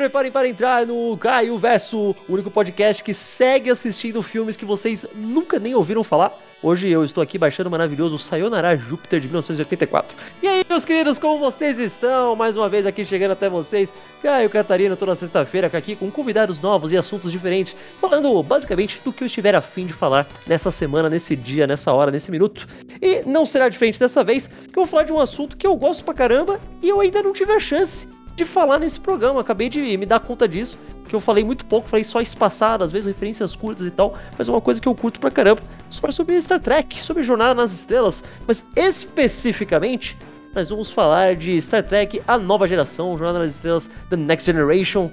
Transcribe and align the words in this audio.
preparem 0.00 0.32
para 0.32 0.48
entrar 0.48 0.86
no 0.86 1.14
Caio 1.18 1.58
Verso, 1.58 2.16
o 2.26 2.32
único 2.32 2.50
podcast 2.50 3.04
que 3.04 3.12
segue 3.12 3.68
assistindo 3.68 4.22
filmes 4.22 4.56
que 4.56 4.64
vocês 4.64 5.04
nunca 5.14 5.58
nem 5.58 5.74
ouviram 5.74 6.02
falar. 6.02 6.32
Hoje 6.62 6.88
eu 6.88 7.04
estou 7.04 7.22
aqui 7.22 7.36
baixando 7.36 7.68
o 7.68 7.70
maravilhoso 7.70 8.18
Sayonara 8.18 8.74
Júpiter 8.78 9.20
de 9.20 9.26
1984. 9.26 10.16
E 10.42 10.48
aí, 10.48 10.64
meus 10.66 10.86
queridos, 10.86 11.18
como 11.18 11.38
vocês 11.38 11.78
estão? 11.78 12.34
Mais 12.34 12.56
uma 12.56 12.66
vez 12.66 12.86
aqui 12.86 13.04
chegando 13.04 13.32
até 13.32 13.50
vocês, 13.50 13.92
Caio 14.22 14.48
Catarina, 14.48 14.96
toda 14.96 15.14
sexta-feira 15.14 15.66
aqui 15.70 15.94
com 15.94 16.10
convidados 16.10 16.62
novos 16.62 16.92
e 16.92 16.96
assuntos 16.96 17.30
diferentes, 17.30 17.76
falando 18.00 18.42
basicamente 18.42 19.02
do 19.04 19.12
que 19.12 19.22
eu 19.22 19.26
estiver 19.26 19.54
afim 19.54 19.84
de 19.84 19.92
falar 19.92 20.26
nessa 20.46 20.70
semana, 20.70 21.10
nesse 21.10 21.36
dia, 21.36 21.66
nessa 21.66 21.92
hora, 21.92 22.10
nesse 22.10 22.30
minuto. 22.30 22.66
E 23.02 23.22
não 23.26 23.44
será 23.44 23.68
diferente 23.68 24.00
dessa 24.00 24.24
vez, 24.24 24.46
porque 24.46 24.78
eu 24.78 24.84
vou 24.84 24.86
falar 24.86 25.02
de 25.02 25.12
um 25.12 25.20
assunto 25.20 25.58
que 25.58 25.66
eu 25.66 25.76
gosto 25.76 26.04
pra 26.04 26.14
caramba 26.14 26.58
e 26.82 26.88
eu 26.88 27.00
ainda 27.00 27.22
não 27.22 27.34
tive 27.34 27.52
a 27.52 27.60
chance 27.60 28.08
de 28.34 28.44
falar 28.44 28.78
nesse 28.78 28.98
programa. 29.00 29.40
Acabei 29.40 29.68
de 29.68 29.96
me 29.96 30.06
dar 30.06 30.20
conta 30.20 30.48
disso 30.48 30.78
que 31.08 31.16
eu 31.16 31.20
falei 31.20 31.42
muito 31.42 31.66
pouco, 31.66 31.88
falei 31.88 32.04
só 32.04 32.20
espaçado, 32.20 32.84
às 32.84 32.92
vezes 32.92 33.08
referências 33.08 33.56
curtas 33.56 33.84
e 33.84 33.90
tal, 33.90 34.16
mas 34.38 34.48
é 34.48 34.52
uma 34.52 34.60
coisa 34.60 34.80
que 34.80 34.86
eu 34.86 34.94
curto 34.94 35.18
pra 35.18 35.28
caramba. 35.28 35.60
Falar 36.00 36.12
sobre 36.12 36.40
Star 36.40 36.60
Trek, 36.60 37.02
sobre 37.02 37.24
Jornada 37.24 37.52
nas 37.52 37.72
Estrelas, 37.72 38.22
mas 38.46 38.64
especificamente 38.76 40.16
nós 40.54 40.70
vamos 40.70 40.88
falar 40.88 41.34
de 41.34 41.60
Star 41.60 41.82
Trek 41.82 42.22
A 42.28 42.38
Nova 42.38 42.68
Geração, 42.68 43.18
Jornada 43.18 43.40
nas 43.40 43.56
Estrelas 43.56 43.90
The 44.08 44.16
Next 44.16 44.46
Generation. 44.46 45.10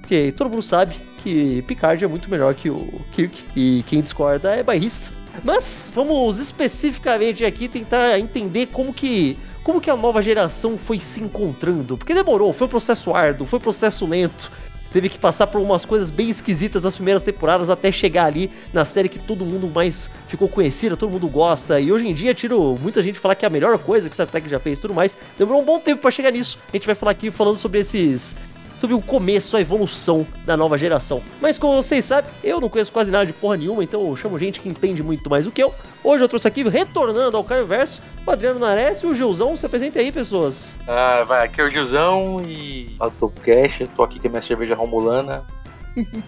Porque 0.00 0.32
todo 0.32 0.48
mundo 0.48 0.62
sabe 0.62 0.94
que 1.22 1.60
Picard 1.66 2.02
é 2.02 2.08
muito 2.08 2.30
melhor 2.30 2.54
que 2.54 2.70
o 2.70 2.88
Kirk, 3.12 3.44
e 3.54 3.84
quem 3.86 4.00
discorda 4.00 4.54
é 4.54 4.62
bairrista. 4.62 5.12
Mas 5.44 5.92
vamos 5.94 6.38
especificamente 6.38 7.44
aqui 7.44 7.68
tentar 7.68 8.18
entender 8.18 8.68
como 8.68 8.94
que 8.94 9.36
como 9.68 9.82
que 9.82 9.90
a 9.90 9.96
nova 9.98 10.22
geração 10.22 10.78
foi 10.78 10.98
se 10.98 11.20
encontrando, 11.20 11.98
porque 11.98 12.14
demorou, 12.14 12.54
foi 12.54 12.66
um 12.66 12.70
processo 12.70 13.14
árduo, 13.14 13.46
foi 13.46 13.58
um 13.58 13.60
processo 13.60 14.06
lento 14.06 14.50
teve 14.90 15.10
que 15.10 15.18
passar 15.18 15.46
por 15.46 15.60
umas 15.60 15.84
coisas 15.84 16.08
bem 16.08 16.30
esquisitas 16.30 16.84
nas 16.84 16.94
primeiras 16.94 17.22
temporadas 17.22 17.68
até 17.68 17.92
chegar 17.92 18.24
ali 18.24 18.50
na 18.72 18.86
série 18.86 19.06
que 19.10 19.18
todo 19.18 19.44
mundo 19.44 19.68
mais 19.68 20.10
ficou 20.26 20.48
conhecida, 20.48 20.96
todo 20.96 21.10
mundo 21.10 21.28
gosta. 21.28 21.78
E 21.78 21.92
hoje 21.92 22.08
em 22.08 22.14
dia, 22.14 22.32
tiro 22.32 22.78
muita 22.80 23.02
gente 23.02 23.18
falar 23.18 23.34
que 23.34 23.44
é 23.44 23.48
a 23.48 23.50
melhor 23.50 23.78
coisa 23.78 24.08
que 24.08 24.16
Star 24.16 24.26
Trek 24.26 24.48
já 24.48 24.58
fez 24.58 24.78
e 24.78 24.80
tudo 24.80 24.94
mais. 24.94 25.18
Demorou 25.36 25.60
um 25.60 25.64
bom 25.66 25.78
tempo 25.78 26.00
para 26.00 26.10
chegar 26.10 26.30
nisso. 26.30 26.58
A 26.72 26.72
gente 26.74 26.86
vai 26.86 26.94
falar 26.94 27.12
aqui 27.12 27.30
falando 27.30 27.58
sobre 27.58 27.80
esses 27.80 28.34
sobre 28.80 28.94
o 28.94 29.00
começo, 29.00 29.56
a 29.56 29.60
evolução 29.60 30.26
da 30.44 30.56
nova 30.56 30.78
geração. 30.78 31.22
Mas 31.40 31.58
como 31.58 31.82
vocês 31.82 32.04
sabem, 32.04 32.30
eu 32.42 32.60
não 32.60 32.68
conheço 32.68 32.92
quase 32.92 33.10
nada 33.10 33.26
de 33.26 33.32
porra 33.32 33.56
nenhuma, 33.56 33.82
então 33.82 34.06
eu 34.08 34.16
chamo 34.16 34.38
gente 34.38 34.60
que 34.60 34.68
entende 34.68 35.02
muito 35.02 35.28
mais 35.28 35.44
do 35.44 35.50
que 35.50 35.62
eu. 35.62 35.74
Hoje 36.02 36.24
eu 36.24 36.28
trouxe 36.28 36.46
aqui, 36.46 36.62
retornando 36.62 37.36
ao 37.36 37.44
Caio 37.44 37.66
Verso, 37.66 38.00
o 38.24 38.30
Adriano 38.30 38.60
Nares 38.60 39.02
e 39.02 39.06
o 39.06 39.14
Gilzão. 39.14 39.56
Se 39.56 39.66
apresentem 39.66 40.02
aí, 40.02 40.12
pessoas. 40.12 40.76
Ah, 40.86 41.24
vai, 41.24 41.46
aqui 41.46 41.60
é 41.60 41.64
o 41.64 41.70
Gilzão 41.70 42.42
e 42.46 42.96
eu 43.00 43.10
tô 43.10 43.28
cash, 43.28 43.82
tô 43.96 44.02
aqui 44.02 44.18
com 44.18 44.28
a 44.28 44.30
minha 44.30 44.42
cerveja 44.42 44.74
romulana 44.74 45.44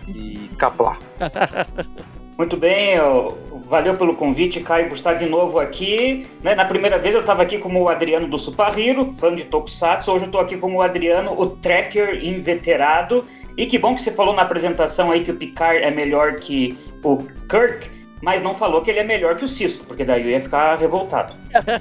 e 0.08 0.50
caplá. 0.58 0.98
Muito 2.40 2.56
bem, 2.56 2.96
valeu 3.68 3.98
pelo 3.98 4.16
convite, 4.16 4.62
Caio, 4.62 4.88
por 4.88 4.96
estar 4.96 5.12
de 5.12 5.26
novo 5.26 5.58
aqui. 5.58 6.26
Né? 6.42 6.54
Na 6.54 6.64
primeira 6.64 6.98
vez 6.98 7.14
eu 7.14 7.20
estava 7.20 7.42
aqui 7.42 7.58
como 7.58 7.82
o 7.82 7.88
Adriano 7.90 8.26
do 8.26 8.38
Supahiro, 8.38 9.12
fã 9.12 9.34
de 9.34 9.44
Tokusatsu. 9.44 10.10
Hoje 10.10 10.24
eu 10.24 10.28
estou 10.28 10.40
aqui 10.40 10.56
como 10.56 10.78
o 10.78 10.80
Adriano, 10.80 11.38
o 11.38 11.50
tracker 11.50 12.24
inveterado. 12.24 13.26
E 13.58 13.66
que 13.66 13.76
bom 13.76 13.94
que 13.94 14.00
você 14.00 14.10
falou 14.10 14.34
na 14.34 14.40
apresentação 14.40 15.10
aí 15.10 15.22
que 15.22 15.30
o 15.30 15.36
Picard 15.36 15.82
é 15.82 15.90
melhor 15.90 16.36
que 16.36 16.78
o 17.04 17.18
Kirk, 17.46 17.90
mas 18.22 18.42
não 18.42 18.54
falou 18.54 18.80
que 18.80 18.88
ele 18.88 19.00
é 19.00 19.04
melhor 19.04 19.36
que 19.36 19.44
o 19.44 19.48
Cisco, 19.48 19.84
porque 19.84 20.02
daí 20.02 20.22
eu 20.22 20.30
ia 20.30 20.40
ficar 20.40 20.76
revoltado. 20.76 21.34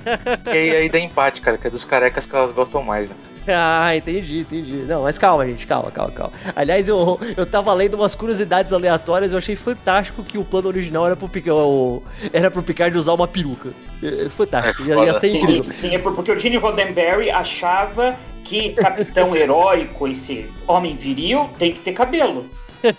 e 0.54 0.76
aí, 0.76 0.90
dá 0.90 1.00
empate, 1.00 1.40
cara, 1.40 1.58
que 1.58 1.68
é 1.68 1.70
dos 1.70 1.86
carecas 1.86 2.26
que 2.26 2.36
elas 2.36 2.52
gostam 2.52 2.84
mais, 2.84 3.08
né? 3.08 3.16
Ah, 3.60 3.96
entendi, 3.96 4.40
entendi. 4.40 4.86
Não, 4.88 5.04
mas 5.04 5.18
calma, 5.18 5.46
gente, 5.46 5.66
calma, 5.66 5.92
calma, 5.92 6.12
calma. 6.12 6.34
Aliás, 6.56 6.88
eu, 6.88 7.20
eu 7.36 7.46
tava 7.46 7.74
lendo 7.74 7.96
umas 7.96 8.16
curiosidades 8.16 8.72
aleatórias, 8.72 9.32
eu 9.32 9.38
achei 9.38 9.56
fantástico 9.56 10.24
que 10.24 10.38
o 10.38 10.44
plano 10.44 10.68
original 10.68 11.06
era 11.06 11.16
pro, 11.16 11.28
Picard, 11.28 12.02
era 12.32 12.50
pro 12.50 12.64
Picard 12.64 12.98
usar 12.98 13.14
uma 13.14 13.28
peruca. 13.28 13.70
É, 14.02 14.26
é 14.26 14.30
fantástico, 14.30 14.84
ia, 14.88 15.06
ia 15.06 15.14
ser 15.14 15.36
incrível. 15.36 15.64
Sim, 15.66 15.90
sim, 15.90 15.96
é 15.96 16.00
porque 16.00 16.32
o 16.32 16.40
Gene 16.40 16.58
Roddenberry 16.58 17.30
achava 17.30 18.16
que 18.44 18.74
capitão 18.74 19.36
heróico, 19.36 20.08
esse 20.08 20.50
homem 20.68 20.96
viril, 20.96 21.50
tem 21.58 21.74
que 21.74 21.80
ter 21.80 21.94
cabelo. 21.94 22.46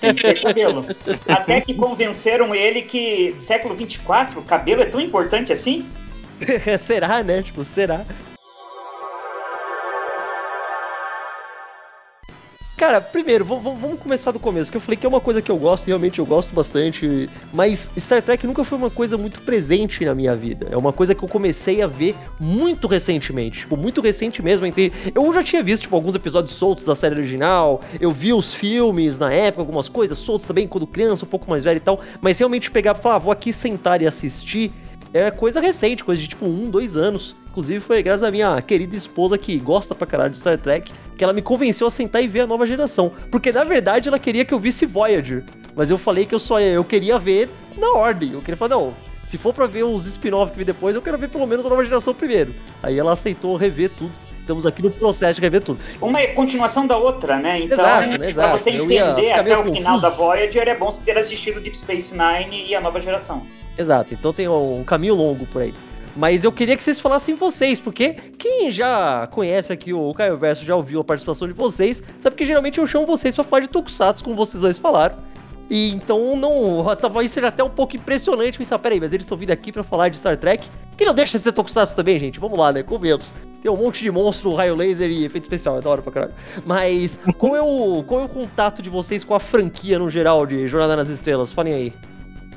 Tem 0.01 0.15
que 0.15 0.23
ter 0.23 0.43
cabelo. 0.43 0.87
Até 1.27 1.61
que 1.61 1.75
convenceram 1.75 2.55
ele 2.55 2.83
que 2.83 3.35
século 3.41 3.75
24, 3.75 4.43
cabelo 4.43 4.83
é 4.83 4.87
tão 4.87 5.01
importante 5.01 5.53
assim? 5.53 5.87
será, 6.79 7.23
né? 7.23 7.43
Tipo, 7.43 7.65
será? 7.65 8.05
Cara, 12.81 12.99
primeiro, 12.99 13.45
vamos 13.45 14.01
começar 14.01 14.31
do 14.31 14.39
começo, 14.39 14.71
que 14.71 14.77
eu 14.79 14.81
falei 14.81 14.97
que 14.97 15.05
é 15.05 15.09
uma 15.09 15.21
coisa 15.21 15.43
que 15.43 15.51
eu 15.51 15.59
gosto, 15.59 15.87
realmente 15.87 16.19
eu 16.19 16.25
gosto 16.25 16.55
bastante, 16.55 17.29
mas 17.53 17.91
Star 17.95 18.23
Trek 18.23 18.47
nunca 18.47 18.65
foi 18.65 18.79
uma 18.79 18.89
coisa 18.89 19.19
muito 19.19 19.43
presente 19.43 20.03
na 20.03 20.15
minha 20.15 20.35
vida. 20.35 20.67
É 20.71 20.79
uma 20.79 20.91
coisa 20.91 21.15
que 21.15 21.23
eu 21.23 21.29
comecei 21.29 21.83
a 21.83 21.87
ver 21.87 22.17
muito 22.41 22.89
recentemente, 22.89 23.59
tipo, 23.59 23.77
muito 23.77 24.01
recente 24.01 24.43
mesmo. 24.43 24.65
Entre... 24.65 24.91
Eu 25.15 25.31
já 25.31 25.43
tinha 25.43 25.63
visto, 25.63 25.83
tipo, 25.83 25.95
alguns 25.95 26.15
episódios 26.15 26.55
soltos 26.55 26.87
da 26.87 26.97
série 26.97 27.17
original, 27.17 27.83
eu 28.01 28.11
vi 28.11 28.33
os 28.33 28.55
filmes 28.55 29.19
na 29.19 29.31
época, 29.31 29.61
algumas 29.61 29.91
coisas 29.91 30.17
soltas 30.17 30.47
também, 30.47 30.67
quando 30.67 30.87
criança, 30.87 31.27
um 31.27 31.29
pouco 31.29 31.51
mais 31.51 31.63
velho 31.63 31.77
e 31.77 31.81
tal, 31.81 32.01
mas 32.19 32.39
realmente 32.39 32.71
pegar 32.71 32.95
pra 32.95 33.03
falar, 33.03 33.17
ah, 33.17 33.19
vou 33.19 33.31
aqui 33.31 33.53
sentar 33.53 34.01
e 34.01 34.07
assistir 34.07 34.73
é 35.13 35.31
coisa 35.31 35.61
recente, 35.61 36.05
coisa 36.05 36.23
de 36.23 36.29
tipo 36.29 36.47
um, 36.47 36.71
dois 36.71 36.97
anos. 36.97 37.35
Inclusive 37.51 37.81
foi 37.81 38.01
graças 38.01 38.23
à 38.23 38.31
minha 38.31 38.63
querida 38.63 38.95
esposa 38.95 39.37
que 39.37 39.59
gosta 39.59 39.93
pra 39.93 40.07
caralho 40.07 40.31
de 40.31 40.39
Star 40.39 40.57
Trek 40.57 40.93
que 41.17 41.25
ela 41.25 41.33
me 41.33 41.43
convenceu 41.43 41.87
a 41.87 41.91
sentar 41.91 42.23
e 42.23 42.29
ver 42.29 42.41
a 42.41 42.47
nova 42.47 42.65
geração. 42.65 43.13
Porque 43.31 43.53
na 43.53 43.65
verdade 43.65 44.09
ela 44.09 44.19
queria 44.19 44.45
que 44.45 44.55
eu 44.55 44.59
visse 44.59 44.87
Voyager. 44.87 45.45
Mas 45.75 45.91
eu 45.91 45.99
falei 45.99 46.25
que 46.25 46.35
eu 46.35 46.39
só 46.39 46.61
eu 46.61 46.85
queria 46.85 47.19
ver 47.19 47.49
na 47.77 47.91
ordem. 47.93 48.33
Eu 48.33 48.41
queria 48.41 48.57
falar, 48.57 48.77
não, 48.77 48.95
se 49.27 49.37
for 49.37 49.53
pra 49.53 49.67
ver 49.67 49.83
os 49.83 50.07
spin-off 50.07 50.53
que 50.53 50.59
vi 50.59 50.65
depois, 50.65 50.95
eu 50.95 51.03
quero 51.03 51.19
ver 51.19 51.29
pelo 51.29 51.47
menos 51.47 51.67
a 51.67 51.69
nova 51.69 51.85
geração 51.85 52.15
primeiro. 52.15 52.55
Aí 52.83 52.97
ela 52.97 53.13
aceitou 53.13 53.57
rever 53.57 53.91
tudo. 53.91 54.13
Estamos 54.41 54.65
aqui 54.65 54.83
no 54.83 54.91
processo 54.91 55.35
de 55.35 55.41
rever 55.41 55.61
tudo. 55.61 55.81
Uma 56.01 56.21
é 56.21 56.29
continuação 56.29 56.87
da 56.87 56.97
outra, 56.97 57.37
né? 57.37 57.61
Então, 57.61 57.79
exato, 57.79 58.25
exato. 58.25 58.49
pra 58.49 58.59
você 58.59 58.71
entender 58.71 59.33
até 59.33 59.55
o 59.57 59.59
confuso. 59.59 59.77
final 59.77 60.01
da 60.01 60.09
Voyager, 60.09 60.69
é 60.69 60.75
bom 60.75 60.91
você 60.91 61.03
ter 61.03 61.19
assistido 61.19 61.61
Deep 61.61 61.77
Space 61.77 62.17
Nine 62.17 62.67
e 62.69 62.75
a 62.75 62.81
nova 62.81 63.01
geração. 63.01 63.47
Exato, 63.77 64.15
então 64.15 64.33
tem 64.33 64.49
um 64.49 64.83
caminho 64.85 65.15
longo 65.15 65.47
por 65.47 65.63
aí. 65.63 65.75
Mas 66.17 66.45
eu 66.45 66.53
queria 66.53 66.77
que 66.77 66.83
vocês 66.83 66.99
falassem 66.99 67.35
vocês, 67.35 67.79
porque 67.79 68.15
quem 68.37 68.71
já 68.73 69.27
conhece 69.29 69.73
aqui 69.73 69.93
o 69.93 70.13
Caio 70.13 70.37
Verso, 70.37 70.65
já 70.65 70.75
ouviu 70.75 71.01
a 71.01 71.05
participação 71.05 71.47
de 71.47 71.55
vocês, 71.55 72.03
sabe 72.19 72.37
que 72.37 72.45
geralmente 72.45 72.79
eu 72.79 72.87
chamo 72.87 73.07
vocês 73.07 73.35
para 73.35 73.45
falar 73.45 73.61
de 73.61 73.69
Tokusatsu, 73.69 74.25
como 74.25 74.37
vocês 74.37 74.61
dois 74.61 74.77
falaram. 74.77 75.17
E 75.71 75.93
então 75.93 76.37
não. 76.37 76.85
Talvez 77.01 77.31
seja 77.31 77.47
até 77.47 77.63
um 77.63 77.71
pouco 77.71 77.95
impressionante 77.97 78.59
pensar, 78.59 78.79
peraí, 78.81 78.99
mas 78.99 79.13
eles 79.13 79.25
estão 79.25 79.39
vindo 79.39 79.53
aqui 79.53 79.71
para 79.71 79.85
falar 79.85 80.09
de 80.09 80.19
Star 80.19 80.37
Trek. 80.37 80.69
Que 80.97 81.05
não 81.05 81.15
deixa 81.15 81.39
de 81.39 81.45
ser 81.45 81.53
Tokusatsu 81.53 81.95
também, 81.95 82.19
gente. 82.19 82.41
Vamos 82.41 82.59
lá, 82.59 82.73
né? 82.73 82.83
Convenhamos. 82.83 83.35
Tem 83.63 83.71
um 83.71 83.77
monte 83.77 84.03
de 84.03 84.11
monstro, 84.11 84.53
raio 84.55 84.75
laser 84.75 85.09
e 85.09 85.25
efeito 85.25 85.45
especial. 85.45 85.79
É 85.79 85.81
da 85.81 85.89
hora 85.89 86.03
pra 86.03 86.13
caralho. 86.13 86.35
Mas 86.67 87.21
qual 87.39 87.55
é, 87.55 87.63
o, 87.63 88.03
qual 88.03 88.21
é 88.21 88.25
o 88.25 88.29
contato 88.29 88.83
de 88.83 88.91
vocês 88.91 89.23
com 89.23 89.35
a 89.35 89.41
franquia 89.41 89.99
no 89.99 90.11
geral 90.11 90.45
de 90.45 90.67
Jornada 90.67 90.97
nas 90.97 91.09
Estrelas? 91.09 91.53
Falem 91.53 91.73
aí. 91.73 92.10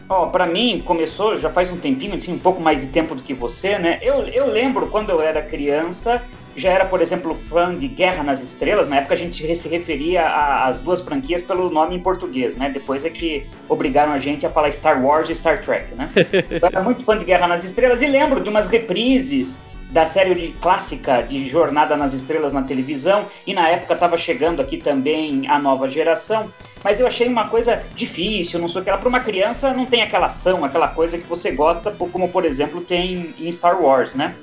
Ó, 0.09 0.25
oh, 0.25 0.27
pra 0.29 0.45
mim, 0.45 0.81
começou 0.85 1.37
já 1.37 1.49
faz 1.49 1.71
um 1.71 1.77
tempinho, 1.77 2.15
assim, 2.15 2.33
um 2.33 2.39
pouco 2.39 2.61
mais 2.61 2.81
de 2.81 2.87
tempo 2.87 3.15
do 3.15 3.23
que 3.23 3.33
você, 3.33 3.77
né? 3.79 3.99
Eu, 4.01 4.27
eu 4.27 4.47
lembro 4.47 4.87
quando 4.87 5.09
eu 5.09 5.21
era 5.21 5.41
criança, 5.41 6.21
já 6.55 6.71
era, 6.71 6.85
por 6.85 7.01
exemplo, 7.01 7.33
fã 7.33 7.73
de 7.73 7.87
Guerra 7.87 8.23
nas 8.23 8.41
Estrelas. 8.41 8.87
Na 8.87 8.97
época 8.97 9.13
a 9.13 9.17
gente 9.17 9.55
se 9.55 9.67
referia 9.67 10.23
às 10.65 10.79
duas 10.79 11.01
franquias 11.01 11.41
pelo 11.41 11.69
nome 11.69 11.95
em 11.95 11.99
português, 11.99 12.55
né? 12.55 12.69
Depois 12.69 13.03
é 13.05 13.09
que 13.09 13.45
obrigaram 13.67 14.11
a 14.11 14.19
gente 14.19 14.45
a 14.45 14.49
falar 14.49 14.71
Star 14.71 15.03
Wars 15.03 15.29
e 15.29 15.35
Star 15.35 15.63
Trek, 15.63 15.95
né? 15.95 16.09
Eu 16.49 16.67
era 16.67 16.81
muito 16.81 17.03
fã 17.03 17.17
de 17.17 17.25
Guerra 17.25 17.47
nas 17.47 17.63
Estrelas 17.63 18.01
e 18.01 18.07
lembro 18.07 18.39
de 18.39 18.49
umas 18.49 18.67
reprises 18.67 19.61
da 19.93 20.05
série 20.05 20.53
clássica 20.59 21.21
de 21.21 21.47
Jornada 21.47 21.95
nas 21.95 22.13
Estrelas 22.13 22.51
na 22.51 22.63
televisão 22.63 23.27
e 23.47 23.53
na 23.53 23.69
época 23.69 23.93
estava 23.93 24.17
chegando 24.17 24.61
aqui 24.61 24.77
também 24.77 25.47
a 25.47 25.59
nova 25.59 25.89
geração 25.89 26.49
mas 26.83 26.99
eu 26.99 27.07
achei 27.07 27.27
uma 27.27 27.47
coisa 27.47 27.81
difícil, 27.95 28.59
não 28.59 28.67
sei 28.67 28.81
o 28.81 28.83
que. 28.83 28.91
Para 28.91 29.07
uma 29.07 29.21
criança 29.21 29.73
não 29.73 29.85
tem 29.85 30.01
aquela 30.01 30.27
ação, 30.27 30.65
aquela 30.65 30.89
coisa 30.89 31.17
que 31.17 31.25
você 31.25 31.51
gosta, 31.51 31.91
como 31.91 32.27
por 32.27 32.43
exemplo 32.43 32.81
tem 32.81 33.33
em 33.39 33.49
Star 33.51 33.81
Wars, 33.81 34.13
né? 34.13 34.35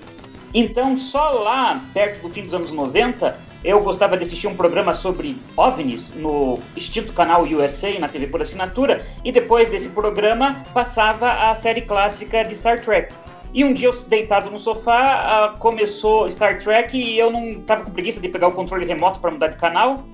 Então, 0.55 0.99
só 0.99 1.31
lá, 1.31 1.81
perto 1.93 2.23
do 2.23 2.29
fim 2.29 2.43
dos 2.43 2.55
anos 2.55 2.73
90, 2.73 3.39
eu 3.63 3.81
gostava 3.81 4.17
de 4.17 4.25
assistir 4.25 4.49
um 4.49 4.57
programa 4.57 4.95
sobre 4.95 5.37
OVNIs 5.57 6.15
no 6.17 6.59
extinto 6.75 7.13
canal 7.13 7.43
USA, 7.43 7.97
na 7.99 8.09
TV 8.09 8.27
por 8.27 8.41
assinatura, 8.41 9.07
e 9.23 9.31
depois 9.31 9.69
desse 9.69 9.91
programa 9.91 10.65
passava 10.73 11.51
a 11.51 11.55
série 11.55 11.83
clássica 11.83 12.43
de 12.43 12.57
Star 12.57 12.81
Trek. 12.81 13.13
E 13.53 13.65
um 13.65 13.73
dia 13.73 13.89
eu 13.89 13.93
deitado 14.03 14.51
no 14.51 14.59
sofá, 14.59 15.55
começou 15.59 16.31
Star 16.31 16.63
Trek 16.63 16.97
e 16.97 17.19
eu 17.19 17.31
não 17.31 17.61
tava 17.61 17.85
com 17.85 17.91
preguiça 17.91 18.21
de 18.21 18.29
pegar 18.29 18.49
o 18.49 18.53
controle 18.53 18.87
remoto 18.87 19.19
para 19.19 19.31
mudar 19.31 19.49
de 19.49 19.57
canal. 19.57 20.05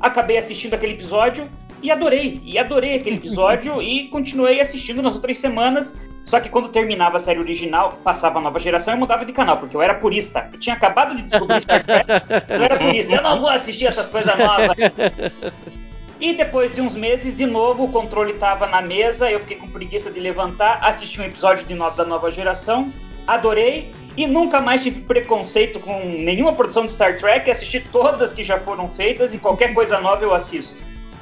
Acabei 0.00 0.36
assistindo 0.36 0.74
aquele 0.74 0.92
episódio 0.92 1.48
e 1.82 1.90
adorei, 1.90 2.40
e 2.44 2.56
adorei 2.56 2.94
aquele 2.94 3.16
episódio 3.16 3.80
e 3.82 4.08
continuei 4.08 4.60
assistindo 4.60 5.02
nas 5.02 5.14
outras 5.14 5.36
semanas 5.38 6.00
Só 6.24 6.40
que 6.40 6.48
quando 6.48 6.68
terminava 6.68 7.16
a 7.16 7.20
série 7.20 7.38
original, 7.38 7.98
passava 8.04 8.38
a 8.38 8.42
nova 8.42 8.58
geração 8.58 8.94
e 8.94 8.96
mudava 8.96 9.24
de 9.24 9.32
canal, 9.32 9.58
porque 9.58 9.76
eu 9.76 9.82
era 9.82 9.94
purista. 9.94 10.48
Eu 10.52 10.58
tinha 10.58 10.74
acabado 10.74 11.14
de 11.16 11.22
descobrir 11.22 11.60
Star 11.60 11.84
Trek, 11.84 12.08
eu 12.48 12.62
era 12.62 12.76
purista. 12.78 13.12
Eu 13.12 13.22
não 13.22 13.40
vou 13.40 13.50
assistir 13.50 13.86
essas 13.86 14.08
coisas 14.08 14.36
novas. 14.38 14.70
E 16.24 16.32
depois 16.32 16.74
de 16.74 16.80
uns 16.80 16.94
meses, 16.94 17.36
de 17.36 17.44
novo, 17.44 17.84
o 17.84 17.92
controle 17.92 18.32
estava 18.32 18.66
na 18.66 18.80
mesa, 18.80 19.30
eu 19.30 19.38
fiquei 19.40 19.58
com 19.58 19.68
preguiça 19.68 20.10
de 20.10 20.18
levantar, 20.18 20.78
assisti 20.82 21.20
um 21.20 21.24
episódio 21.24 21.66
de 21.66 21.74
novo 21.74 21.94
da 21.98 22.04
nova 22.06 22.30
geração, 22.32 22.90
adorei 23.26 23.92
e 24.16 24.26
nunca 24.26 24.58
mais 24.58 24.82
tive 24.82 25.02
preconceito 25.02 25.78
com 25.80 25.92
nenhuma 26.02 26.54
produção 26.54 26.86
de 26.86 26.92
Star 26.92 27.18
Trek, 27.18 27.50
assisti 27.50 27.78
todas 27.78 28.32
que 28.32 28.42
já 28.42 28.58
foram 28.58 28.88
feitas 28.88 29.34
e 29.34 29.38
qualquer 29.38 29.74
coisa 29.76 30.00
nova 30.00 30.24
eu 30.24 30.32
assisto. 30.32 30.76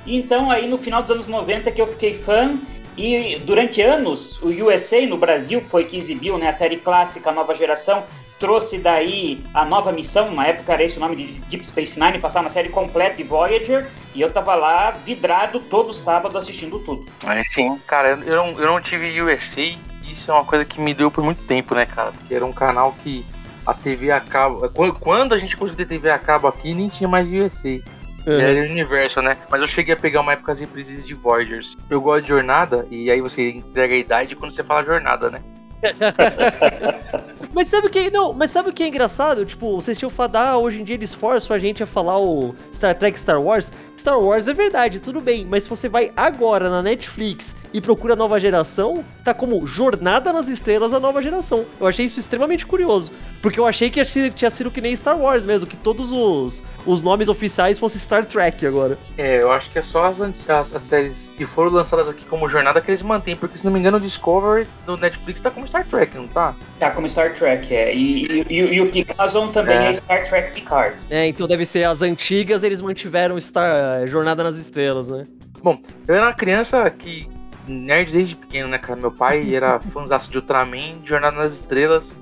Então 0.07 0.53
aí 0.53 0.69
no 0.69 0.79
final 0.79 1.03
dos 1.03 1.11
anos 1.11 1.27
90 1.27 1.73
que 1.73 1.83
eu 1.83 1.87
fiquei 1.89 2.15
fã 2.15 2.57
e 2.97 3.41
durante 3.45 3.83
anos 3.83 4.41
o 4.41 4.51
USA 4.51 5.05
no 5.05 5.17
Brasil 5.17 5.61
foi 5.63 5.83
que 5.85 5.97
exibiu 5.97 6.39
né, 6.39 6.47
a 6.47 6.53
série 6.53 6.77
clássica 6.77 7.31
a 7.31 7.33
Nova 7.33 7.57
Geração, 7.57 8.05
trouxe 8.43 8.77
daí 8.77 9.41
a 9.55 9.65
nova 9.65 9.93
missão, 9.93 10.33
na 10.33 10.49
época 10.49 10.73
era 10.73 10.83
esse 10.83 10.97
o 10.97 11.01
nome 11.01 11.15
de 11.15 11.27
Deep 11.43 11.65
Space 11.65 11.99
Nine, 12.01 12.19
passava 12.19 12.47
uma 12.47 12.51
série 12.51 12.71
completa 12.71 13.21
e 13.21 13.25
Voyager, 13.25 13.89
e 14.17 14.21
eu 14.21 14.33
tava 14.33 14.57
lá 14.57 14.91
vidrado 14.91 15.61
todo 15.61 15.95
sábado 15.95 16.37
assistindo 16.37 16.81
tudo. 16.81 17.07
Mas 17.23 17.53
sim, 17.53 17.79
cara, 17.87 18.19
eu 18.27 18.37
não, 18.37 18.49
eu 18.59 18.67
não 18.67 18.81
tive 18.81 19.23
USA, 19.23 19.63
isso 20.05 20.29
é 20.29 20.35
uma 20.35 20.45
coisa 20.45 20.65
que 20.65 20.81
me 20.81 20.93
deu 20.93 21.09
por 21.09 21.23
muito 21.23 21.45
tempo, 21.45 21.73
né, 21.73 21.87
cara? 21.87 22.11
Porque 22.11 22.35
era 22.35 22.45
um 22.45 22.53
canal 22.53 22.97
que 23.05 23.25
a 23.65 23.73
TV 23.73 24.11
a 24.11 24.19
cabo. 24.19 24.69
Quando 24.99 25.35
a 25.35 25.39
gente 25.39 25.57
conseguiu 25.57 25.87
ter 25.87 25.95
TV 25.95 26.11
a 26.11 26.19
cabo 26.19 26.49
aqui, 26.49 26.75
nem 26.75 26.89
tinha 26.89 27.07
mais 27.07 27.29
USA. 27.31 27.81
Uhum. 28.27 28.41
Era 28.41 28.61
o 28.61 28.65
universo, 28.65 29.23
né? 29.23 29.37
Mas 29.49 29.61
eu 29.61 29.69
cheguei 29.69 29.95
a 29.95 29.97
pegar 29.97 30.21
uma 30.21 30.33
época 30.33 30.51
as 30.51 30.59
reprises 30.59 31.07
de 31.07 31.15
Voyagers. 31.15 31.77
Eu 31.89 32.01
gosto 32.01 32.23
de 32.23 32.29
jornada, 32.31 32.89
e 32.91 33.09
aí 33.09 33.21
você 33.21 33.51
entrega 33.51 33.95
a 33.95 33.99
idade 33.99 34.35
quando 34.35 34.51
você 34.51 34.65
fala 34.65 34.83
jornada, 34.83 35.31
né? 35.31 35.41
mas 37.53 37.69
sabe 37.69 37.87
o 37.87 37.91
que. 37.91 38.11
Não, 38.11 38.33
mas 38.33 38.51
sabe 38.51 38.71
o 38.71 38.73
que 38.73 38.83
é 38.83 38.89
engraçado? 38.89 39.45
Tipo, 39.45 39.75
vocês 39.81 39.99
tinham 39.99 40.11
falado, 40.11 40.37
ah, 40.37 40.59
hoje 40.59 40.81
em 40.81 40.85
dia 40.85 40.95
eles 40.95 41.15
forçam 41.15 41.55
a 41.55 41.59
gente 41.59 41.83
a 41.83 41.87
falar 41.87 42.19
o 42.19 42.55
Star 42.73 42.95
Trek 42.95 43.19
Star 43.19 43.41
Wars. 43.41 43.73
Star 43.97 44.19
Wars 44.19 44.49
é 44.49 44.55
verdade, 44.55 45.01
tudo 45.01 45.21
bem, 45.21 45.47
mas 45.49 45.65
se 45.65 45.69
você 45.69 45.89
vai 45.89 46.11
agora 46.17 46.71
na 46.71 46.83
Netflix 46.83 47.55
e 47.73 47.81
procura 47.81 48.15
a 48.15 48.17
nova 48.17 48.41
geração, 48.41 49.05
tá 49.25 49.33
como 49.35 49.67
Jornada 49.67 50.33
nas 50.33 50.49
Estrelas 50.49 50.93
a 50.93 51.01
nova 51.01 51.23
geração. 51.23 51.65
Eu 51.81 51.87
achei 51.87 52.07
isso 52.07 52.19
extremamente 52.19 52.67
curioso. 52.67 53.13
Porque 53.41 53.59
eu 53.59 53.67
achei 53.67 53.91
que 53.91 54.03
tinha 54.31 54.51
sido 54.51 54.71
que 54.71 54.81
nem 54.81 54.95
Star 54.95 55.19
Wars 55.19 55.45
mesmo, 55.45 55.69
que 55.69 55.77
todos 55.77 56.13
os, 56.13 56.63
os 56.87 57.03
nomes 57.03 57.29
oficiais 57.29 57.79
fossem 57.79 58.01
Star 58.01 58.25
Trek 58.25 58.65
agora. 58.65 58.97
É, 59.19 59.43
eu 59.43 59.51
acho 59.51 59.71
que 59.71 59.79
é 59.79 59.83
só 59.83 60.05
as, 60.05 60.21
as, 60.21 60.75
as 60.75 60.83
séries 60.85 61.32
que 61.37 61.47
foram 61.47 61.71
lançadas 61.71 62.09
aqui 62.09 62.25
como 62.25 62.49
jornada 62.49 62.81
que 62.81 62.91
eles 62.91 63.03
mantêm, 63.03 63.37
porque 63.37 63.59
se 63.59 63.65
não 63.65 63.73
me 63.73 63.79
engano 63.79 63.97
o 63.97 64.01
Discovery 64.01 64.67
do 64.87 64.97
Netflix 64.97 65.41
tá 65.41 65.51
como 65.51 65.67
Star 65.67 65.87
Trek, 65.87 66.17
não 66.17 66.29
tá? 66.29 66.55
Tá 66.79 66.91
como 66.91 67.09
Star 67.09 67.35
Trek, 67.35 67.75
é. 67.75 67.95
E, 67.95 68.27
e, 68.27 68.47
e, 68.49 68.75
e 68.75 68.81
o 68.81 68.91
Picazon 68.91 69.49
também 69.49 69.77
é. 69.77 69.91
é. 69.91 69.95
Star 69.95 70.29
Trek 70.29 70.53
Picard. 70.53 70.97
É, 71.11 71.27
então 71.27 71.47
deve 71.47 71.65
ser 71.65 71.85
as 71.85 72.03
antigas, 72.03 72.63
eles 72.63 72.81
mantiveram 72.81 73.41
Star 73.41 74.07
Jornada 74.07 74.45
nas 74.45 74.57
Estrelas, 74.57 75.09
né? 75.09 75.25
Bom, 75.63 75.79
eu 76.07 76.15
era 76.15 76.27
uma 76.27 76.35
criança 76.35 76.91
que 76.91 77.29
nerd 77.67 78.13
desde 78.13 78.37
pequeno, 78.37 78.69
né, 78.69 78.79
cara? 78.79 79.01
Meu 79.01 79.11
pai 79.11 79.55
era 79.55 79.79
fãzaço 79.93 80.31
de 80.31 80.39
Ultraman, 80.39 80.99
de 81.03 81.09
Jornada 81.09 81.37
nas 81.37 81.53
Estrelas. 81.55 82.13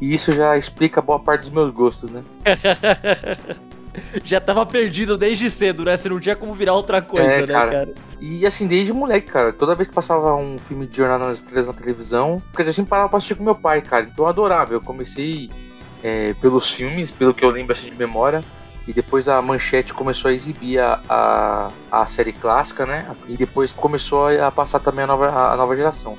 E 0.00 0.14
isso 0.14 0.32
já 0.32 0.56
explica 0.56 1.02
boa 1.02 1.18
parte 1.18 1.40
dos 1.40 1.50
meus 1.50 1.70
gostos, 1.72 2.10
né? 2.10 2.22
já 4.24 4.40
tava 4.40 4.64
perdido 4.66 5.16
desde 5.16 5.50
cedo, 5.50 5.84
né? 5.84 5.96
Você 5.96 6.08
não 6.08 6.20
tinha 6.20 6.36
como 6.36 6.54
virar 6.54 6.74
outra 6.74 7.00
coisa, 7.00 7.30
é, 7.30 7.40
né, 7.40 7.46
cara? 7.46 7.70
cara? 7.70 7.94
E 8.20 8.44
assim, 8.46 8.66
desde 8.66 8.92
moleque, 8.92 9.30
cara, 9.30 9.52
toda 9.52 9.74
vez 9.74 9.88
que 9.88 9.94
passava 9.94 10.34
um 10.34 10.58
filme 10.58 10.86
de 10.86 10.96
Jornada 10.96 11.26
nas 11.26 11.38
Estrelas 11.38 11.66
na 11.66 11.72
televisão, 11.72 12.42
dizer, 12.56 12.70
eu 12.70 12.74
sempre 12.74 12.90
parava 12.90 13.08
pra 13.08 13.18
assistir 13.18 13.34
com 13.34 13.44
meu 13.44 13.54
pai, 13.54 13.80
cara. 13.82 14.08
Então 14.10 14.24
eu 14.24 14.28
adorava. 14.28 14.72
Eu 14.72 14.80
comecei 14.80 15.50
é, 16.02 16.34
pelos 16.40 16.70
filmes, 16.70 17.10
pelo 17.10 17.34
que 17.34 17.44
eu 17.44 17.50
lembro 17.50 17.72
assim 17.72 17.90
de 17.90 17.96
memória. 17.96 18.42
E 18.86 18.92
depois 18.92 19.28
a 19.28 19.40
Manchete 19.42 19.92
começou 19.92 20.30
a 20.30 20.34
exibir 20.34 20.78
a, 20.78 20.98
a, 21.08 21.70
a 21.92 22.06
série 22.06 22.32
clássica, 22.32 22.86
né? 22.86 23.06
E 23.28 23.36
depois 23.36 23.70
começou 23.70 24.28
a 24.28 24.50
passar 24.50 24.80
também 24.80 25.04
a 25.04 25.06
nova, 25.06 25.52
a 25.52 25.56
nova 25.56 25.76
geração. 25.76 26.16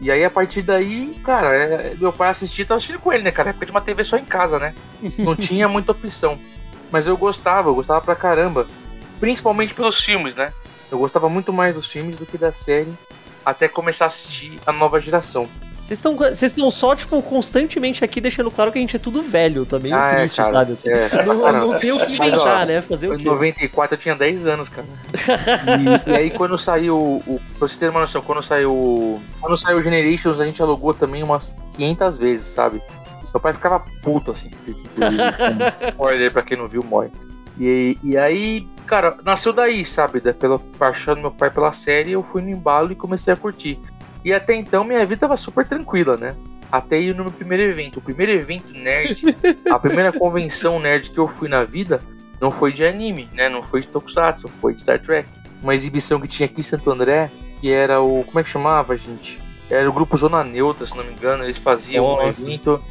E 0.00 0.10
aí, 0.10 0.24
a 0.24 0.30
partir 0.30 0.62
daí, 0.62 1.14
cara, 1.24 1.56
é, 1.56 1.94
meu 1.98 2.12
pai 2.12 2.30
assistia, 2.30 2.64
tava 2.64 2.76
assistindo 2.76 3.00
com 3.00 3.12
ele, 3.12 3.22
né, 3.22 3.30
cara? 3.30 3.50
Época 3.50 3.66
de 3.66 3.72
uma 3.72 3.80
TV 3.80 4.04
só 4.04 4.16
em 4.16 4.24
casa, 4.24 4.58
né? 4.58 4.74
Não 5.18 5.34
tinha 5.34 5.68
muita 5.68 5.92
opção. 5.92 6.38
Mas 6.90 7.06
eu 7.06 7.16
gostava, 7.16 7.68
eu 7.68 7.74
gostava 7.74 8.00
pra 8.00 8.14
caramba. 8.14 8.66
Principalmente 9.20 9.74
pelos 9.74 10.02
filmes, 10.02 10.34
né? 10.34 10.52
Eu 10.90 10.98
gostava 10.98 11.28
muito 11.28 11.52
mais 11.52 11.74
dos 11.74 11.86
filmes 11.86 12.16
do 12.16 12.26
que 12.26 12.38
da 12.38 12.52
série. 12.52 12.92
Até 13.44 13.68
começar 13.68 14.04
a 14.04 14.06
assistir 14.08 14.58
a 14.66 14.72
nova 14.72 15.00
geração. 15.00 15.48
Vocês 15.84 15.98
estão 15.98 16.16
vocês 16.16 16.42
estão 16.44 16.70
só, 16.70 16.96
tipo, 16.96 17.20
constantemente 17.20 18.02
aqui 18.02 18.18
deixando 18.18 18.50
claro 18.50 18.72
que 18.72 18.78
a 18.78 18.80
gente 18.80 18.96
é 18.96 18.98
tudo 18.98 19.20
velho, 19.22 19.66
tá 19.66 19.78
meio 19.78 19.94
ah, 19.94 20.12
é, 20.12 20.16
triste, 20.16 20.36
cara, 20.36 20.48
sabe? 20.48 20.72
Assim. 20.72 20.88
É, 20.88 21.24
não, 21.26 21.52
não, 21.52 21.78
tem 21.78 21.92
o 21.92 21.98
que 21.98 22.14
inventar, 22.14 22.30
Mas, 22.30 22.38
ó, 22.38 22.64
né? 22.64 22.80
Fazer 22.80 23.08
o 23.08 23.16
quê? 23.18 23.22
Em 23.22 23.26
94 23.26 23.94
eu 23.94 24.00
tinha 24.00 24.14
10 24.14 24.46
anos, 24.46 24.70
cara. 24.70 24.86
e, 26.06 26.08
e, 26.10 26.16
aí 26.16 26.30
quando 26.30 26.56
saiu 26.56 26.96
o. 26.96 27.38
Pra 27.58 27.68
você 27.68 27.76
ter 27.76 27.90
uma 27.90 28.00
noção, 28.00 28.22
quando 28.22 28.42
saiu. 28.42 29.20
Quando 29.38 29.58
saiu 29.58 29.76
o 29.76 29.82
Generations, 29.82 30.40
a 30.40 30.46
gente 30.46 30.62
alugou 30.62 30.94
também 30.94 31.22
umas 31.22 31.52
500 31.76 32.16
vezes, 32.16 32.46
sabe? 32.46 32.80
Meu 33.34 33.40
pai 33.40 33.52
ficava 33.52 33.84
puto, 34.00 34.30
assim. 34.30 34.48
Spoiler 35.88 36.32
pra 36.32 36.42
quem 36.42 36.56
não 36.56 36.68
viu, 36.68 36.84
morre. 36.84 37.10
E, 37.58 37.98
e 38.00 38.16
aí, 38.16 38.64
cara, 38.86 39.18
nasceu 39.24 39.52
daí, 39.52 39.84
sabe? 39.84 40.20
Da, 40.20 40.32
pela 40.32 40.56
paixão 40.78 41.16
do 41.16 41.20
meu 41.20 41.30
pai 41.32 41.50
pela 41.50 41.72
série, 41.72 42.12
eu 42.12 42.22
fui 42.22 42.40
no 42.42 42.48
embalo 42.48 42.92
e 42.92 42.94
comecei 42.94 43.32
a 43.32 43.36
curtir. 43.36 43.80
E 44.24 44.32
até 44.32 44.54
então 44.54 44.84
minha 44.84 45.04
vida 45.04 45.22
tava 45.22 45.36
super 45.36 45.66
tranquila, 45.66 46.16
né? 46.16 46.36
Até 46.70 47.00
ir 47.00 47.12
no 47.12 47.24
meu 47.24 47.32
primeiro 47.32 47.64
evento. 47.64 47.98
O 47.98 48.02
primeiro 48.02 48.30
evento 48.30 48.72
nerd, 48.72 49.36
a 49.68 49.78
primeira 49.80 50.12
convenção 50.16 50.78
nerd 50.78 51.10
que 51.10 51.18
eu 51.18 51.26
fui 51.26 51.48
na 51.48 51.64
vida, 51.64 52.00
não 52.40 52.52
foi 52.52 52.72
de 52.72 52.84
anime, 52.84 53.28
né? 53.32 53.48
Não 53.48 53.64
foi 53.64 53.80
de 53.80 53.88
Tokusatsu, 53.88 54.48
foi 54.60 54.74
de 54.74 54.80
Star 54.80 55.00
Trek. 55.00 55.28
Uma 55.60 55.74
exibição 55.74 56.20
que 56.20 56.28
tinha 56.28 56.46
aqui 56.46 56.60
em 56.60 56.64
Santo 56.64 56.88
André, 56.88 57.30
que 57.60 57.70
era 57.70 58.00
o. 58.00 58.22
Como 58.22 58.38
é 58.38 58.44
que 58.44 58.50
chamava, 58.50 58.96
gente? 58.96 59.42
Era 59.68 59.88
o 59.88 59.92
grupo 59.92 60.16
Zona 60.16 60.44
Neutra, 60.44 60.86
se 60.86 60.96
não 60.96 61.04
me 61.04 61.12
engano. 61.12 61.42
Eles 61.42 61.58
faziam 61.58 62.04
Nossa. 62.04 62.46
um 62.46 62.48
evento 62.48 62.84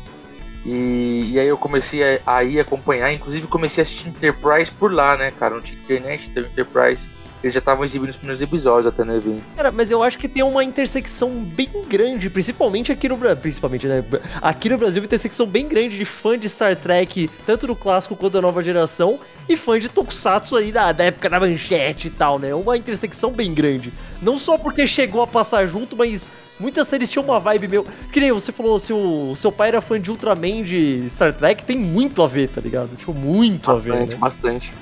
e, 0.65 1.31
e 1.33 1.39
aí 1.39 1.47
eu 1.47 1.57
comecei 1.57 2.03
a, 2.25 2.37
a 2.37 2.43
ir 2.43 2.59
acompanhar, 2.59 3.11
inclusive 3.11 3.47
comecei 3.47 3.81
a 3.81 3.83
assistir 3.83 4.07
Enterprise 4.07 4.71
por 4.71 4.93
lá, 4.93 5.17
né, 5.17 5.31
cara? 5.31 5.55
Não 5.55 5.61
tinha 5.61 5.77
internet, 5.79 6.29
teve 6.29 6.47
Enterprise. 6.47 7.09
Eles 7.43 7.53
já 7.53 7.59
estavam 7.59 7.83
exibindo 7.83 8.09
os 8.09 8.15
primeiros 8.15 8.41
episódios 8.41 8.87
até 8.87 9.03
no 9.03 9.13
evento. 9.13 9.43
Cara, 9.57 9.69
mas 9.69 9.91
eu 9.91 10.01
acho 10.01 10.17
que 10.17 10.29
tem 10.29 10.41
uma 10.41 10.63
intersecção 10.63 11.29
bem 11.29 11.69
grande, 11.89 12.29
principalmente 12.29 12.89
aqui 12.89 13.09
no 13.09 13.17
Brasil. 13.17 13.41
Principalmente, 13.41 13.85
né? 13.85 14.01
Aqui 14.41 14.69
no 14.69 14.77
Brasil, 14.77 15.01
uma 15.01 15.05
intersecção 15.05 15.45
bem 15.45 15.67
grande 15.67 15.97
de 15.97 16.05
fã 16.05 16.39
de 16.39 16.47
Star 16.47 16.73
Trek, 16.77 17.29
tanto 17.45 17.67
do 17.67 17.75
clássico 17.75 18.15
quanto 18.15 18.33
da 18.33 18.41
nova 18.41 18.63
geração, 18.63 19.19
e 19.49 19.57
fã 19.57 19.77
de 19.77 19.89
Tokusatsu 19.89 20.55
aí 20.55 20.71
da, 20.71 20.93
da 20.93 21.03
época 21.03 21.29
da 21.29 21.37
manchete 21.37 22.07
e 22.07 22.11
tal, 22.11 22.39
né? 22.39 22.55
Uma 22.55 22.77
intersecção 22.77 23.31
bem 23.31 23.53
grande. 23.53 23.91
Não 24.21 24.37
só 24.37 24.57
porque 24.57 24.87
chegou 24.87 25.21
a 25.21 25.27
passar 25.27 25.67
junto, 25.67 25.97
mas 25.97 26.31
muitas 26.57 26.87
séries 26.87 27.09
tinham 27.09 27.25
uma 27.25 27.41
vibe 27.41 27.67
meu. 27.67 27.85
Que 28.13 28.21
nem 28.21 28.31
você 28.31 28.53
falou, 28.53 28.79
se 28.79 28.93
o 28.93 29.35
seu 29.35 29.51
pai 29.51 29.67
era 29.67 29.81
fã 29.81 29.99
de 29.99 30.09
Ultraman 30.09 30.63
de 30.63 31.03
Star 31.09 31.33
Trek, 31.33 31.65
tem 31.65 31.77
muito 31.77 32.23
a 32.23 32.27
ver, 32.27 32.47
tá 32.47 32.61
ligado? 32.61 32.95
Tipo, 32.95 33.13
muito 33.13 33.67
bastante, 33.67 33.91
a 33.91 33.93
ver. 33.95 34.07
Né? 34.07 34.15
Bastante. 34.15 34.73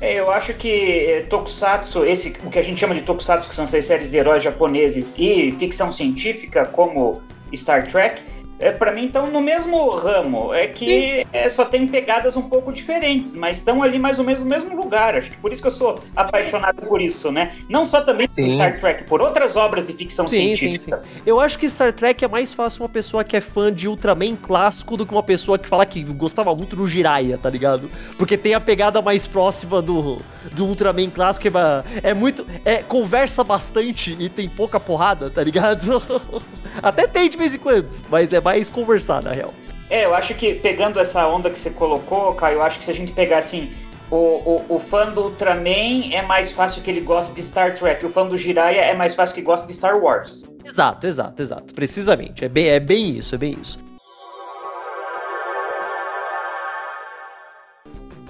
É, 0.00 0.14
eu 0.14 0.30
acho 0.30 0.52
que 0.54 0.70
é, 1.06 1.20
Tokusatsu, 1.22 2.04
esse, 2.04 2.36
o 2.44 2.50
que 2.50 2.58
a 2.58 2.62
gente 2.62 2.78
chama 2.78 2.94
de 2.94 3.00
Tokusatsu, 3.02 3.48
que 3.48 3.54
são 3.54 3.64
essas 3.64 3.84
séries 3.84 4.10
de 4.10 4.16
heróis 4.16 4.42
japoneses 4.42 5.14
e 5.16 5.52
ficção 5.52 5.90
científica, 5.90 6.66
como 6.66 7.22
Star 7.54 7.90
Trek, 7.90 8.22
é, 8.58 8.70
para 8.70 8.92
mim 8.92 9.06
estão 9.06 9.26
no 9.26 9.40
mesmo 9.40 9.90
ramo. 9.90 10.52
É 10.54 10.66
que 10.66 11.26
é, 11.32 11.48
só 11.48 11.64
tem 11.64 11.86
pegadas 11.86 12.36
um 12.36 12.42
pouco 12.42 12.72
diferentes, 12.72 13.34
mas 13.34 13.58
estão 13.58 13.82
ali 13.82 13.98
mais 13.98 14.18
ou 14.18 14.24
menos 14.24 14.42
no 14.42 14.48
mesmo 14.48 14.76
lugar. 14.76 15.14
Acho 15.14 15.30
que 15.30 15.36
por 15.36 15.52
isso 15.52 15.60
que 15.60 15.68
eu 15.68 15.72
sou 15.72 16.00
apaixonado 16.14 16.82
por 16.86 17.00
isso, 17.00 17.30
né? 17.30 17.54
Não 17.68 17.84
só 17.84 18.00
também 18.00 18.28
por 18.28 18.48
Star 18.48 18.80
Trek, 18.80 19.04
por 19.04 19.20
outras 19.20 19.56
obras 19.56 19.86
de 19.86 19.92
ficção 19.92 20.26
sim, 20.26 20.56
científica. 20.56 20.96
Sim, 20.96 21.08
sim. 21.08 21.22
Eu 21.24 21.40
acho 21.40 21.58
que 21.58 21.68
Star 21.68 21.92
Trek 21.92 22.24
é 22.24 22.28
mais 22.28 22.52
fácil 22.52 22.82
uma 22.82 22.88
pessoa 22.88 23.24
que 23.24 23.36
é 23.36 23.40
fã 23.40 23.72
de 23.72 23.88
Ultraman 23.88 24.36
clássico 24.36 24.96
do 24.96 25.06
que 25.06 25.12
uma 25.12 25.22
pessoa 25.22 25.58
que 25.58 25.68
fala 25.68 25.84
que 25.84 26.02
gostava 26.02 26.54
muito 26.54 26.76
do 26.76 26.86
Jiraiya, 26.86 27.38
tá 27.38 27.50
ligado? 27.50 27.90
Porque 28.16 28.36
tem 28.36 28.54
a 28.54 28.60
pegada 28.60 29.02
mais 29.02 29.26
próxima 29.26 29.82
do, 29.82 30.20
do 30.52 30.66
Ultraman 30.66 31.10
clássico, 31.10 31.50
que 31.50 31.56
é, 31.56 32.10
é 32.10 32.14
muito. 32.14 32.46
É, 32.64 32.78
conversa 32.78 33.44
bastante 33.44 34.16
e 34.18 34.28
tem 34.28 34.48
pouca 34.48 34.80
porrada, 34.80 35.30
tá 35.30 35.42
ligado? 35.42 36.02
Até 36.82 37.06
tem 37.06 37.28
de 37.28 37.36
vez 37.36 37.54
em 37.54 37.58
quando, 37.58 37.88
mas 38.08 38.32
é 38.32 38.40
mais 38.40 38.68
conversar, 38.68 39.22
na 39.22 39.32
real. 39.32 39.52
É, 39.88 40.04
eu 40.04 40.14
acho 40.14 40.34
que 40.34 40.54
pegando 40.54 40.98
essa 40.98 41.26
onda 41.28 41.48
que 41.48 41.58
você 41.58 41.70
colocou, 41.70 42.32
Caio, 42.34 42.56
eu 42.56 42.62
acho 42.62 42.78
que 42.78 42.84
se 42.84 42.90
a 42.90 42.94
gente 42.94 43.12
pegar 43.12 43.38
assim, 43.38 43.72
o, 44.10 44.16
o, 44.16 44.66
o, 44.68 44.78
fã 44.78 45.06
do 45.06 45.22
Ultraman 45.22 46.12
é 46.12 46.22
mais 46.22 46.50
fácil 46.50 46.82
que 46.82 46.90
ele 46.90 47.00
goste 47.00 47.32
de 47.32 47.42
Star 47.42 47.76
Trek, 47.76 48.04
o 48.04 48.08
fã 48.08 48.26
do 48.26 48.36
Jiraiya 48.36 48.80
é 48.80 48.96
mais 48.96 49.14
fácil 49.14 49.34
que 49.34 49.42
goste 49.42 49.66
de 49.66 49.74
Star 49.74 49.96
Wars. 49.96 50.44
Exato, 50.64 51.06
exato, 51.06 51.42
exato. 51.42 51.74
Precisamente. 51.74 52.44
É 52.44 52.48
bem, 52.48 52.68
é 52.68 52.80
bem 52.80 53.16
isso, 53.16 53.34
é 53.34 53.38
bem 53.38 53.56
isso. 53.60 53.78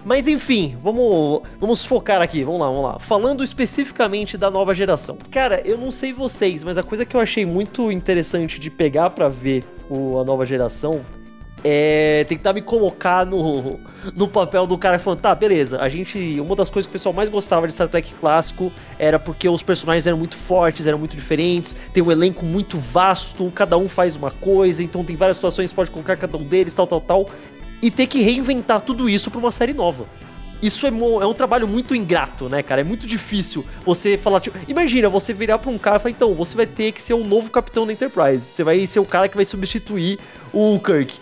Mas 0.07 0.29
enfim, 0.29 0.77
vamos, 0.81 1.43
vamos 1.59 1.85
focar 1.85 2.23
aqui, 2.23 2.45
vamos 2.45 2.61
lá, 2.61 2.67
vamos 2.69 2.85
lá. 2.85 2.99
Falando 3.01 3.43
especificamente 3.43 4.39
da 4.39 4.49
nova 4.49 4.73
geração. 4.73 5.19
Cara, 5.33 5.61
eu 5.65 5.77
não 5.77 5.91
sei 5.91 6.13
vocês, 6.13 6.63
mas 6.63 6.79
a 6.79 6.83
coisa 6.85 7.05
que 7.05 7.17
eu 7.17 7.21
achei 7.21 7.45
muito 7.45 7.91
interessante 7.91 8.61
de 8.61 8.71
pegar 8.71 9.11
para 9.11 9.29
ver 9.29 9.65
o, 9.91 10.17
a 10.21 10.25
nova 10.25 10.45
geração 10.45 11.05
é 11.65 12.25
tentar 12.29 12.53
me 12.53 12.63
colocar 12.63 13.27
no, 13.27 13.81
no 14.15 14.29
papel 14.29 14.65
do 14.65 14.79
cara 14.79 15.01
falando, 15.01 15.19
tá, 15.19 15.35
beleza, 15.35 15.81
a 15.81 15.89
gente. 15.89 16.39
Uma 16.39 16.55
das 16.55 16.71
coisas 16.71 16.87
que 16.87 16.91
o 16.91 16.93
pessoal 16.93 17.13
mais 17.13 17.29
gostava 17.29 17.67
de 17.67 17.75
Star 17.75 17.89
Trek 17.89 18.15
clássico 18.15 18.71
era 19.01 19.19
porque 19.19 19.49
os 19.49 19.65
personagens 19.65 20.07
eram 20.07 20.19
muito 20.19 20.37
fortes, 20.37 20.87
eram 20.87 20.99
muito 20.99 21.17
diferentes, 21.17 21.77
tem 21.93 22.01
um 22.01 22.13
elenco 22.13 22.45
muito 22.45 22.79
vasto, 22.79 23.51
cada 23.53 23.77
um 23.77 23.89
faz 23.89 24.15
uma 24.15 24.31
coisa, 24.31 24.85
então 24.85 25.03
tem 25.03 25.17
várias 25.17 25.37
situações, 25.37 25.73
pode 25.73 25.91
colocar 25.91 26.17
cada 26.17 26.37
um 26.37 26.45
deles, 26.45 26.73
tal, 26.75 26.87
tal, 26.87 27.01
tal. 27.01 27.29
E 27.87 27.91
ter 27.91 28.09
que 28.09 28.21
reinventar 28.21 28.81
tudo 28.81 29.09
isso 29.09 29.31
pra 29.31 29.39
uma 29.39 29.53
série 29.53 29.73
nova. 29.73 30.07
Isso 30.61 30.87
é, 30.87 30.89
é, 30.89 31.27
um 31.27 31.35
trabalho 31.35 31.69
muito 31.69 31.95
ingrato, 31.95 32.49
né, 32.49 32.61
cara? 32.61 32.81
É 32.81 32.85
muito 32.85 33.07
difícil 33.07 33.65
você 33.85 34.19
falar, 34.19 34.41
tipo, 34.41 34.59
imagina 34.67 35.09
você 35.09 35.33
virar 35.33 35.59
pra 35.59 35.71
um 35.71 35.79
cara 35.79 35.99
e 35.99 36.01
falar, 36.01 36.11
então, 36.11 36.35
você 36.35 36.57
vai 36.57 36.67
ter 36.67 36.91
que 36.91 37.01
ser 37.01 37.15
o 37.15 37.23
novo 37.23 37.49
capitão 37.49 37.87
da 37.87 37.93
Enterprise. 37.93 38.45
Você 38.45 38.65
vai 38.65 38.85
ser 38.87 38.99
o 38.99 39.05
cara 39.05 39.29
que 39.29 39.37
vai 39.37 39.45
substituir 39.45 40.19
o 40.53 40.81
Kirk 40.81 41.17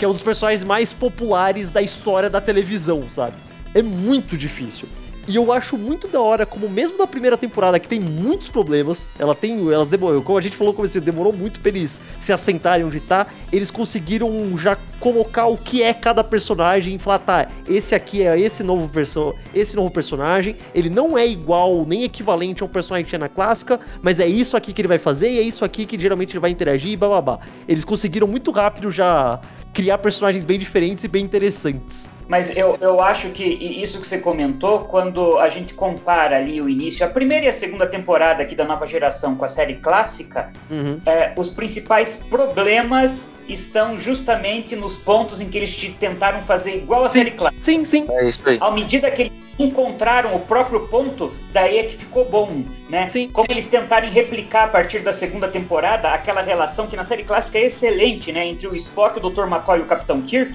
que 0.00 0.04
é 0.06 0.08
um 0.08 0.12
dos 0.12 0.22
personagens 0.22 0.64
mais 0.64 0.94
populares 0.94 1.70
da 1.70 1.82
história 1.82 2.30
da 2.30 2.40
televisão, 2.40 3.04
sabe? 3.10 3.36
É 3.74 3.82
muito 3.82 4.34
difícil. 4.34 4.88
E 5.30 5.36
eu 5.36 5.52
acho 5.52 5.78
muito 5.78 6.08
da 6.08 6.20
hora 6.20 6.44
como 6.44 6.68
mesmo 6.68 6.98
na 6.98 7.06
primeira 7.06 7.38
temporada 7.38 7.78
que 7.78 7.86
tem 7.86 8.00
muitos 8.00 8.48
problemas, 8.48 9.06
ela 9.16 9.32
tem, 9.32 9.72
elas 9.72 9.88
demorou, 9.88 10.20
como 10.22 10.36
a 10.36 10.40
gente 10.40 10.56
falou 10.56 10.74
como 10.74 10.88
assim, 10.88 10.98
demorou 10.98 11.32
muito 11.32 11.60
pra 11.60 11.68
eles 11.68 12.00
se 12.18 12.32
assentarem 12.32 12.84
onde 12.84 12.98
tá, 12.98 13.28
eles 13.52 13.70
conseguiram 13.70 14.28
já 14.58 14.76
colocar 14.98 15.46
o 15.46 15.56
que 15.56 15.84
é 15.84 15.94
cada 15.94 16.24
personagem 16.24 16.96
e 16.96 16.98
falar, 16.98 17.20
tá, 17.20 17.46
esse 17.68 17.94
aqui 17.94 18.22
é 18.26 18.40
esse 18.40 18.64
novo 18.64 18.88
versão, 18.88 19.32
esse 19.54 19.76
novo 19.76 19.88
personagem, 19.88 20.56
ele 20.74 20.90
não 20.90 21.16
é 21.16 21.24
igual 21.28 21.84
nem 21.86 22.02
equivalente 22.02 22.64
a 22.64 22.66
um 22.66 22.68
personagem 22.68 23.04
que 23.04 23.10
tinha 23.10 23.20
na 23.20 23.28
clássica, 23.28 23.78
mas 24.02 24.18
é 24.18 24.26
isso 24.26 24.56
aqui 24.56 24.72
que 24.72 24.80
ele 24.80 24.88
vai 24.88 24.98
fazer 24.98 25.30
e 25.30 25.38
é 25.38 25.42
isso 25.42 25.64
aqui 25.64 25.86
que 25.86 25.96
geralmente 25.96 26.32
ele 26.32 26.40
vai 26.40 26.50
interagir 26.50 26.90
e 26.90 26.96
blá. 26.96 27.38
Eles 27.68 27.84
conseguiram 27.84 28.26
muito 28.26 28.50
rápido 28.50 28.90
já 28.90 29.40
criar 29.72 29.98
personagens 29.98 30.44
bem 30.44 30.58
diferentes 30.58 31.04
e 31.04 31.08
bem 31.08 31.24
interessantes. 31.24 32.10
Mas 32.28 32.54
eu, 32.56 32.76
eu 32.80 33.00
acho 33.00 33.30
que 33.30 33.44
isso 33.44 34.00
que 34.00 34.06
você 34.06 34.18
comentou, 34.18 34.80
quando 34.80 35.38
a 35.38 35.48
gente 35.48 35.74
compara 35.74 36.36
ali 36.36 36.60
o 36.60 36.68
início, 36.68 37.04
a 37.04 37.08
primeira 37.08 37.46
e 37.46 37.48
a 37.48 37.52
segunda 37.52 37.86
temporada 37.86 38.42
aqui 38.42 38.54
da 38.54 38.64
nova 38.64 38.86
geração 38.86 39.36
com 39.36 39.44
a 39.44 39.48
série 39.48 39.76
clássica, 39.76 40.50
uhum. 40.70 41.00
é, 41.06 41.32
os 41.36 41.50
principais 41.50 42.16
problemas 42.16 43.28
estão 43.48 43.98
justamente 43.98 44.76
nos 44.76 44.96
pontos 44.96 45.40
em 45.40 45.48
que 45.48 45.58
eles 45.58 45.76
tentaram 45.98 46.42
fazer 46.42 46.76
igual 46.76 47.04
a 47.04 47.08
sim, 47.08 47.18
série 47.18 47.30
clássica. 47.32 47.62
Sim, 47.62 47.84
sim. 47.84 48.06
É 48.08 48.28
isso 48.28 48.48
aí. 48.48 48.58
À 48.60 48.70
medida 48.70 49.10
que 49.10 49.22
eles 49.22 49.32
encontraram 49.64 50.34
o 50.34 50.40
próprio 50.40 50.86
ponto, 50.88 51.32
daí 51.52 51.78
é 51.78 51.82
que 51.84 51.96
ficou 51.96 52.24
bom, 52.24 52.64
né? 52.88 53.08
Sim. 53.08 53.28
Como 53.28 53.46
eles 53.50 53.68
tentarem 53.68 54.10
replicar 54.10 54.64
a 54.64 54.68
partir 54.68 55.00
da 55.00 55.12
segunda 55.12 55.48
temporada 55.48 56.08
aquela 56.08 56.42
relação 56.42 56.86
que 56.86 56.96
na 56.96 57.04
série 57.04 57.24
clássica 57.24 57.58
é 57.58 57.66
excelente, 57.66 58.32
né? 58.32 58.46
Entre 58.46 58.66
o 58.66 58.74
Spock, 58.74 59.18
o 59.18 59.30
Dr. 59.30 59.42
McCoy 59.42 59.78
e 59.78 59.82
o 59.82 59.86
Capitão 59.86 60.22
Kirk, 60.22 60.54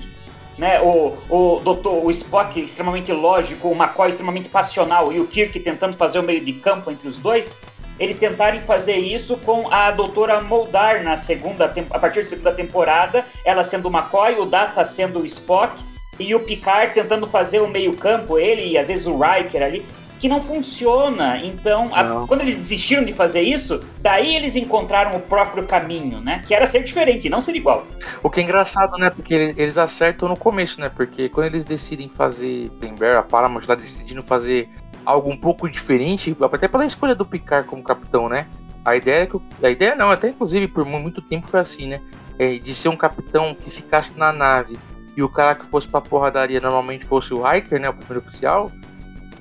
né? 0.57 0.81
O, 0.81 1.17
o, 1.29 1.59
doutor, 1.63 2.03
o 2.03 2.11
Spock 2.11 2.59
extremamente 2.59 3.11
lógico, 3.11 3.67
o 3.67 3.75
McCoy 3.75 4.09
extremamente 4.09 4.49
passional 4.49 5.11
e 5.11 5.19
o 5.19 5.27
Kirk 5.27 5.59
tentando 5.59 5.95
fazer 5.95 6.19
o 6.19 6.23
meio 6.23 6.43
de 6.43 6.53
campo 6.53 6.91
entre 6.91 7.07
os 7.07 7.17
dois. 7.17 7.61
Eles 7.97 8.17
tentarem 8.17 8.61
fazer 8.61 8.97
isso 8.97 9.37
com 9.37 9.71
a 9.71 9.89
doutora 9.89 10.41
Moldar 10.41 11.01
na 11.01 11.15
segunda 11.15 11.73
a 11.89 11.99
partir 11.99 12.23
da 12.23 12.29
segunda 12.29 12.51
temporada, 12.51 13.25
ela 13.45 13.63
sendo 13.63 13.87
o 13.87 13.91
McCoy, 13.91 14.35
o 14.37 14.45
Data 14.45 14.83
sendo 14.83 15.19
o 15.19 15.25
Spock 15.25 15.94
e 16.19 16.33
o 16.33 16.39
Picard 16.39 16.93
tentando 16.93 17.27
fazer 17.27 17.59
o 17.59 17.67
meio-campo, 17.67 18.37
ele 18.37 18.67
e 18.67 18.77
às 18.77 18.87
vezes 18.87 19.05
o 19.05 19.19
Riker 19.19 19.61
ali, 19.61 19.85
que 20.19 20.29
não 20.29 20.41
funciona. 20.41 21.37
Então, 21.43 21.89
a, 21.93 22.25
quando 22.27 22.41
eles 22.41 22.55
desistiram 22.55 23.03
de 23.03 23.13
fazer 23.13 23.41
isso, 23.41 23.81
daí 24.01 24.35
eles 24.35 24.55
encontraram 24.55 25.15
o 25.15 25.19
próprio 25.19 25.63
caminho, 25.63 26.19
né? 26.19 26.43
Que 26.47 26.53
era 26.53 26.65
ser 26.65 26.83
diferente, 26.83 27.29
não 27.29 27.41
ser 27.41 27.55
igual. 27.55 27.85
O 28.23 28.29
que 28.29 28.39
é 28.39 28.43
engraçado, 28.43 28.97
né? 28.97 29.09
Porque 29.09 29.53
eles 29.57 29.77
acertam 29.77 30.27
no 30.29 30.37
começo, 30.37 30.79
né? 30.79 30.89
Porque 30.89 31.29
quando 31.29 31.47
eles 31.47 31.65
decidem 31.65 32.07
fazer 32.07 32.69
Bember, 32.79 33.17
a 33.17 33.23
Paramount 33.23 33.63
lá 33.67 33.75
decidindo 33.75 34.23
fazer 34.23 34.69
algo 35.05 35.29
um 35.29 35.37
pouco 35.37 35.69
diferente, 35.69 36.35
até 36.41 36.67
pela 36.67 36.85
escolha 36.85 37.13
do 37.13 37.25
Picard 37.25 37.67
como 37.67 37.83
capitão, 37.83 38.27
né? 38.27 38.47
A 38.83 38.95
ideia 38.95 39.23
é 39.23 39.25
que 39.25 39.39
a 39.63 39.69
ideia 39.69 39.95
não, 39.95 40.11
até 40.11 40.29
inclusive 40.29 40.67
por 40.67 40.85
muito 40.85 41.21
tempo 41.21 41.47
foi 41.47 41.59
assim, 41.59 41.87
né? 41.87 42.01
É, 42.37 42.57
de 42.57 42.73
ser 42.75 42.89
um 42.89 42.97
capitão 42.97 43.53
que 43.55 43.69
ficasse 43.69 44.17
na 44.17 44.31
nave 44.31 44.77
e 45.15 45.23
o 45.23 45.29
cara 45.29 45.55
que 45.55 45.65
fosse 45.65 45.87
pra 45.87 46.01
porradaria 46.01 46.59
normalmente 46.59 47.05
fosse 47.05 47.33
o 47.33 47.41
Hiker, 47.49 47.79
né, 47.79 47.89
o 47.89 47.93
primeiro 47.93 48.25
oficial, 48.27 48.71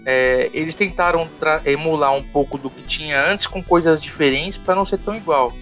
é, 0.07 0.51
eles 0.53 0.75
tentaram 0.75 1.29
emular 1.65 2.13
um 2.13 2.23
pouco 2.23 2.59
do 2.59 2.71
que 2.71 2.83
tinha 2.83 3.25
antes 3.25 3.47
com 3.47 3.63
coisas 3.63 4.01
diferentes 4.01 4.59
para 4.59 4.75
não 4.75 4.85
ser 4.85 4.99
tão 4.99 5.17
igual. 5.17 5.53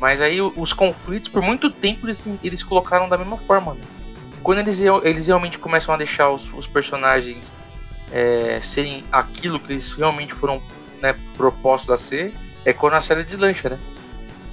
Mas 0.00 0.20
aí 0.20 0.40
os 0.40 0.72
conflitos, 0.72 1.28
por 1.28 1.42
muito 1.42 1.70
tempo, 1.70 2.06
eles, 2.06 2.20
eles 2.42 2.62
colocaram 2.62 3.08
da 3.08 3.16
mesma 3.16 3.36
forma. 3.36 3.74
Né? 3.74 3.80
Quando 4.42 4.58
eles, 4.58 4.80
eles 5.04 5.26
realmente 5.26 5.58
começam 5.58 5.94
a 5.94 5.96
deixar 5.96 6.30
os, 6.30 6.52
os 6.54 6.66
personagens 6.66 7.52
é, 8.10 8.60
serem 8.62 9.04
aquilo 9.12 9.60
que 9.60 9.72
eles 9.72 9.92
realmente 9.92 10.34
foram 10.34 10.60
né, 11.00 11.14
propostos 11.36 11.90
a 11.90 11.98
ser, 11.98 12.32
é 12.64 12.72
quando 12.72 12.94
a 12.94 13.00
série 13.00 13.24
deslancha, 13.24 13.70
né? 13.70 13.78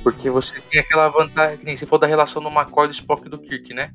Porque 0.04 0.30
você 0.30 0.60
tem 0.62 0.80
aquela 0.80 1.10
vantagem, 1.10 1.58
que 1.58 1.66
nem 1.66 1.76
se 1.76 1.86
for 1.86 1.98
da 1.98 2.08
relação 2.08 2.42
do 2.42 2.50
McCoy, 2.50 2.88
do 2.88 2.94
Spock 2.94 3.26
e 3.26 3.30
do 3.30 3.38
Kirk, 3.38 3.74
né? 3.74 3.92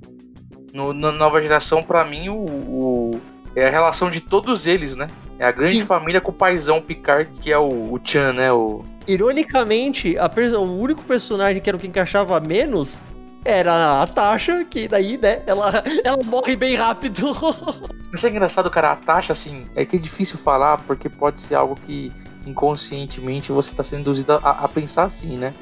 No, 0.74 0.92
na 0.92 1.12
nova 1.12 1.40
geração, 1.40 1.84
para 1.84 2.04
mim, 2.04 2.28
o, 2.28 2.34
o, 2.34 3.20
é 3.54 3.68
a 3.68 3.70
relação 3.70 4.10
de 4.10 4.20
todos 4.20 4.66
eles, 4.66 4.96
né? 4.96 5.08
É 5.38 5.46
a 5.46 5.52
grande 5.52 5.80
Sim. 5.80 5.86
família 5.86 6.20
com 6.20 6.32
o 6.32 6.34
paizão 6.34 6.82
Picard, 6.82 7.30
que 7.40 7.52
é 7.52 7.56
o, 7.56 7.92
o 7.92 8.00
Chan, 8.02 8.32
né? 8.32 8.52
O... 8.52 8.84
Ironicamente, 9.06 10.18
a, 10.18 10.28
o 10.58 10.80
único 10.80 11.02
personagem 11.02 11.62
que 11.62 11.70
era 11.70 11.76
o 11.76 11.80
que 11.80 11.86
encaixava 11.86 12.38
menos 12.40 13.00
era 13.44 14.02
a 14.02 14.06
Tasha, 14.06 14.64
que 14.64 14.88
daí, 14.88 15.16
né, 15.16 15.42
ela, 15.46 15.82
ela 16.02 16.22
morre 16.24 16.56
bem 16.56 16.74
rápido. 16.74 17.30
Isso 18.12 18.26
é 18.26 18.30
engraçado, 18.30 18.68
cara. 18.68 18.92
A 18.92 18.96
Tasha, 18.96 19.32
assim, 19.32 19.66
é 19.76 19.84
que 19.84 19.94
é 19.94 19.98
difícil 19.98 20.38
falar, 20.38 20.78
porque 20.78 21.08
pode 21.08 21.40
ser 21.40 21.54
algo 21.54 21.76
que 21.86 22.12
inconscientemente 22.44 23.52
você 23.52 23.72
tá 23.74 23.84
sendo 23.84 24.00
induzido 24.00 24.32
a, 24.32 24.64
a 24.64 24.68
pensar 24.68 25.04
assim, 25.04 25.36
né? 25.36 25.54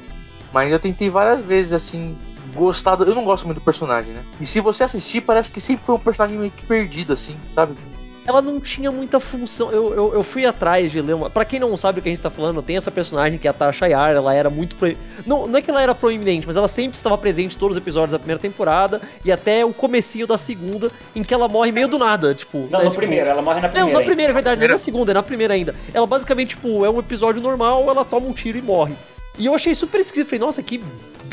Mas 0.51 0.71
eu 0.71 0.79
tentei 0.79 1.09
várias 1.09 1.43
vezes, 1.43 1.71
assim, 1.71 2.15
gostado. 2.53 3.03
Eu 3.03 3.15
não 3.15 3.23
gosto 3.23 3.45
muito 3.45 3.59
do 3.59 3.63
personagem, 3.63 4.13
né? 4.13 4.23
E 4.39 4.45
se 4.45 4.59
você 4.59 4.83
assistir, 4.83 5.21
parece 5.21 5.51
que 5.51 5.59
sempre 5.59 5.85
foi 5.85 5.95
um 5.95 5.99
personagem 5.99 6.37
meio 6.37 6.51
que 6.51 6.65
perdido, 6.65 7.13
assim, 7.13 7.35
sabe? 7.53 7.73
Ela 8.25 8.41
não 8.41 8.59
tinha 8.59 8.89
muita 8.89 9.19
função. 9.19 9.69
Eu, 9.69 9.93
eu, 9.93 10.13
eu 10.13 10.23
fui 10.23 10.45
atrás 10.45 10.91
de 10.91 11.01
ler 11.01 11.13
uma. 11.13 11.29
Pra 11.29 11.43
quem 11.43 11.59
não 11.59 11.75
sabe 11.75 11.99
o 11.99 12.01
que 12.01 12.07
a 12.07 12.11
gente 12.11 12.21
tá 12.21 12.29
falando, 12.29 12.61
tem 12.61 12.77
essa 12.77 12.89
personagem 12.89 13.37
que 13.37 13.47
é 13.47 13.49
a 13.49 13.53
Tasha 13.53 13.85
Yar. 13.85 14.15
Ela 14.15 14.33
era 14.33 14.49
muito. 14.49 14.77
Pro... 14.77 14.95
Não, 15.25 15.45
não 15.45 15.59
é 15.59 15.61
que 15.61 15.69
ela 15.69 15.81
era 15.81 15.93
proeminente, 15.93 16.47
mas 16.47 16.55
ela 16.55 16.69
sempre 16.69 16.95
estava 16.95 17.17
presente 17.17 17.57
em 17.57 17.59
todos 17.59 17.75
os 17.75 17.81
episódios 17.81 18.13
da 18.13 18.19
primeira 18.19 18.39
temporada 18.39 19.01
e 19.25 19.31
até 19.31 19.65
o 19.65 19.73
comecinho 19.73 20.25
da 20.25 20.37
segunda, 20.37 20.89
em 21.13 21.21
que 21.21 21.33
ela 21.33 21.49
morre 21.49 21.73
meio 21.73 21.89
do 21.89 21.99
nada. 21.99 22.33
Tipo. 22.33 22.59
Não, 22.59 22.79
né, 22.79 22.85
na 22.85 22.91
tipo... 22.91 22.95
primeira, 22.95 23.29
ela 23.29 23.41
morre 23.41 23.59
na 23.59 23.67
primeira. 23.67 23.93
Não, 23.93 23.99
na 23.99 24.05
primeira, 24.05 24.31
é 24.31 24.33
verdade, 24.33 24.59
não 24.59 24.65
é 24.65 24.69
na 24.69 24.77
segunda, 24.77 25.11
é 25.11 25.15
na 25.15 25.23
primeira 25.23 25.53
ainda. 25.53 25.75
Ela 25.93 26.07
basicamente, 26.07 26.49
tipo, 26.49 26.85
é 26.85 26.89
um 26.89 26.99
episódio 26.99 27.41
normal, 27.41 27.89
ela 27.89 28.05
toma 28.05 28.27
um 28.27 28.33
tiro 28.33 28.57
e 28.57 28.61
morre. 28.61 28.95
E 29.37 29.47
eu 29.47 29.53
achei 29.53 29.73
super 29.73 29.99
esquisito. 29.99 30.27
Falei, 30.27 30.39
nossa, 30.39 30.61
que 30.63 30.81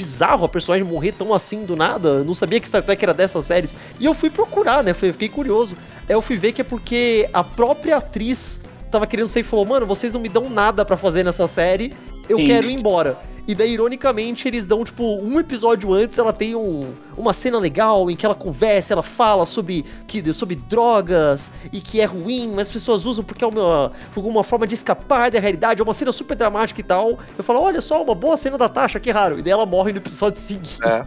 bizarro 0.01 0.47
a 0.47 0.49
personagem 0.49 0.87
morrer 0.87 1.13
tão 1.13 1.35
assim 1.35 1.67
do 1.67 1.77
nada. 1.77 2.09
Eu 2.09 2.25
não 2.25 2.33
sabia 2.33 2.59
que 2.59 2.67
Star 2.67 2.83
Trek 2.83 3.05
era 3.05 3.13
dessas 3.13 3.45
séries. 3.45 3.77
E 3.99 4.07
eu 4.07 4.15
fui 4.15 4.31
procurar, 4.31 4.83
né? 4.83 4.95
Fiquei 4.95 5.29
curioso. 5.29 5.77
Aí 6.09 6.15
eu 6.15 6.23
fui 6.23 6.37
ver 6.39 6.53
que 6.53 6.63
é 6.63 6.65
porque 6.65 7.29
a 7.35 7.45
própria 7.45 7.99
atriz 7.99 8.63
tava 8.91 9.07
querendo 9.07 9.29
sair 9.29 9.43
e 9.43 9.45
falou: 9.45 9.67
Mano, 9.67 9.87
vocês 9.87 10.11
não 10.11 10.19
me 10.19 10.31
dão 10.31 10.49
nada 10.49 10.87
para 10.87 10.97
fazer 10.97 11.23
nessa 11.23 11.47
série. 11.47 11.93
Eu 12.31 12.39
Sim. 12.39 12.47
quero 12.47 12.67
ir 12.67 12.73
embora. 12.73 13.19
E 13.51 13.55
daí, 13.57 13.73
ironicamente, 13.73 14.47
eles 14.47 14.65
dão, 14.65 14.85
tipo, 14.85 15.03
um 15.21 15.41
episódio 15.41 15.93
antes, 15.93 16.17
ela 16.17 16.33
tem 16.33 16.55
um, 16.55 16.95
uma 17.17 17.33
cena 17.33 17.59
legal 17.59 18.09
em 18.09 18.15
que 18.15 18.25
ela 18.25 18.35
conversa, 18.37 18.93
ela 18.93 19.03
fala 19.03 19.45
sobre, 19.45 19.85
que, 20.07 20.33
sobre 20.33 20.55
drogas 20.55 21.51
e 21.73 21.81
que 21.81 22.01
é 22.01 22.05
ruim, 22.05 22.53
mas 22.55 22.69
as 22.69 22.73
pessoas 22.73 23.07
usam 23.07 23.25
porque 23.25 23.43
é 23.43 23.47
uma, 23.49 23.91
uma 24.15 24.45
forma 24.45 24.69
de 24.69 24.75
escapar 24.77 25.33
da 25.33 25.41
realidade, 25.41 25.81
é 25.81 25.83
uma 25.83 25.93
cena 25.93 26.13
super 26.13 26.37
dramática 26.37 26.81
e 26.81 26.85
tal. 26.85 27.19
Eu 27.37 27.43
falo, 27.43 27.61
olha 27.61 27.81
só, 27.81 28.01
uma 28.01 28.15
boa 28.15 28.37
cena 28.37 28.57
da 28.57 28.69
Tasha, 28.69 29.01
que 29.01 29.11
raro. 29.11 29.41
E 29.41 29.43
daí 29.43 29.53
ela 29.53 29.67
morre 29.67 29.91
no 29.91 29.99
episódio 29.99 30.39
seguinte. 30.41 30.79
É. 30.85 31.03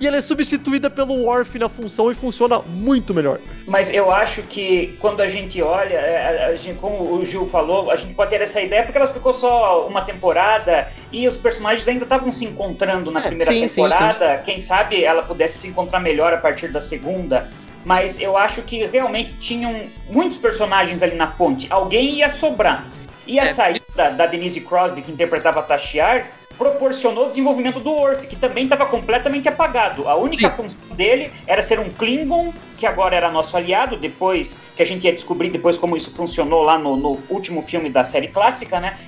e 0.00 0.06
ela 0.06 0.18
é 0.18 0.20
substituída 0.20 0.88
pelo 0.88 1.14
Worf 1.14 1.58
na 1.58 1.68
função 1.68 2.12
e 2.12 2.14
funciona 2.14 2.60
muito 2.60 3.12
melhor. 3.12 3.40
Mas 3.66 3.92
eu 3.92 4.12
acho 4.12 4.42
que 4.42 4.96
quando 5.00 5.20
a 5.20 5.26
gente 5.26 5.60
olha, 5.60 5.94
é, 5.94 6.44
a 6.44 6.54
gente, 6.54 6.78
como 6.78 7.12
o 7.12 7.26
Gil 7.26 7.44
falou, 7.46 7.90
a 7.90 7.96
gente 7.96 8.14
pode 8.14 8.30
ter 8.30 8.40
essa 8.40 8.60
ideia 8.60 8.84
porque 8.84 8.98
ela 8.98 9.12
ficou 9.12 9.34
só 9.34 9.88
uma 9.88 10.02
temporada 10.02 10.86
e 11.12 11.26
os 11.26 11.39
personagens 11.40 11.86
ainda 11.88 12.04
estavam 12.04 12.30
se 12.30 12.44
encontrando 12.44 13.10
na 13.10 13.20
é, 13.20 13.22
primeira 13.22 13.52
sim, 13.52 13.66
temporada. 13.66 14.28
Sim, 14.28 14.36
sim. 14.36 14.42
Quem 14.44 14.60
sabe 14.60 15.02
ela 15.02 15.22
pudesse 15.22 15.58
se 15.58 15.68
encontrar 15.68 16.00
melhor 16.00 16.32
a 16.32 16.36
partir 16.36 16.68
da 16.68 16.80
segunda. 16.80 17.50
Mas 17.84 18.20
eu 18.20 18.36
acho 18.36 18.62
que 18.62 18.84
realmente 18.86 19.32
tinham 19.40 19.82
muitos 20.10 20.38
personagens 20.38 21.02
ali 21.02 21.16
na 21.16 21.26
ponte. 21.26 21.66
Alguém 21.70 22.16
ia 22.16 22.28
sobrar. 22.28 22.86
Ia 23.26 23.42
é. 23.42 23.46
sair 23.46 23.82
da, 23.94 24.26
Denise 24.26 24.60
Crosby, 24.60 25.02
que 25.02 25.12
interpretava 25.12 25.60
a 25.60 25.62
Tashiar, 25.62 26.26
proporcionou 26.58 27.26
o 27.26 27.28
desenvolvimento 27.30 27.80
do 27.80 27.90
Worf, 27.90 28.26
que 28.26 28.36
também 28.36 28.64
estava 28.64 28.84
completamente 28.84 29.48
apagado. 29.48 30.06
A 30.08 30.14
única 30.14 30.50
Sim. 30.50 30.56
função 30.56 30.94
dele 30.94 31.30
era 31.46 31.62
ser 31.62 31.78
um 31.78 31.88
Klingon, 31.88 32.52
que 32.76 32.84
agora 32.84 33.16
era 33.16 33.30
nosso 33.30 33.56
aliado, 33.56 33.96
depois 33.96 34.58
que 34.76 34.82
a 34.82 34.86
gente 34.86 35.04
ia 35.04 35.12
descobrir 35.12 35.48
depois 35.48 35.78
como 35.78 35.96
isso 35.96 36.10
funcionou 36.10 36.62
lá 36.62 36.78
no, 36.78 36.96
no 36.96 37.18
último 37.30 37.62
filme 37.62 37.88
da 37.88 38.04
série 38.04 38.28
clássica, 38.28 38.78
né? 38.78 38.98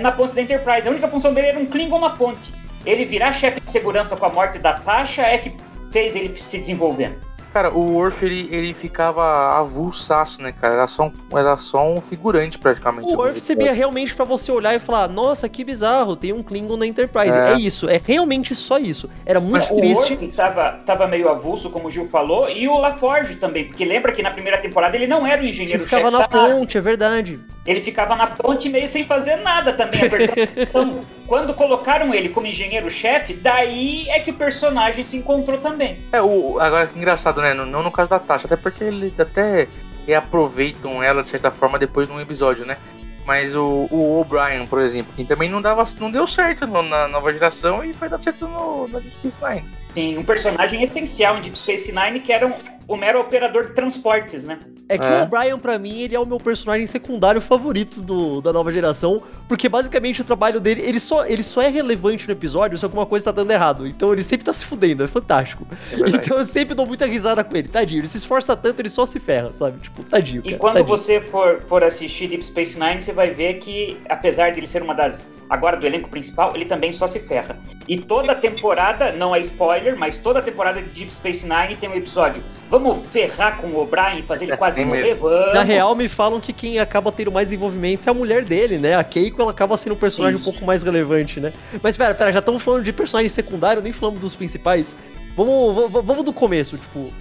Na 0.00 0.12
ponte 0.12 0.34
da 0.34 0.42
Enterprise. 0.42 0.86
A 0.86 0.90
única 0.90 1.08
função 1.08 1.34
dele 1.34 1.48
era 1.48 1.58
um 1.58 1.66
Klingon 1.66 2.00
na 2.00 2.10
ponte. 2.10 2.52
Ele 2.84 3.04
virar 3.04 3.32
chefe 3.32 3.60
de 3.60 3.70
segurança 3.70 4.16
com 4.16 4.26
a 4.26 4.28
morte 4.28 4.58
da 4.58 4.74
Tasha 4.74 5.22
é 5.22 5.38
que 5.38 5.52
fez 5.90 6.14
ele 6.14 6.36
se 6.38 6.58
desenvolvendo. 6.58 7.24
Cara, 7.54 7.72
o 7.72 7.94
Worf, 7.94 8.24
ele, 8.24 8.48
ele 8.50 8.74
ficava 8.74 9.56
avulsaço, 9.60 10.42
né, 10.42 10.50
cara? 10.50 10.74
Era 10.74 10.86
só 10.88 11.04
um, 11.04 11.38
era 11.38 11.56
só 11.56 11.88
um 11.88 12.00
figurante, 12.00 12.58
praticamente. 12.58 13.08
O 13.08 13.16
Worf 13.16 13.40
seria 13.40 13.72
realmente 13.72 14.12
para 14.12 14.24
você 14.24 14.50
olhar 14.50 14.74
e 14.74 14.80
falar, 14.80 15.06
nossa, 15.06 15.48
que 15.48 15.62
bizarro, 15.62 16.16
tem 16.16 16.32
um 16.32 16.42
Klingon 16.42 16.76
na 16.76 16.84
Enterprise. 16.84 17.38
É, 17.38 17.52
é 17.52 17.56
isso, 17.56 17.88
é 17.88 18.00
realmente 18.04 18.56
só 18.56 18.76
isso. 18.76 19.08
Era 19.24 19.38
muito 19.38 19.68
Mas 19.68 19.78
triste. 19.78 20.14
O 20.14 20.16
Worf 20.16 20.24
estava, 20.24 20.78
estava 20.80 21.06
meio 21.06 21.28
avulso, 21.28 21.70
como 21.70 21.86
o 21.86 21.90
Gil 21.92 22.08
falou, 22.08 22.50
e 22.50 22.66
o 22.66 22.76
LaForge 22.76 23.36
também, 23.36 23.66
porque 23.66 23.84
lembra 23.84 24.10
que 24.10 24.20
na 24.20 24.32
primeira 24.32 24.58
temporada 24.58 24.96
ele 24.96 25.06
não 25.06 25.24
era 25.24 25.40
o 25.40 25.44
engenheiro-chefe. 25.44 25.94
Ele 25.94 26.02
ficava 26.02 26.10
na 26.10 26.26
ponte, 26.26 26.76
é 26.76 26.80
verdade. 26.80 27.38
Ele 27.66 27.80
ficava 27.80 28.14
na 28.14 28.26
ponte 28.26 28.68
meio 28.68 28.88
sem 28.88 29.06
fazer 29.06 29.36
nada 29.36 29.72
também. 29.72 30.02
então, 30.56 31.02
quando 31.26 31.54
colocaram 31.54 32.12
ele 32.12 32.28
como 32.28 32.46
engenheiro-chefe, 32.46 33.32
daí 33.32 34.08
é 34.10 34.20
que 34.20 34.30
o 34.30 34.34
personagem 34.34 35.04
se 35.04 35.16
encontrou 35.16 35.58
também. 35.58 35.98
É, 36.12 36.20
o, 36.20 36.58
agora 36.60 36.90
engraçado, 36.94 37.40
né? 37.40 37.54
Não 37.54 37.82
no 37.82 37.90
caso 37.90 38.10
da 38.10 38.18
Tasha, 38.18 38.46
até 38.46 38.56
porque 38.56 38.84
eles 38.84 39.18
até 39.18 39.66
reaproveitam 40.06 41.02
ela 41.02 41.22
de 41.22 41.30
certa 41.30 41.50
forma 41.50 41.78
depois 41.78 42.08
num 42.08 42.20
episódio, 42.20 42.66
né? 42.66 42.76
Mas 43.24 43.54
o, 43.56 43.88
o 43.90 44.20
O'Brien, 44.20 44.66
por 44.66 44.82
exemplo, 44.82 45.12
que 45.16 45.24
também 45.24 45.48
não, 45.48 45.62
dava, 45.62 45.82
não 45.98 46.10
deu 46.10 46.26
certo 46.26 46.66
no, 46.66 46.82
na 46.82 47.08
nova 47.08 47.32
geração 47.32 47.82
e 47.82 47.94
foi 47.94 48.08
dar 48.08 48.20
certo 48.20 48.46
no, 48.46 48.86
na 48.88 48.98
Deep 48.98 49.16
Space 49.16 49.38
Nine. 49.42 49.64
Sim, 49.94 50.18
um 50.18 50.24
personagem 50.24 50.82
essencial 50.82 51.38
em 51.38 51.40
Deep 51.40 51.56
Space 51.56 51.90
Nine 51.90 52.20
que 52.20 52.30
era 52.30 52.46
um, 52.46 52.52
o 52.86 52.96
mero 52.96 53.20
operador 53.20 53.68
de 53.68 53.74
transportes, 53.74 54.44
né? 54.44 54.58
É 54.88 54.98
que 54.98 55.04
é. 55.04 55.22
o 55.22 55.26
Brian, 55.26 55.58
para 55.58 55.78
mim, 55.78 56.00
ele 56.02 56.14
é 56.14 56.20
o 56.20 56.26
meu 56.26 56.38
personagem 56.38 56.86
secundário 56.86 57.40
favorito 57.40 58.02
do, 58.02 58.40
da 58.40 58.52
nova 58.52 58.70
geração, 58.70 59.22
porque 59.48 59.68
basicamente 59.68 60.20
o 60.20 60.24
trabalho 60.24 60.60
dele, 60.60 60.82
ele 60.82 61.00
só, 61.00 61.24
ele 61.24 61.42
só 61.42 61.62
é 61.62 61.68
relevante 61.68 62.26
no 62.26 62.32
episódio 62.32 62.76
se 62.76 62.84
alguma 62.84 63.06
coisa 63.06 63.26
tá 63.26 63.32
dando 63.32 63.50
errado. 63.50 63.86
Então 63.86 64.12
ele 64.12 64.22
sempre 64.22 64.44
tá 64.44 64.52
se 64.52 64.64
fudendo, 64.66 65.02
é 65.02 65.06
fantástico. 65.06 65.66
É 65.92 66.10
então 66.10 66.36
eu 66.36 66.44
sempre 66.44 66.74
dou 66.74 66.86
muita 66.86 67.06
risada 67.06 67.42
com 67.42 67.56
ele, 67.56 67.68
tadinho. 67.68 68.00
Ele 68.00 68.08
se 68.08 68.18
esforça 68.18 68.54
tanto, 68.54 68.80
ele 68.80 68.90
só 68.90 69.06
se 69.06 69.18
ferra, 69.18 69.52
sabe? 69.52 69.80
Tipo, 69.80 70.02
tadinho. 70.02 70.42
Cara, 70.42 70.54
e 70.54 70.58
quando 70.58 70.74
tadinho. 70.74 70.96
você 70.96 71.20
for, 71.20 71.60
for 71.60 71.82
assistir 71.82 72.28
Deep 72.28 72.44
Space 72.44 72.78
Nine, 72.78 73.00
você 73.00 73.12
vai 73.12 73.30
ver 73.30 73.54
que, 73.60 73.96
apesar 74.08 74.50
de 74.50 74.60
ele 74.60 74.66
ser 74.66 74.82
uma 74.82 74.94
das 74.94 75.28
agora 75.48 75.76
do 75.76 75.86
elenco 75.86 76.08
principal, 76.08 76.54
ele 76.54 76.64
também 76.64 76.92
só 76.92 77.06
se 77.06 77.20
ferra. 77.20 77.58
E 77.86 77.98
toda 77.98 78.34
temporada, 78.34 79.12
não 79.12 79.34
é 79.34 79.40
spoiler, 79.40 79.96
mas 79.96 80.18
toda 80.18 80.40
temporada 80.40 80.80
de 80.80 80.88
Deep 80.88 81.12
Space 81.12 81.46
Nine 81.46 81.76
tem 81.76 81.88
um 81.88 81.94
episódio. 81.94 82.42
Vamos 82.70 83.06
ferrar 83.06 83.58
com 83.58 83.68
o 83.68 83.80
O'Brien, 83.82 84.22
fazer 84.22 84.46
ele 84.46 84.52
é, 84.52 84.56
quase 84.56 84.84
morrer? 84.84 85.14
Vamos. 85.14 85.54
Na 85.54 85.62
real, 85.62 85.94
me 85.94 86.08
falam 86.08 86.40
que 86.40 86.52
quem 86.52 86.78
acaba 86.78 87.12
tendo 87.12 87.30
mais 87.30 87.52
envolvimento 87.52 88.08
é 88.08 88.10
a 88.10 88.14
mulher 88.14 88.44
dele, 88.44 88.78
né? 88.78 88.96
A 88.96 89.04
Keiko, 89.04 89.40
ela 89.40 89.50
acaba 89.50 89.76
sendo 89.76 89.92
um 89.92 89.98
personagem 89.98 90.38
Isso. 90.38 90.48
um 90.48 90.52
pouco 90.52 90.66
mais 90.66 90.82
relevante, 90.82 91.40
né? 91.40 91.52
Mas 91.82 91.96
pera, 91.96 92.14
pera, 92.14 92.32
já 92.32 92.38
estamos 92.38 92.62
falando 92.62 92.82
de 92.82 92.92
personagem 92.92 93.28
secundário, 93.28 93.82
nem 93.82 93.92
falamos 93.92 94.20
dos 94.20 94.34
principais. 94.34 94.96
Vamos, 95.36 95.90
vamos 95.90 96.24
do 96.24 96.32
começo, 96.32 96.78
tipo, 96.78 97.12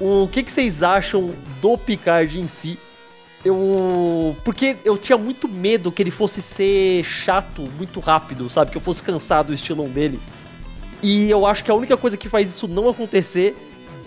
o 0.00 0.28
que, 0.30 0.42
que 0.42 0.52
vocês 0.52 0.82
acham 0.82 1.32
do 1.60 1.76
Picard 1.76 2.38
em 2.38 2.46
si? 2.46 2.78
Eu. 3.44 4.36
Porque 4.44 4.76
eu 4.84 4.96
tinha 4.96 5.18
muito 5.18 5.48
medo 5.48 5.90
que 5.92 6.02
ele 6.02 6.10
fosse 6.10 6.40
ser 6.40 7.02
chato 7.04 7.62
muito 7.76 8.00
rápido, 8.00 8.48
sabe? 8.48 8.70
Que 8.70 8.76
eu 8.76 8.80
fosse 8.80 9.02
cansado 9.02 9.48
do 9.48 9.54
estilão 9.54 9.88
dele. 9.88 10.18
E 11.02 11.28
eu 11.28 11.46
acho 11.46 11.64
que 11.64 11.70
a 11.70 11.74
única 11.74 11.96
coisa 11.96 12.16
que 12.16 12.28
faz 12.28 12.48
isso 12.48 12.68
não 12.68 12.88
acontecer 12.88 13.56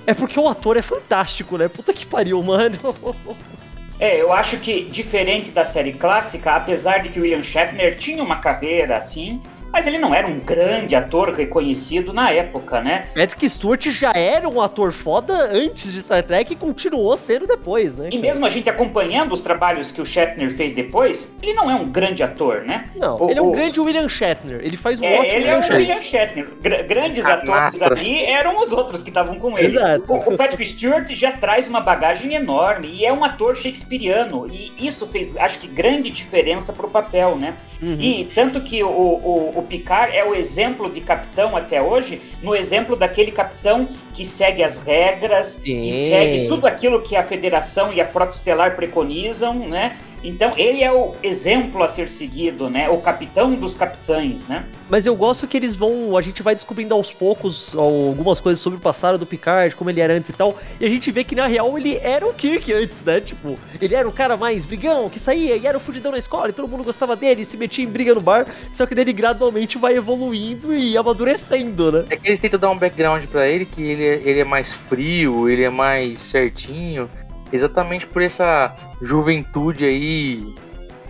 é 0.07 0.13
porque 0.13 0.39
o 0.39 0.47
ator 0.47 0.77
é 0.77 0.81
fantástico, 0.81 1.57
né? 1.57 1.67
Puta 1.67 1.93
que 1.93 2.05
pariu, 2.05 2.41
mano. 2.41 2.77
É, 3.97 4.21
eu 4.21 4.33
acho 4.33 4.57
que 4.57 4.83
diferente 4.83 5.51
da 5.51 5.63
série 5.63 5.93
clássica, 5.93 6.51
apesar 6.51 6.97
de 6.97 7.07
que 7.07 7.17
William 7.17 7.41
Shatner 7.41 7.97
tinha 7.97 8.21
uma 8.21 8.41
carreira 8.41 8.97
assim, 8.97 9.41
mas 9.75 9.85
ele 9.85 9.97
não 9.97 10.15
era 10.15 10.25
um 10.25 10.39
grande 10.39 10.95
ator 10.95 11.33
reconhecido 11.33 12.13
na 12.13 12.31
época, 12.31 12.79
né? 12.79 13.07
Patrick 13.13 13.49
Stewart 13.49 13.85
já 13.89 14.13
era 14.15 14.47
um 14.47 14.61
ator 14.61 14.93
foda 14.93 15.33
antes 15.51 15.91
de 15.91 16.01
Star 16.01 16.23
Trek 16.23 16.53
e 16.53 16.55
continuou 16.55 17.17
sendo 17.17 17.45
depois, 17.45 17.97
né? 17.97 18.07
E 18.09 18.17
mesmo 18.17 18.45
a 18.45 18.49
gente 18.49 18.69
acompanhando 18.69 19.33
os 19.33 19.41
trabalhos 19.41 19.91
que 19.91 20.01
o 20.01 20.05
Shatner 20.05 20.49
fez 20.49 20.71
depois, 20.71 21.35
ele 21.43 21.53
não 21.53 21.69
é 21.69 21.75
um 21.75 21.89
grande 21.89 22.23
ator, 22.23 22.61
né? 22.61 22.89
Não, 22.95 23.17
o, 23.17 23.29
ele 23.29 23.37
é 23.37 23.41
um 23.41 23.49
o... 23.49 23.51
grande 23.51 23.81
William 23.81 24.07
Shatner. 24.07 24.61
Ele 24.63 24.77
faz 24.77 25.01
um 25.01 25.03
é, 25.03 25.19
ótimo 25.19 25.25
ele 25.25 25.35
William 25.39 25.51
é 25.51 25.57
um 25.57 25.61
Shatner. 25.61 25.79
William 25.81 26.01
Shatner. 26.01 26.47
Gr 26.61 26.83
grandes 26.87 27.25
atores 27.25 27.81
ali 27.81 28.23
eram 28.23 28.63
os 28.63 28.71
outros 28.71 29.03
que 29.03 29.09
estavam 29.09 29.37
com 29.37 29.57
ele. 29.57 29.75
Exato. 29.75 30.13
O, 30.13 30.33
o 30.33 30.37
Patrick 30.37 30.65
Stewart 30.65 31.09
já 31.11 31.33
traz 31.33 31.67
uma 31.67 31.81
bagagem 31.81 32.33
enorme 32.33 32.87
e 32.87 33.05
é 33.05 33.11
um 33.11 33.25
ator 33.25 33.57
shakespeariano. 33.57 34.47
E 34.49 34.71
isso 34.79 35.05
fez, 35.07 35.35
acho 35.35 35.59
que, 35.59 35.67
grande 35.67 36.09
diferença 36.09 36.71
pro 36.71 36.87
papel, 36.87 37.35
né? 37.35 37.53
Uhum. 37.81 37.97
E 37.99 38.25
tanto 38.33 38.61
que 38.61 38.81
o, 38.83 38.87
o, 38.87 39.59
o 39.59 39.63
Picard 39.65 40.15
é 40.15 40.23
o 40.23 40.33
exemplo 40.33 40.89
de 40.89 41.01
capitão 41.01 41.55
até 41.55 41.81
hoje, 41.81 42.21
no 42.41 42.55
exemplo 42.55 42.95
daquele 42.95 43.31
capitão 43.31 43.87
que 44.13 44.25
segue 44.25 44.63
as 44.63 44.81
regras, 44.81 45.59
Sim. 45.63 45.81
que 45.81 45.91
segue 46.09 46.47
tudo 46.47 46.65
aquilo 46.65 47.01
que 47.01 47.15
a 47.15 47.23
Federação 47.23 47.91
e 47.91 47.99
a 47.99 48.07
Frota 48.07 48.35
Estelar 48.35 48.75
preconizam, 48.75 49.53
né? 49.53 49.97
Então 50.25 50.53
ele 50.57 50.83
é 50.83 50.91
o 50.91 51.13
exemplo 51.21 51.83
a 51.83 51.87
ser 51.87 52.09
seguido, 52.09 52.67
né? 52.67 52.89
O 52.89 52.97
capitão 52.97 53.53
dos 53.53 53.75
capitães, 53.75 54.47
né? 54.47 54.65
Mas 54.89 55.05
eu 55.05 55.15
gosto 55.15 55.47
que 55.47 55.55
eles 55.55 55.75
vão. 55.75 56.17
A 56.17 56.21
gente 56.21 56.41
vai 56.41 56.55
descobrindo 56.55 56.95
aos 56.95 57.13
poucos 57.13 57.75
algumas 57.75 58.39
coisas 58.39 58.59
sobre 58.59 58.79
o 58.79 58.81
passado 58.81 59.19
do 59.19 59.25
Picard, 59.25 59.75
como 59.75 59.89
ele 59.89 60.01
era 60.01 60.13
antes 60.13 60.29
e 60.29 60.33
tal. 60.33 60.57
E 60.79 60.85
a 60.85 60.89
gente 60.89 61.11
vê 61.11 61.23
que 61.23 61.35
na 61.35 61.45
real 61.45 61.77
ele 61.77 61.97
era 61.97 62.25
o 62.27 62.33
Kirk 62.33 62.73
antes, 62.73 63.03
né? 63.03 63.21
Tipo, 63.21 63.57
ele 63.79 63.93
era 63.93 64.07
o 64.07 64.11
cara 64.11 64.35
mais 64.35 64.65
brigão 64.65 65.09
que 65.09 65.19
saía 65.19 65.55
e 65.57 65.67
era 65.67 65.77
o 65.77 65.81
fudidão 65.81 66.11
na 66.11 66.17
escola 66.17 66.49
e 66.49 66.53
todo 66.53 66.67
mundo 66.67 66.83
gostava 66.83 67.15
dele 67.15 67.41
e 67.41 67.45
se 67.45 67.55
metia 67.55 67.85
em 67.85 67.87
briga 67.87 68.15
no 68.15 68.21
bar. 68.21 68.47
Só 68.73 68.87
que 68.87 68.95
dele 68.95 69.13
gradualmente 69.13 69.77
vai 69.77 69.95
evoluindo 69.95 70.73
e 70.73 70.97
amadurecendo, 70.97 71.91
né? 71.91 72.05
É 72.09 72.17
que 72.17 72.27
eles 72.27 72.39
tentam 72.39 72.59
dar 72.59 72.71
um 72.71 72.77
background 72.77 73.25
para 73.25 73.47
ele 73.47 73.65
que 73.65 73.81
ele 73.81 74.03
é, 74.03 74.21
ele 74.25 74.39
é 74.39 74.45
mais 74.45 74.73
frio, 74.73 75.47
ele 75.47 75.63
é 75.63 75.69
mais 75.69 76.19
certinho. 76.19 77.07
Exatamente 77.51 78.07
por 78.07 78.21
essa 78.21 78.75
juventude 79.01 79.85
aí, 79.85 80.43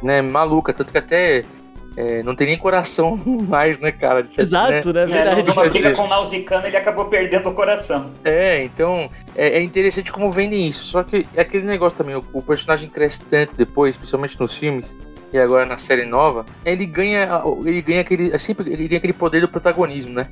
né, 0.04 0.22
maluca. 0.22 0.74
Tanto 0.74 0.92
que 0.92 0.98
até 0.98 1.44
é, 1.98 2.22
não 2.24 2.36
tem 2.36 2.48
nem 2.48 2.58
coração 2.58 3.16
mais, 3.48 3.80
né, 3.80 3.92
cara? 3.92 4.26
Exato, 4.38 4.92
né? 4.92 5.06
né? 5.06 5.14
Verdade. 5.14 5.40
É, 5.40 5.44
numa 5.44 5.70
briga 5.70 5.92
com 5.94 6.04
o 6.04 6.08
Nausicano, 6.08 6.68
ele 6.68 6.78
acabou 6.78 7.06
perdendo 7.06 7.50
o 7.50 7.54
coração. 7.54 8.12
É, 8.24 8.64
então 8.64 9.10
é, 9.36 9.60
é, 9.60 9.64
interessante 9.64 10.12
como 10.12 10.32
vendem 10.32 10.68
isso. 10.68 10.84
Só 10.84 11.04
que 11.04 11.26
é 11.36 11.42
aquele 11.42 11.66
negócio 11.66 11.98
também, 11.98 12.16
o, 12.16 12.24
o, 12.34 12.42
personagem 12.42 12.90
cresce 12.90 13.22
tanto 13.22 13.56
depois, 13.56 13.96
principalmente 13.96 14.40
nos 14.40 14.56
filmes, 14.56 14.94
e 15.32 15.38
agora 15.38 15.66
na 15.66 15.78
série 15.78 16.06
nova, 16.06 16.46
ele 16.66 16.86
ganha. 16.86 17.42
Ele 17.66 17.82
ganha 17.82 18.02
aquele. 18.02 18.38
Sempre 18.38 18.72
ele 18.72 18.88
ganha 18.88 18.98
aquele 18.98 19.14
poder 19.14 19.42
do 19.42 19.48
protagonismo, 19.48 20.14
né? 20.14 20.28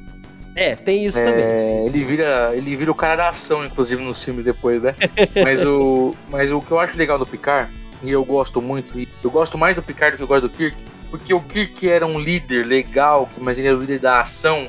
É, 0.56 0.76
tem 0.76 1.06
isso 1.06 1.20
é, 1.20 1.26
também. 1.26 1.88
Ele 1.88 2.04
vira, 2.04 2.52
ele 2.54 2.76
vira 2.76 2.92
o 2.92 2.96
cara 2.96 3.16
da 3.16 3.30
ação, 3.30 3.66
inclusive, 3.66 4.02
nos 4.02 4.24
filmes 4.24 4.46
depois, 4.46 4.84
né? 4.84 4.96
mas, 5.44 5.63
o, 5.63 6.16
mas 6.30 6.52
o 6.52 6.62
que 6.62 6.72
eu 6.72 6.80
acho 6.80 6.98
legal 6.98 7.18
do 7.18 7.26
Picard, 7.26 7.72
e 8.04 8.12
eu 8.12 8.24
gosto 8.24 8.62
muito, 8.62 9.00
e 9.00 9.08
eu 9.24 9.32
gosto 9.32 9.58
mais 9.58 9.76
do 9.76 9.82
Picard 9.82 10.16
do 10.16 10.18
que 10.18 10.24
eu 10.24 10.28
gosto 10.28 10.48
do 10.48 10.50
Kirk, 10.50 10.78
porque 11.10 11.34
o 11.34 11.39
Kirk 11.39 11.89
era 11.89 12.06
um 12.06 12.20
líder 12.20 12.66
legal, 12.66 13.30
mas 13.38 13.58
ele 13.58 13.68
era 13.68 13.78
o 13.78 13.82
líder 13.82 14.00
da 14.00 14.22
ação, 14.22 14.68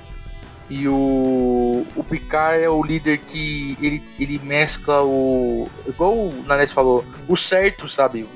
e 0.68 0.88
o, 0.88 1.86
o 1.94 2.04
Picard 2.04 2.62
é 2.62 2.70
o 2.70 2.82
líder 2.82 3.18
que 3.18 3.76
ele, 3.80 4.02
ele 4.18 4.40
mescla 4.42 5.02
o. 5.02 5.68
Igual 5.86 6.14
o 6.14 6.44
Nanete 6.46 6.72
falou, 6.72 7.04
o 7.28 7.36
certo, 7.36 7.86
sabe? 7.88 8.26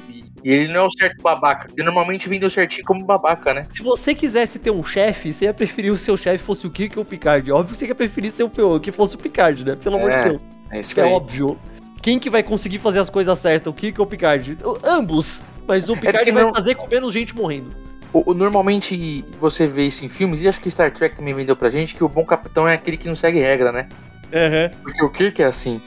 E 0.48 0.50
ele 0.50 0.72
não 0.72 0.80
é 0.80 0.82
o 0.84 0.90
certo 0.90 1.20
babaca, 1.20 1.66
porque 1.66 1.82
normalmente 1.82 2.26
vendeu 2.26 2.48
certinho 2.48 2.82
como 2.86 3.04
babaca, 3.04 3.52
né? 3.52 3.66
Se 3.70 3.82
você 3.82 4.14
quisesse 4.14 4.58
ter 4.58 4.70
um 4.70 4.82
chefe, 4.82 5.30
você 5.30 5.44
ia 5.44 5.52
preferir 5.52 5.92
o 5.92 5.96
seu 5.96 6.16
chefe 6.16 6.42
fosse 6.42 6.66
o 6.66 6.70
Kirk 6.70 6.98
ou 6.98 7.02
o 7.02 7.04
Picard. 7.04 7.52
Óbvio 7.52 7.72
que 7.72 7.76
você 7.76 7.86
ia 7.86 7.94
preferir 7.94 8.30
ser 8.30 8.44
o 8.44 8.80
que 8.80 8.90
fosse 8.90 9.14
o 9.14 9.18
Picard, 9.18 9.62
né? 9.62 9.76
Pelo 9.76 9.96
é, 9.96 9.98
amor 9.98 10.10
de 10.10 10.16
é, 10.16 10.22
Deus. 10.22 10.46
É, 10.70 10.80
isso 10.80 10.98
é 10.98 11.04
óbvio. 11.04 11.58
Quem 12.00 12.18
que 12.18 12.30
vai 12.30 12.42
conseguir 12.42 12.78
fazer 12.78 12.98
as 12.98 13.10
coisas 13.10 13.38
certas, 13.38 13.70
o 13.70 13.74
Kirk 13.74 14.00
ou 14.00 14.06
o 14.06 14.08
Picard? 14.08 14.56
Ambos. 14.82 15.44
Mas 15.66 15.90
o 15.90 15.92
é 15.92 15.96
Picard 15.96 16.30
é 16.30 16.32
vai 16.32 16.44
não... 16.44 16.54
fazer 16.54 16.76
com 16.76 16.88
menos 16.88 17.12
gente 17.12 17.36
morrendo. 17.36 17.70
O, 18.10 18.30
o, 18.30 18.32
normalmente 18.32 19.26
você 19.38 19.66
vê 19.66 19.86
isso 19.86 20.02
em 20.02 20.08
filmes, 20.08 20.40
e 20.40 20.48
acho 20.48 20.62
que 20.62 20.70
Star 20.70 20.90
Trek 20.90 21.14
também 21.14 21.34
vendeu 21.34 21.56
pra 21.56 21.68
gente, 21.68 21.94
que 21.94 22.02
o 22.02 22.08
bom 22.08 22.24
capitão 22.24 22.66
é 22.66 22.72
aquele 22.72 22.96
que 22.96 23.06
não 23.06 23.14
segue 23.14 23.38
regra, 23.38 23.70
né? 23.70 23.86
Uhum. 24.32 24.78
Porque 24.82 25.04
o 25.04 25.10
Kirk 25.10 25.42
é 25.42 25.44
assim. 25.44 25.78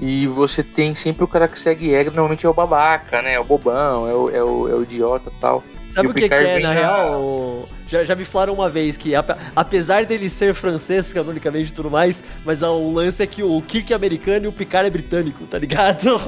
E 0.00 0.26
você 0.26 0.62
tem 0.62 0.94
sempre 0.94 1.24
o 1.24 1.28
cara 1.28 1.46
que 1.46 1.58
segue 1.58 1.88
regra, 1.88 2.12
normalmente 2.12 2.44
é 2.44 2.48
o 2.48 2.54
babaca, 2.54 3.22
né? 3.22 3.34
É 3.34 3.40
o 3.40 3.44
bobão, 3.44 4.08
é 4.08 4.14
o, 4.14 4.30
é 4.30 4.42
o, 4.42 4.68
é 4.68 4.74
o 4.74 4.82
idiota 4.82 5.30
e 5.34 5.40
tal. 5.40 5.62
Sabe 5.88 6.08
o 6.08 6.14
que, 6.14 6.28
que, 6.28 6.34
é, 6.34 6.58
na 6.58 6.72
real? 6.72 7.68
Já, 7.86 8.02
já 8.02 8.16
me 8.16 8.24
falaram 8.24 8.54
uma 8.54 8.68
vez 8.68 8.96
que, 8.96 9.12
apesar 9.54 10.04
dele 10.04 10.28
ser 10.28 10.52
francês, 10.52 11.12
canonicamente 11.12 11.70
e 11.70 11.74
tudo 11.74 11.88
mais, 11.88 12.24
mas 12.44 12.62
o 12.62 12.92
lance 12.92 13.22
é 13.22 13.26
que 13.26 13.44
o 13.44 13.62
Kirk 13.62 13.92
é 13.92 13.96
americano 13.96 14.46
e 14.46 14.48
o 14.48 14.52
Picard 14.52 14.88
é 14.88 14.90
britânico, 14.90 15.44
tá 15.44 15.56
ligado? 15.56 16.20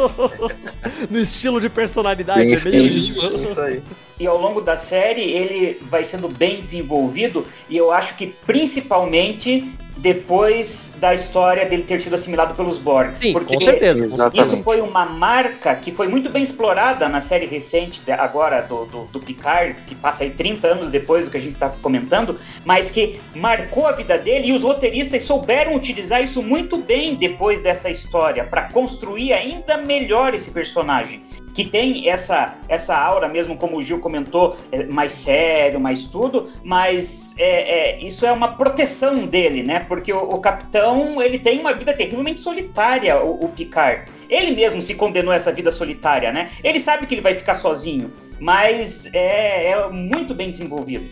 no 1.11 1.19
estilo 1.19 1.61
de 1.61 1.69
personalidade, 1.69 2.55
é 2.55 2.71
meio 2.71 2.87
isso. 2.87 3.27
isso 3.27 3.61
aí 3.61 3.83
e 4.19 4.27
ao 4.27 4.41
longo 4.41 4.61
da 4.61 4.77
série 4.77 5.21
ele 5.21 5.79
vai 5.83 6.05
sendo 6.05 6.29
bem 6.29 6.61
desenvolvido 6.61 7.47
e 7.69 7.77
eu 7.77 7.93
acho 7.93 8.17
que 8.17 8.29
principalmente 8.47 9.75
depois 9.97 10.93
da 10.99 11.15
história 11.15 11.65
dele 11.67 11.83
ter 11.83 12.01
sido 12.01 12.15
assimilado 12.15 12.55
pelos 12.55 12.79
Borgs. 12.79 13.19
Sim, 13.19 13.33
porque 13.33 13.55
com 13.55 13.61
certeza. 13.61 14.05
Exatamente. 14.05 14.47
Isso 14.47 14.63
foi 14.63 14.81
uma 14.81 15.07
marca 15.07 15.75
que 15.75 15.91
foi 15.91 16.07
muito 16.09 16.29
bem 16.31 16.43
explorada 16.43 17.09
na 17.09 17.21
série 17.21 17.47
recente 17.47 18.01
agora 18.13 18.61
do, 18.63 18.85
do, 18.87 19.05
do 19.05 19.21
Picard, 19.21 19.75
que 19.87 19.95
passa 19.95 20.25
aí 20.25 20.31
30 20.31 20.69
anos 20.69 20.91
depois 20.91 21.25
do 21.25 21.31
que 21.31 21.37
a 21.37 21.41
gente 21.41 21.55
está 21.55 21.69
comentando, 21.69 22.39
mas 22.65 22.91
que 22.91 23.21
marcou 23.35 23.87
a 23.87 23.93
vida 23.93 24.19
dele 24.19 24.49
e 24.49 24.53
os 24.53 24.63
roteiristas 24.63 25.23
souberam 25.23 25.75
utilizar 25.75 26.23
isso 26.23 26.43
muito 26.43 26.77
bem 26.77 27.15
depois 27.15 27.61
dessa 27.61 27.91
história 27.91 28.45
para 28.45 28.63
construir 28.65 29.33
ainda 29.33 29.77
melhor 29.79 30.35
esse 30.35 30.51
personagem 30.51 31.23
que 31.57 31.65
tem 31.65 32.07
essa, 32.07 32.55
essa 32.69 32.95
aura 32.95 33.31
mesmo, 33.31 33.57
como 33.57 33.79
o 33.79 33.83
Gil 33.83 33.99
comentou, 33.99 34.55
é 34.71 34.85
mais 34.85 35.13
sério, 35.13 35.81
mais 35.81 36.05
tudo, 36.05 36.51
mas 36.63 37.35
é, 37.39 37.95
é, 37.95 38.05
isso 38.05 38.27
é 38.27 38.31
uma 38.31 38.49
proteção 38.49 39.27
dele, 39.27 39.63
né? 39.63 39.81
Porque 39.81 40.13
o, 40.13 40.19
o, 40.19 40.39
capitão, 40.39 41.23
ele 41.23 41.39
tem 41.39 41.59
uma 41.59 41.73
vida 41.73 41.95
terrivelmente 41.95 42.43
solitária, 42.43 43.17
o, 43.25 43.47
o 43.47 43.49
Picard. 43.49 44.05
Ele 44.29 44.55
mesmo 44.55 44.83
se 44.83 44.95
condenou 44.95 45.33
a 45.33 45.37
essa 45.37 45.51
vida 45.51 45.73
solitária, 45.73 46.31
né? 46.31 46.51
Ele 46.63 46.79
sabe 46.79 47.07
que 47.07 47.15
ele 47.15 47.23
vai 47.23 47.35
ficar 47.35 47.55
sozinho, 47.55 48.13
mas 48.39 49.09
é, 49.15 49.71
é 49.71 49.89
muito 49.89 50.35
bem 50.35 50.51
desenvolvido. 50.51 51.07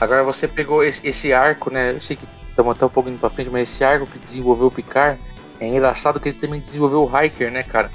Agora 0.00 0.24
você 0.24 0.48
pegou 0.48 0.82
esse, 0.82 1.06
esse 1.06 1.32
arco, 1.32 1.72
né? 1.72 1.92
Eu 1.92 2.00
sei 2.00 2.16
que 2.16 2.24
estamos 2.50 2.74
até 2.74 2.84
um 2.84 2.88
pouco 2.88 3.08
indo 3.08 3.20
pra 3.20 3.30
frente, 3.30 3.48
mas 3.48 3.70
esse 3.70 3.84
arco 3.84 4.08
que 4.08 4.18
desenvolveu 4.18 4.66
o 4.66 4.72
Picard, 4.72 5.20
é 5.60 5.68
engraçado 5.68 6.18
que 6.18 6.30
ele 6.30 6.38
também 6.38 6.58
desenvolveu 6.58 7.04
o 7.04 7.24
Hiker, 7.24 7.52
né, 7.52 7.62
cara? 7.62 7.88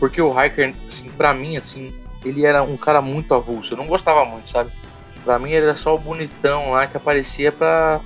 Porque 0.00 0.20
o 0.20 0.32
Hiker, 0.32 0.74
assim, 0.88 1.10
pra 1.10 1.34
mim, 1.34 1.58
assim, 1.58 1.94
ele 2.24 2.44
era 2.44 2.62
um 2.62 2.76
cara 2.76 3.02
muito 3.02 3.34
avulso. 3.34 3.74
Eu 3.74 3.76
não 3.76 3.86
gostava 3.86 4.24
muito, 4.24 4.48
sabe? 4.50 4.72
Pra 5.24 5.38
mim 5.38 5.50
ele 5.50 5.66
era 5.66 5.74
só 5.74 5.94
o 5.94 5.98
bonitão 5.98 6.70
lá 6.70 6.86
que 6.86 6.96
aparecia 6.96 7.52
pra. 7.52 8.00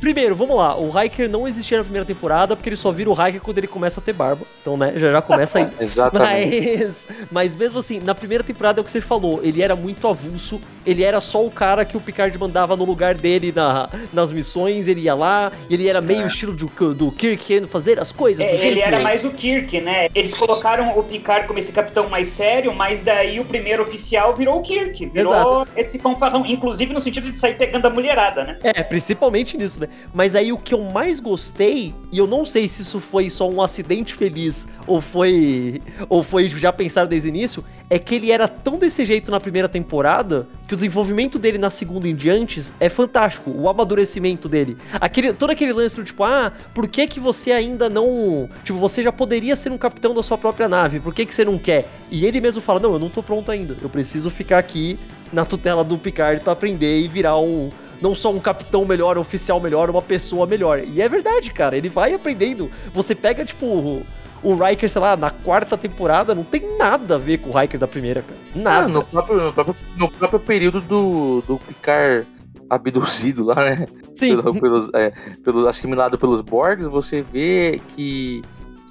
primeiro, 0.00 0.34
vamos 0.34 0.56
lá. 0.56 0.76
O 0.76 0.90
Hiker 0.98 1.28
não 1.28 1.46
existia 1.46 1.78
na 1.78 1.84
primeira 1.84 2.04
temporada 2.04 2.54
porque 2.54 2.68
ele 2.68 2.76
só 2.76 2.90
vira 2.90 3.10
o 3.10 3.12
Hiker 3.12 3.40
quando 3.40 3.58
ele 3.58 3.66
começa 3.66 4.00
a 4.00 4.02
ter 4.02 4.12
barba. 4.12 4.44
Então, 4.60 4.76
né, 4.76 4.92
já, 4.96 5.12
já 5.12 5.22
começa 5.22 5.58
aí. 5.58 5.68
Exatamente. 5.80 6.78
Mas, 6.78 7.06
mas 7.30 7.56
mesmo 7.56 7.78
assim, 7.78 8.00
na 8.00 8.14
primeira 8.14 8.44
temporada 8.44 8.80
é 8.80 8.82
o 8.82 8.84
que 8.84 8.90
você 8.90 9.00
falou. 9.00 9.40
Ele 9.42 9.62
era 9.62 9.74
muito 9.74 10.06
avulso. 10.06 10.60
Ele 10.84 11.02
era 11.02 11.20
só 11.20 11.44
o 11.44 11.50
cara 11.50 11.84
que 11.84 11.96
o 11.96 12.00
Picard 12.00 12.36
mandava 12.38 12.76
no 12.76 12.84
lugar 12.84 13.14
dele 13.14 13.52
na, 13.54 13.88
nas 14.12 14.32
missões. 14.32 14.88
Ele 14.88 15.02
ia 15.02 15.14
lá. 15.14 15.52
Ele 15.68 15.88
era 15.88 16.00
meio 16.00 16.22
é. 16.22 16.26
estilo 16.26 16.52
do, 16.52 16.94
do 16.94 17.12
Kirk 17.12 17.44
querendo 17.44 17.68
fazer 17.68 17.98
as 17.98 18.12
coisas 18.12 18.46
é, 18.46 18.50
do 18.50 18.56
jeito 18.56 18.72
Ele 18.72 18.80
era 18.80 19.00
mais 19.00 19.24
o 19.24 19.30
Kirk, 19.30 19.80
né? 19.80 20.08
Eles 20.14 20.34
colocaram 20.34 20.98
o 20.98 21.02
Picard 21.02 21.46
como 21.46 21.58
esse 21.58 21.72
capitão 21.72 22.08
mais 22.08 22.28
sério, 22.28 22.74
mas 22.74 23.00
daí 23.00 23.40
o 23.40 23.44
primeiro 23.44 23.82
oficial 23.82 24.34
virou 24.34 24.58
o 24.58 24.62
Kirk. 24.62 25.06
Virou 25.06 25.32
Exato. 25.32 25.68
esse 25.76 25.98
fanfarrão 25.98 26.44
inclusive 26.52 26.92
no 26.92 27.00
sentido 27.00 27.30
de 27.30 27.38
sair 27.38 27.56
pegando 27.56 27.86
a 27.86 27.90
mulherada, 27.90 28.44
né? 28.44 28.58
É, 28.62 28.82
principalmente 28.82 29.56
nisso, 29.56 29.80
né? 29.80 29.88
Mas 30.12 30.34
aí 30.34 30.52
o 30.52 30.58
que 30.58 30.74
eu 30.74 30.82
mais 30.82 31.20
gostei, 31.20 31.94
e 32.10 32.18
eu 32.18 32.26
não 32.26 32.44
sei 32.44 32.68
se 32.68 32.82
isso 32.82 33.00
foi 33.00 33.28
só 33.30 33.48
um 33.48 33.62
acidente 33.62 34.14
feliz 34.14 34.68
ou 34.86 35.00
foi 35.00 35.80
ou 36.08 36.22
foi 36.22 36.48
já 36.48 36.72
pensado 36.72 37.08
desde 37.08 37.28
o 37.28 37.30
início, 37.30 37.64
é 37.88 37.98
que 37.98 38.14
ele 38.14 38.30
era 38.30 38.46
tão 38.46 38.78
desse 38.78 39.04
jeito 39.04 39.30
na 39.30 39.40
primeira 39.40 39.68
temporada 39.68 40.46
que 40.68 40.74
o 40.74 40.76
desenvolvimento 40.76 41.38
dele 41.40 41.58
na 41.58 41.70
segunda 41.70 42.08
em 42.08 42.14
diante 42.14 42.72
é 42.78 42.88
fantástico, 42.88 43.50
o 43.50 43.68
amadurecimento 43.68 44.48
dele. 44.48 44.76
Aquele, 45.00 45.32
todo 45.32 45.50
aquele 45.50 45.72
lance 45.72 45.96
do 45.96 46.04
tipo, 46.04 46.22
ah, 46.22 46.52
por 46.72 46.86
que 46.86 47.08
que 47.08 47.18
você 47.18 47.50
ainda 47.50 47.90
não, 47.90 48.48
tipo, 48.62 48.78
você 48.78 49.02
já 49.02 49.10
poderia 49.10 49.56
ser 49.56 49.72
um 49.72 49.78
capitão 49.78 50.14
da 50.14 50.22
sua 50.22 50.38
própria 50.38 50.68
nave, 50.68 51.00
por 51.00 51.12
que 51.12 51.26
que 51.26 51.34
você 51.34 51.44
não 51.44 51.58
quer? 51.58 51.88
E 52.08 52.24
ele 52.24 52.40
mesmo 52.40 52.62
fala, 52.62 52.78
não, 52.78 52.92
eu 52.92 52.98
não 53.00 53.08
tô 53.08 53.22
pronto 53.22 53.50
ainda, 53.50 53.76
eu 53.82 53.88
preciso 53.88 54.30
ficar 54.30 54.58
aqui 54.58 54.96
na 55.32 55.44
tutela 55.44 55.84
do 55.84 55.98
Picard 55.98 56.42
para 56.42 56.52
aprender 56.52 57.00
e 57.00 57.08
virar 57.08 57.38
um 57.38 57.70
não 58.00 58.14
só 58.14 58.32
um 58.32 58.40
capitão 58.40 58.84
melhor, 58.84 59.18
um 59.18 59.20
oficial 59.20 59.60
melhor, 59.60 59.90
uma 59.90 60.00
pessoa 60.00 60.46
melhor. 60.46 60.80
E 60.80 61.02
é 61.02 61.08
verdade, 61.08 61.50
cara, 61.50 61.76
ele 61.76 61.88
vai 61.88 62.14
aprendendo. 62.14 62.70
Você 62.94 63.14
pega 63.14 63.44
tipo 63.44 63.66
o, 63.66 64.06
o 64.42 64.54
Riker, 64.54 64.88
sei 64.88 65.02
lá, 65.02 65.16
na 65.16 65.30
quarta 65.30 65.76
temporada 65.76 66.34
não 66.34 66.42
tem 66.42 66.78
nada 66.78 67.16
a 67.16 67.18
ver 67.18 67.38
com 67.38 67.50
o 67.50 67.58
Riker 67.58 67.78
da 67.78 67.86
primeira, 67.86 68.22
cara. 68.22 68.40
Nada. 68.54 68.86
Ah, 68.86 68.88
no, 68.88 69.04
próprio, 69.04 69.36
no, 69.36 69.52
próprio, 69.52 69.76
no 69.96 70.10
próprio 70.10 70.40
período 70.40 70.80
do, 70.80 71.42
do 71.46 71.58
Picard 71.58 72.26
abduzido 72.70 73.44
lá, 73.44 73.56
né? 73.56 73.86
Sim. 74.14 74.36
Pelo, 74.36 74.60
pelos, 74.60 74.90
é, 74.94 75.10
pelo, 75.44 75.68
assimilado 75.68 76.16
pelos 76.16 76.40
Borgs, 76.40 76.86
você 76.86 77.20
vê 77.20 77.80
que 77.94 78.42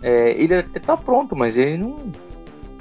é, 0.04 0.32
ele 0.40 0.54
até 0.54 0.80
tá 0.80 0.98
pronto, 0.98 1.36
mas 1.36 1.58
ele 1.58 1.78
não 1.78 2.12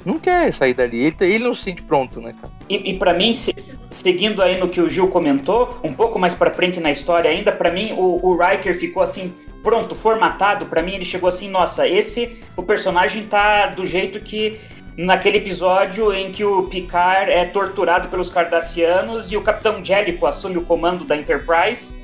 não 0.09 0.19
quer 0.19 0.51
sair 0.53 0.73
dali. 0.73 0.97
Ele, 0.97 1.15
ele 1.21 1.43
não 1.43 1.53
se 1.53 1.63
sente 1.63 1.81
pronto, 1.81 2.19
né, 2.19 2.33
cara? 2.39 2.53
E, 2.67 2.91
e 2.91 2.97
para 2.97 3.13
mim, 3.13 3.33
se, 3.33 3.53
seguindo 3.89 4.41
aí 4.41 4.59
no 4.59 4.67
que 4.67 4.81
o 4.81 4.89
Gil 4.89 5.07
comentou, 5.07 5.77
um 5.83 5.93
pouco 5.93 6.19
mais 6.19 6.33
para 6.33 6.51
frente 6.51 6.79
na 6.79 6.91
história 6.91 7.29
ainda, 7.29 7.51
para 7.51 7.71
mim 7.71 7.93
o, 7.93 8.19
o 8.25 8.37
Riker 8.37 8.77
ficou 8.77 9.01
assim 9.01 9.33
pronto, 9.63 9.95
formatado. 9.95 10.65
Para 10.65 10.81
mim 10.81 10.95
ele 10.95 11.05
chegou 11.05 11.29
assim, 11.29 11.49
nossa, 11.49 11.87
esse 11.87 12.37
o 12.55 12.63
personagem 12.63 13.25
tá 13.25 13.67
do 13.67 13.85
jeito 13.85 14.19
que 14.19 14.59
naquele 14.97 15.37
episódio 15.37 16.13
em 16.13 16.31
que 16.31 16.43
o 16.43 16.63
Picard 16.63 17.31
é 17.31 17.45
torturado 17.45 18.09
pelos 18.09 18.29
Cardassianos 18.29 19.31
e 19.31 19.37
o 19.37 19.41
Capitão 19.41 19.83
Jellico 19.83 20.25
assume 20.25 20.57
o 20.57 20.61
comando 20.61 21.05
da 21.05 21.15
Enterprise 21.15 21.98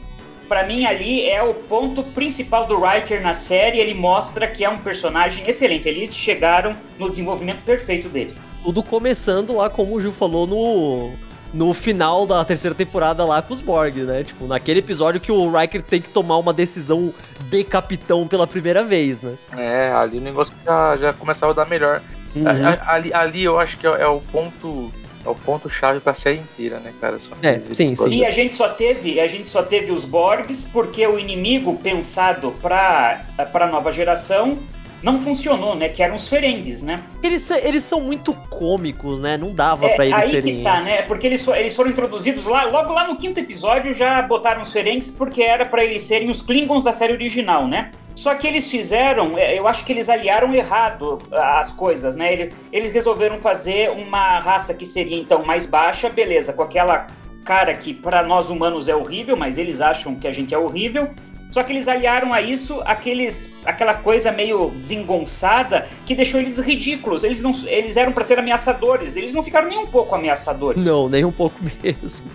para 0.47 0.65
mim 0.65 0.85
ali 0.85 1.27
é 1.27 1.41
o 1.43 1.53
ponto 1.53 2.03
principal 2.03 2.65
do 2.65 2.79
Riker 2.79 3.21
na 3.21 3.33
série. 3.33 3.79
Ele 3.79 3.93
mostra 3.93 4.47
que 4.47 4.63
é 4.63 4.69
um 4.69 4.77
personagem 4.77 5.47
excelente. 5.47 5.87
Eles 5.87 6.13
chegaram 6.15 6.75
no 6.97 7.09
desenvolvimento 7.09 7.63
perfeito 7.63 8.09
dele. 8.09 8.33
Tudo 8.63 8.81
começando 8.81 9.55
lá, 9.55 9.69
como 9.69 9.95
o 9.95 10.01
Gil 10.01 10.11
falou, 10.11 10.47
no, 10.47 11.11
no 11.53 11.73
final 11.73 12.25
da 12.25 12.43
terceira 12.43 12.75
temporada 12.75 13.23
lá 13.23 13.41
com 13.41 13.53
os 13.53 13.61
Borg, 13.61 13.97
né? 13.97 14.23
Tipo, 14.23 14.47
naquele 14.47 14.79
episódio 14.79 15.21
que 15.21 15.31
o 15.31 15.51
Riker 15.51 15.81
tem 15.81 16.01
que 16.01 16.09
tomar 16.09 16.37
uma 16.37 16.51
decisão 16.51 17.13
de 17.49 17.63
capitão 17.63 18.27
pela 18.27 18.47
primeira 18.47 18.83
vez, 18.83 19.21
né? 19.21 19.35
É, 19.55 19.91
ali 19.91 20.17
o 20.17 20.21
negócio 20.21 20.53
já, 20.65 20.97
já 20.97 21.13
começava 21.13 21.51
a 21.51 21.55
dar 21.55 21.69
melhor. 21.69 22.01
Uhum. 22.35 22.43
Ali, 22.85 23.13
ali 23.13 23.43
eu 23.43 23.59
acho 23.59 23.77
que 23.77 23.87
é, 23.87 24.01
é 24.01 24.07
o 24.07 24.19
ponto 24.19 24.91
é 25.25 25.29
o 25.29 25.35
ponto 25.35 25.69
chave 25.69 25.99
para 25.99 26.11
a 26.11 26.15
série 26.15 26.37
inteira, 26.37 26.79
né, 26.79 26.93
cara? 27.01 27.17
Só 27.17 27.35
é, 27.41 27.59
sim, 27.59 27.95
sim. 27.95 28.09
E 28.09 28.25
a 28.25 28.31
gente 28.31 28.55
só 28.55 28.69
teve, 28.69 29.19
a 29.19 29.27
gente 29.27 29.49
só 29.49 29.63
teve 29.63 29.91
os 29.91 30.05
Borgs 30.05 30.67
porque 30.71 31.05
o 31.07 31.17
inimigo 31.17 31.77
pensado 31.81 32.53
para 32.61 33.25
para 33.51 33.67
nova 33.67 33.91
geração 33.91 34.57
não 35.05 35.19
funcionou, 35.19 35.75
né? 35.75 35.89
Que 35.89 36.01
eram 36.01 36.15
os 36.15 36.27
Ferengues, 36.27 36.81
né? 36.81 36.99
Eles, 37.21 37.49
eles 37.51 37.83
são 37.83 38.01
muito 38.01 38.33
cômicos, 38.49 39.19
né? 39.19 39.37
Não 39.37 39.53
dava 39.53 39.85
é, 39.85 39.95
para 39.95 40.05
eles 40.05 40.17
aí 40.17 40.29
serem. 40.29 40.57
Que 40.57 40.63
tá, 40.63 40.81
né? 40.81 41.03
Porque 41.03 41.27
eles, 41.27 41.47
eles 41.47 41.75
foram 41.75 41.91
introduzidos 41.91 42.45
lá, 42.45 42.63
logo 42.63 42.91
lá 42.91 43.07
no 43.07 43.15
quinto 43.15 43.39
episódio 43.39 43.93
já 43.93 44.21
botaram 44.23 44.63
os 44.63 44.73
Ferengues 44.73 45.11
porque 45.11 45.43
era 45.43 45.65
para 45.65 45.83
eles 45.83 46.01
serem 46.01 46.31
os 46.31 46.41
Klingons 46.41 46.83
da 46.83 46.91
série 46.91 47.13
original, 47.13 47.67
né? 47.67 47.91
Só 48.15 48.33
que 48.33 48.47
eles 48.47 48.71
fizeram, 48.71 49.37
é, 49.37 49.59
eu 49.59 49.67
acho 49.67 49.85
que 49.85 49.91
eles 49.91 50.09
aliaram 50.09 50.53
errado 50.53 51.19
as 51.31 51.71
coisas, 51.71 52.15
né? 52.15 52.49
Eles 52.71 52.91
resolveram 52.91 53.37
fazer 53.37 53.91
uma 53.91 54.39
raça 54.39 54.73
que 54.73 54.85
seria 54.85 55.17
então 55.17 55.43
mais 55.43 55.65
baixa, 55.65 56.09
beleza, 56.09 56.53
com 56.53 56.63
aquela 56.63 57.07
cara 57.43 57.73
que 57.73 57.93
para 57.93 58.23
nós 58.23 58.49
humanos 58.49 58.87
é 58.87 58.95
horrível, 58.95 59.35
mas 59.35 59.57
eles 59.57 59.81
acham 59.81 60.15
que 60.15 60.27
a 60.27 60.31
gente 60.31 60.53
é 60.53 60.57
horrível. 60.57 61.09
Só 61.51 61.63
que 61.63 61.71
eles 61.71 61.87
aliaram 61.87 62.33
a 62.33 62.41
isso 62.41 62.81
aqueles, 62.85 63.49
aquela 63.63 63.93
coisa 63.93 64.31
meio 64.31 64.71
desengonçada 64.71 65.87
que 66.05 66.13
deixou 66.13 66.41
eles 66.41 66.57
ridículos. 66.59 67.23
Eles, 67.23 67.41
não, 67.41 67.51
eles 67.65 67.95
eram 67.95 68.11
para 68.11 68.25
ser 68.25 68.37
ameaçadores, 68.39 69.15
eles 69.15 69.33
não 69.33 69.43
ficaram 69.43 69.69
nem 69.69 69.77
um 69.77 69.87
pouco 69.87 70.13
ameaçadores. 70.15 70.83
Não, 70.83 71.07
nem 71.07 71.23
um 71.23 71.31
pouco 71.31 71.55
mesmo. 71.81 72.25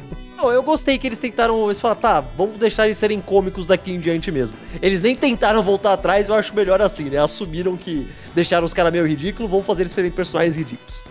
Não, 0.40 0.50
eu 0.50 0.62
gostei 0.62 0.96
que 0.96 1.06
eles 1.06 1.18
tentaram. 1.18 1.66
Eles 1.66 1.78
falaram, 1.78 2.00
tá, 2.00 2.20
vamos 2.20 2.58
deixar 2.58 2.86
eles 2.86 2.96
serem 2.96 3.20
cômicos 3.20 3.66
daqui 3.66 3.92
em 3.92 4.00
diante 4.00 4.32
mesmo. 4.32 4.56
Eles 4.80 5.02
nem 5.02 5.14
tentaram 5.14 5.62
voltar 5.62 5.92
atrás, 5.92 6.30
eu 6.30 6.34
acho 6.34 6.54
melhor 6.54 6.80
assim, 6.80 7.04
né? 7.04 7.18
Assumiram 7.18 7.76
que 7.76 8.08
deixaram 8.34 8.64
os 8.64 8.72
caras 8.72 8.90
meio 8.90 9.06
ridículos, 9.06 9.50
vamos 9.50 9.66
fazer 9.66 9.82
eles 9.82 9.92
serem 9.92 10.10
personagens 10.10 10.56
ridículos. 10.56 11.04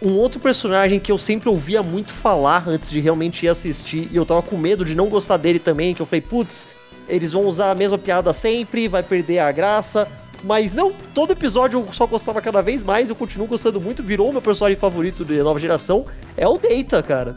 Um 0.00 0.16
outro 0.16 0.40
personagem 0.40 0.98
que 0.98 1.12
eu 1.12 1.18
sempre 1.18 1.50
ouvia 1.50 1.82
muito 1.82 2.10
falar 2.10 2.66
antes 2.66 2.88
de 2.88 3.00
realmente 3.00 3.44
ir 3.44 3.50
assistir, 3.50 4.08
e 4.10 4.16
eu 4.16 4.24
tava 4.24 4.40
com 4.40 4.56
medo 4.56 4.82
de 4.82 4.94
não 4.94 5.10
gostar 5.10 5.36
dele 5.36 5.58
também, 5.58 5.92
que 5.92 6.00
eu 6.00 6.06
falei, 6.06 6.22
putz, 6.22 6.68
eles 7.06 7.32
vão 7.32 7.44
usar 7.44 7.70
a 7.70 7.74
mesma 7.74 7.98
piada 7.98 8.32
sempre, 8.32 8.88
vai 8.88 9.02
perder 9.02 9.40
a 9.40 9.52
graça. 9.52 10.08
Mas 10.42 10.72
não, 10.72 10.92
todo 11.14 11.32
episódio 11.32 11.84
eu 11.86 11.92
só 11.92 12.06
gostava 12.06 12.40
cada 12.40 12.62
vez 12.62 12.82
mais, 12.82 13.10
eu 13.10 13.16
continuo 13.16 13.46
gostando 13.46 13.80
muito, 13.80 14.02
virou 14.02 14.32
meu 14.32 14.40
personagem 14.40 14.78
favorito 14.78 15.24
de 15.24 15.42
nova 15.42 15.58
geração, 15.60 16.06
é 16.36 16.48
o 16.48 16.56
Data, 16.56 17.02
cara. 17.02 17.36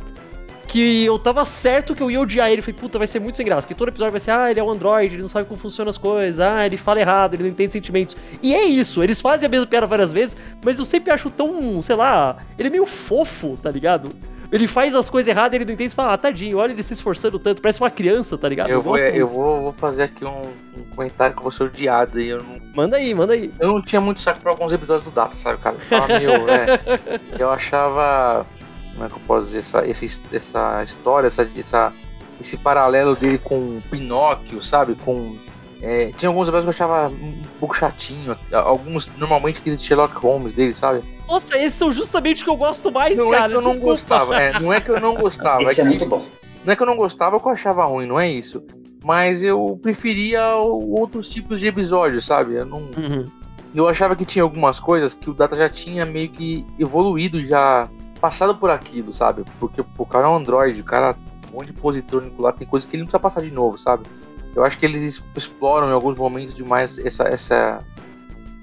que 0.67 1.05
eu 1.05 1.19
tava 1.19 1.45
certo 1.45 1.93
que 1.93 2.01
eu 2.01 2.09
ia 2.09 2.19
odiar 2.19 2.49
ele. 2.49 2.61
Falei, 2.61 2.79
puta, 2.79 2.97
vai 2.97 3.05
ser 3.05 3.19
muito 3.19 3.35
sem 3.35 3.45
graça. 3.45 3.67
Que 3.67 3.75
todo 3.75 3.89
episódio 3.89 4.11
vai 4.11 4.19
ser, 4.19 4.31
ah, 4.31 4.49
ele 4.49 4.59
é 4.59 4.63
um 4.63 4.71
android, 4.71 5.13
ele 5.13 5.21
não 5.21 5.27
sabe 5.27 5.47
como 5.47 5.59
funcionam 5.59 5.89
as 5.89 5.97
coisas, 5.99 6.39
ah, 6.39 6.65
ele 6.65 6.77
fala 6.77 6.99
errado, 6.99 7.35
ele 7.35 7.43
não 7.43 7.49
entende 7.51 7.73
sentimentos. 7.73 8.15
E 8.41 8.55
é 8.55 8.65
isso, 8.65 9.03
eles 9.03 9.21
fazem 9.21 9.45
a 9.45 9.49
mesma 9.49 9.67
piada 9.67 9.85
várias 9.85 10.11
vezes, 10.11 10.35
mas 10.63 10.79
eu 10.79 10.85
sempre 10.85 11.11
acho 11.13 11.29
tão, 11.29 11.79
sei 11.81 11.95
lá, 11.95 12.37
ele 12.57 12.69
é 12.69 12.71
meio 12.71 12.85
fofo, 12.87 13.57
tá 13.61 13.69
ligado? 13.69 14.11
Ele 14.53 14.67
faz 14.67 14.93
as 14.93 15.09
coisas 15.09 15.27
erradas, 15.27 15.55
ele 15.55 15.65
não 15.65 15.73
entende 15.73 15.93
e 15.93 15.95
fala, 15.95 16.13
ah, 16.13 16.17
tadinho, 16.17 16.59
olha 16.59 16.71
ele 16.71 16.83
se 16.83 16.93
esforçando 16.93 17.39
tanto, 17.39 17.59
parece 17.59 17.81
uma 17.81 17.89
criança, 17.89 18.37
tá 18.37 18.47
ligado? 18.47 18.69
Eu, 18.69 18.81
vou, 18.81 18.95
eu 18.99 19.27
vou, 19.27 19.61
vou, 19.63 19.73
fazer 19.73 20.03
aqui 20.03 20.23
um, 20.23 20.43
um 20.77 20.83
comentário 20.95 21.33
que 21.33 21.39
eu 21.39 21.43
vou 21.43 21.51
ser 21.51 21.63
odiado 21.63 22.19
aí. 22.19 22.27
Eu 22.29 22.43
não... 22.43 22.61
Manda 22.75 22.97
aí, 22.97 23.15
manda 23.15 23.33
aí. 23.33 23.51
Eu 23.59 23.69
não 23.69 23.81
tinha 23.81 23.99
muito 23.99 24.21
saco 24.21 24.41
pra 24.41 24.51
alguns 24.51 24.71
episódios 24.71 25.05
do 25.05 25.09
Data, 25.09 25.35
sabe, 25.35 25.57
cara? 25.57 25.75
Eu, 26.21 26.43
meu, 26.43 26.49
é, 26.53 26.79
eu 27.39 27.49
achava. 27.49 28.45
Como 28.93 29.05
é 29.05 29.09
que 29.09 29.15
eu 29.15 29.21
posso 29.25 29.47
dizer? 29.47 29.57
Essa, 29.57 29.79
essa, 29.87 30.05
essa 30.31 30.83
história, 30.85 31.27
essa, 31.27 31.49
essa, 31.57 31.93
esse 32.39 32.55
paralelo 32.55 33.15
dele 33.15 33.39
com 33.39 33.81
Pinóquio, 33.89 34.61
sabe? 34.61 34.93
Com 35.03 35.35
é, 35.85 36.13
tinha 36.15 36.29
alguns 36.29 36.47
episódios 36.47 36.73
que 36.73 36.81
eu 36.81 36.85
achava 36.87 37.13
um 37.13 37.43
pouco 37.59 37.75
chatinho. 37.75 38.37
Alguns, 38.53 39.11
normalmente, 39.17 39.59
que 39.59 39.69
existia 39.69 39.89
Sherlock 39.89 40.15
Holmes 40.15 40.53
dele, 40.53 40.73
sabe? 40.73 41.03
Nossa, 41.27 41.57
esses 41.57 41.73
são 41.73 41.91
justamente 41.91 42.41
o 42.41 42.45
que 42.45 42.49
eu 42.49 42.55
gosto 42.55 42.89
mais, 42.89 43.17
não 43.19 43.29
cara. 43.29 43.45
É 43.45 43.49
que 43.49 43.55
eu 43.55 43.61
não 43.61 43.69
desculpa. 43.71 43.91
gostava. 43.91 44.41
É, 44.41 44.59
não 44.61 44.71
é 44.71 44.79
que 44.79 44.89
eu 44.89 45.01
não 45.01 45.13
gostava. 45.13 45.63
Esse 45.63 45.81
é, 45.81 45.83
é 45.83 45.87
muito 45.87 46.05
bom. 46.05 46.25
Não 46.63 46.71
é 46.71 46.75
que 46.77 46.81
eu 46.81 46.87
não 46.87 46.95
gostava, 46.95 47.37
que 47.37 47.45
eu 47.45 47.51
achava 47.51 47.83
ruim, 47.83 48.07
não 48.07 48.17
é 48.17 48.31
isso. 48.31 48.63
Mas 49.03 49.43
eu 49.43 49.77
preferia 49.81 50.55
outros 50.55 51.27
tipos 51.29 51.59
de 51.59 51.67
episódios, 51.67 52.23
sabe? 52.23 52.55
Eu 52.55 52.65
não. 52.65 52.77
Uhum. 52.77 53.25
Eu 53.75 53.85
achava 53.89 54.15
que 54.15 54.23
tinha 54.23 54.43
algumas 54.43 54.79
coisas 54.79 55.13
que 55.13 55.29
o 55.29 55.33
Data 55.33 55.57
já 55.57 55.67
tinha 55.67 56.05
meio 56.05 56.29
que 56.29 56.65
evoluído, 56.79 57.43
já 57.43 57.89
passado 58.21 58.55
por 58.55 58.69
aquilo, 58.69 59.13
sabe? 59.13 59.43
Porque 59.59 59.83
o 59.97 60.05
cara 60.05 60.27
é 60.27 60.29
um 60.29 60.35
Android, 60.37 60.79
o 60.79 60.83
cara 60.85 61.13
um 61.51 61.57
monte 61.57 61.67
de 61.67 61.73
positrônico 61.73 62.41
lá, 62.41 62.53
tem 62.53 62.65
coisa 62.65 62.87
que 62.87 62.95
ele 62.95 63.03
não 63.03 63.07
precisa 63.07 63.19
passar 63.19 63.41
de 63.41 63.51
novo, 63.51 63.77
sabe? 63.77 64.05
Eu 64.55 64.63
acho 64.63 64.77
que 64.77 64.85
eles 64.85 65.21
exploram 65.35 65.89
em 65.89 65.93
alguns 65.93 66.17
momentos 66.17 66.53
demais 66.53 66.99
essa, 66.99 67.23
essa, 67.23 67.83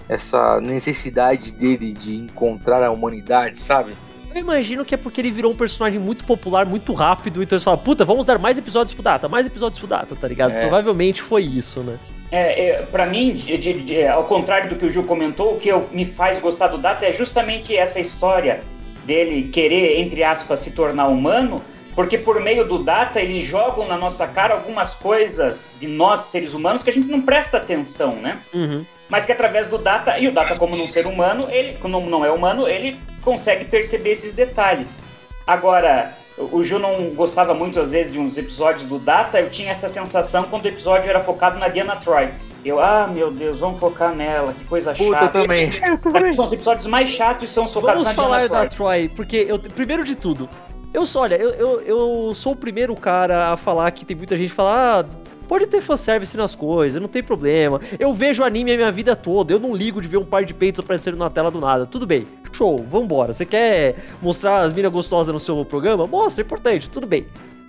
essa 0.09 0.61
necessidade 0.61 1.51
dele 1.51 1.93
de 1.93 2.17
encontrar 2.17 2.83
a 2.83 2.91
humanidade, 2.91 3.59
sabe? 3.59 3.93
Eu 4.33 4.41
imagino 4.41 4.85
que 4.85 4.95
é 4.95 4.97
porque 4.97 5.21
ele 5.21 5.31
virou 5.31 5.53
um 5.53 5.57
personagem 5.57 5.99
muito 5.99 6.25
popular, 6.25 6.65
muito 6.65 6.93
rápido, 6.93 7.43
então 7.43 7.57
eles 7.57 7.65
falam, 7.65 7.81
puta, 7.81 8.05
vamos 8.05 8.25
dar 8.25 8.39
mais 8.39 8.57
episódios 8.59 8.95
pro 8.95 9.03
Data, 9.03 9.29
mais 9.29 9.47
episódios 9.47 9.81
pro 9.81 9.89
Data, 9.89 10.15
tá 10.15 10.29
ligado? 10.29 10.53
É. 10.53 10.61
Provavelmente 10.61 11.21
foi 11.21 11.43
isso, 11.43 11.81
né? 11.81 11.99
É, 12.31 12.69
é, 12.69 12.83
para 12.83 13.07
mim, 13.07 13.33
de, 13.33 13.59
de, 13.59 13.83
de, 13.83 14.07
ao 14.07 14.23
contrário 14.25 14.69
do 14.69 14.77
que 14.77 14.87
o 14.87 14.91
Gil 14.91 15.03
comentou, 15.03 15.55
o 15.55 15.59
que 15.59 15.69
eu, 15.69 15.89
me 15.91 16.07
faz 16.07 16.39
gostar 16.39 16.69
do 16.69 16.79
Data 16.79 17.05
é 17.05 17.13
justamente 17.13 17.77
essa 17.77 17.99
história 17.99 18.63
dele 19.05 19.49
querer, 19.49 19.99
entre 19.99 20.23
aspas, 20.23 20.61
se 20.61 20.71
tornar 20.71 21.09
humano, 21.09 21.61
porque 21.95 22.17
por 22.19 22.41
meio 22.41 22.67
do 22.67 22.79
data 22.79 23.21
eles 23.21 23.45
jogam 23.45 23.87
na 23.87 23.97
nossa 23.97 24.27
cara 24.27 24.55
algumas 24.55 24.95
coisas 24.95 25.71
de 25.79 25.87
nós, 25.89 26.21
seres 26.21 26.55
humanos, 26.55 26.83
que 26.83 26.91
a 26.91 26.93
gente 26.93 27.09
não 27.09 27.21
presta 27.21 27.57
atenção, 27.57 28.15
né? 28.17 28.39
Uhum. 28.53 28.85
Mas 29.09 29.27
que 29.27 29.33
através 29.33 29.67
do 29.67 29.77
data, 29.77 30.19
e 30.19 30.29
o 30.29 30.33
data 30.33 30.57
como 30.57 30.77
não 30.77 30.87
ser 30.87 31.07
humano, 31.07 31.49
ele, 31.51 31.77
como 31.79 32.01
não 32.09 32.25
é 32.25 32.31
humano, 32.31 32.69
ele 32.69 32.97
consegue 33.23 33.65
perceber 33.65 34.11
esses 34.11 34.33
detalhes. 34.33 35.03
Agora, 35.47 36.15
o 36.39 36.63
Ju 36.63 36.79
não 36.79 37.11
gostava 37.11 37.53
muito 37.55 37.81
às 37.81 37.91
vezes 37.91 38.13
de 38.13 38.19
uns 38.19 38.39
episódios 38.39 38.89
do 38.89 38.99
data, 38.99 39.41
eu 39.41 39.51
tinha 39.51 39.73
essa 39.73 39.89
sensação 39.89 40.45
quando 40.45 40.65
o 40.65 40.69
episódio 40.69 41.11
era 41.11 41.21
focado 41.21 41.59
na 41.59 41.69
Diana 41.69 41.97
Troy. 41.97 42.29
Eu, 42.65 42.79
ah, 42.79 43.09
meu 43.11 43.31
Deus, 43.31 43.59
vamos 43.59 43.81
focar 43.81 44.15
nela, 44.15 44.53
que 44.53 44.65
coisa 44.65 44.93
Puta, 44.93 45.19
chata. 45.19 45.39
eu 45.39 45.43
também. 45.43 45.73
Eu 45.83 45.99
também. 45.99 46.33
São 46.33 46.45
os 46.45 46.53
episódios 46.53 46.87
mais 46.87 47.09
chatos 47.09 47.51
e 47.51 47.53
são 47.53 47.65
os 47.65 47.73
focados 47.73 48.03
Vamos 48.03 48.09
na 48.09 48.23
falar 48.23 48.49
da. 48.49 48.67
Troy, 48.67 49.09
porque 49.09 49.47
eu, 49.49 49.59
primeiro 49.59 50.05
de 50.05 50.15
tudo, 50.15 50.49
eu 50.93 51.07
sou, 51.07 51.23
olha, 51.23 51.37
eu, 51.37 51.51
eu, 51.51 51.81
eu 51.83 52.35
sou 52.35 52.53
o 52.53 52.57
primeiro 52.57 52.95
cara 52.97 53.53
a 53.53 53.57
falar 53.57 53.91
que 53.93 54.05
tem 54.05 54.17
muita 54.17 54.37
gente 54.37 54.49
que 54.51 54.55
fala, 54.55 55.01
ah, 55.01 55.05
pode 55.49 55.67
ter 55.67 55.81
fanservice 55.81 56.37
nas 56.37 56.55
coisas, 56.55 57.01
não 57.01 57.09
tem 57.09 57.23
problema. 57.23 57.81
Eu 57.99 58.13
vejo 58.13 58.43
anime 58.43 58.73
a 58.73 58.77
minha 58.77 58.93
vida 58.93 59.15
toda, 59.17 59.53
eu 59.53 59.59
não 59.61 59.75
ligo 59.75 60.01
de 60.01 60.09
ver 60.09 60.17
um 60.19 60.25
par 60.25 60.45
de 60.45 60.55
peitos 60.55 60.81
aparecendo 60.81 61.17
na 61.17 61.31
tela 61.31 61.51
do 61.51 61.61
nada. 61.61 61.87
Tudo 61.87 62.07
bem, 62.07 62.27
show, 62.53 62.79
vambora. 62.89 63.33
Você 63.33 63.47
quer 63.47 63.97
mostrar 64.21 64.61
as 64.61 64.73
minas 64.73 64.91
gostosas 64.93 65.33
no 65.33 65.41
seu 65.41 65.65
programa? 65.65 66.07
Mostra, 66.07 66.43
é 66.43 66.45
importante, 66.45 66.89
tudo 66.91 67.07
bem. 67.07 67.27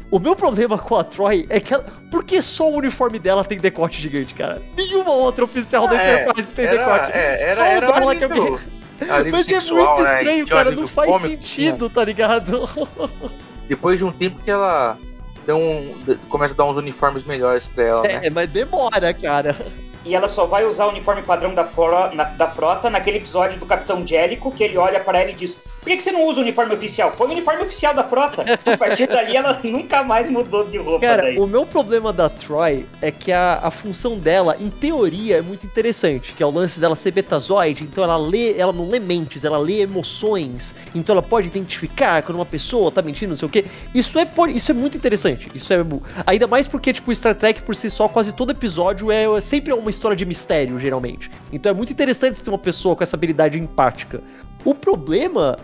O 0.09 0.19
meu 0.19 0.35
problema 0.35 0.77
com 0.77 0.95
a 0.97 1.05
Troy 1.05 1.45
é 1.49 1.59
que 1.61 1.73
ela. 1.73 1.85
Por 2.11 2.25
que 2.25 2.41
só 2.41 2.69
o 2.69 2.75
uniforme 2.75 3.17
dela 3.17 3.45
tem 3.45 3.57
decote 3.57 4.01
gigante, 4.01 4.33
cara? 4.33 4.61
Nenhuma 4.75 5.11
outra 5.13 5.45
oficial 5.45 5.87
da 5.87 5.95
É, 6.03 6.23
Enterprise 6.23 6.51
tem 6.51 6.65
era- 6.65 6.77
decote. 6.77 7.11
é, 7.13 7.41
era- 7.41 7.53
só 7.53 7.63
o 7.63 7.79
dela 7.79 8.15
que 8.15 8.23
é 8.23 8.27
alívio- 8.27 8.43
meio- 8.43 8.59
alívio 9.09 9.31
Mas 9.31 9.47
é 9.47 9.53
sexual, 9.53 9.95
muito 9.95 10.03
né? 10.09 10.17
estranho, 10.19 10.47
cara. 10.47 10.71
Não 10.71 10.87
faz 10.87 11.11
cômico, 11.11 11.29
sentido, 11.43 11.89
tá 11.89 12.03
ligado? 12.03 12.69
Depois 13.67 13.97
de 13.97 14.05
um 14.05 14.11
tempo 14.11 14.39
que 14.43 14.51
ela 14.51 14.97
deu 15.45 15.57
um, 15.57 15.93
começa 16.29 16.53
a 16.53 16.57
dar 16.57 16.65
uns 16.65 16.77
uniformes 16.77 17.25
melhores 17.25 17.67
pra 17.67 17.83
ela, 17.83 18.01
né? 18.03 18.19
É, 18.23 18.29
mas 18.29 18.49
demora, 18.49 19.13
cara. 19.13 19.55
E 20.03 20.15
ela 20.15 20.27
só 20.27 20.45
vai 20.45 20.65
usar 20.65 20.85
o 20.85 20.89
uniforme 20.89 21.21
padrão 21.21 21.53
da, 21.53 21.63
fro- 21.63 22.13
na- 22.13 22.23
da 22.23 22.47
frota 22.47 22.89
naquele 22.89 23.17
episódio 23.17 23.59
do 23.59 23.65
Capitão 23.65 24.05
Jellico, 24.05 24.51
que 24.51 24.63
ele 24.63 24.77
olha 24.77 24.99
pra 24.99 25.19
ela 25.19 25.29
e 25.31 25.35
diz: 25.35 25.59
Por 25.81 25.89
que, 25.89 25.97
que 25.97 26.03
você 26.03 26.11
não 26.11 26.25
usa 26.25 26.39
o 26.39 26.43
uniforme 26.43 26.75
oficial? 26.75 27.11
Põe 27.17 27.29
o 27.29 27.31
uniforme 27.31 27.63
oficial 27.63 27.91
da 27.91 28.03
frota. 28.03 28.45
A 28.65 28.77
partir 28.77 29.07
dali 29.07 29.35
ela 29.35 29.59
nunca 29.63 30.03
mais 30.03 30.29
mudou 30.29 30.63
de 30.67 30.77
roupa 30.77 30.99
Cara, 30.99 31.23
daí. 31.23 31.39
o 31.39 31.47
meu 31.47 31.65
problema 31.65 32.13
da 32.13 32.29
Troy 32.29 32.85
é 33.01 33.09
que 33.09 33.31
a, 33.31 33.59
a 33.63 33.71
função 33.71 34.19
dela, 34.19 34.55
em 34.59 34.69
teoria, 34.69 35.37
é 35.37 35.41
muito 35.41 35.65
interessante, 35.65 36.35
que 36.35 36.43
é 36.43 36.45
o 36.45 36.51
lance 36.51 36.79
dela 36.79 36.95
ser 36.95 37.09
betazoide, 37.09 37.83
então 37.83 38.03
ela 38.03 38.15
lê, 38.15 38.55
ela 38.59 38.71
não 38.71 38.87
lê 38.87 38.99
mentes, 38.99 39.43
ela 39.43 39.57
lê 39.57 39.81
emoções, 39.81 40.75
então 40.93 41.13
ela 41.13 41.23
pode 41.23 41.47
identificar 41.47 42.21
quando 42.21 42.35
uma 42.35 42.45
pessoa 42.45 42.91
tá 42.91 43.01
mentindo, 43.01 43.29
não 43.29 43.35
sei 43.35 43.47
o 43.47 43.49
quê. 43.49 43.65
Isso 43.93 44.19
é, 44.19 44.27
isso 44.53 44.69
é 44.69 44.73
muito 44.75 44.95
interessante. 44.95 45.49
Isso 45.55 45.73
é 45.73 45.77
ainda 46.27 46.45
mais 46.45 46.67
porque 46.67 46.93
tipo 46.93 47.13
Star 47.15 47.33
Trek 47.33 47.63
por 47.63 47.75
si 47.75 47.89
só, 47.89 48.07
quase 48.07 48.33
todo 48.33 48.51
episódio 48.51 49.11
é, 49.11 49.23
é 49.23 49.41
sempre 49.41 49.73
uma 49.73 49.89
história 49.89 50.15
de 50.15 50.25
mistério, 50.25 50.79
geralmente. 50.79 51.31
Então 51.51 51.71
é 51.71 51.73
muito 51.73 51.91
interessante 51.91 52.39
ter 52.39 52.51
uma 52.51 52.59
pessoa 52.59 52.95
com 52.95 53.01
essa 53.01 53.15
habilidade 53.15 53.57
empática. 53.59 54.21
O 54.63 54.75
problema 54.75 55.57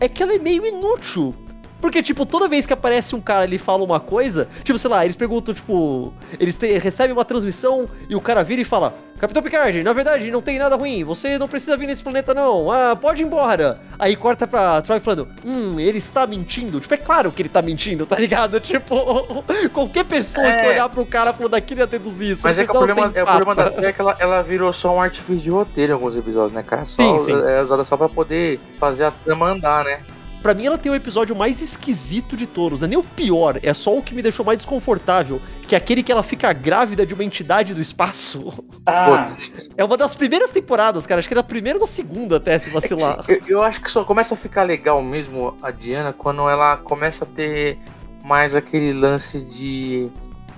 é 0.00 0.08
que 0.08 0.22
ela 0.22 0.34
é 0.34 0.38
meio 0.38 0.64
inútil. 0.66 1.34
Porque, 1.80 2.02
tipo, 2.02 2.26
toda 2.26 2.48
vez 2.48 2.66
que 2.66 2.72
aparece 2.72 3.14
um 3.14 3.20
cara 3.20 3.44
ele 3.44 3.56
fala 3.58 3.84
uma 3.84 4.00
coisa, 4.00 4.48
tipo, 4.64 4.78
sei 4.78 4.90
lá, 4.90 5.04
eles 5.04 5.14
perguntam, 5.16 5.54
tipo, 5.54 6.12
eles 6.40 6.56
te- 6.56 6.76
recebem 6.78 7.12
uma 7.12 7.24
transmissão 7.24 7.88
e 8.08 8.16
o 8.16 8.20
cara 8.20 8.42
vira 8.42 8.60
e 8.60 8.64
fala: 8.64 8.92
Capitão 9.20 9.40
Picard, 9.42 9.80
na 9.84 9.92
verdade 9.92 10.28
não 10.30 10.42
tem 10.42 10.58
nada 10.58 10.74
ruim, 10.76 11.04
você 11.04 11.38
não 11.38 11.46
precisa 11.46 11.76
vir 11.76 11.86
nesse 11.86 12.02
planeta 12.02 12.34
não, 12.34 12.70
ah, 12.72 12.96
pode 12.96 13.22
ir 13.22 13.26
embora. 13.26 13.80
Aí 13.98 14.16
corta 14.16 14.44
pra 14.46 14.82
Troy 14.82 14.98
falando: 14.98 15.28
Hum, 15.44 15.78
ele 15.78 15.98
está 15.98 16.26
mentindo. 16.26 16.80
Tipo, 16.80 16.94
é 16.94 16.96
claro 16.96 17.30
que 17.30 17.42
ele 17.42 17.48
tá 17.48 17.62
mentindo, 17.62 18.04
tá 18.04 18.16
ligado? 18.16 18.58
Tipo, 18.68 19.44
qualquer 19.72 20.04
pessoa 20.04 20.46
que 20.46 20.62
É. 20.66 20.68
olhar 20.70 20.88
pro 20.88 21.06
cara 21.06 21.32
falando 21.32 21.52
daquilo 21.52 21.80
ia 21.80 21.86
deduzir 21.86 22.32
isso. 22.32 22.42
Mas 22.44 22.58
é 22.58 22.64
que 22.64 22.70
o 22.70 22.72
problema, 22.74 23.12
é, 23.14 23.22
o 23.22 23.26
problema 23.26 23.54
da. 23.54 23.70
Troy 23.70 23.86
é 23.86 23.92
que 23.92 24.00
ela, 24.00 24.16
ela 24.18 24.42
virou 24.42 24.72
só 24.72 24.94
um 24.96 25.00
artifício 25.00 25.42
de 25.42 25.50
roteiro 25.50 25.92
em 25.92 25.94
alguns 25.94 26.16
episódios, 26.16 26.52
né, 26.52 26.62
cara? 26.62 26.84
Só, 26.86 27.16
Sim, 27.16 27.18
sim. 27.18 27.48
É 27.48 27.62
usada 27.62 27.84
só 27.84 27.96
pra 27.96 28.08
poder 28.08 28.58
fazer 28.80 29.04
a 29.04 29.10
trama 29.10 29.50
andar, 29.50 29.84
né? 29.84 30.00
Pra 30.42 30.54
mim, 30.54 30.66
ela 30.66 30.78
tem 30.78 30.90
o 30.90 30.94
episódio 30.94 31.34
mais 31.34 31.60
esquisito 31.60 32.36
de 32.36 32.46
todos. 32.46 32.80
Não 32.80 32.86
é 32.86 32.88
nem 32.90 32.98
o 32.98 33.02
pior, 33.02 33.58
é 33.62 33.74
só 33.74 33.96
o 33.96 34.02
que 34.02 34.14
me 34.14 34.22
deixou 34.22 34.44
mais 34.44 34.58
desconfortável. 34.58 35.40
Que 35.66 35.74
é 35.74 35.78
aquele 35.78 36.02
que 36.02 36.10
ela 36.10 36.22
fica 36.22 36.52
grávida 36.52 37.04
de 37.04 37.12
uma 37.12 37.24
entidade 37.24 37.74
do 37.74 37.80
espaço. 37.80 38.64
Ah, 38.86 39.34
É 39.76 39.84
uma 39.84 39.96
das 39.96 40.14
primeiras 40.14 40.50
temporadas, 40.50 41.06
cara. 41.06 41.18
Acho 41.18 41.28
que 41.28 41.34
era 41.34 41.40
a 41.40 41.44
primeira 41.44 41.78
ou 41.78 41.84
a 41.84 41.88
segunda 41.88 42.36
até, 42.36 42.56
se 42.56 42.70
vacilar. 42.70 43.22
Eu, 43.28 43.40
eu 43.48 43.62
acho 43.62 43.80
que 43.82 43.90
só 43.90 44.02
começa 44.04 44.32
a 44.34 44.36
ficar 44.36 44.62
legal 44.62 45.02
mesmo 45.02 45.56
a 45.62 45.70
Diana 45.70 46.12
quando 46.12 46.48
ela 46.48 46.76
começa 46.78 47.24
a 47.24 47.26
ter 47.26 47.78
mais 48.24 48.54
aquele 48.54 48.92
lance 48.92 49.40
de 49.40 50.08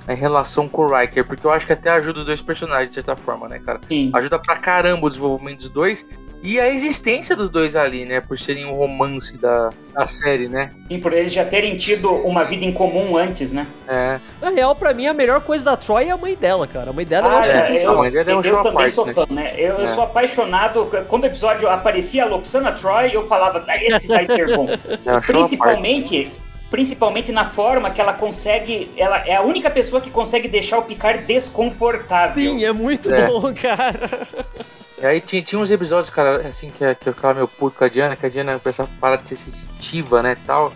é, 0.07 0.15
relação 0.15 0.69
com 0.69 0.83
o 0.83 0.97
Riker, 0.97 1.25
porque 1.25 1.47
eu 1.47 1.51
acho 1.51 1.67
que 1.67 1.73
até 1.73 1.91
ajuda 1.91 2.21
os 2.21 2.27
dois 2.27 2.41
personagens 2.41 2.89
de 2.91 2.95
certa 2.95 3.17
forma, 3.17 3.49
né, 3.49 3.59
cara? 3.59 3.81
sim. 3.89 4.11
Ajuda 4.15 4.39
pra 4.39 4.57
caramba 4.57 5.07
o 5.07 5.09
desenvolvimento 5.09 5.59
dos 5.59 5.69
dois 5.71 6.07
e 6.43 6.59
a 6.59 6.69
existência 6.73 7.37
dos 7.37 7.51
dois 7.51 7.77
ali, 7.77 8.05
né, 8.07 8.21
por 8.21 8.39
serem 8.39 8.65
o 8.65 8.73
romance 8.75 9.37
da, 9.37 9.71
da 9.93 10.07
série, 10.07 10.49
né? 10.49 10.71
Sim, 10.89 10.99
por 11.01 11.13
eles 11.13 11.33
já 11.33 11.45
terem 11.45 11.77
tido 11.77 12.11
uma 12.11 12.45
vida 12.45 12.65
em 12.65 12.73
comum 12.73 13.17
antes, 13.17 13.53
né? 13.53 13.67
É, 13.87 14.19
Na 14.41 14.51
real, 14.51 14.75
pra 14.75 14.95
mim, 14.95 15.07
a 15.07 15.13
melhor 15.13 15.41
coisa 15.43 15.65
da 15.65 15.77
Troy 15.77 16.07
é 16.07 16.11
a 16.11 16.17
mãe 16.17 16.35
dela, 16.35 16.67
cara. 16.67 16.91
A 16.91 16.93
mãe 16.93 17.05
dela 17.05 17.29
eu 17.29 17.37
acho 17.39 17.57
é, 17.57 17.61
sensacional. 17.61 18.07
eu- 18.07 18.21
é 18.21 18.35
um 18.35 18.39
eu 18.39 18.43
show 18.45 18.59
à 18.59 18.63
também 18.63 18.73
parte, 18.79 18.95
sou 18.95 19.07
né? 19.07 19.13
fã, 19.15 19.27
né? 19.31 19.55
Eu, 19.57 19.75
eu 19.77 19.85
É. 19.85 19.87
sou 19.89 20.05
apaixonado. 20.05 20.91
Quando 21.09 21.25
o 21.25 21.27
episódio 21.27 21.69
aparecia 21.69 22.25
a 22.25 22.27
Loxana 22.27 22.73
Troy, 22.73 23.11
eu 23.15 23.27
falava, 23.29 23.63
"Ah, 23.69 23.77
esse 23.77 24.07
vai 24.09 24.25
ser 24.25 24.57
bom. 24.57 24.67
é 25.07 25.17
um. 25.17 25.21
Principalmente, 25.21 26.33
principalmente 26.71 27.33
na 27.33 27.45
forma 27.51 27.91
que 27.91 28.01
ela 28.01 28.13
consegue. 28.15 28.91
Ela 28.97 29.19
é 29.27 29.35
a 29.37 29.43
única 29.43 29.69
pessoa 29.71 30.01
que 30.01 30.09
consegue 30.11 30.49
deixar 30.49 30.79
o 30.79 30.83
Picard 30.83 31.25
desconfortável. 31.27 32.43
Sim, 32.43 32.65
é 32.65 32.73
muito 32.73 33.13
É. 33.13 33.27
bom, 33.27 33.53
cara. 33.55 34.01
E 35.01 35.07
aí 35.07 35.21
tinha, 35.21 35.41
tinha 35.43 35.59
uns 35.59 35.71
episódios, 35.71 36.11
cara, 36.11 36.47
assim, 36.47 36.71
que, 36.71 36.95
que 36.97 37.09
eu 37.09 37.15
ficava 37.15 37.35
meio 37.35 37.49
puto 37.49 37.79
com 37.79 37.85
a 37.85 37.89
Diana, 37.89 38.15
que 38.17 38.27
a 38.27 38.29
Diana, 38.29 38.59
com 38.59 38.69
essa 38.69 38.87
parada 39.01 39.23
de 39.23 39.29
ser 39.29 39.37
sensitiva, 39.37 40.23
né, 40.23 40.37
tal, 40.47 40.73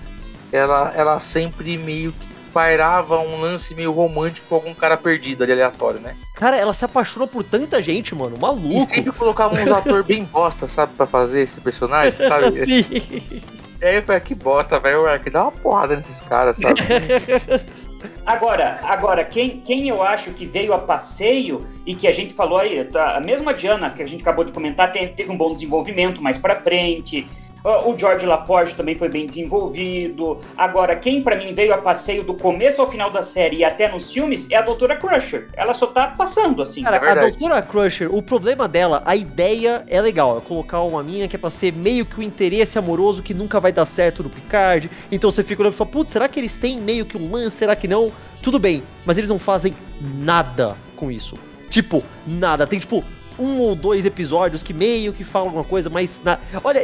ela, 0.50 0.92
ela 0.96 1.20
sempre 1.20 1.76
meio 1.76 2.12
que 2.12 2.34
pairava 2.54 3.18
um 3.18 3.40
lance 3.40 3.74
meio 3.74 3.90
romântico 3.90 4.46
com 4.48 4.54
algum 4.54 4.72
cara 4.72 4.96
perdido 4.96 5.42
ali, 5.42 5.52
aleatório, 5.52 6.00
né? 6.00 6.16
Cara, 6.36 6.56
ela 6.56 6.72
se 6.72 6.84
apaixona 6.84 7.26
por 7.26 7.42
tanta 7.42 7.82
gente, 7.82 8.14
mano. 8.14 8.36
E 8.36 8.40
Maluco. 8.40 8.88
sempre 8.88 9.10
colocava 9.12 9.54
uns 9.54 9.70
atores 9.70 10.06
bem 10.06 10.24
bosta, 10.24 10.68
sabe, 10.68 10.94
pra 10.96 11.04
fazer 11.04 11.40
esse 11.40 11.60
personagem, 11.60 12.12
sabe? 12.12 12.52
Sim. 12.54 12.86
E 12.90 13.84
aí 13.84 13.96
eu 13.96 14.02
falei, 14.04 14.20
que 14.20 14.36
bosta, 14.36 14.78
velho. 14.78 15.04
Que 15.20 15.30
dá 15.30 15.42
uma 15.42 15.52
porrada 15.52 15.96
nesses 15.96 16.20
caras, 16.22 16.56
sabe? 16.56 16.80
Agora, 18.26 18.80
agora 18.84 19.22
quem, 19.22 19.60
quem 19.60 19.88
eu 19.88 20.02
acho 20.02 20.30
que 20.30 20.46
veio 20.46 20.72
a 20.72 20.78
passeio 20.78 21.66
e 21.84 21.94
que 21.94 22.08
a 22.08 22.12
gente 22.12 22.32
falou 22.32 22.58
aí, 22.58 22.82
tá, 22.84 23.16
a 23.16 23.20
mesma 23.20 23.52
Diana 23.52 23.90
que 23.90 24.02
a 24.02 24.06
gente 24.06 24.22
acabou 24.22 24.44
de 24.44 24.52
comentar, 24.52 24.90
teve, 24.90 25.08
teve 25.08 25.30
um 25.30 25.36
bom 25.36 25.52
desenvolvimento 25.52 26.22
mais 26.22 26.38
pra 26.38 26.56
frente. 26.56 27.26
O 27.64 27.96
George 27.96 28.26
LaForge 28.26 28.74
também 28.74 28.94
foi 28.94 29.08
bem 29.08 29.24
desenvolvido. 29.24 30.38
Agora, 30.54 30.94
quem 30.94 31.22
para 31.22 31.34
mim 31.34 31.54
veio 31.54 31.72
a 31.72 31.78
passeio 31.78 32.22
do 32.22 32.34
começo 32.34 32.82
ao 32.82 32.90
final 32.90 33.10
da 33.10 33.22
série 33.22 33.56
e 33.56 33.64
até 33.64 33.90
nos 33.90 34.12
filmes 34.12 34.50
é 34.50 34.56
a 34.56 34.60
Doutora 34.60 34.96
Crusher. 34.96 35.48
Ela 35.54 35.72
só 35.72 35.86
tá 35.86 36.08
passando, 36.08 36.60
assim. 36.60 36.82
Cara, 36.82 36.98
é 36.98 37.10
a 37.10 37.14
Doutora 37.14 37.62
Crusher, 37.62 38.14
o 38.14 38.20
problema 38.20 38.68
dela, 38.68 39.02
a 39.06 39.16
ideia 39.16 39.82
é 39.88 39.98
legal. 39.98 40.36
É 40.36 40.40
colocar 40.42 40.82
uma 40.82 41.02
mina 41.02 41.26
que 41.26 41.36
é 41.36 41.38
pra 41.38 41.48
ser 41.48 41.72
meio 41.72 42.04
que 42.04 42.16
o 42.16 42.20
um 42.20 42.22
interesse 42.22 42.78
amoroso 42.78 43.22
que 43.22 43.32
nunca 43.32 43.58
vai 43.58 43.72
dar 43.72 43.86
certo 43.86 44.22
no 44.22 44.28
Picard. 44.28 44.90
Então 45.10 45.30
você 45.30 45.42
fica 45.42 45.62
olhando 45.62 45.72
e 45.72 45.76
fala, 45.76 45.90
putz, 45.90 46.12
será 46.12 46.28
que 46.28 46.38
eles 46.38 46.58
têm 46.58 46.78
meio 46.78 47.06
que 47.06 47.16
um 47.16 47.32
lance? 47.32 47.56
Será 47.56 47.74
que 47.74 47.88
não? 47.88 48.12
Tudo 48.42 48.58
bem, 48.58 48.82
mas 49.06 49.16
eles 49.16 49.30
não 49.30 49.38
fazem 49.38 49.74
nada 50.18 50.76
com 50.96 51.10
isso. 51.10 51.38
Tipo, 51.70 52.04
nada. 52.26 52.66
Tem 52.66 52.78
tipo 52.78 53.02
um 53.38 53.58
ou 53.60 53.74
dois 53.74 54.04
episódios 54.04 54.62
que 54.62 54.74
meio 54.74 55.14
que 55.14 55.24
falam 55.24 55.48
alguma 55.48 55.64
coisa, 55.64 55.88
mas. 55.88 56.20
Na... 56.22 56.38
Olha, 56.62 56.80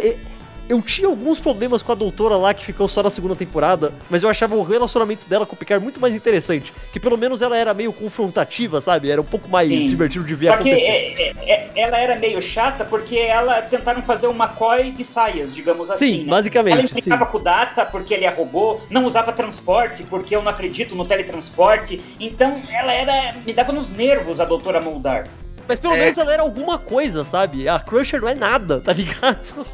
eu 0.70 0.80
tinha 0.80 1.08
alguns 1.08 1.40
problemas 1.40 1.82
com 1.82 1.90
a 1.90 1.96
doutora 1.96 2.36
lá 2.36 2.54
que 2.54 2.64
ficou 2.64 2.88
só 2.88 3.02
na 3.02 3.10
segunda 3.10 3.34
temporada, 3.34 3.92
mas 4.08 4.22
eu 4.22 4.28
achava 4.28 4.54
o 4.54 4.62
relacionamento 4.62 5.28
dela 5.28 5.44
com 5.44 5.56
o 5.56 5.58
Picard 5.58 5.82
muito 5.82 6.00
mais 6.00 6.14
interessante. 6.14 6.72
Que 6.92 7.00
pelo 7.00 7.18
menos 7.18 7.42
ela 7.42 7.56
era 7.56 7.74
meio 7.74 7.92
confrontativa, 7.92 8.80
sabe? 8.80 9.10
Era 9.10 9.20
um 9.20 9.24
pouco 9.24 9.48
mais 9.48 9.68
Sim. 9.68 9.88
divertido 9.88 10.24
de 10.24 10.34
ver 10.34 10.46
Só 10.46 10.54
acontecer. 10.54 10.84
É, 10.84 11.34
é, 11.40 11.52
é, 11.52 11.70
ela 11.74 11.98
era 11.98 12.14
meio 12.14 12.40
chata 12.40 12.84
porque 12.84 13.16
ela 13.16 13.60
tentaram 13.62 14.00
fazer 14.02 14.28
uma 14.28 14.44
McCoy 14.44 14.92
de 14.92 15.04
saias, 15.04 15.52
digamos 15.52 15.90
assim. 15.90 16.06
Sim, 16.06 16.24
né? 16.24 16.30
basicamente. 16.30 16.74
Ela 16.74 16.84
implicava 16.84 17.24
sim. 17.24 17.30
com 17.32 17.38
o 17.38 17.40
Data 17.40 17.84
porque 17.84 18.14
ele 18.14 18.24
é 18.24 18.30
robô, 18.30 18.80
não 18.88 19.04
usava 19.04 19.32
transporte 19.32 20.04
porque 20.04 20.36
eu 20.36 20.42
não 20.42 20.52
acredito 20.52 20.94
no 20.94 21.04
teletransporte. 21.04 22.00
Então 22.20 22.62
ela 22.70 22.92
era. 22.92 23.34
me 23.44 23.52
dava 23.52 23.72
nos 23.72 23.90
nervos 23.90 24.38
a 24.38 24.44
doutora 24.44 24.80
Moldar. 24.80 25.26
Mas 25.70 25.78
pelo 25.78 25.94
é. 25.94 25.98
menos 25.98 26.18
ela 26.18 26.32
era 26.32 26.42
alguma 26.42 26.80
coisa, 26.80 27.22
sabe? 27.22 27.68
A 27.68 27.78
Crusher 27.78 28.20
não 28.20 28.28
é 28.28 28.34
nada, 28.34 28.80
tá 28.80 28.92
ligado? 28.92 29.64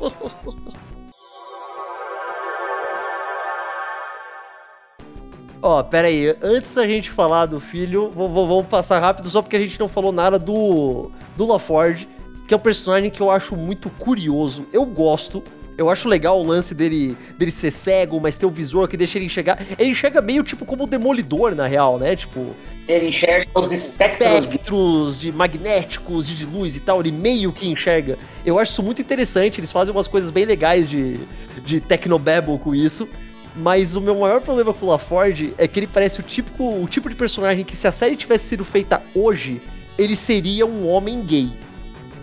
Ó, 5.62 5.82
pera 5.82 6.08
aí, 6.08 6.36
antes 6.42 6.74
da 6.74 6.86
gente 6.86 7.10
falar 7.10 7.46
do 7.46 7.58
filho, 7.58 8.10
vamos 8.10 8.66
passar 8.66 8.98
rápido 8.98 9.30
só 9.30 9.40
porque 9.40 9.56
a 9.56 9.58
gente 9.58 9.80
não 9.80 9.88
falou 9.88 10.12
nada 10.12 10.38
do, 10.38 11.10
do 11.34 11.46
LaForge, 11.46 12.06
que 12.46 12.52
é 12.52 12.56
um 12.58 12.60
personagem 12.60 13.08
que 13.08 13.22
eu 13.22 13.30
acho 13.30 13.56
muito 13.56 13.88
curioso. 13.88 14.66
Eu 14.74 14.84
gosto, 14.84 15.42
eu 15.78 15.88
acho 15.88 16.10
legal 16.10 16.38
o 16.38 16.46
lance 16.46 16.74
dele, 16.74 17.16
dele 17.38 17.50
ser 17.50 17.70
cego, 17.70 18.20
mas 18.20 18.36
ter 18.36 18.44
o 18.44 18.50
visor 18.50 18.86
que 18.86 18.98
deixa 18.98 19.16
ele 19.16 19.24
enxergar. 19.24 19.58
Ele 19.78 19.92
enxerga 19.92 20.20
meio 20.20 20.42
tipo 20.42 20.66
como 20.66 20.84
o 20.84 20.86
demolidor, 20.86 21.54
na 21.54 21.66
real, 21.66 21.98
né? 21.98 22.14
Tipo. 22.14 22.54
Ele 22.88 23.08
enxerga 23.08 23.46
os 23.54 23.72
espectros. 23.72 24.44
espectros 24.44 25.20
de 25.20 25.32
magnéticos 25.32 26.30
e 26.30 26.34
de 26.34 26.46
luz 26.46 26.76
e 26.76 26.80
tal. 26.80 27.00
Ele 27.00 27.10
meio 27.10 27.52
que 27.52 27.66
enxerga. 27.66 28.16
Eu 28.44 28.58
acho 28.58 28.72
isso 28.72 28.82
muito 28.82 29.02
interessante. 29.02 29.60
Eles 29.60 29.72
fazem 29.72 29.92
umas 29.92 30.06
coisas 30.06 30.30
bem 30.30 30.44
legais 30.44 30.88
de, 30.88 31.18
de 31.64 31.80
Tecnobabble 31.80 32.58
com 32.58 32.74
isso. 32.74 33.08
Mas 33.56 33.96
o 33.96 34.00
meu 34.00 34.14
maior 34.14 34.40
problema 34.40 34.72
com 34.72 34.86
o 34.86 34.88
LaForge 34.90 35.54
é 35.56 35.66
que 35.66 35.80
ele 35.80 35.86
parece 35.86 36.20
o, 36.20 36.22
típico, 36.22 36.62
o 36.62 36.86
tipo 36.86 37.08
de 37.08 37.14
personagem 37.14 37.64
que 37.64 37.74
se 37.74 37.88
a 37.88 37.92
série 37.92 38.14
tivesse 38.14 38.48
sido 38.48 38.64
feita 38.64 39.02
hoje, 39.14 39.60
ele 39.98 40.14
seria 40.14 40.66
um 40.66 40.86
homem 40.86 41.22
gay. 41.22 41.50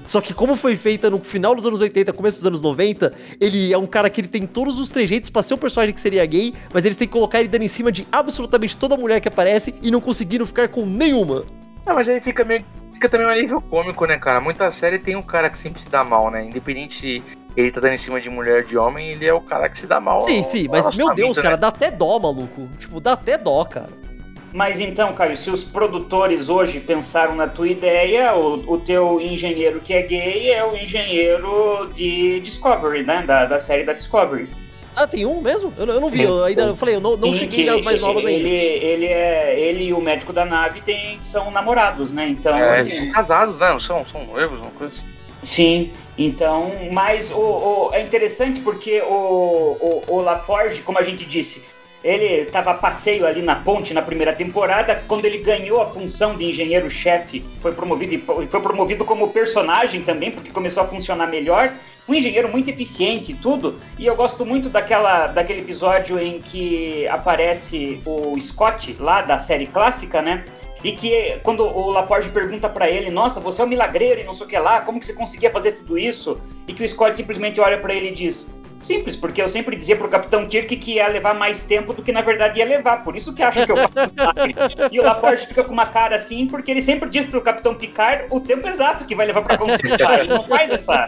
Só 0.05 0.21
que 0.21 0.33
como 0.33 0.55
foi 0.55 0.75
feita 0.75 1.09
no 1.09 1.19
final 1.19 1.55
dos 1.55 1.65
anos 1.65 1.81
80, 1.81 2.13
começo 2.13 2.37
dos 2.37 2.45
anos 2.45 2.61
90, 2.61 3.13
ele 3.39 3.71
é 3.73 3.77
um 3.77 3.85
cara 3.85 4.09
que 4.09 4.21
ele 4.21 4.27
tem 4.27 4.45
todos 4.45 4.79
os 4.79 4.91
trejeitos 4.91 5.29
pra 5.29 5.41
ser 5.41 5.53
um 5.53 5.57
personagem 5.57 5.93
que 5.93 6.01
seria 6.01 6.25
gay, 6.25 6.53
mas 6.73 6.85
eles 6.85 6.97
têm 6.97 7.07
que 7.07 7.13
colocar 7.13 7.39
ele 7.39 7.47
dando 7.47 7.63
em 7.63 7.67
cima 7.67 7.91
de 7.91 8.07
absolutamente 8.11 8.75
toda 8.75 8.97
mulher 8.97 9.21
que 9.21 9.27
aparece 9.27 9.73
e 9.81 9.89
não 9.89 10.01
conseguiram 10.01 10.45
ficar 10.45 10.67
com 10.67 10.85
nenhuma. 10.85 11.45
Não, 11.85 11.95
mas 11.95 12.07
aí 12.07 12.19
fica 12.19 12.43
meio 12.43 12.63
fica 12.93 13.09
também 13.09 13.27
um 13.27 13.29
alívio 13.29 13.61
cômico, 13.61 14.05
né, 14.05 14.17
cara? 14.17 14.39
Muita 14.39 14.69
série 14.71 14.97
tem 14.97 15.15
um 15.15 15.21
cara 15.21 15.49
que 15.49 15.57
sempre 15.57 15.81
se 15.81 15.89
dá 15.89 16.03
mal, 16.03 16.31
né? 16.31 16.45
Independente 16.45 17.21
ele 17.55 17.71
tá 17.71 17.81
dando 17.81 17.93
em 17.93 17.97
cima 17.97 18.19
de 18.19 18.29
mulher 18.29 18.63
de 18.63 18.77
homem, 18.77 19.09
ele 19.09 19.25
é 19.25 19.33
o 19.33 19.41
cara 19.41 19.69
que 19.69 19.77
se 19.77 19.85
dá 19.85 19.99
mal. 19.99 20.21
Sim, 20.21 20.41
sim, 20.41 20.67
mas 20.69 20.89
meu 20.95 21.13
Deus, 21.13 21.37
cara, 21.37 21.51
né? 21.51 21.57
dá 21.57 21.67
até 21.67 21.91
dó, 21.91 22.17
maluco. 22.17 22.67
Tipo, 22.79 22.99
dá 22.99 23.13
até 23.13 23.37
dó, 23.37 23.63
cara. 23.65 23.89
Mas 24.53 24.79
então, 24.79 25.13
Caio, 25.13 25.35
se 25.35 25.49
os 25.49 25.63
produtores 25.63 26.47
hoje 26.47 26.79
pensaram 26.79 27.35
na 27.35 27.47
tua 27.47 27.67
ideia, 27.67 28.35
o, 28.35 28.73
o 28.73 28.77
teu 28.79 29.19
engenheiro 29.19 29.79
que 29.79 29.93
é 29.93 30.03
gay 30.03 30.51
é 30.51 30.63
o 30.63 30.77
engenheiro 30.77 31.91
de 31.95 32.39
Discovery, 32.39 33.03
né? 33.03 33.23
Da, 33.25 33.45
da 33.45 33.57
série 33.57 33.83
da 33.83 33.93
Discovery. 33.93 34.47
Ah, 34.95 35.07
tem 35.07 35.25
um 35.25 35.41
mesmo? 35.41 35.73
Eu, 35.75 35.87
eu 35.87 35.99
não 35.99 36.07
vi, 36.07 36.21
eu 36.21 36.43
ainda 36.43 36.61
eu 36.65 36.75
falei, 36.75 36.95
eu 36.95 37.01
não, 37.01 37.17
não 37.17 37.33
cheguei 37.33 37.65
nas 37.65 37.81
mais 37.81 37.99
novas 37.99 38.23
ainda. 38.23 38.47
Ele, 38.47 38.55
ele, 38.55 39.05
é, 39.07 39.59
ele 39.59 39.83
e 39.85 39.93
o 39.93 39.99
médico 39.99 40.31
da 40.31 40.45
nave 40.45 40.81
tem, 40.81 41.19
são 41.23 41.49
namorados, 41.49 42.13
né? 42.13 42.29
Então. 42.29 42.55
É, 42.55 42.79
eles 42.79 42.91
são 42.91 43.11
casados, 43.11 43.57
né? 43.57 43.75
São, 43.79 44.05
são 44.05 44.23
noivos, 44.23 44.59
uma 44.59 44.69
coisa 44.69 44.93
assim. 44.93 45.05
Sim. 45.43 45.91
Então, 46.15 46.71
mas 46.91 47.31
o, 47.31 47.37
o, 47.37 47.89
é 47.91 48.03
interessante 48.03 48.59
porque 48.59 49.01
o, 49.01 49.07
o, 49.09 50.03
o 50.09 50.21
LaForge, 50.21 50.83
como 50.83 50.99
a 50.99 51.03
gente 51.03 51.25
disse, 51.25 51.65
ele 52.03 52.41
estava 52.41 52.71
a 52.71 52.73
passeio 52.73 53.25
ali 53.25 53.41
na 53.41 53.55
ponte 53.55 53.93
na 53.93 54.01
primeira 54.01 54.33
temporada. 54.33 55.01
Quando 55.07 55.25
ele 55.25 55.37
ganhou 55.37 55.81
a 55.81 55.85
função 55.85 56.35
de 56.35 56.45
engenheiro-chefe, 56.45 57.43
foi 57.61 57.71
promovido 57.71 58.19
foi 58.19 58.61
promovido 58.61 59.05
como 59.05 59.29
personagem 59.29 60.01
também, 60.01 60.29
porque 60.29 60.49
começou 60.49 60.83
a 60.83 60.87
funcionar 60.87 61.27
melhor. 61.27 61.71
Um 62.07 62.13
engenheiro 62.13 62.49
muito 62.49 62.69
eficiente 62.69 63.31
e 63.31 63.35
tudo. 63.35 63.79
E 63.97 64.05
eu 64.05 64.15
gosto 64.15 64.45
muito 64.45 64.67
daquela, 64.67 65.27
daquele 65.27 65.61
episódio 65.61 66.19
em 66.19 66.41
que 66.41 67.07
aparece 67.07 68.01
o 68.05 68.37
Scott, 68.41 68.97
lá 68.99 69.21
da 69.21 69.39
série 69.39 69.67
clássica, 69.67 70.21
né? 70.21 70.43
E 70.83 70.91
que 70.91 71.39
quando 71.43 71.63
o 71.63 71.91
LaForge 71.91 72.29
pergunta 72.29 72.67
para 72.67 72.89
ele, 72.89 73.09
nossa, 73.09 73.39
você 73.39 73.61
é 73.61 73.65
um 73.65 73.69
milagreiro 73.69 74.19
e 74.19 74.25
não 74.25 74.33
sei 74.33 74.45
o 74.45 74.49
que 74.49 74.59
lá, 74.59 74.81
como 74.81 74.99
que 74.99 75.05
você 75.05 75.13
conseguia 75.13 75.49
fazer 75.49 75.73
tudo 75.73 75.97
isso? 75.97 76.41
E 76.67 76.73
que 76.73 76.83
o 76.83 76.89
Scott 76.89 77.15
simplesmente 77.15 77.61
olha 77.61 77.77
para 77.77 77.93
ele 77.93 78.09
e 78.09 78.13
diz, 78.13 78.53
simples, 78.83 79.15
porque 79.15 79.41
eu 79.41 79.49
sempre 79.49 79.75
dizia 79.75 79.95
pro 79.95 80.07
Capitão 80.07 80.47
Kirk 80.47 80.75
que 80.77 80.93
ia 80.93 81.07
levar 81.07 81.33
mais 81.33 81.63
tempo 81.63 81.93
do 81.93 82.01
que 82.01 82.11
na 82.11 82.21
verdade 82.21 82.59
ia 82.59 82.65
levar, 82.65 83.03
por 83.03 83.15
isso 83.15 83.33
que 83.33 83.41
acho 83.41 83.65
que 83.65 83.71
eu 83.71 83.77
faço 83.77 83.93
e 84.91 84.99
o 84.99 85.03
LaForge 85.03 85.47
fica 85.47 85.63
com 85.63 85.73
uma 85.73 85.85
cara 85.85 86.15
assim, 86.15 86.47
porque 86.47 86.71
ele 86.71 86.81
sempre 86.81 87.09
diz 87.09 87.27
pro 87.27 87.41
Capitão 87.41 87.75
Picard 87.75 88.25
o 88.29 88.39
tempo 88.39 88.67
exato 88.67 89.05
que 89.05 89.15
vai 89.15 89.25
levar 89.25 89.41
para 89.41 89.57
conseguir, 89.57 89.93
ele 90.19 90.29
não 90.29 90.43
faz 90.43 90.71
essa... 90.71 91.07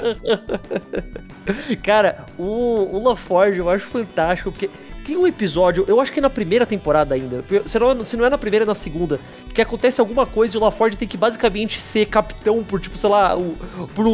Cara, 1.84 2.26
o, 2.38 2.98
o 2.98 3.04
LaForge 3.04 3.60
eu 3.60 3.70
acho 3.70 3.86
fantástico, 3.86 4.52
porque 4.52 4.70
tem 5.06 5.16
um 5.16 5.28
episódio, 5.28 5.86
eu 5.88 6.02
acho 6.02 6.12
que 6.12 6.18
é 6.20 6.22
na 6.22 6.32
primeira 6.32 6.66
temporada 6.66 7.14
ainda, 7.14 7.44
se 7.66 7.78
não, 7.78 8.04
se 8.04 8.18
não 8.18 8.26
é 8.26 8.30
na 8.30 8.40
primeira, 8.40 8.66
é 8.66 8.68
na 8.68 8.74
segunda, 8.74 9.20
que 9.54 9.62
acontece 9.62 10.02
alguma 10.02 10.26
coisa 10.26 10.56
e 10.56 10.58
o 10.58 10.62
LaForge 10.62 10.98
tem 10.98 11.08
que 11.08 11.16
basicamente 11.16 11.80
ser 11.80 12.08
capitão 12.08 12.64
por, 12.64 12.82
tipo, 12.82 12.98
sei 12.98 13.10
lá, 13.10 13.38
o, 13.38 13.56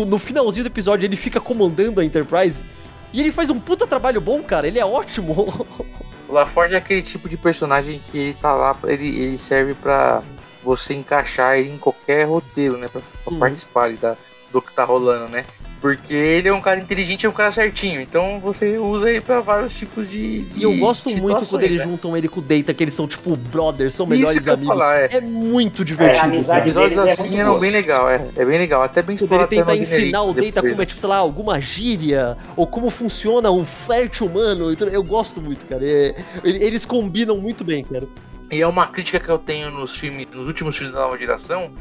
no 0.06 0.20
finalzinho 0.20 0.66
do 0.66 0.68
episódio 0.68 1.06
ele 1.06 1.16
fica 1.16 1.40
comandando 1.40 2.02
a 2.02 2.06
Enterprise. 2.06 2.66
E 3.14 3.20
ele 3.20 3.32
faz 3.32 3.50
um 3.50 3.60
puta 3.60 3.86
trabalho 3.86 4.22
bom, 4.22 4.42
cara, 4.42 4.68
ele 4.68 4.80
é 4.80 4.86
ótimo. 4.86 5.68
O 6.28 6.34
LaForge 6.34 6.76
é 6.76 6.78
aquele 6.78 7.02
tipo 7.02 7.28
de 7.28 7.36
personagem 7.36 8.02
que 8.10 8.18
ele 8.18 8.34
tá 8.36 8.54
lá, 8.54 8.74
ele, 8.86 9.06
ele 9.06 9.38
serve 9.38 9.74
para 9.74 10.24
você 10.64 10.94
encaixar 10.94 11.58
ele 11.58 11.72
em 11.72 11.78
qualquer 11.78 12.24
roteiro, 12.24 12.78
né, 12.78 12.88
pra, 12.88 13.02
pra 13.02 13.34
uhum. 13.34 13.40
participar 13.40 13.92
da, 13.98 14.16
do 14.50 14.62
que 14.62 14.72
tá 14.72 14.86
rolando, 14.86 15.28
né. 15.28 15.44
Porque 15.82 16.14
ele 16.14 16.48
é 16.48 16.54
um 16.54 16.62
cara 16.62 16.80
inteligente, 16.80 17.26
é 17.26 17.30
um 17.30 17.34
cara 17.34 17.50
certinho. 17.50 18.00
Então 18.00 18.40
você 18.40 18.78
usa 18.78 19.10
ele 19.10 19.20
pra 19.20 19.42
vários 19.42 19.74
tipos 19.74 20.08
de. 20.08 20.42
de 20.42 20.60
e 20.60 20.64
eu 20.64 20.78
gosto 20.78 21.10
muito 21.18 21.44
quando 21.48 21.64
eles 21.64 21.80
né? 21.80 21.84
juntam 21.84 22.16
ele 22.16 22.28
com 22.28 22.40
o 22.40 22.44
Data, 22.44 22.72
que 22.72 22.84
eles 22.84 22.94
são 22.94 23.08
tipo 23.08 23.36
brothers, 23.36 23.96
são 23.96 24.06
melhores 24.06 24.48
amigos. 24.48 24.78
Falar, 24.78 25.00
é. 25.00 25.10
é. 25.14 25.22
muito 25.22 25.84
divertido. 25.84 26.20
É, 26.20 26.22
a 26.22 26.26
amizade 26.26 26.72
deles 26.72 26.98
é 27.00 27.12
assim 27.12 27.40
é 27.40 27.60
bem 27.60 27.72
legal, 27.72 28.08
é. 28.08 28.24
É 28.36 28.46
bem 28.46 28.60
legal. 28.60 28.84
Até 28.84 29.02
bem 29.02 29.18
Quando 29.18 29.34
ele 29.34 29.48
tenta 29.48 29.76
ensinar 29.76 30.22
o 30.22 30.34
Data 30.36 30.62
como 30.62 30.84
é, 30.84 30.86
tipo, 30.86 31.00
sei 31.00 31.10
lá, 31.10 31.18
alguma 31.18 31.60
gíria, 31.60 32.38
ou 32.56 32.68
como 32.68 32.92
funciona 32.92 33.50
um 33.50 33.66
flerte 33.66 34.24
humano. 34.24 34.72
Então, 34.72 34.88
eu 34.88 35.04
gosto 35.04 35.42
muito, 35.42 35.66
cara. 35.66 35.84
É, 35.84 36.14
eles 36.44 36.86
combinam 36.86 37.38
muito 37.38 37.64
bem, 37.64 37.84
cara. 37.84 38.08
E 38.52 38.62
é 38.62 38.68
uma 38.68 38.86
crítica 38.86 39.20
que 39.20 39.30
eu 39.30 39.40
tenho 39.40 39.72
nos 39.72 39.98
filmes, 39.98 40.28
nos 40.32 40.46
últimos 40.46 40.78
filmes 40.78 40.94
da 40.94 41.02
nova 41.02 41.18
geração, 41.18 41.72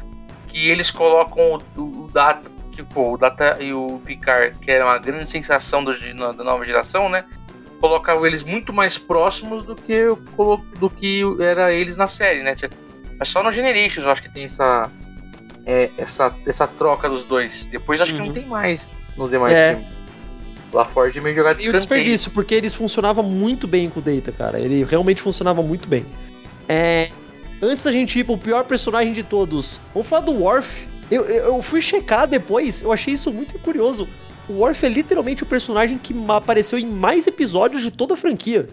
que 0.47 0.69
eles 0.69 0.89
colocam 0.89 1.61
o, 1.77 1.81
o 1.81 2.09
Data 2.11 2.49
que 2.71 2.83
pô, 2.83 3.13
o 3.13 3.17
Data 3.17 3.57
e 3.59 3.73
o 3.73 4.01
Picard, 4.05 4.57
que 4.59 4.71
era 4.71 4.85
uma 4.85 4.97
grande 4.97 5.29
sensação 5.29 5.83
do, 5.83 5.93
da 6.33 6.43
nova 6.43 6.65
geração, 6.65 7.09
né? 7.09 7.25
Colocavam 7.79 8.25
eles 8.25 8.43
muito 8.43 8.71
mais 8.71 8.97
próximos 8.97 9.63
do 9.63 9.75
que, 9.75 10.05
do 10.79 10.89
que 10.89 11.21
era 11.39 11.73
eles 11.73 11.95
na 11.95 12.07
série, 12.07 12.43
né? 12.43 12.55
É 13.19 13.25
só 13.25 13.43
no 13.43 13.51
Generations 13.51 14.05
eu 14.05 14.11
acho 14.11 14.21
que 14.21 14.29
tem 14.29 14.45
essa, 14.45 14.89
é, 15.65 15.89
essa, 15.97 16.33
essa 16.47 16.67
troca 16.67 17.09
dos 17.09 17.23
dois. 17.23 17.65
Depois 17.65 17.99
acho 18.01 18.11
uhum. 18.11 18.17
que 18.17 18.21
não 18.21 18.27
uhum. 18.29 18.33
tem 18.33 18.45
mais 18.45 18.89
nos 19.17 19.29
demais 19.29 19.53
é. 19.53 19.75
filmes. 19.75 20.01
LaForge 20.73 21.19
meio 21.19 21.35
jogado 21.35 21.57
de 21.57 21.65
E 21.65 21.69
o 21.69 21.73
desperdício, 21.73 22.31
porque 22.31 22.55
eles 22.55 22.73
funcionavam 22.73 23.23
muito 23.23 23.67
bem 23.67 23.89
com 23.89 23.99
o 23.99 24.03
Data, 24.03 24.31
cara. 24.31 24.59
Ele 24.59 24.83
realmente 24.83 25.21
funcionava 25.21 25.61
muito 25.61 25.87
bem. 25.87 26.05
É... 26.67 27.09
Antes 27.61 27.83
da 27.83 27.91
gente 27.91 28.17
ir 28.17 28.23
pro 28.23 28.37
pior 28.37 28.63
personagem 28.63 29.13
de 29.13 29.21
todos, 29.21 29.79
vamos 29.93 30.07
falar 30.07 30.21
do 30.21 30.31
Worf, 30.31 30.87
eu, 31.11 31.23
eu 31.25 31.61
fui 31.61 31.81
checar 31.81 32.27
depois, 32.27 32.81
eu 32.81 32.91
achei 32.91 33.13
isso 33.13 33.31
muito 33.31 33.59
curioso. 33.59 34.07
o 34.47 34.53
Worf 34.53 34.85
é 34.85 34.89
literalmente 34.89 35.43
o 35.43 35.45
personagem 35.45 35.97
que 35.97 36.15
apareceu 36.29 36.79
em 36.79 36.85
mais 36.85 37.27
episódios 37.27 37.81
de 37.81 37.91
toda 37.91 38.13
a 38.13 38.17
franquia. 38.17 38.67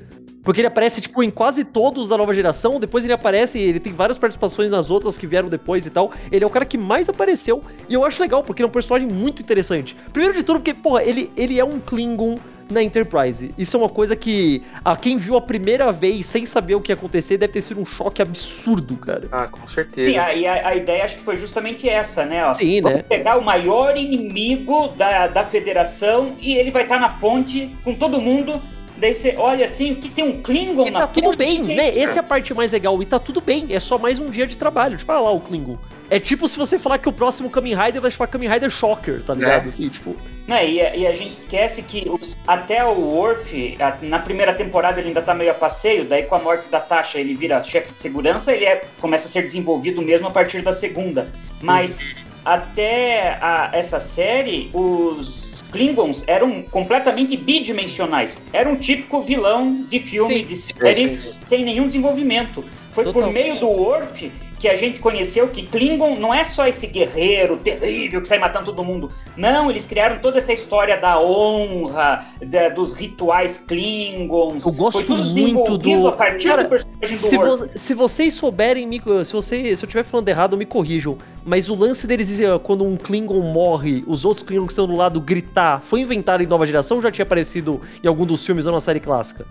Porque 0.48 0.62
ele 0.62 0.68
aparece, 0.68 1.00
tipo, 1.02 1.22
em 1.22 1.30
quase 1.30 1.62
todos 1.62 2.08
da 2.08 2.16
nova 2.16 2.32
geração. 2.32 2.80
Depois 2.80 3.04
ele 3.04 3.12
aparece, 3.12 3.58
ele 3.58 3.78
tem 3.78 3.92
várias 3.92 4.16
participações 4.16 4.70
nas 4.70 4.88
outras 4.88 5.18
que 5.18 5.26
vieram 5.26 5.46
depois 5.46 5.86
e 5.86 5.90
tal. 5.90 6.10
Ele 6.32 6.42
é 6.42 6.46
o 6.46 6.50
cara 6.50 6.64
que 6.64 6.78
mais 6.78 7.08
apareceu. 7.08 7.62
E 7.86 7.92
eu 7.92 8.02
acho 8.02 8.22
legal, 8.22 8.42
porque 8.42 8.62
ele 8.62 8.66
é 8.66 8.70
um 8.70 8.72
personagem 8.72 9.08
muito 9.08 9.42
interessante. 9.42 9.94
Primeiro 10.10 10.34
de 10.34 10.42
tudo, 10.42 10.60
porque, 10.60 10.72
porra, 10.72 11.02
ele, 11.02 11.30
ele 11.36 11.60
é 11.60 11.64
um 11.64 11.78
Klingon 11.78 12.38
na 12.70 12.82
Enterprise. 12.82 13.52
Isso 13.56 13.76
é 13.76 13.80
uma 13.80 13.88
coisa 13.88 14.14
que 14.14 14.62
a 14.84 14.96
quem 14.96 15.16
viu 15.16 15.36
a 15.36 15.40
primeira 15.40 15.90
vez 15.92 16.26
sem 16.26 16.44
saber 16.44 16.74
o 16.74 16.80
que 16.80 16.92
ia 16.92 16.94
acontecer 16.94 17.38
deve 17.38 17.52
ter 17.52 17.62
sido 17.62 17.80
um 17.80 17.86
choque 17.86 18.20
absurdo, 18.20 18.96
cara. 18.96 19.28
Ah, 19.32 19.46
com 19.48 19.66
certeza. 19.68 20.10
Sim, 20.10 20.18
a, 20.18 20.34
e 20.34 20.46
a, 20.46 20.68
a 20.68 20.76
ideia 20.76 21.04
acho 21.04 21.16
que 21.16 21.22
foi 21.22 21.36
justamente 21.36 21.88
essa, 21.88 22.24
né? 22.24 22.44
Ó. 22.46 22.52
Sim, 22.52 22.80
Vamos 22.82 22.98
né? 22.98 23.04
pegar 23.08 23.38
o 23.38 23.44
maior 23.44 23.96
inimigo 23.96 24.88
da, 24.96 25.26
da 25.26 25.44
federação 25.44 26.34
e 26.40 26.54
ele 26.54 26.70
vai 26.70 26.82
estar 26.82 27.00
na 27.00 27.08
ponte 27.08 27.74
com 27.84 27.94
todo 27.94 28.20
mundo. 28.20 28.60
Daí 28.96 29.14
você 29.14 29.34
olha 29.38 29.64
assim, 29.64 29.92
o 29.92 29.96
que 29.96 30.08
tem 30.08 30.24
um 30.24 30.42
Klingon 30.42 30.86
E 30.86 30.90
na 30.90 31.00
tá 31.00 31.06
tudo 31.06 31.26
ponte? 31.26 31.36
bem, 31.36 31.72
é 31.72 31.76
né? 31.76 31.98
Essa 31.98 32.18
é 32.18 32.20
a 32.20 32.24
parte 32.24 32.52
mais 32.52 32.72
legal. 32.72 33.00
E 33.00 33.06
tá 33.06 33.18
tudo 33.18 33.40
bem. 33.40 33.66
É 33.70 33.78
só 33.78 33.96
mais 33.96 34.18
um 34.18 34.28
dia 34.28 34.46
de 34.46 34.58
trabalho. 34.58 34.96
Tipo, 34.96 35.12
olha 35.12 35.20
lá 35.20 35.30
o 35.30 35.40
Klingon. 35.40 35.78
É 36.10 36.18
tipo 36.18 36.48
se 36.48 36.56
você 36.56 36.78
falar 36.78 36.98
que 36.98 37.08
o 37.08 37.12
próximo 37.12 37.50
Kamen 37.50 37.74
Rider 37.74 38.00
vai 38.00 38.10
chamar 38.10 38.28
Kamen 38.28 38.48
Rider 38.48 38.70
Shocker, 38.70 39.22
tá 39.22 39.34
ligado? 39.34 39.66
É. 39.66 39.68
Assim, 39.68 39.88
tipo. 39.88 40.16
Né, 40.46 40.66
e, 40.70 40.80
a- 40.80 40.96
e 40.96 41.06
a 41.06 41.12
gente 41.12 41.32
esquece 41.32 41.82
que 41.82 42.08
os- 42.08 42.34
até 42.46 42.82
o 42.82 42.98
Worf, 42.98 43.76
a- 43.78 43.98
na 44.00 44.18
primeira 44.18 44.54
temporada 44.54 44.98
ele 44.98 45.08
ainda 45.08 45.20
tá 45.20 45.34
meio 45.34 45.50
a 45.50 45.54
passeio, 45.54 46.06
daí 46.06 46.22
com 46.22 46.34
a 46.34 46.38
morte 46.38 46.68
da 46.70 46.80
Tasha 46.80 47.18
ele 47.20 47.34
vira 47.34 47.62
chefe 47.62 47.92
de 47.92 47.98
segurança, 47.98 48.52
ele 48.54 48.64
é- 48.64 48.82
começa 49.00 49.26
a 49.26 49.30
ser 49.30 49.42
desenvolvido 49.42 50.00
mesmo 50.00 50.26
a 50.28 50.30
partir 50.30 50.62
da 50.62 50.72
segunda. 50.72 51.28
Mas 51.60 52.02
até 52.42 53.36
a- 53.40 53.70
essa 53.74 54.00
série, 54.00 54.70
os 54.72 55.46
Klingons 55.70 56.24
eram 56.26 56.62
completamente 56.62 57.36
bidimensionais. 57.36 58.38
Era 58.52 58.70
um 58.70 58.76
típico 58.76 59.20
vilão 59.20 59.84
de 59.90 60.00
filme, 60.00 60.34
Sim. 60.38 60.44
de 60.46 60.56
série, 60.56 61.04
É, 61.14 61.16
sim. 61.32 61.32
sem 61.40 61.64
nenhum 61.64 61.86
desenvolvimento. 61.86 62.64
Foi 62.92 63.04
Total. 63.04 63.22
por 63.24 63.30
meio 63.32 63.60
do 63.60 63.68
Worf 63.68 64.32
que 64.58 64.66
a 64.68 64.76
gente 64.76 64.98
conheceu 64.98 65.48
que 65.48 65.62
Klingon 65.66 66.16
não 66.16 66.34
é 66.34 66.42
só 66.44 66.66
esse 66.66 66.86
guerreiro 66.88 67.56
terrível 67.58 68.20
que 68.20 68.26
sai 68.28 68.38
matando 68.38 68.66
todo 68.66 68.82
mundo. 68.84 69.10
Não, 69.36 69.70
eles 69.70 69.86
criaram 69.86 70.18
toda 70.18 70.38
essa 70.38 70.52
história 70.52 70.96
da 70.96 71.20
honra, 71.20 72.26
da- 72.44 72.68
dos 72.68 72.92
rituais 72.92 73.58
Klingons. 73.58 74.64
Eu 74.66 74.72
gosto 74.72 75.06
Foi 75.06 75.16
tudo 75.16 75.24
muito 75.30 75.78
do- 75.78 76.08
a 76.08 76.12
partir 76.12 76.48
Cara, 76.48 76.64
do 76.64 76.68
personagem 76.70 77.00
do 77.00 77.08
Se, 77.08 77.36
Worf. 77.38 77.64
vo- 77.64 77.78
se 77.78 77.94
vocês 77.94 78.34
souberem, 78.34 78.86
me- 78.86 79.00
se, 79.24 79.32
você, 79.32 79.56
se 79.76 79.84
eu 79.84 79.86
estiver 79.86 80.02
falando 80.02 80.28
errado, 80.28 80.56
me 80.56 80.66
corrijam. 80.66 81.16
Mas 81.44 81.68
o 81.68 81.74
lance 81.74 82.06
deles, 82.06 82.40
eh, 82.40 82.58
quando 82.62 82.84
um 82.84 82.96
Klingon 82.96 83.40
morre, 83.52 84.02
os 84.06 84.24
outros 84.24 84.42
Klingons 84.44 84.66
que 84.66 84.72
estão 84.72 84.86
do 84.88 84.96
lado 84.96 85.20
gritar, 85.20 85.80
foi 85.80 86.00
inventado 86.00 86.42
em 86.42 86.46
nova 86.46 86.66
geração 86.66 86.96
ou 86.96 87.00
já 87.02 87.10
tinha 87.12 87.22
aparecido 87.24 87.80
em 88.02 88.08
algum 88.08 88.26
dos 88.26 88.44
filmes 88.44 88.66
ou 88.66 88.72
na 88.72 88.80
série 88.80 89.00
clássica? 89.00 89.46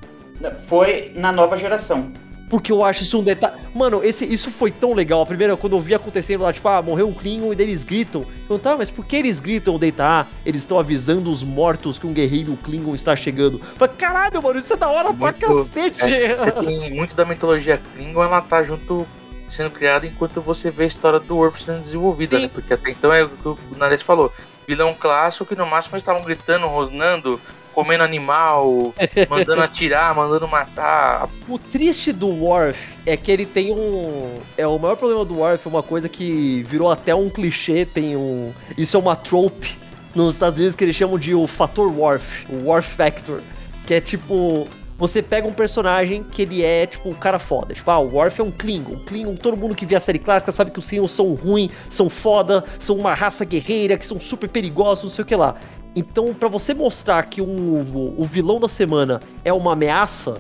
Foi 0.68 1.12
na 1.16 1.32
nova 1.32 1.58
geração. 1.58 2.12
Porque 2.50 2.72
eu 2.72 2.84
acho 2.84 3.04
isso 3.04 3.20
um 3.20 3.24
detalhe. 3.24 3.56
Mano, 3.76 4.02
esse, 4.04 4.26
isso 4.26 4.50
foi 4.50 4.72
tão 4.72 4.94
legal. 4.94 5.22
A 5.22 5.26
primeira, 5.26 5.58
quando 5.58 5.74
eu 5.76 5.82
vi 5.82 5.94
acontecendo 5.94 6.42
lá, 6.44 6.54
tipo, 6.54 6.68
ah, 6.70 6.82
morreu 6.82 7.10
um 7.10 7.14
Klingon 7.14 7.52
e 7.52 7.56
daí 7.56 7.66
eles 7.68 7.84
gritam. 7.84 8.26
Eu, 8.50 8.58
tá, 8.58 8.78
mas 8.78 8.90
por 8.90 9.06
que 9.06 9.18
eles 9.18 9.42
gritam? 9.42 9.78
Daí 9.78 9.92
tá, 9.92 10.22
ah, 10.22 10.26
eles 10.46 10.62
estão 10.62 10.80
avisando 10.80 11.30
os 11.30 11.44
mortos 11.44 12.00
que 12.00 12.08
um 12.08 12.14
guerreiro 12.14 12.58
Klingon 12.64 12.96
está 12.96 13.16
chegando. 13.18 13.60
Falei, 13.60 13.94
caralho, 13.98 14.42
mano, 14.42 14.58
isso 14.60 14.72
é 14.72 14.78
da 14.78 14.88
hora 14.90 15.14
pra 15.14 15.32
Muito- 15.34 15.40
cacete. 15.46 16.04
É, 16.14 16.38
você 16.38 16.52
tem 16.52 16.90
muito 16.92 17.14
da 17.16 17.26
mitologia 17.26 17.82
Klingon, 17.96 18.24
ela 18.24 18.40
tá 18.40 18.64
junto 18.64 19.06
sendo 19.50 19.70
criada 19.70 20.06
enquanto 20.06 20.40
você 20.42 20.70
vê 20.72 20.84
a 20.86 20.88
história 20.88 21.20
do 21.20 21.36
Worf 21.38 21.64
sendo 21.64 21.82
desenvolvida, 21.82 22.38
Sim. 22.38 22.44
né? 22.44 22.50
Porque 22.54 22.74
até 22.74 22.92
então 22.92 23.12
é 23.14 23.24
o 23.24 23.30
que 23.30 23.48
o 23.48 23.58
Nares 23.78 24.02
falou. 24.02 24.32
Vilão 24.66 24.94
clássico 24.94 25.46
que 25.46 25.56
no 25.56 25.66
máximo 25.66 25.96
eles 25.96 26.02
estavam 26.04 26.22
gritando, 26.24 26.68
rosnando, 26.68 27.40
comendo 27.78 28.04
animal, 28.04 28.92
mandando 29.30 29.62
atirar, 29.62 30.16
mandando 30.16 30.48
matar. 30.48 31.30
O 31.48 31.60
triste 31.60 32.12
do 32.12 32.28
Worf 32.28 32.96
é 33.06 33.16
que 33.16 33.32
ele 33.32 33.46
tem 33.46 33.72
um. 33.72 34.40
É 34.58 34.66
o 34.66 34.80
maior 34.80 34.96
problema 34.96 35.24
do 35.24 35.36
Worf 35.36 35.68
é 35.68 35.70
uma 35.70 35.84
coisa 35.84 36.10
que 36.10 36.64
virou 36.64 36.92
até 36.92 37.14
um 37.14 37.30
clichê, 37.30 37.86
tem 37.86 38.18
um. 38.18 38.52
Isso 38.76 38.98
é 38.98 39.00
uma 39.00 39.16
trope 39.16 39.78
nos 40.16 40.34
Estados 40.34 40.58
Unidos 40.58 40.76
que 40.76 40.84
eles 40.84 40.96
chamam 40.96 41.20
de 41.20 41.36
o 41.36 41.46
fator 41.46 41.96
Worf, 41.96 42.48
o 42.52 42.66
Worf 42.66 42.96
Factor, 42.96 43.42
que 43.86 43.94
é 43.94 44.02
tipo. 44.02 44.68
Você 44.98 45.22
pega 45.22 45.48
um 45.48 45.54
personagem 45.54 46.24
que 46.24 46.42
ele 46.42 46.66
é, 46.66 46.88
tipo, 46.88 47.12
o 47.12 47.14
cara 47.14 47.38
foda. 47.38 47.76
Tipo, 47.76 47.92
ah, 47.92 48.00
o 48.00 48.16
Worf 48.16 48.42
é 48.42 48.44
um 48.44 48.50
Klingon. 48.50 48.98
Klingon, 49.06 49.36
todo 49.36 49.56
mundo 49.56 49.76
que 49.76 49.86
vê 49.86 49.96
a 49.96 50.00
série 50.00 50.18
clássica 50.18 50.52
sabe 50.52 50.72
que 50.72 50.80
os 50.80 50.90
Klingons 50.90 51.12
são 51.12 51.36
ruins, 51.36 51.72
são 51.88 52.10
foda, 52.10 52.64
são 52.80 52.96
uma 52.96 53.14
raça 53.14 53.46
guerreira, 53.46 53.96
que 53.96 54.04
são 54.04 54.20
super 54.20 54.50
perigosos, 54.50 55.04
não 55.04 55.12
sei 55.12 55.22
o 55.22 55.26
que 55.28 55.36
lá. 55.36 55.56
Então, 55.98 56.32
pra 56.32 56.48
você 56.48 56.76
mostrar 56.76 57.24
que 57.24 57.42
um, 57.42 57.82
o, 57.82 58.22
o 58.22 58.24
vilão 58.24 58.60
da 58.60 58.68
semana 58.68 59.20
é 59.44 59.52
uma 59.52 59.74
ameaça, 59.74 60.38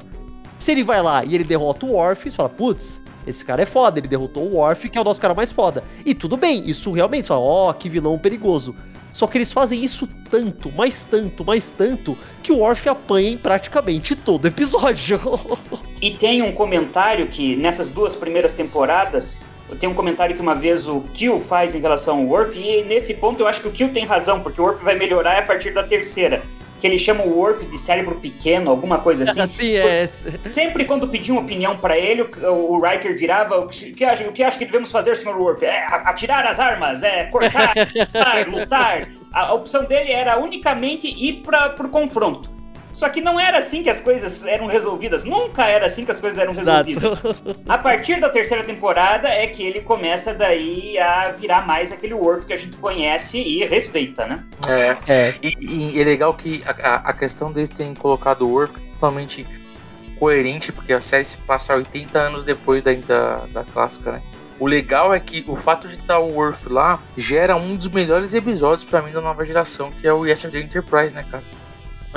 se 0.55 0.72
ele 0.72 0.84
vai 0.84 1.01
lá 1.01 1.26
e 1.26 1.34
ele 1.34 1.43
derrota 1.43 1.84
o 1.84 1.93
você 2.14 2.30
fala, 2.30 2.47
putz, 2.47 3.01
esse 3.26 3.43
cara 3.43 3.64
é 3.64 3.66
foda, 3.66 3.99
ele 3.99 4.08
derrotou 4.08 4.43
o 4.43 4.58
Worf, 4.58 4.88
que 4.88 4.99
é 4.99 5.01
o 5.01 5.03
nosso 5.03 5.20
cara 5.20 5.34
mais 5.34 5.51
foda. 5.51 5.84
E 6.05 6.14
tudo 6.14 6.38
bem, 6.38 6.62
isso 6.70 6.91
realmente, 6.91 7.24
você 7.24 7.30
fala, 7.30 7.39
ó, 7.39 7.74
que 7.74 7.89
vilão 7.89 8.20
perigoso. 8.20 8.76
Só 9.12 9.26
que 9.26 9.39
eles 9.39 9.51
fazem 9.51 9.84
isso 9.84 10.08
tanto, 10.30 10.72
mais 10.74 11.05
tanto, 11.05 11.43
mais 11.43 11.72
tanto, 11.72 12.16
que 12.43 12.51
o 12.51 12.58
Worf 12.58 12.88
apanha 12.88 13.32
em 13.32 13.38
praticamente 13.38 14.16
todo 14.16 14.45
episódio. 14.45 15.20
E 15.99 16.12
tem 16.12 16.43
um 16.43 16.51
comentário 16.51 17.26
que 17.26 17.55
nessas 17.55 17.89
duas 17.89 18.16
primeiras 18.16 18.53
temporadas, 18.53 19.41
tem 19.76 19.89
um 19.89 19.93
comentário 19.93 20.36
que 20.36 20.41
uma 20.41 20.55
vez 20.55 20.88
o 20.88 21.01
Kill 21.13 21.41
faz 21.41 21.76
em 21.76 21.80
relação 21.80 22.20
ao 22.20 22.24
Worf, 22.26 22.57
e 22.57 22.84
nesse 22.84 23.15
ponto 23.15 23.41
eu 23.41 23.47
acho 23.47 23.61
que 23.61 23.68
o 23.68 23.72
Kill 23.72 23.89
tem 23.89 24.05
razão, 24.05 24.41
porque 24.41 24.61
o 24.61 24.63
Worf 24.63 24.84
vai 24.84 24.95
melhorar 24.95 25.38
a 25.38 25.41
partir 25.41 25.72
da 25.72 25.84
terceira. 25.84 26.41
Que 26.80 26.86
ele 26.86 26.99
chama 26.99 27.24
o 27.24 27.36
Worf 27.36 27.65
de 27.65 27.78
cérebro 27.78 28.15
pequeno, 28.15 28.70
alguma 28.70 28.99
coisa 28.99 29.24
assim. 29.24 29.41
assim, 29.41 29.76
é. 29.76 30.05
Sempre 30.51 30.86
quando 30.86 31.07
pediam 31.07 31.38
opinião 31.38 31.76
pra 31.76 31.97
ele, 31.97 32.22
o, 32.22 32.76
o 32.76 32.80
Riker 32.80 33.18
virava: 33.18 33.57
o 33.57 33.68
que, 33.68 34.05
acha, 34.05 34.28
o 34.28 34.32
que 34.32 34.43
acha 34.43 34.59
que 34.59 34.65
devemos 34.65 34.91
fazer, 34.91 35.18
Sr. 35.18 35.36
Worf? 35.39 35.65
É 35.65 35.86
atirar 35.88 36.45
as 36.45 36.59
armas, 36.59 37.01
é 37.01 37.26
cortar, 37.26 37.74
lutar, 37.97 38.47
lutar. 38.47 39.07
A, 39.34 39.53
opção 39.55 39.86
dele 39.86 40.11
era 40.11 40.38
unicamente 40.38 41.07
ir 41.07 41.41
para 41.41 41.70
pro 41.70 41.89
confronto. 41.89 42.57
Só 42.97 43.09
que 43.09 43.21
não 43.21 43.39
era 43.39 43.59
assim 43.59 43.83
que 43.83 43.91
as 43.91 43.99
coisas 43.99 44.43
eram 44.43 44.65
resolvidas. 44.65 45.23
Nunca 45.23 45.65
era 45.67 45.85
assim 45.85 46.03
que 46.03 46.09
as 46.09 46.19
coisas 46.19 46.39
eram 46.39 46.51
resolvidas. 46.51 47.03
Exato. 47.03 47.59
A 47.69 47.77
partir 47.77 48.19
da 48.19 48.27
terceira 48.27 48.63
temporada 48.63 49.27
é 49.29 49.45
que 49.45 49.61
ele 49.61 49.81
começa 49.81 50.33
daí 50.33 50.97
a 50.97 51.29
virar 51.29 51.67
mais 51.67 51.91
aquele 51.91 52.15
Worf 52.15 52.47
que 52.47 52.53
a 52.53 52.57
gente 52.57 52.75
conhece 52.77 53.37
e 53.37 53.63
respeita, 53.65 54.25
né? 54.25 54.43
É. 54.67 54.97
É. 55.07 55.33
E, 55.43 55.93
e 55.95 56.01
é 56.01 56.03
legal 56.03 56.33
que 56.33 56.63
a, 56.65 56.95
a- 57.07 57.13
questão 57.13 57.51
deles 57.51 57.69
terem 57.69 57.93
colocado 57.93 58.41
o 58.47 58.51
Worf 58.51 58.73
totalmente 58.93 59.45
coerente, 60.17 60.71
porque 60.71 60.91
a 60.91 60.99
série 60.99 61.23
se 61.23 61.37
passa 61.37 61.75
80 61.75 62.17
anos 62.17 62.43
depois 62.43 62.83
da, 62.83 62.93
da, 62.93 63.35
da 63.53 63.63
clássica, 63.63 64.13
né? 64.13 64.21
O 64.59 64.65
legal 64.65 65.13
é 65.13 65.19
que 65.19 65.45
o 65.47 65.55
fato 65.55 65.87
de 65.87 65.93
estar 65.93 66.17
o 66.17 66.33
Worf 66.33 66.67
lá 66.67 66.99
gera 67.15 67.55
um 67.55 67.75
dos 67.75 67.89
melhores 67.91 68.33
episódios 68.33 68.89
pra 68.89 69.03
mim 69.03 69.11
da 69.11 69.21
nova 69.21 69.45
geração, 69.45 69.91
que 70.01 70.07
é 70.07 70.11
o 70.11 70.25
Yesterday 70.25 70.63
Enterprise, 70.63 71.13
né, 71.13 71.23
cara? 71.29 71.43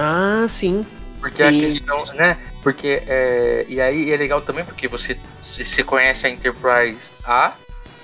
Ah, 0.01 0.47
sim. 0.49 0.87
Porque 1.21 1.43
a 1.43 1.51
E- 1.53 1.61
questão, 1.61 2.03
né? 2.15 2.39
Porque, 2.63 3.03
é, 3.07 3.67
e 3.69 3.81
aí 3.81 4.11
é 4.11 4.17
legal 4.17 4.41
também 4.41 4.65
porque 4.65 4.89
você, 4.89 5.17
se- 5.41 5.85
conhece 5.85 6.27
a 6.27 6.31
Enterprise 6.31 7.11
A, 7.25 7.53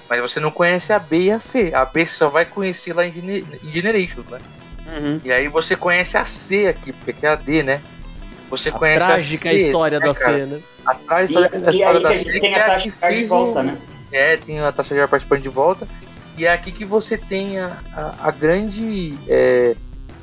mas 0.09 0.21
você 0.21 0.39
não 0.41 0.51
conhece 0.51 0.93
a 0.93 0.99
B 0.99 1.25
e 1.25 1.31
a 1.31 1.41
C. 1.41 1.73
A 1.75 1.85
B 1.85 2.05
você 2.05 2.13
só 2.15 2.29
vai 2.29 2.45
conhecer 2.45 2.93
lá 2.93 3.05
em, 3.07 3.13
Gene- 3.13 3.45
em 3.63 3.73
Generations, 3.73 4.27
né? 4.29 4.39
Uhum. 4.87 5.21
E 5.25 5.33
aí 5.33 5.49
você 5.49 5.75
conhece 5.75 6.17
a 6.17 6.25
C 6.25 6.69
aqui, 6.69 6.93
porque 6.93 7.11
aqui 7.11 7.27
é 7.27 7.29
a 7.31 7.35
D, 7.35 7.63
né? 7.63 7.81
Você 8.51 8.69
A 8.69 8.73
conhece 8.73 9.05
trágica 9.07 9.49
a 9.49 9.53
C, 9.53 9.57
história 9.59 9.99
né, 9.99 10.07
da 10.07 10.15
cara? 10.15 10.33
cena. 10.39 10.61
A, 10.87 11.15
a 11.17 11.23
E, 11.23 11.25
história, 11.25 11.51
a 11.53 11.57
e 11.71 11.77
história 11.79 12.01
da 12.01 12.11
a 12.11 12.15
C 12.15 12.41
tem 12.41 12.55
é 12.55 12.61
a 12.61 12.63
a 12.63 12.67
taxa 12.67 12.85
que 12.85 12.91
de 12.91 12.97
fez 12.97 13.29
volta, 13.31 13.61
o- 13.61 13.63
né? 13.65 13.79
É, 14.13 14.37
tem 14.37 14.61
a 14.61 14.71
taxa 14.73 14.95
de 14.95 15.07
participante 15.09 15.43
de 15.43 15.49
volta. 15.49 15.89
E 16.39 16.47
é 16.47 16.53
aqui 16.53 16.71
que 16.71 16.85
você 16.85 17.17
tem 17.19 17.59
a, 17.59 17.79
a, 17.93 18.29
a 18.29 18.31
grande, 18.31 19.19
é, 19.27 19.75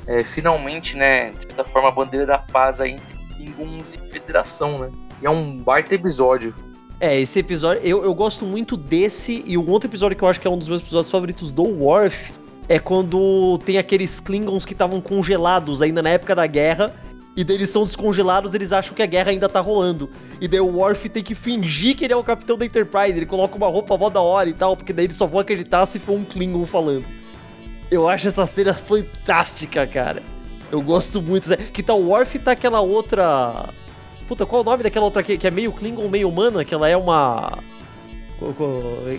é, 0.06 0.22
finalmente, 0.22 0.96
né, 0.96 1.30
de 1.30 1.46
certa 1.46 1.64
forma, 1.64 1.88
a 1.88 1.92
bandeira 1.92 2.26
da 2.26 2.38
paz 2.38 2.80
aí 2.80 2.92
entre 2.92 3.34
Klingons 3.34 3.94
e 3.94 3.98
Federação, 4.10 4.78
né? 4.78 4.90
E 5.22 5.26
é 5.26 5.30
um 5.30 5.56
baita 5.56 5.94
episódio. 5.94 6.54
É, 7.00 7.20
esse 7.20 7.38
episódio, 7.38 7.82
eu, 7.82 8.04
eu 8.04 8.14
gosto 8.14 8.44
muito 8.44 8.76
desse, 8.76 9.42
e 9.46 9.58
um 9.58 9.68
outro 9.70 9.88
episódio 9.88 10.16
que 10.16 10.22
eu 10.22 10.28
acho 10.28 10.40
que 10.40 10.46
é 10.46 10.50
um 10.50 10.58
dos 10.58 10.68
meus 10.68 10.80
episódios 10.80 11.10
favoritos 11.10 11.50
do 11.50 11.62
Worf 11.62 12.32
é 12.68 12.78
quando 12.78 13.58
tem 13.64 13.76
aqueles 13.76 14.20
Klingons 14.20 14.64
que 14.64 14.72
estavam 14.72 15.00
congelados 15.00 15.82
ainda 15.82 16.02
na 16.02 16.10
época 16.10 16.34
da 16.34 16.46
guerra, 16.46 16.94
e 17.36 17.42
daí 17.42 17.56
eles 17.56 17.68
são 17.68 17.84
descongelados, 17.84 18.54
eles 18.54 18.72
acham 18.72 18.94
que 18.94 19.02
a 19.02 19.06
guerra 19.06 19.30
ainda 19.32 19.48
tá 19.48 19.60
rolando. 19.60 20.08
E 20.40 20.46
daí 20.46 20.60
o 20.60 20.76
Worf 20.76 21.08
tem 21.08 21.22
que 21.22 21.34
fingir 21.34 21.96
que 21.96 22.04
ele 22.04 22.12
é 22.12 22.16
o 22.16 22.22
capitão 22.22 22.56
da 22.56 22.64
Enterprise, 22.64 23.16
ele 23.16 23.26
coloca 23.26 23.56
uma 23.56 23.66
roupa 23.66 23.98
mó 23.98 24.08
da 24.08 24.20
hora 24.20 24.48
e 24.48 24.52
tal, 24.52 24.76
porque 24.76 24.92
daí 24.92 25.06
eles 25.06 25.16
só 25.16 25.26
vão 25.26 25.40
acreditar 25.40 25.84
se 25.86 25.98
for 25.98 26.12
um 26.12 26.24
Klingon 26.24 26.64
falando. 26.64 27.04
Eu 27.94 28.08
acho 28.08 28.26
essa 28.26 28.44
cena 28.44 28.74
fantástica, 28.74 29.86
cara. 29.86 30.20
Eu 30.70 30.80
gosto 30.82 31.22
muito. 31.22 31.56
Que 31.72 31.80
tal 31.80 32.00
o 32.00 32.08
Worf 32.08 32.36
e 32.36 32.40
tá 32.40 32.50
aquela 32.50 32.80
outra. 32.80 33.68
Puta, 34.26 34.44
qual 34.44 34.60
é 34.60 34.62
o 34.62 34.64
nome 34.64 34.82
daquela 34.82 35.04
outra 35.04 35.22
que, 35.22 35.38
que 35.38 35.46
é 35.46 35.50
meio 35.50 35.70
Klingon, 35.70 36.08
meio 36.08 36.28
humana? 36.28 36.64
Que 36.64 36.74
ela 36.74 36.88
é 36.88 36.96
uma. 36.96 37.58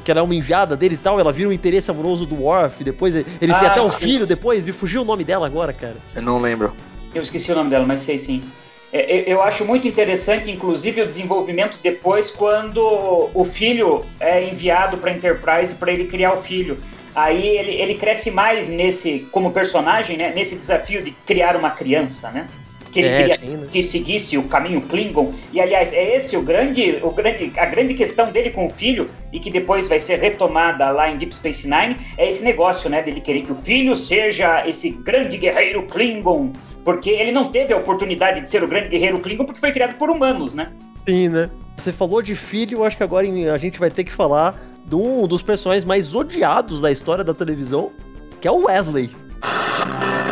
que 0.03 0.11
ela 0.11 0.19
é 0.19 0.23
uma 0.23 0.35
enviada 0.35 0.75
deles 0.75 0.99
e 0.99 1.03
tal, 1.03 1.17
ela 1.19 1.31
vira 1.31 1.47
um 1.47 1.53
interesse 1.53 1.89
amoroso 1.89 2.25
do 2.25 2.35
Worf, 2.35 2.83
depois 2.83 3.15
eles 3.15 3.55
ah, 3.55 3.59
têm 3.59 3.69
até 3.69 3.81
um 3.81 3.89
filho 3.89 4.27
depois, 4.27 4.65
me 4.65 4.73
fugiu 4.73 5.03
o 5.03 5.05
nome 5.05 5.23
dela 5.23 5.45
agora, 5.45 5.71
cara. 5.71 5.95
Eu 6.13 6.21
não 6.21 6.41
lembro. 6.41 6.73
Eu 7.13 7.21
esqueci 7.21 7.49
o 7.51 7.55
nome 7.55 7.69
dela, 7.69 7.85
mas 7.85 8.01
sei 8.01 8.19
sim. 8.19 8.43
É, 8.91 9.23
eu 9.25 9.41
acho 9.41 9.63
muito 9.63 9.87
interessante, 9.87 10.51
inclusive, 10.51 11.01
o 11.01 11.07
desenvolvimento 11.07 11.79
depois, 11.81 12.31
quando 12.31 13.29
o 13.33 13.45
filho 13.45 14.03
é 14.19 14.49
enviado 14.49 14.97
para 14.97 15.11
Enterprise 15.11 15.75
para 15.75 15.93
ele 15.93 16.05
criar 16.05 16.33
o 16.33 16.41
filho. 16.41 16.77
Aí 17.15 17.47
ele, 17.47 17.71
ele 17.81 17.95
cresce 17.95 18.29
mais 18.29 18.67
nesse, 18.67 19.27
como 19.31 19.51
personagem, 19.51 20.17
né? 20.17 20.33
Nesse 20.35 20.55
desafio 20.55 21.01
de 21.01 21.11
criar 21.11 21.55
uma 21.55 21.71
criança, 21.71 22.29
né? 22.29 22.47
que 22.95 23.01
ele 23.01 23.09
é, 23.09 23.17
queria 23.17 23.35
sim, 23.35 23.57
né? 23.57 23.67
que 23.69 23.83
seguisse 23.83 24.37
o 24.37 24.43
caminho 24.43 24.79
Klingon. 24.81 25.33
E 25.51 25.59
aliás, 25.59 25.93
é 25.93 26.15
esse 26.15 26.37
o 26.37 26.41
grande, 26.41 26.97
o 27.03 27.11
grande, 27.11 27.51
a 27.57 27.65
grande 27.65 27.93
questão 27.93 28.31
dele 28.31 28.51
com 28.51 28.65
o 28.65 28.69
filho 28.69 29.09
e 29.33 29.39
que 29.39 29.51
depois 29.51 29.89
vai 29.89 29.99
ser 29.99 30.17
retomada 30.17 30.89
lá 30.91 31.11
em 31.11 31.17
Deep 31.17 31.35
Space 31.35 31.67
Nine, 31.67 31.97
é 32.17 32.29
esse 32.29 32.41
negócio, 32.41 32.89
né, 32.89 33.03
dele 33.03 33.19
querer 33.19 33.41
que 33.41 33.51
o 33.51 33.55
filho 33.55 33.93
seja 33.97 34.65
esse 34.65 34.89
grande 34.89 35.37
guerreiro 35.37 35.83
Klingon, 35.83 36.53
porque 36.85 37.09
ele 37.09 37.33
não 37.33 37.51
teve 37.51 37.73
a 37.73 37.77
oportunidade 37.77 38.39
de 38.39 38.49
ser 38.49 38.63
o 38.63 38.67
grande 38.67 38.87
guerreiro 38.87 39.19
Klingon 39.19 39.43
porque 39.43 39.59
foi 39.59 39.73
criado 39.73 39.97
por 39.97 40.09
humanos, 40.09 40.55
né? 40.55 40.71
Sim, 41.05 41.27
né? 41.27 41.49
Você 41.75 41.91
falou 41.91 42.21
de 42.21 42.33
filho, 42.33 42.85
acho 42.85 42.95
que 42.95 43.03
agora 43.03 43.27
a 43.53 43.57
gente 43.57 43.77
vai 43.77 43.89
ter 43.89 44.05
que 44.05 44.13
falar 44.13 44.57
de 44.85 44.95
um 44.95 45.27
dos 45.27 45.41
personagens 45.41 45.83
mais 45.83 46.13
odiados 46.13 46.79
da 46.79 46.91
história 46.91 47.23
da 47.23 47.33
televisão, 47.33 47.91
que 48.39 48.47
é 48.47 48.51
o 48.51 48.65
Wesley. 48.65 49.15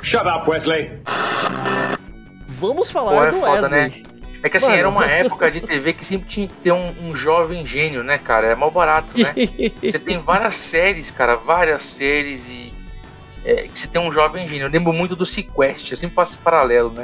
Shut 0.02 0.28
up, 0.28 0.50
Wesley! 0.50 0.92
vamos 2.64 2.90
falar 2.90 3.12
Pô, 3.12 3.24
é 3.24 3.32
do 3.32 3.40
foda, 3.40 3.70
Wesley. 3.70 3.70
Né? 3.72 4.14
É 4.44 4.50
que 4.50 4.58
assim, 4.58 4.68
Mano. 4.68 4.78
era 4.78 4.90
uma 4.90 5.06
época 5.10 5.52
de 5.52 5.62
TV 5.62 5.94
que 5.94 6.06
sempre 6.06 6.28
tinha 6.28 6.48
que 6.48 6.54
ter 6.56 6.72
um, 6.72 6.94
um 7.04 7.16
jovem 7.16 7.66
gênio, 7.66 8.04
né, 8.04 8.18
cara? 8.18 8.48
É 8.48 8.56
mal 8.56 8.72
barato, 8.72 9.14
né? 9.18 9.34
Você 9.82 10.00
tem 10.00 10.18
várias 10.18 10.56
séries, 10.56 11.12
cara, 11.12 11.36
várias 11.36 11.84
séries 11.84 12.48
e. 12.48 12.72
É, 13.46 13.68
que 13.68 13.78
você 13.78 13.88
tem 13.88 14.00
um 14.00 14.12
jovem 14.12 14.48
gênio. 14.48 14.68
Eu 14.68 14.72
lembro 14.72 14.94
muito 14.94 15.18
do 15.18 15.26
Sequest, 15.26 15.92
eu 15.92 15.98
sempre 15.98 16.16
faço 16.16 16.38
paralelo, 16.38 16.92
né? 16.92 17.04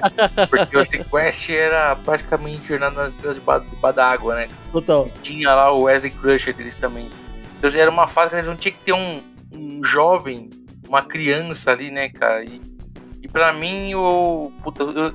Porque 0.49 0.77
o 0.77 0.85
Sequest 0.85 1.49
era 1.49 1.97
praticamente 1.97 2.65
Jornada 2.65 3.03
nas 3.03 3.13
Estrelas 3.13 3.37
de 3.37 3.93
d'água, 3.93 4.35
né? 4.35 4.49
Total. 4.71 5.07
E 5.07 5.21
tinha 5.21 5.53
lá 5.53 5.71
o 5.71 5.83
Wesley 5.83 6.11
Crusher 6.11 6.53
deles 6.53 6.75
também. 6.75 7.09
Então 7.59 7.69
era 7.79 7.91
uma 7.91 8.07
fase 8.07 8.29
que 8.29 8.35
eles 8.37 8.47
não 8.47 8.55
tinha 8.55 8.71
que 8.71 8.79
ter 8.79 8.93
um, 8.93 9.21
um 9.53 9.83
jovem, 9.83 10.49
uma 10.87 11.03
criança 11.03 11.71
ali, 11.71 11.91
né, 11.91 12.09
cara? 12.09 12.43
E, 12.43 12.61
e 13.21 13.27
pra 13.27 13.51
mim, 13.51 13.93
o. 13.93 14.51
Puta, 14.63 14.83
eu, 14.83 15.13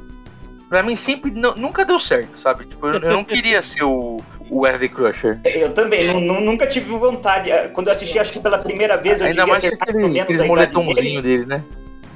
Pra 0.69 0.83
mim 0.83 0.97
sempre 0.97 1.31
nunca 1.31 1.85
deu 1.85 1.99
certo, 1.99 2.37
sabe? 2.39 2.65
Tipo, 2.65 2.89
eu, 2.89 2.95
eu 2.95 3.13
não 3.13 3.23
queria 3.23 3.61
ser 3.63 3.85
o, 3.85 4.21
o 4.51 4.61
Wesley 4.61 4.89
Crusher. 4.89 5.39
Eu 5.45 5.73
também, 5.73 6.13
nunca 6.21 6.67
tive 6.67 6.91
vontade. 6.91 7.51
Quando 7.73 7.89
eu 7.89 7.93
assisti, 7.93 8.19
acho 8.19 8.33
que 8.33 8.41
pela 8.41 8.59
primeira 8.59 8.97
vez, 8.97 9.21
eu 9.21 9.29
Ainda 9.29 9.47
mais 9.47 9.63
ter 9.63 9.77
aquele, 9.79 10.21
aquele 10.21 10.43
moletomzinho 10.49 11.23
dele. 11.23 11.45
dele, 11.45 11.47
né? 11.47 11.65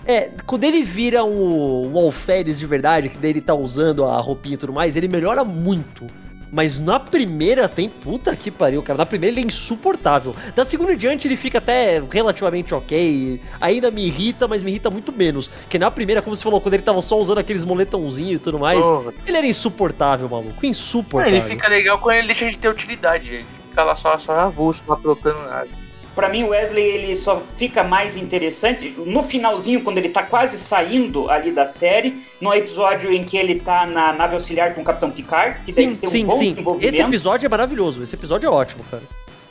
É, 0.05 0.31
quando 0.47 0.65
ele 0.65 0.83
vira 0.83 1.23
um, 1.23 1.93
um 1.93 1.99
alferes 1.99 2.59
de 2.59 2.67
verdade, 2.67 3.11
que 3.11 3.19
dele 3.19 3.43
tá 3.43 3.55
usando 3.55 4.07
a 4.07 4.19
roupinha 4.19 4.55
e 4.55 4.59
tudo 4.59 4.73
mais, 4.73 4.97
ele 4.97 5.07
melhora 5.07 5.45
muito. 5.45 6.07
Mas 6.51 6.79
na 6.79 6.99
primeira 6.99 7.69
tem. 7.69 7.89
Puta 7.89 8.35
que 8.37 8.51
pariu, 8.51 8.83
cara. 8.83 8.99
Na 8.99 9.07
primeira 9.07 9.35
ele 9.35 9.43
é 9.43 9.47
insuportável. 9.47 10.35
Da 10.55 10.65
segunda 10.65 10.93
em 10.93 10.97
diante 10.97 11.29
ele 11.29 11.37
fica 11.37 11.59
até 11.59 12.03
relativamente 12.11 12.75
ok. 12.75 13.41
Ainda 13.61 13.91
me 13.91 14.07
irrita, 14.07 14.49
mas 14.49 14.63
me 14.63 14.71
irrita 14.71 14.91
muito 14.91 15.13
menos. 15.13 15.51
Que 15.69 15.79
na 15.79 15.91
primeira, 15.91 16.23
como 16.23 16.37
você 16.37 16.43
falou, 16.43 16.61
quando 16.61 16.75
ele 16.75 16.83
tava 16.83 17.01
só 17.03 17.19
usando 17.19 17.39
aqueles 17.39 17.65
moletãozinhos 17.65 18.37
e 18.37 18.39
tudo 18.39 18.59
mais, 18.59 18.85
oh. 18.87 19.13
ele 19.27 19.37
era 19.37 19.47
insuportável, 19.47 20.29
maluco. 20.29 20.65
Insuportável. 20.65 21.39
ele 21.39 21.49
fica 21.49 21.69
legal 21.69 21.99
quando 21.99 22.17
ele 22.17 22.29
deixa 22.29 22.51
de 22.51 22.57
ter 22.57 22.69
utilidade. 22.69 23.29
Ele 23.29 23.47
fica 23.69 23.83
lá 23.83 23.95
só, 23.95 24.19
só 24.19 24.33
avulso, 24.33 24.83
lá 24.87 24.97
trocando 24.97 25.39
nada 25.41 25.88
para 26.19 26.29
mim 26.29 26.43
o 26.43 26.49
Wesley 26.49 26.83
ele 26.83 27.15
só 27.15 27.39
fica 27.39 27.85
mais 27.85 28.17
interessante 28.17 28.93
no 29.07 29.23
finalzinho 29.23 29.85
quando 29.85 29.99
ele 29.99 30.09
tá 30.09 30.21
quase 30.21 30.59
saindo 30.59 31.31
ali 31.31 31.53
da 31.53 31.65
série, 31.65 32.25
no 32.41 32.53
episódio 32.53 33.13
em 33.13 33.23
que 33.23 33.37
ele 33.37 33.61
tá 33.61 33.87
na 33.87 34.13
nave 34.13 34.35
auxiliar 34.35 34.75
com 34.75 34.81
o 34.81 34.85
Capitão 34.85 35.13
Picard, 35.13 35.61
que 35.61 35.73
sim, 35.73 35.95
tem 35.95 36.09
um 36.09 36.11
sim, 36.11 36.25
bom 36.25 36.33
sim. 36.33 36.57
Esse 36.81 37.01
episódio 37.01 37.47
é 37.47 37.49
maravilhoso, 37.49 38.03
esse 38.03 38.17
episódio 38.17 38.49
é 38.49 38.51
ótimo, 38.51 38.83
cara. 38.91 39.05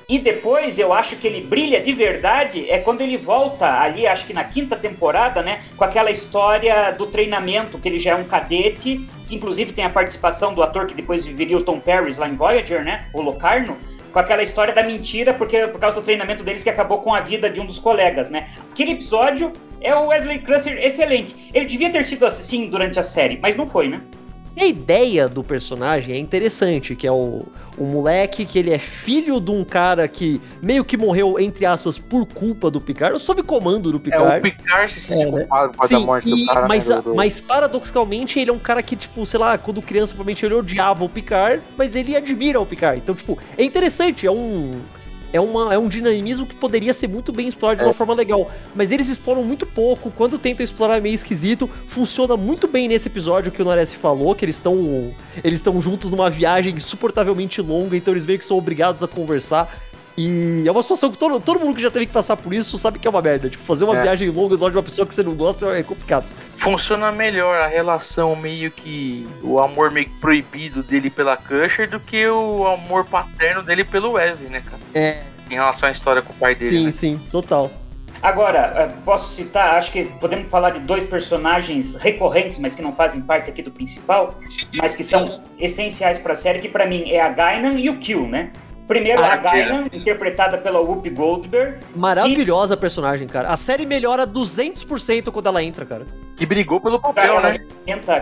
E 0.09 0.19
depois 0.19 0.77
eu 0.77 0.91
acho 0.91 1.15
que 1.15 1.25
ele 1.25 1.39
brilha 1.39 1.79
de 1.79 1.93
verdade 1.93 2.69
é 2.69 2.79
quando 2.79 2.99
ele 2.99 3.15
volta 3.15 3.79
ali, 3.79 4.05
acho 4.05 4.27
que 4.27 4.33
na 4.33 4.43
quinta 4.43 4.75
temporada, 4.75 5.41
né? 5.41 5.63
Com 5.77 5.85
aquela 5.85 6.11
história 6.11 6.91
do 6.91 7.05
treinamento, 7.05 7.79
que 7.79 7.87
ele 7.87 7.97
já 7.97 8.11
é 8.11 8.15
um 8.15 8.25
cadete, 8.25 9.07
que 9.29 9.35
inclusive 9.35 9.71
tem 9.71 9.85
a 9.85 9.89
participação 9.89 10.53
do 10.53 10.61
ator 10.61 10.85
que 10.85 10.93
depois 10.93 11.25
viveria 11.25 11.57
o 11.57 11.63
Tom 11.63 11.79
Paris 11.79 12.17
lá 12.17 12.27
em 12.27 12.35
Voyager, 12.35 12.83
né? 12.83 13.05
O 13.13 13.21
Locarno 13.21 13.77
com 14.11 14.19
aquela 14.19 14.43
história 14.43 14.73
da 14.73 14.83
mentira, 14.83 15.33
porque 15.33 15.67
por 15.67 15.79
causa 15.79 15.95
do 15.95 16.01
treinamento 16.01 16.43
deles 16.43 16.63
que 16.63 16.69
acabou 16.69 16.99
com 17.01 17.13
a 17.13 17.21
vida 17.21 17.49
de 17.49 17.59
um 17.59 17.65
dos 17.65 17.79
colegas, 17.79 18.29
né? 18.29 18.49
Aquele 18.71 18.91
episódio 18.91 19.53
é 19.81 19.93
o 19.95 20.07
Wesley 20.07 20.39
Crusher 20.39 20.77
excelente. 20.83 21.49
Ele 21.53 21.65
devia 21.65 21.89
ter 21.89 22.05
sido 22.05 22.25
assim 22.25 22.69
durante 22.69 22.99
a 22.99 23.03
série, 23.03 23.37
mas 23.41 23.55
não 23.55 23.67
foi, 23.67 23.87
né? 23.87 24.01
E 24.57 24.63
a 24.63 24.65
ideia 24.65 25.29
do 25.29 25.43
personagem 25.43 26.15
é 26.15 26.17
interessante, 26.17 26.95
que 26.95 27.05
é 27.05 27.11
o, 27.11 27.45
o 27.77 27.85
moleque 27.85 28.43
que 28.43 28.57
ele 28.57 28.71
é 28.71 28.79
filho 28.79 29.39
de 29.39 29.51
um 29.51 29.63
cara 29.63 30.07
que 30.07 30.41
meio 30.63 30.83
que 30.83 30.97
morreu, 30.97 31.39
entre 31.39 31.63
aspas, 31.63 31.99
por 31.99 32.25
culpa 32.25 32.71
do 32.71 32.81
Picard, 32.81 33.13
ou 33.13 33.19
sob 33.19 33.43
comando 33.43 33.91
do 33.91 33.99
Picard. 33.99 34.33
É, 34.33 34.39
o 34.39 34.41
Picard 34.41 34.91
se 34.91 34.99
sente 34.99 35.21
é, 35.21 35.25
né? 35.25 35.39
culpado 35.41 35.73
por 35.73 35.87
Sim, 35.87 36.05
morte 36.07 36.27
e, 36.27 36.45
do 36.45 36.45
cara. 36.47 36.67
Mas, 36.67 36.87
né, 36.87 37.01
do... 37.03 37.13
mas 37.13 37.39
paradoxalmente 37.39 38.39
ele 38.39 38.49
é 38.49 38.53
um 38.53 38.57
cara 38.57 38.81
que, 38.81 38.95
tipo, 38.95 39.23
sei 39.27 39.39
lá, 39.39 39.59
quando 39.59 39.79
criança, 39.79 40.15
provavelmente 40.15 40.43
ele 40.43 40.55
odiava 40.55 41.03
o 41.05 41.09
Picard, 41.09 41.61
mas 41.77 41.93
ele 41.93 42.17
admira 42.17 42.59
o 42.59 42.65
Picard. 42.65 42.97
Então, 42.97 43.13
tipo, 43.13 43.37
é 43.55 43.63
interessante, 43.63 44.25
é 44.25 44.31
um 44.31 44.81
é, 45.33 45.39
uma, 45.39 45.73
é 45.73 45.77
um 45.77 45.87
dinamismo 45.87 46.45
que 46.45 46.55
poderia 46.55 46.93
ser 46.93 47.07
muito 47.07 47.31
bem 47.31 47.47
explorado 47.47 47.79
de 47.79 47.85
uma 47.85 47.91
é. 47.91 47.93
forma 47.93 48.13
legal. 48.13 48.49
Mas 48.75 48.91
eles 48.91 49.09
exploram 49.09 49.43
muito 49.43 49.65
pouco. 49.65 50.11
Quando 50.11 50.37
tentam 50.37 50.63
explorar 50.63 50.97
é 50.97 51.01
meio 51.01 51.15
esquisito. 51.15 51.69
Funciona 51.87 52.37
muito 52.37 52.67
bem 52.67 52.87
nesse 52.87 53.07
episódio 53.07 53.51
que 53.51 53.61
o 53.61 53.65
Noresi 53.65 53.95
falou, 53.95 54.35
que 54.35 54.45
eles 54.45 54.55
estão 54.55 55.11
eles 55.43 55.59
estão 55.59 55.81
juntos 55.81 56.09
numa 56.09 56.29
viagem 56.29 56.73
insuportavelmente 56.73 57.61
longa, 57.61 57.95
então 57.95 58.13
eles 58.13 58.25
meio 58.25 58.39
que 58.39 58.45
são 58.45 58.57
obrigados 58.57 59.03
a 59.03 59.07
conversar. 59.07 59.69
E 60.17 60.63
é 60.65 60.71
uma 60.71 60.81
situação 60.81 61.11
que 61.11 61.17
todo, 61.17 61.39
todo 61.39 61.59
mundo 61.59 61.75
que 61.75 61.81
já 61.81 61.91
teve 61.91 62.07
que 62.07 62.11
passar 62.11 62.35
por 62.35 62.51
isso 62.51 62.75
sabe 62.77 62.97
que 62.97 63.07
é 63.07 63.09
uma 63.09 63.21
merda. 63.21 63.49
Tipo, 63.49 63.63
fazer 63.63 63.85
uma 63.85 63.95
é. 63.95 64.01
viagem 64.01 64.29
longa 64.29 64.57
do 64.57 64.63
lado 64.63 64.71
de 64.71 64.77
uma 64.77 64.83
pessoa 64.83 65.05
que 65.05 65.13
você 65.13 65.21
não 65.21 65.35
gosta 65.35 65.67
é 65.77 65.83
complicado. 65.83 66.33
Funciona 66.55 67.11
melhor 67.11 67.55
a 67.55 67.67
relação 67.67 68.35
meio 68.35 68.71
que. 68.71 69.27
o 69.43 69.59
amor 69.59 69.91
meio 69.91 70.07
que 70.07 70.19
proibido 70.19 70.81
dele 70.81 71.11
pela 71.11 71.37
Crusher 71.37 71.87
do 71.87 71.99
que 71.99 72.27
o 72.27 72.65
amor 72.65 73.05
paterno 73.05 73.61
dele 73.61 73.83
pelo 73.83 74.13
Wesley, 74.13 74.49
né, 74.49 74.61
cara? 74.61 74.81
É. 74.95 75.21
Em 75.51 75.53
relação 75.53 75.87
à 75.87 75.91
história 75.91 76.21
com 76.23 76.33
o 76.33 76.35
pai 76.35 76.55
dele. 76.55 76.65
Sim, 76.65 76.85
né? 76.85 76.91
sim, 76.91 77.21
total. 77.31 77.71
Agora, 78.21 78.73
é, 78.75 78.87
posso 79.05 79.35
citar, 79.35 79.75
acho 79.75 79.91
que 79.91 80.05
podemos 80.19 80.47
falar 80.47 80.71
de 80.71 80.79
dois 80.79 81.05
personagens 81.05 81.95
recorrentes, 81.95 82.57
mas 82.57 82.75
que 82.75 82.81
não 82.81 82.91
fazem 82.91 83.21
parte 83.21 83.51
aqui 83.51 83.61
do 83.61 83.69
principal, 83.69 84.35
mas 84.73 84.95
que 84.95 85.03
são 85.03 85.41
essenciais 85.59 86.17
para 86.17 86.33
a 86.33 86.35
série, 86.35 86.59
que 86.59 86.67
para 86.67 86.87
mim 86.87 87.11
é 87.11 87.21
a 87.21 87.29
Gainan 87.29 87.79
e 87.79 87.89
o 87.89 87.97
Kill, 87.97 88.27
né? 88.27 88.51
Primeiro 88.87 89.21
a 89.21 89.35
Gainan, 89.35 89.85
interpretada 89.91 90.57
pela 90.57 90.79
Whoopi 90.79 91.09
Goldberg. 91.09 91.79
Maravilhosa 91.93 92.75
que... 92.75 92.81
personagem, 92.81 93.27
cara. 93.27 93.49
A 93.49 93.57
série 93.57 93.85
melhora 93.85 94.25
200% 94.25 95.29
quando 95.29 95.47
ela 95.47 95.61
entra, 95.61 95.85
cara. 95.85 96.05
Que 96.37 96.45
brigou 96.45 96.79
pelo 96.79 96.99
papel, 96.99 97.35
ela 97.35 97.49
né? 97.49 97.59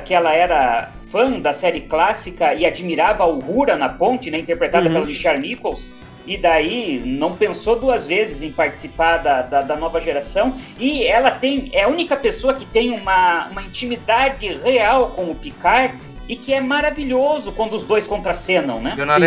que 0.04 0.14
ela 0.14 0.34
era 0.34 0.90
fã 1.12 1.40
da 1.40 1.54
série 1.54 1.82
clássica 1.82 2.54
e 2.56 2.66
admirava 2.66 3.24
a 3.24 3.28
Uhura 3.28 3.76
na 3.76 3.90
ponte, 3.90 4.32
né? 4.32 4.40
Interpretada 4.40 4.88
uhum. 4.88 4.94
pelo 4.94 5.06
Richard 5.06 5.40
Nichols. 5.40 5.90
E 6.26 6.38
daí 6.38 7.04
não 7.06 7.36
pensou 7.36 7.80
duas 7.80 8.08
vezes 8.08 8.42
em 8.42 8.52
participar 8.52 9.18
da, 9.18 9.44
da, 9.44 9.62
da, 9.62 9.76
nova 9.76 10.02
geração. 10.02 10.58
E 10.80 11.04
ela 11.04 11.30
tem 11.30 11.70
é 11.72 11.84
a 11.84 11.88
única 11.88 12.16
pessoa 12.16 12.56
que 12.56 12.66
tem 12.66 12.92
uma, 12.92 13.48
uma 13.52 13.62
intimidade 13.62 14.48
real 14.64 15.12
com 15.12 15.30
o 15.30 15.36
Picard 15.36 15.96
e 16.28 16.36
que 16.36 16.54
é 16.54 16.60
maravilhoso 16.60 17.52
quando 17.52 17.74
os 17.74 17.84
dois 17.84 18.08
contracenam, 18.08 18.82
né? 18.82 18.94
Leonardo, 18.96 19.26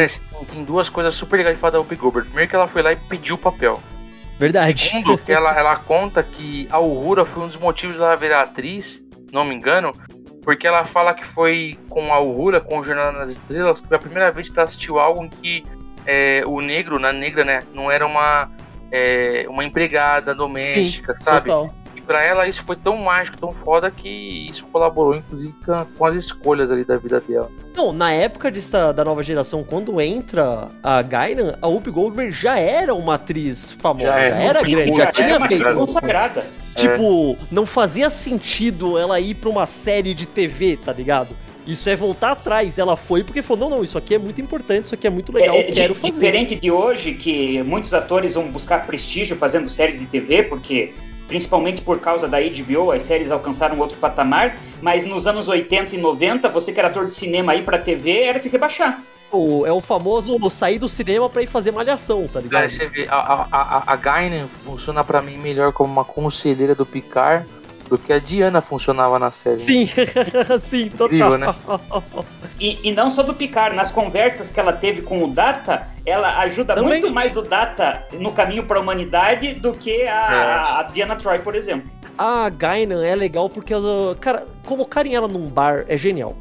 tem 0.50 0.64
duas 0.64 0.88
coisas 0.88 1.14
super 1.14 1.36
legais 1.36 1.56
de 1.56 1.60
falar 1.60 1.72
da 1.72 1.78
Whoopi 1.78 1.96
Goldberg. 1.96 2.28
Primeiro 2.28 2.50
que 2.50 2.56
ela 2.56 2.66
foi 2.66 2.82
lá 2.82 2.92
e 2.92 2.96
pediu 2.96 3.36
o 3.36 3.38
papel. 3.38 3.80
Verdade. 4.38 4.90
Segundo, 4.90 5.18
que 5.22 5.32
ela, 5.32 5.56
ela 5.56 5.76
conta 5.76 6.22
que 6.22 6.66
a 6.70 6.78
Uhura 6.78 7.24
foi 7.24 7.44
um 7.44 7.46
dos 7.46 7.56
motivos 7.56 7.96
dela 7.96 8.16
virar 8.16 8.42
atriz, 8.42 9.02
não 9.32 9.44
me 9.44 9.54
engano, 9.54 9.92
porque 10.42 10.66
ela 10.66 10.84
fala 10.84 11.14
que 11.14 11.24
foi 11.24 11.78
com 11.88 12.12
a 12.12 12.20
Uhura, 12.20 12.60
com 12.60 12.78
o 12.78 12.84
Jornal 12.84 13.12
nas 13.12 13.30
Estrelas, 13.30 13.80
que 13.80 13.86
foi 13.86 13.96
a 13.96 14.00
primeira 14.00 14.32
vez 14.32 14.48
que 14.48 14.58
ela 14.58 14.66
assistiu 14.66 14.98
algo 14.98 15.24
em 15.24 15.28
que 15.28 15.64
é, 16.04 16.42
o 16.46 16.60
negro, 16.60 16.98
na 16.98 17.12
negra, 17.12 17.44
né, 17.44 17.62
não 17.74 17.90
era 17.90 18.06
uma, 18.06 18.50
é, 18.90 19.46
uma 19.48 19.64
empregada 19.64 20.34
doméstica, 20.34 21.14
Sim, 21.14 21.22
sabe? 21.22 21.46
Total 21.46 21.74
para 22.08 22.24
ela 22.24 22.48
isso 22.48 22.62
foi 22.62 22.74
tão 22.74 22.96
mágico, 22.96 23.36
tão 23.36 23.52
foda 23.52 23.90
que 23.90 24.08
isso 24.48 24.64
colaborou, 24.72 25.14
inclusive, 25.14 25.54
com 25.96 26.04
as 26.06 26.16
escolhas 26.16 26.70
ali 26.70 26.82
da 26.82 26.96
vida 26.96 27.20
dela. 27.20 27.50
Não, 27.76 27.92
na 27.92 28.10
época 28.10 28.50
de, 28.50 28.60
da 28.70 29.04
nova 29.04 29.22
geração, 29.22 29.62
quando 29.62 30.00
entra 30.00 30.68
a 30.82 31.02
Gainan, 31.02 31.58
a 31.60 31.68
Whoopi 31.68 31.90
Goldberg 31.90 32.32
já 32.32 32.58
era 32.58 32.94
uma 32.94 33.16
atriz 33.16 33.70
famosa, 33.72 34.06
já, 34.06 34.20
é, 34.20 34.30
já 34.30 34.36
era 34.36 34.62
grande, 34.62 34.96
já, 34.96 35.04
já 35.04 35.12
tinha 35.12 35.40
feito. 35.40 35.74
Consagrada. 35.74 36.46
Tipo, 36.74 37.36
é. 37.38 37.46
não 37.50 37.66
fazia 37.66 38.08
sentido 38.08 38.96
ela 38.96 39.20
ir 39.20 39.34
pra 39.34 39.50
uma 39.50 39.66
série 39.66 40.14
de 40.14 40.26
TV, 40.26 40.78
tá 40.82 40.92
ligado? 40.92 41.36
Isso 41.66 41.90
é 41.90 41.94
voltar 41.94 42.30
atrás. 42.30 42.78
Ela 42.78 42.96
foi 42.96 43.22
porque 43.22 43.42
falou: 43.42 43.68
não, 43.68 43.76
não, 43.76 43.84
isso 43.84 43.98
aqui 43.98 44.14
é 44.14 44.18
muito 44.18 44.40
importante, 44.40 44.86
isso 44.86 44.94
aqui 44.94 45.06
é 45.06 45.10
muito 45.10 45.30
legal, 45.30 45.54
é, 45.54 45.64
quero 45.64 45.92
di 45.92 46.00
fazer. 46.00 46.12
Diferente 46.14 46.54
de 46.54 46.70
hoje, 46.70 47.12
que 47.12 47.62
muitos 47.64 47.92
atores 47.92 48.32
vão 48.32 48.48
buscar 48.48 48.86
prestígio 48.86 49.36
fazendo 49.36 49.68
séries 49.68 50.00
de 50.00 50.06
TV, 50.06 50.44
porque 50.44 50.94
principalmente 51.28 51.82
por 51.82 52.00
causa 52.00 52.26
da 52.26 52.38
HBO, 52.40 52.90
as 52.90 53.04
séries 53.04 53.30
alcançaram 53.30 53.78
outro 53.78 53.98
patamar, 53.98 54.56
mas 54.80 55.04
nos 55.04 55.26
anos 55.26 55.46
80 55.46 55.94
e 55.94 55.98
90, 55.98 56.48
você 56.48 56.72
que 56.72 56.78
era 56.80 56.88
ator 56.88 57.06
de 57.06 57.14
cinema 57.14 57.52
aí 57.52 57.62
pra 57.62 57.78
TV, 57.78 58.22
era 58.22 58.40
se 58.40 58.48
rebaixar. 58.48 58.98
O, 59.30 59.66
é 59.66 59.72
o 59.72 59.80
famoso 59.80 60.38
sair 60.48 60.78
do 60.78 60.88
cinema 60.88 61.28
pra 61.28 61.42
ir 61.42 61.46
fazer 61.46 61.70
malhação, 61.70 62.26
tá 62.26 62.40
ligado? 62.40 62.62
Cara, 62.62 62.70
você 62.70 62.86
vê, 62.86 63.06
a, 63.10 63.46
a, 63.52 63.92
a 63.92 63.96
Guinan 63.96 64.48
funciona 64.48 65.04
pra 65.04 65.20
mim 65.20 65.36
melhor 65.36 65.70
como 65.70 65.92
uma 65.92 66.04
conselheira 66.04 66.74
do 66.74 66.86
Picard 66.86 67.46
do 67.88 67.98
que 67.98 68.12
a 68.12 68.18
Diana 68.18 68.60
funcionava 68.60 69.18
na 69.18 69.30
série. 69.30 69.58
Sim, 69.58 69.88
sim, 70.58 70.88
total. 70.88 71.06
Incrível, 71.06 71.38
né? 71.38 71.54
E, 72.60 72.88
e, 72.88 72.92
não 72.92 73.08
só 73.08 73.22
do 73.22 73.34
Picard, 73.34 73.74
nas 73.74 73.90
conversas 73.90 74.50
que 74.50 74.58
ela 74.58 74.72
teve 74.72 75.02
com 75.02 75.22
o 75.24 75.28
Data, 75.28 75.88
ela 76.04 76.38
ajuda 76.40 76.74
Também. 76.74 77.00
muito 77.00 77.10
mais 77.10 77.36
o 77.36 77.42
Data 77.42 78.02
no 78.12 78.32
caminho 78.32 78.64
para 78.64 78.78
a 78.78 78.82
humanidade 78.82 79.54
do 79.54 79.72
que 79.74 80.02
a, 80.02 80.06
é. 80.06 80.80
a 80.80 80.90
Diana 80.92 81.16
Troy, 81.16 81.38
por 81.38 81.54
exemplo. 81.54 81.90
A 82.16 82.48
Guinan 82.48 83.04
é 83.04 83.14
legal 83.14 83.48
porque, 83.48 83.72
ela, 83.72 84.16
cara, 84.20 84.44
colocarem 84.66 85.14
ela 85.14 85.28
num 85.28 85.48
bar 85.48 85.84
é 85.88 85.96
genial. 85.96 86.36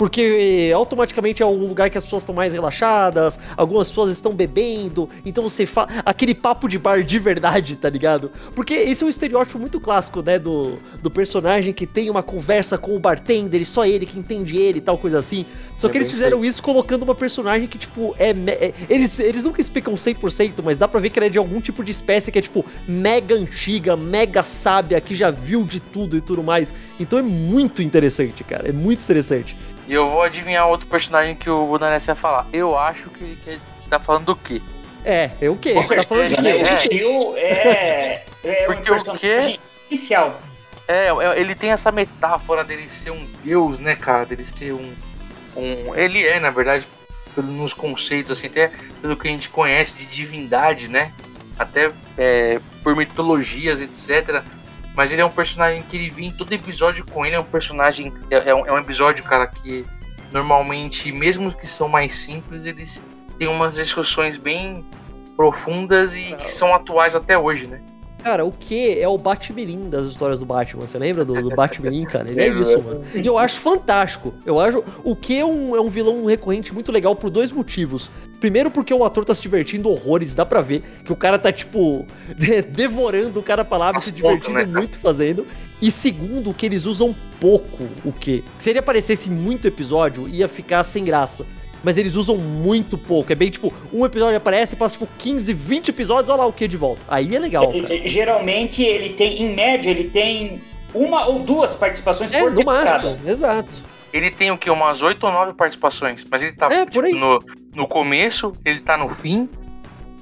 Porque 0.00 0.72
automaticamente 0.74 1.42
é 1.42 1.46
um 1.46 1.66
lugar 1.66 1.90
que 1.90 1.98
as 1.98 2.06
pessoas 2.06 2.22
estão 2.22 2.34
mais 2.34 2.54
relaxadas, 2.54 3.38
algumas 3.54 3.90
pessoas 3.90 4.10
estão 4.10 4.32
bebendo, 4.32 5.06
então 5.26 5.46
você 5.46 5.66
fala 5.66 5.88
aquele 6.06 6.34
papo 6.34 6.66
de 6.68 6.78
bar 6.78 7.04
de 7.04 7.18
verdade, 7.18 7.76
tá 7.76 7.90
ligado? 7.90 8.32
Porque 8.54 8.72
esse 8.72 9.02
é 9.02 9.06
um 9.06 9.10
estereótipo 9.10 9.58
muito 9.58 9.78
clássico, 9.78 10.22
né, 10.22 10.38
do, 10.38 10.78
do 11.02 11.10
personagem 11.10 11.74
que 11.74 11.86
tem 11.86 12.08
uma 12.08 12.22
conversa 12.22 12.78
com 12.78 12.96
o 12.96 12.98
bartender, 12.98 13.60
e 13.60 13.64
só 13.66 13.84
ele 13.84 14.06
que 14.06 14.18
entende 14.18 14.56
ele 14.56 14.78
e 14.78 14.80
tal 14.80 14.96
coisa 14.96 15.18
assim. 15.18 15.44
Só 15.76 15.86
é 15.86 15.90
que 15.90 15.98
eles 15.98 16.10
fizeram 16.10 16.42
isso 16.42 16.62
colocando 16.62 17.02
uma 17.02 17.14
personagem 17.14 17.68
que, 17.68 17.76
tipo, 17.76 18.16
é, 18.18 18.30
é. 18.30 18.72
eles, 18.88 19.20
eles 19.20 19.44
nunca 19.44 19.60
explicam 19.60 19.92
100%, 19.92 20.62
mas 20.64 20.78
dá 20.78 20.88
pra 20.88 20.98
ver 20.98 21.10
que 21.10 21.18
ela 21.18 21.26
é 21.26 21.30
de 21.30 21.36
algum 21.36 21.60
tipo 21.60 21.84
de 21.84 21.90
espécie 21.90 22.32
que 22.32 22.38
é, 22.38 22.42
tipo, 22.42 22.64
mega 22.88 23.34
antiga, 23.34 23.98
mega 23.98 24.42
sábia, 24.42 24.98
que 24.98 25.14
já 25.14 25.30
viu 25.30 25.62
de 25.62 25.78
tudo 25.78 26.16
e 26.16 26.22
tudo 26.22 26.42
mais. 26.42 26.72
Então 26.98 27.18
é 27.18 27.22
muito 27.22 27.82
interessante, 27.82 28.42
cara. 28.44 28.66
É 28.66 28.72
muito 28.72 29.02
interessante. 29.02 29.54
E 29.90 29.92
eu 29.92 30.08
vou 30.08 30.22
adivinhar 30.22 30.68
outro 30.68 30.86
personagem 30.86 31.34
que 31.34 31.50
o 31.50 31.76
Daness 31.76 32.06
ia 32.06 32.14
falar. 32.14 32.46
Eu 32.52 32.78
acho 32.78 33.10
que 33.10 33.24
ele 33.24 33.60
tá 33.90 33.98
falando 33.98 34.26
do 34.26 34.36
quê? 34.36 34.62
É, 35.04 35.30
é 35.40 35.50
o 35.50 35.56
quê? 35.56 35.74
Você 35.74 35.96
tá 35.96 36.04
falando 36.04 36.28
de 36.28 36.36
quê? 36.36 37.04
O 37.04 37.36
é, 37.36 38.22
é 38.44 38.66
Porque 38.66 38.92
um 38.92 38.96
o 38.96 39.18
quê? 39.18 39.58
Inicial. 39.90 40.40
É, 40.86 41.08
é, 41.08 41.40
ele 41.40 41.56
tem 41.56 41.72
essa 41.72 41.90
metáfora 41.90 42.62
dele 42.62 42.88
ser 42.88 43.10
um 43.10 43.26
deus, 43.42 43.80
né, 43.80 43.96
cara? 43.96 44.26
Dele 44.26 44.46
ser 44.56 44.72
um. 44.72 44.94
um 45.56 45.96
ele 45.96 46.24
é, 46.24 46.38
na 46.38 46.50
verdade, 46.50 46.86
nos 47.36 47.74
conceitos, 47.74 48.30
assim, 48.30 48.46
até 48.46 48.70
pelo 49.02 49.16
que 49.16 49.26
a 49.26 49.30
gente 49.32 49.48
conhece 49.48 49.94
de 49.94 50.06
divindade, 50.06 50.86
né? 50.86 51.10
Até 51.58 51.90
é, 52.16 52.60
por 52.84 52.94
mitologias, 52.94 53.80
etc. 53.80 54.44
Mas 55.00 55.10
ele 55.12 55.22
é 55.22 55.24
um 55.24 55.30
personagem 55.30 55.82
que 55.82 55.96
ele 55.96 56.10
vem 56.10 56.28
em 56.28 56.30
todo 56.30 56.52
episódio 56.52 57.06
com 57.06 57.24
ele. 57.24 57.34
É 57.34 57.40
um 57.40 57.42
personagem. 57.42 58.12
É, 58.30 58.50
é, 58.50 58.54
um, 58.54 58.66
é 58.66 58.70
um 58.70 58.76
episódio, 58.76 59.24
cara, 59.24 59.46
que 59.46 59.86
normalmente, 60.30 61.10
mesmo 61.10 61.50
que 61.50 61.66
são 61.66 61.88
mais 61.88 62.14
simples, 62.14 62.66
eles 62.66 63.00
têm 63.38 63.48
umas 63.48 63.76
discussões 63.76 64.36
bem 64.36 64.84
profundas 65.34 66.14
e 66.14 66.36
que 66.36 66.52
são 66.52 66.74
atuais 66.74 67.16
até 67.16 67.38
hoje, 67.38 67.66
né? 67.66 67.80
Cara, 68.22 68.44
o 68.44 68.52
que 68.52 68.98
é 68.98 69.08
o 69.08 69.16
Batmirim 69.16 69.88
das 69.88 70.06
histórias 70.06 70.40
do 70.40 70.46
Batman? 70.46 70.86
Você 70.86 70.98
lembra 70.98 71.24
do, 71.24 71.40
do 71.40 71.50
Batmirim, 71.50 72.04
cara? 72.04 72.28
Ele 72.28 72.40
é 72.40 72.48
isso, 72.48 72.80
mano. 72.82 73.02
E 73.14 73.26
eu 73.26 73.38
acho 73.38 73.60
fantástico. 73.60 74.34
Eu 74.44 74.60
acho. 74.60 74.84
O 75.02 75.16
que 75.16 75.38
é 75.38 75.44
um, 75.44 75.74
é 75.74 75.80
um 75.80 75.88
vilão 75.88 76.24
recorrente 76.24 76.72
muito 76.74 76.92
legal 76.92 77.16
por 77.16 77.30
dois 77.30 77.50
motivos. 77.50 78.10
Primeiro, 78.38 78.70
porque 78.70 78.92
o 78.92 79.04
ator 79.04 79.24
tá 79.24 79.34
se 79.34 79.42
divertindo 79.42 79.88
horrores, 79.88 80.34
dá 80.34 80.44
pra 80.44 80.60
ver 80.60 80.82
que 81.04 81.12
o 81.12 81.16
cara 81.16 81.38
tá, 81.38 81.52
tipo, 81.52 82.06
devorando 82.70 83.40
o 83.40 83.42
cara 83.42 83.64
palavra, 83.64 84.00
se 84.00 84.12
divertindo 84.12 84.58
né? 84.58 84.64
muito 84.66 84.98
fazendo. 84.98 85.46
E 85.80 85.90
segundo, 85.90 86.52
que 86.52 86.66
eles 86.66 86.84
usam 86.84 87.14
pouco 87.40 87.84
o 88.04 88.12
que. 88.12 88.44
Se 88.58 88.68
ele 88.68 88.78
aparecesse 88.78 89.30
muito 89.30 89.66
episódio, 89.66 90.28
ia 90.28 90.46
ficar 90.46 90.84
sem 90.84 91.04
graça 91.04 91.46
mas 91.82 91.96
eles 91.96 92.14
usam 92.14 92.36
muito 92.36 92.96
pouco. 92.98 93.32
É 93.32 93.34
bem 93.34 93.50
tipo, 93.50 93.72
um 93.92 94.04
episódio 94.04 94.36
aparece, 94.36 94.76
passa 94.76 94.98
tipo 94.98 95.08
15, 95.18 95.52
20 95.52 95.88
episódios, 95.88 96.28
olha 96.28 96.40
lá 96.40 96.46
o 96.46 96.52
que 96.52 96.68
de 96.68 96.76
volta. 96.76 97.00
Aí 97.08 97.34
é 97.34 97.38
legal. 97.38 97.72
Cara. 97.72 98.08
Geralmente 98.08 98.82
ele 98.82 99.10
tem, 99.10 99.42
em 99.42 99.54
média, 99.54 99.90
ele 99.90 100.10
tem 100.10 100.60
uma 100.94 101.26
ou 101.26 101.40
duas 101.40 101.74
participações 101.74 102.32
é, 102.32 102.40
por 102.40 102.52
no 102.52 102.64
máximo, 102.64 103.16
exato. 103.26 103.82
Ele 104.12 104.30
tem 104.30 104.50
o 104.50 104.58
que? 104.58 104.68
Umas 104.68 105.02
oito 105.02 105.24
ou 105.24 105.32
nove 105.32 105.52
participações. 105.52 106.24
Mas 106.28 106.42
ele 106.42 106.52
tá 106.52 106.68
é, 106.72 106.84
tipo, 106.84 107.14
no, 107.16 107.38
no 107.74 107.86
começo, 107.86 108.52
ele 108.64 108.80
tá 108.80 108.96
no 108.96 109.08
fim. 109.08 109.48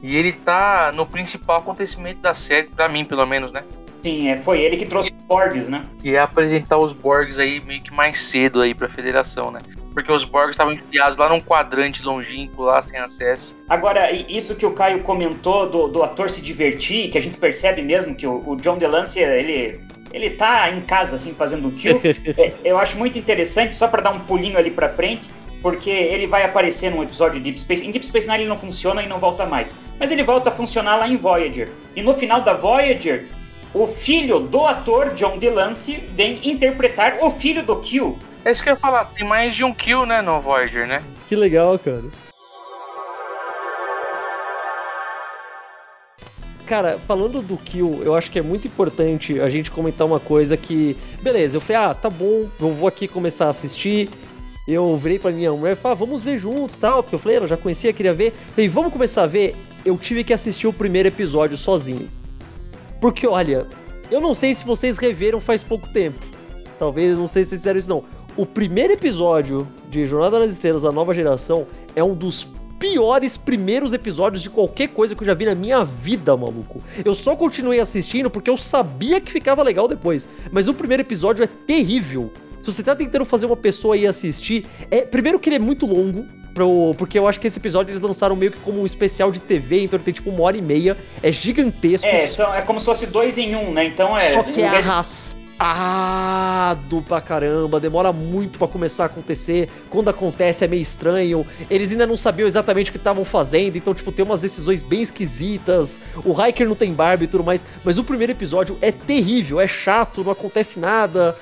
E 0.02 0.14
ele 0.14 0.32
tá 0.32 0.92
no 0.94 1.04
principal 1.04 1.58
acontecimento 1.58 2.20
da 2.20 2.34
série, 2.34 2.68
pra 2.68 2.88
mim, 2.88 3.04
pelo 3.04 3.26
menos, 3.26 3.50
né? 3.50 3.64
Sim, 4.02 4.28
é, 4.28 4.36
foi 4.36 4.60
ele 4.60 4.76
que 4.76 4.86
trouxe 4.86 5.10
os 5.10 5.22
Borgs, 5.24 5.68
né? 5.68 5.84
E 6.04 6.14
é 6.14 6.20
apresentar 6.20 6.78
os 6.78 6.92
Borgs 6.92 7.38
aí 7.38 7.60
meio 7.60 7.82
que 7.82 7.92
mais 7.92 8.20
cedo 8.20 8.60
aí 8.60 8.74
pra 8.74 8.88
federação, 8.88 9.50
né? 9.50 9.60
Porque 9.98 10.12
os 10.12 10.24
Borgs 10.24 10.50
estavam 10.50 10.72
enfiados 10.72 11.16
lá 11.16 11.28
num 11.28 11.40
quadrante 11.40 12.04
longínquo, 12.04 12.62
lá 12.62 12.80
sem 12.80 13.00
acesso. 13.00 13.52
Agora, 13.68 14.12
isso 14.12 14.54
que 14.54 14.64
o 14.64 14.70
Caio 14.70 15.02
comentou 15.02 15.68
do, 15.68 15.88
do 15.88 16.04
ator 16.04 16.30
se 16.30 16.40
divertir, 16.40 17.10
que 17.10 17.18
a 17.18 17.20
gente 17.20 17.36
percebe 17.36 17.82
mesmesmo 17.82 18.14
que 18.14 18.24
o, 18.24 18.48
o 18.48 18.54
John 18.54 18.78
DeLancey, 18.78 19.24
ele, 19.24 19.80
ele 20.12 20.30
tá 20.30 20.70
em 20.70 20.80
casa, 20.82 21.16
assim, 21.16 21.34
fazendo 21.34 21.66
o 21.66 21.72
kill, 21.72 22.00
é, 22.38 22.52
eu 22.64 22.78
acho 22.78 22.96
muito 22.96 23.18
interessante, 23.18 23.74
só 23.74 23.88
para 23.88 24.02
dar 24.02 24.10
um 24.10 24.20
pulinho 24.20 24.56
ali 24.56 24.70
pra 24.70 24.88
frente, 24.88 25.28
porque 25.60 25.90
ele 25.90 26.28
vai 26.28 26.44
aparecer 26.44 26.92
num 26.92 27.02
episódio 27.02 27.40
de 27.40 27.50
Deep 27.50 27.58
Space. 27.58 27.84
Em 27.84 27.90
Deep 27.90 28.06
Space 28.06 28.28
Nine 28.28 28.42
ele 28.42 28.48
não 28.48 28.56
funciona 28.56 29.02
e 29.02 29.08
não 29.08 29.18
volta 29.18 29.44
mais. 29.46 29.74
Mas 29.98 30.12
ele 30.12 30.22
volta 30.22 30.50
a 30.50 30.52
funcionar 30.52 30.94
lá 30.94 31.08
em 31.08 31.16
Voyager. 31.16 31.68
E 31.96 32.02
no 32.02 32.14
final 32.14 32.42
da 32.42 32.52
Voyager, 32.52 33.26
o 33.74 33.88
filho 33.88 34.38
do 34.38 34.64
ator 34.64 35.12
John 35.14 35.38
DeLancey 35.38 35.96
vem 36.12 36.38
interpretar 36.44 37.18
o 37.20 37.32
filho 37.32 37.64
do 37.64 37.80
Kill. 37.80 38.16
É 38.44 38.50
isso 38.50 38.62
que 38.62 38.68
eu 38.68 38.74
ia 38.74 38.78
falar, 38.78 39.04
tem 39.06 39.26
mais 39.26 39.54
de 39.54 39.64
um 39.64 39.74
kill, 39.74 40.06
né, 40.06 40.22
no 40.22 40.40
Voyager, 40.40 40.86
né? 40.86 41.02
Que 41.28 41.36
legal, 41.36 41.78
cara. 41.78 42.04
Cara, 46.68 46.98
falando 47.06 47.40
do 47.40 47.56
kill, 47.56 48.02
eu 48.02 48.14
acho 48.14 48.30
que 48.30 48.38
é 48.38 48.42
muito 48.42 48.68
importante 48.68 49.40
a 49.40 49.48
gente 49.48 49.70
comentar 49.70 50.06
uma 50.06 50.20
coisa 50.20 50.54
que. 50.54 50.94
Beleza, 51.22 51.56
eu 51.56 51.62
falei, 51.62 51.82
ah, 51.82 51.94
tá 51.94 52.10
bom, 52.10 52.46
eu 52.60 52.72
vou 52.72 52.86
aqui 52.86 53.08
começar 53.08 53.46
a 53.46 53.50
assistir. 53.50 54.10
Eu 54.66 54.94
virei 54.98 55.18
pra 55.18 55.30
minha 55.30 55.50
mulher 55.50 55.72
e 55.72 55.76
falei, 55.76 55.96
ah, 55.96 55.98
vamos 55.98 56.22
ver 56.22 56.38
juntos 56.38 56.76
tal. 56.76 57.02
Porque 57.02 57.14
eu 57.14 57.18
falei, 57.18 57.38
ela 57.38 57.46
já 57.46 57.56
conhecia, 57.56 57.90
queria 57.90 58.12
ver. 58.12 58.34
falei, 58.52 58.68
vamos 58.68 58.92
começar 58.92 59.22
a 59.22 59.26
ver. 59.26 59.56
Eu 59.82 59.96
tive 59.96 60.22
que 60.22 60.34
assistir 60.34 60.66
o 60.66 60.72
primeiro 60.72 61.08
episódio 61.08 61.56
sozinho. 61.56 62.06
Porque, 63.00 63.26
olha, 63.26 63.66
eu 64.10 64.20
não 64.20 64.34
sei 64.34 64.52
se 64.52 64.62
vocês 64.62 64.98
reveram 64.98 65.40
faz 65.40 65.62
pouco 65.62 65.88
tempo. 65.88 66.18
Talvez, 66.78 67.16
não 67.16 67.26
sei 67.26 67.44
se 67.44 67.50
vocês 67.50 67.60
fizeram 67.62 67.78
isso 67.78 67.88
não. 67.88 68.04
O 68.38 68.46
primeiro 68.46 68.92
episódio 68.92 69.66
de 69.90 70.06
Jornada 70.06 70.38
nas 70.38 70.52
Estrelas, 70.52 70.84
a 70.84 70.92
nova 70.92 71.12
geração, 71.12 71.66
é 71.96 72.04
um 72.04 72.14
dos 72.14 72.46
piores 72.78 73.36
primeiros 73.36 73.92
episódios 73.92 74.40
de 74.40 74.48
qualquer 74.48 74.90
coisa 74.90 75.12
que 75.16 75.22
eu 75.22 75.26
já 75.26 75.34
vi 75.34 75.44
na 75.44 75.56
minha 75.56 75.84
vida, 75.84 76.36
maluco. 76.36 76.80
Eu 77.04 77.16
só 77.16 77.34
continuei 77.34 77.80
assistindo 77.80 78.30
porque 78.30 78.48
eu 78.48 78.56
sabia 78.56 79.20
que 79.20 79.32
ficava 79.32 79.60
legal 79.64 79.88
depois. 79.88 80.28
Mas 80.52 80.68
o 80.68 80.72
primeiro 80.72 81.00
episódio 81.00 81.42
é 81.42 81.48
terrível. 81.48 82.32
Se 82.62 82.72
você 82.72 82.80
tá 82.80 82.94
tentando 82.94 83.24
fazer 83.24 83.46
uma 83.46 83.56
pessoa 83.56 83.96
ir 83.96 84.06
assistir, 84.06 84.64
é 84.88 85.00
primeiro 85.00 85.40
que 85.40 85.48
ele 85.48 85.56
é 85.56 85.58
muito 85.58 85.84
longo, 85.84 86.24
pro, 86.54 86.94
porque 86.96 87.18
eu 87.18 87.26
acho 87.26 87.40
que 87.40 87.48
esse 87.48 87.58
episódio 87.58 87.90
eles 87.90 88.00
lançaram 88.00 88.36
meio 88.36 88.52
que 88.52 88.58
como 88.58 88.80
um 88.80 88.86
especial 88.86 89.32
de 89.32 89.40
TV, 89.40 89.82
então 89.82 89.96
ele 89.96 90.04
tem 90.04 90.14
tipo 90.14 90.30
uma 90.30 90.42
hora 90.42 90.56
e 90.56 90.62
meia, 90.62 90.96
é 91.24 91.32
gigantesco. 91.32 92.06
É, 92.06 92.28
são, 92.28 92.54
é 92.54 92.62
como 92.62 92.78
se 92.78 92.86
fosse 92.86 93.06
dois 93.06 93.36
em 93.36 93.56
um, 93.56 93.72
né? 93.72 93.86
Então 93.86 94.16
é. 94.16 94.20
Só 94.20 94.44
que 94.44 94.62
é 94.62 94.68
arrastado 94.68 95.47
arrastado 95.58 97.02
pra 97.02 97.20
caramba, 97.20 97.80
demora 97.80 98.12
muito 98.12 98.58
para 98.58 98.68
começar 98.68 99.04
a 99.04 99.06
acontecer. 99.06 99.68
Quando 99.88 100.08
acontece 100.08 100.64
é 100.64 100.68
meio 100.68 100.82
estranho. 100.82 101.46
Eles 101.70 101.90
ainda 101.90 102.06
não 102.06 102.16
sabiam 102.16 102.46
exatamente 102.46 102.90
o 102.90 102.92
que 102.92 102.98
estavam 102.98 103.24
fazendo, 103.24 103.76
então, 103.76 103.94
tipo, 103.94 104.12
tem 104.12 104.24
umas 104.24 104.40
decisões 104.40 104.82
bem 104.82 105.00
esquisitas. 105.00 106.00
O 106.24 106.32
Hiker 106.32 106.68
não 106.68 106.74
tem 106.74 106.92
barba 106.92 107.24
e 107.24 107.26
tudo 107.26 107.44
mais, 107.44 107.64
mas 107.84 107.98
o 107.98 108.04
primeiro 108.04 108.32
episódio 108.32 108.76
é 108.80 108.92
terrível, 108.92 109.60
é 109.60 109.68
chato, 109.68 110.22
não 110.24 110.32
acontece 110.32 110.78
nada 110.78 111.36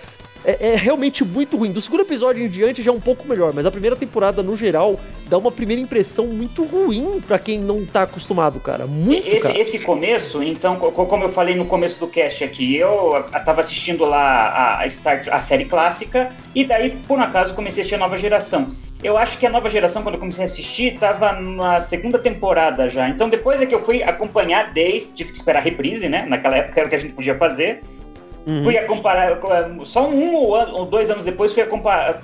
é, 0.47 0.69
é, 0.69 0.77
realmente 0.77 1.25
muito 1.25 1.57
ruim. 1.57 1.73
Do 1.73 1.81
segundo 1.81 2.03
episódio 2.03 2.45
em 2.45 2.49
diante 2.49 2.81
já 2.81 2.93
é 2.93 2.95
um 2.95 3.01
pouco 3.01 3.27
melhor, 3.27 3.53
mas 3.53 3.67
a 3.67 3.71
primeira 3.71 3.97
temporada, 3.97 4.45
no 4.45 4.55
geral, 4.55 4.99
dá 5.29 5.37
uma 5.37 5.51
primeira 5.51 5.83
impressão 5.83 6.29
muito 6.29 6.65
ruim 6.65 7.21
para 7.27 7.37
quem 7.37 7.59
não 7.59 7.85
tá 7.85 8.03
acostumado, 8.03 8.61
cara. 8.61 8.87
Muito, 8.87 9.27
esse, 9.27 9.41
cara. 9.41 9.59
esse 9.59 9.79
começo, 9.81 10.43
então, 10.43 10.77
como 10.77 11.25
eu 11.25 11.29
falei 11.31 11.57
no 11.57 11.65
começo 11.65 11.99
do 11.99 12.07
cast 12.07 12.45
aqui, 12.45 12.77
eu 12.77 13.25
tava 13.45 13.61
assistindo 13.61 14.05
lá 14.05 14.79
a, 14.79 14.87
Start, 14.87 15.27
a 15.29 15.43
série 15.43 15.65
clássica, 15.65 16.29
e 16.55 16.65
daí, 16.65 16.97
por 17.09 17.19
um 17.19 17.23
acaso, 17.23 17.55
comecei 17.55 17.81
a 17.81 17.83
assistir 17.83 17.97
a 17.97 17.99
nova 17.99 18.17
geração. 18.17 18.75
Eu 19.03 19.19
acho 19.19 19.39
que 19.39 19.47
a 19.47 19.51
nova 19.51 19.69
geração, 19.69 20.03
quando 20.03 20.15
eu 20.15 20.21
comecei 20.21 20.45
a 20.45 20.47
assistir, 20.47 20.99
tava 20.99 21.33
na 21.33 21.81
segunda 21.81 22.19
temporada 22.19 22.89
já. 22.89 23.09
Então 23.09 23.29
depois 23.29 23.61
é 23.61 23.67
que 23.67 23.75
eu 23.75 23.85
fui 23.85 24.03
acompanhar 24.03 24.73
desde. 24.73 25.13
Tive 25.13 25.33
que 25.33 25.39
esperar 25.39 25.59
a 25.59 25.63
reprise, 25.63 26.09
né? 26.09 26.25
Naquela 26.27 26.57
época 26.57 26.81
era 26.81 26.87
o 26.87 26.91
que 26.91 26.97
a 26.97 26.99
gente 26.99 27.13
podia 27.13 27.37
fazer. 27.37 27.83
Uhum. 28.47 28.63
Fui 28.63 28.79
acompanhar, 28.79 29.39
só 29.85 30.09
um 30.09 30.35
ou 30.35 30.87
dois 30.87 31.11
anos 31.11 31.25
depois 31.25 31.53
fui, 31.53 31.65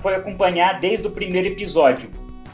fui 0.01 0.15
acompanhar 0.15 0.79
desde 0.79 1.07
o 1.07 1.11
primeiro 1.11 1.49
episódio. 1.49 2.09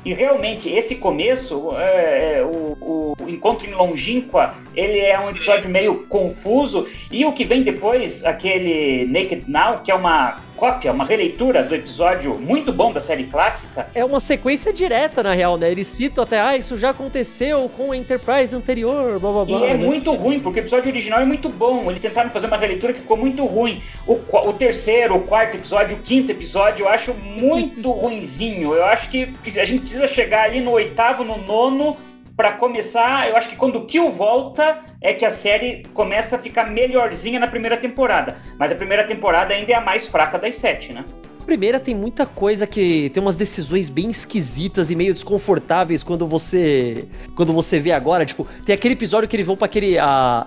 E 0.04 0.14
realmente, 0.14 0.70
esse 0.70 0.94
começo, 0.96 1.76
é, 1.76 2.38
é, 2.38 2.42
o, 2.42 2.76
o, 2.80 3.14
Encontro 3.28 3.68
em 3.68 3.74
Longínqua, 3.74 4.54
ele 4.74 4.98
é 4.98 5.18
um 5.20 5.28
episódio 5.28 5.68
meio 5.68 6.06
confuso. 6.06 6.86
E 7.10 7.26
o 7.26 7.32
que 7.32 7.44
vem 7.44 7.62
depois, 7.62 8.24
aquele 8.24 9.06
Naked 9.06 9.44
Now, 9.48 9.80
que 9.80 9.90
é 9.90 9.94
uma 9.94 10.40
cópia, 10.59 10.92
uma 10.92 11.04
releitura 11.04 11.62
do 11.62 11.72
episódio 11.72 12.34
muito 12.34 12.72
bom 12.72 12.92
da 12.92 13.00
série 13.00 13.24
clássica. 13.24 13.88
É 13.94 14.04
uma 14.04 14.18
sequência 14.18 14.72
direta, 14.72 15.22
na 15.22 15.32
real, 15.32 15.56
né? 15.56 15.70
Eles 15.70 15.86
citam 15.86 16.24
até, 16.24 16.40
ah, 16.40 16.56
isso 16.56 16.76
já 16.76 16.90
aconteceu 16.90 17.70
com 17.76 17.92
a 17.92 17.96
Enterprise 17.96 18.54
anterior, 18.54 19.20
blá 19.20 19.32
blá 19.32 19.44
blá. 19.44 19.61
E 19.61 19.70
é 19.70 19.74
né? 19.74 19.86
muito 19.86 20.12
ruim, 20.12 20.40
porque 20.40 20.59
o 20.59 20.62
episódio 20.62 20.90
original 20.90 21.20
é 21.20 21.24
muito 21.24 21.48
bom. 21.48 21.88
Eles 21.88 22.02
tentaram 22.02 22.28
fazer 22.30 22.48
uma 22.48 22.56
releitura 22.56 22.92
que 22.92 23.00
ficou 23.00 23.16
muito 23.16 23.44
ruim. 23.44 23.80
O, 24.04 24.14
o 24.14 24.52
terceiro, 24.52 25.16
o 25.16 25.20
quarto 25.20 25.56
episódio, 25.56 25.96
o 25.96 26.00
quinto 26.00 26.32
episódio, 26.32 26.84
eu 26.84 26.88
acho 26.88 27.14
muito 27.14 27.88
ruinzinho. 27.92 28.74
Eu 28.74 28.84
acho 28.84 29.09
que 29.11 29.32
a 29.56 29.64
gente 29.64 29.82
precisa 29.82 30.09
chegar 30.09 30.44
ali 30.44 30.61
no 30.61 30.72
oitavo, 30.72 31.22
no 31.22 31.38
nono 31.38 31.96
para 32.39 32.53
começar, 32.53 33.28
eu 33.28 33.36
acho 33.36 33.49
que 33.49 33.57
quando 33.57 33.80
o 33.80 33.84
Kill 33.84 34.12
volta 34.12 34.78
é 35.01 35.12
que 35.12 35.24
a 35.24 35.30
série 35.30 35.82
começa 35.93 36.36
a 36.36 36.39
ficar 36.39 36.70
melhorzinha 36.70 37.41
na 37.41 37.49
primeira 37.49 37.76
temporada. 37.76 38.36
Mas 38.57 38.70
a 38.70 38.76
primeira 38.76 39.03
temporada 39.03 39.53
ainda 39.53 39.72
é 39.72 39.74
a 39.74 39.80
mais 39.80 40.07
fraca 40.07 40.39
das 40.39 40.55
sete, 40.55 40.93
né? 40.93 41.05
A 41.41 41.45
primeira 41.45 41.80
tem 41.80 41.97
muita 41.97 42.24
coisa 42.24 42.64
que 42.64 43.11
tem 43.11 43.20
umas 43.20 43.34
decisões 43.34 43.89
bem 43.89 44.09
esquisitas 44.09 44.89
e 44.89 44.95
meio 44.95 45.12
desconfortáveis 45.12 46.05
quando 46.05 46.28
você 46.28 47.09
quando 47.34 47.53
você 47.53 47.80
vê 47.80 47.91
agora, 47.91 48.24
tipo, 48.24 48.47
tem 48.64 48.72
aquele 48.72 48.95
episódio 48.95 49.28
que 49.28 49.34
eles 49.34 49.47
vão 49.47 49.57
para 49.57 49.66
aquele 49.66 49.99
a, 49.99 50.47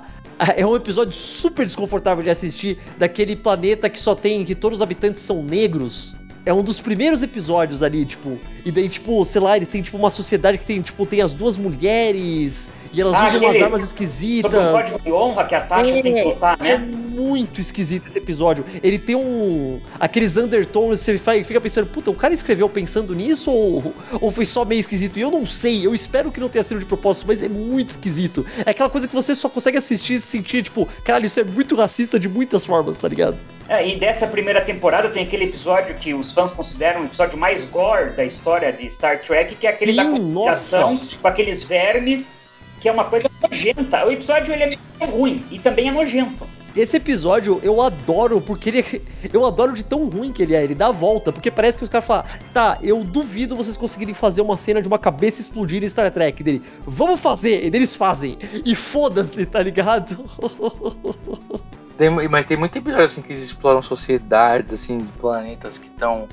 é 0.55 0.65
um 0.65 0.75
episódio 0.75 1.11
super 1.11 1.65
desconfortável 1.65 2.23
de 2.23 2.29
assistir 2.29 2.79
daquele 2.97 3.35
planeta 3.35 3.89
que 3.89 3.99
só 3.99 4.15
tem 4.15 4.43
que 4.45 4.55
todos 4.55 4.79
os 4.79 4.81
habitantes 4.81 5.21
são 5.21 5.43
negros. 5.43 6.15
É 6.45 6.53
um 6.53 6.63
dos 6.63 6.79
primeiros 6.79 7.21
episódios 7.21 7.83
ali, 7.83 8.05
tipo. 8.05 8.37
E 8.65 8.71
daí, 8.71 8.89
tipo, 8.89 9.23
sei 9.25 9.41
lá, 9.41 9.55
eles 9.55 9.67
têm 9.67 9.81
tipo 9.81 9.97
uma 9.97 10.09
sociedade 10.09 10.57
que 10.57 10.65
tem, 10.65 10.81
tipo, 10.81 11.05
tem 11.05 11.21
as 11.21 11.33
duas 11.33 11.55
mulheres 11.55 12.69
e 12.91 12.99
elas 12.99 13.15
ah, 13.15 13.27
usam 13.27 13.41
umas 13.41 13.61
armas 13.61 13.83
esquisitas. 13.83 14.51
Sobre 14.51 14.67
o 14.67 14.71
código 14.71 14.99
de 15.01 15.11
honra 15.11 15.45
que 15.45 15.55
a 15.55 15.61
Tasha 15.61 15.91
é, 15.91 16.01
tem 16.01 16.13
que 16.13 16.23
soltar, 16.23 16.57
né? 16.59 17.00
Muito 17.11 17.59
esquisito 17.59 18.07
esse 18.07 18.17
episódio. 18.17 18.63
Ele 18.81 18.97
tem 18.97 19.15
um. 19.15 19.79
aqueles 19.99 20.37
undertones, 20.37 20.99
você 21.01 21.17
fica 21.43 21.59
pensando, 21.59 21.87
puta, 21.87 22.09
o 22.09 22.15
cara 22.15 22.33
escreveu 22.33 22.69
pensando 22.69 23.13
nisso 23.13 23.51
ou, 23.51 23.93
ou 24.19 24.31
foi 24.31 24.45
só 24.45 24.63
meio 24.63 24.79
esquisito? 24.79 25.17
E 25.17 25.21
eu 25.21 25.29
não 25.29 25.45
sei, 25.45 25.85
eu 25.85 25.93
espero 25.93 26.31
que 26.31 26.39
não 26.39 26.49
tenha 26.49 26.63
sido 26.63 26.79
de 26.79 26.85
propósito, 26.85 27.27
mas 27.27 27.41
é 27.41 27.49
muito 27.49 27.89
esquisito. 27.89 28.45
É 28.65 28.71
aquela 28.71 28.89
coisa 28.89 29.07
que 29.07 29.13
você 29.13 29.35
só 29.35 29.49
consegue 29.49 29.77
assistir 29.77 30.15
e 30.15 30.21
sentir, 30.21 30.63
tipo, 30.63 30.87
caralho, 31.03 31.25
isso 31.25 31.39
é 31.39 31.43
muito 31.43 31.75
racista 31.75 32.19
de 32.19 32.29
muitas 32.29 32.65
formas, 32.65 32.97
tá 32.97 33.07
ligado? 33.07 33.37
É, 33.67 33.87
e 33.87 33.97
dessa 33.97 34.27
primeira 34.27 34.61
temporada 34.61 35.09
tem 35.09 35.23
aquele 35.23 35.45
episódio 35.45 35.95
que 35.95 36.13
os 36.13 36.31
fãs 36.31 36.51
consideram 36.51 37.01
o 37.01 37.05
episódio 37.05 37.37
mais 37.37 37.65
gore 37.65 38.11
da 38.11 38.25
história 38.25 38.71
de 38.71 38.89
Star 38.89 39.21
Trek, 39.21 39.55
que 39.55 39.67
é 39.67 39.69
aquele 39.69 39.91
Sim, 39.91 39.97
da 39.97 40.03
comunicação 40.05 40.99
com 41.21 41.27
aqueles 41.27 41.63
vermes, 41.63 42.45
que 42.81 42.89
é 42.89 42.91
uma 42.91 43.05
coisa 43.05 43.29
nojenta. 43.41 44.05
O 44.05 44.11
episódio 44.11 44.53
ele 44.53 44.77
é 44.99 45.05
ruim 45.05 45.45
e 45.51 45.59
também 45.59 45.87
é 45.87 45.91
nojento. 45.91 46.47
Esse 46.75 46.97
episódio 46.97 47.59
eu 47.63 47.81
adoro 47.81 48.39
porque 48.39 48.69
ele. 48.69 49.01
Eu 49.33 49.45
adoro 49.45 49.73
de 49.73 49.83
tão 49.83 50.07
ruim 50.07 50.31
que 50.31 50.41
ele 50.41 50.55
é. 50.55 50.63
Ele 50.63 50.75
dá 50.75 50.87
a 50.87 50.91
volta. 50.91 51.31
Porque 51.31 51.51
parece 51.51 51.77
que 51.77 51.83
os 51.83 51.89
caras 51.89 52.05
falam: 52.05 52.25
tá, 52.53 52.77
eu 52.81 53.03
duvido 53.03 53.55
vocês 53.55 53.75
conseguirem 53.75 54.13
fazer 54.13 54.41
uma 54.41 54.55
cena 54.55 54.81
de 54.81 54.87
uma 54.87 54.99
cabeça 54.99 55.41
explodir 55.41 55.83
em 55.83 55.89
Star 55.89 56.11
Trek. 56.11 56.41
Dele, 56.43 56.61
vamos 56.85 57.19
fazer. 57.19 57.63
E 57.63 57.67
eles 57.67 57.93
fazem. 57.93 58.37
E 58.65 58.73
foda-se, 58.73 59.45
tá 59.45 59.61
ligado? 59.61 60.17
Tem, 61.97 62.09
mas 62.09 62.45
tem 62.45 62.57
muito 62.57 62.75
episódio 62.75 63.05
assim 63.05 63.21
que 63.21 63.31
eles 63.31 63.43
exploram 63.43 63.79
sociedades, 63.83 64.73
assim, 64.73 64.97
de 64.97 65.11
planetas 65.19 65.77
que 65.77 65.85
estão. 65.85 66.27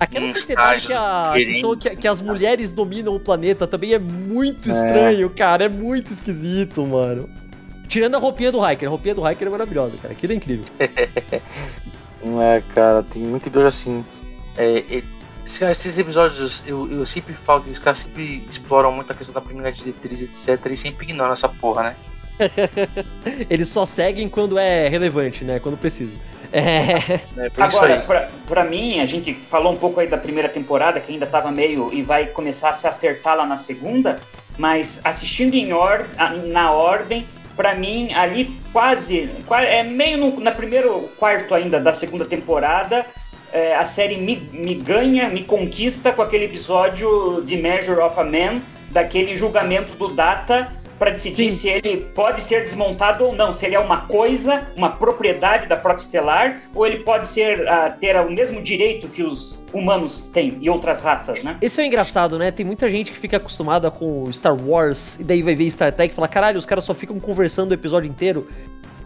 Aquela 0.00 0.26
sociedade 0.26 0.84
que, 0.84 0.92
a, 0.92 1.32
que, 1.36 1.60
são, 1.60 1.76
que, 1.76 1.90
que, 1.90 2.08
as 2.08 2.20
mulheres 2.20 2.72
dominam 2.72 3.14
o 3.14 3.20
planeta 3.20 3.68
também 3.68 3.94
é 3.94 4.00
muito 4.00 4.68
é. 4.68 4.72
estranho, 4.72 5.30
cara. 5.30 5.66
É 5.66 5.68
muito 5.68 6.12
esquisito, 6.12 6.84
mano. 6.84 7.28
Tirando 7.92 8.14
a 8.14 8.18
roupinha 8.18 8.50
do 8.50 8.66
Hiker. 8.66 8.88
A 8.88 8.90
roupinha 8.90 9.14
do 9.14 9.30
Hiker 9.30 9.48
é 9.48 9.50
maravilhosa, 9.50 9.98
cara. 10.00 10.14
Aquilo 10.14 10.32
é 10.32 10.36
incrível. 10.36 10.64
Não 12.24 12.40
é, 12.40 12.62
cara. 12.74 13.02
Tem 13.02 13.20
muito 13.20 13.46
episódio 13.46 13.68
assim. 13.68 14.02
É, 14.56 14.82
é, 14.90 15.02
esses 15.44 15.98
episódios, 15.98 16.62
eu, 16.66 16.90
eu 16.90 17.04
sempre 17.04 17.34
falo 17.34 17.62
que 17.62 17.70
os 17.70 17.78
caras 17.78 17.98
sempre 17.98 18.46
exploram 18.48 18.92
muito 18.92 19.12
a 19.12 19.14
questão 19.14 19.34
da 19.34 19.42
primeira 19.42 19.70
diretriz, 19.70 20.22
etc. 20.22 20.72
E 20.72 20.76
sempre 20.78 21.04
ignoram 21.04 21.34
essa 21.34 21.50
porra, 21.50 21.82
né? 21.82 21.96
Eles 23.50 23.68
só 23.68 23.84
seguem 23.84 24.26
quando 24.26 24.58
é 24.58 24.88
relevante, 24.88 25.44
né? 25.44 25.60
Quando 25.60 25.76
precisa. 25.76 26.16
É... 26.50 26.96
é 27.36 27.50
Agora, 27.58 28.00
pra, 28.00 28.30
pra, 28.48 28.64
mim, 28.64 29.00
a 29.00 29.06
gente 29.06 29.34
falou 29.34 29.70
um 29.70 29.76
pouco 29.76 30.00
aí 30.00 30.06
da 30.06 30.16
primeira 30.16 30.48
temporada, 30.48 30.98
que 30.98 31.12
ainda 31.12 31.26
tava 31.26 31.50
meio 31.50 31.92
e 31.92 32.00
vai 32.00 32.24
começar 32.24 32.70
a 32.70 32.72
se 32.72 32.88
acertar 32.88 33.36
lá 33.36 33.44
na 33.44 33.58
segunda, 33.58 34.18
mas 34.56 34.98
assistindo 35.04 35.52
em 35.52 35.74
or, 35.74 36.06
na 36.46 36.72
ordem, 36.72 37.26
para 37.56 37.74
mim, 37.74 38.12
ali 38.14 38.58
quase, 38.72 39.30
é 39.50 39.82
meio 39.82 40.16
no 40.18 40.40
na 40.40 40.50
primeiro 40.50 41.10
quarto 41.18 41.54
ainda 41.54 41.78
da 41.78 41.92
segunda 41.92 42.24
temporada, 42.24 43.04
é, 43.52 43.76
a 43.76 43.84
série 43.84 44.16
me, 44.16 44.36
me 44.52 44.74
ganha, 44.74 45.28
me 45.28 45.44
conquista 45.44 46.10
com 46.12 46.22
aquele 46.22 46.46
episódio 46.46 47.42
de 47.44 47.56
Measure 47.56 48.00
of 48.00 48.18
a 48.18 48.24
Man, 48.24 48.60
daquele 48.90 49.36
julgamento 49.36 49.96
do 49.96 50.08
Data 50.08 50.81
para 51.02 51.10
decidir 51.10 51.50
Sim. 51.50 51.50
se 51.50 51.68
ele 51.68 51.96
pode 52.14 52.40
ser 52.40 52.62
desmontado 52.62 53.24
ou 53.24 53.34
não, 53.34 53.52
se 53.52 53.66
ele 53.66 53.74
é 53.74 53.78
uma 53.80 54.02
coisa, 54.02 54.68
uma 54.76 54.88
propriedade 54.88 55.66
da 55.66 55.76
frota 55.76 56.00
estelar, 56.00 56.62
ou 56.72 56.86
ele 56.86 56.98
pode 56.98 57.26
ser 57.26 57.62
uh, 57.62 57.98
ter 57.98 58.14
o 58.20 58.30
mesmo 58.30 58.62
direito 58.62 59.08
que 59.08 59.20
os 59.20 59.58
humanos 59.72 60.30
têm 60.32 60.58
e 60.60 60.70
outras 60.70 61.00
raças, 61.00 61.42
né? 61.42 61.56
Isso 61.60 61.80
é 61.80 61.86
engraçado, 61.86 62.38
né? 62.38 62.52
Tem 62.52 62.64
muita 62.64 62.88
gente 62.88 63.10
que 63.10 63.18
fica 63.18 63.38
acostumada 63.38 63.90
com 63.90 64.30
Star 64.30 64.54
Wars 64.54 65.18
e 65.18 65.24
daí 65.24 65.42
vai 65.42 65.56
ver 65.56 65.68
Star 65.72 65.90
Trek 65.90 66.12
e 66.12 66.14
fala: 66.14 66.28
caralho, 66.28 66.56
os 66.56 66.66
caras 66.66 66.84
só 66.84 66.94
ficam 66.94 67.18
conversando 67.18 67.72
o 67.72 67.74
episódio 67.74 68.08
inteiro. 68.08 68.46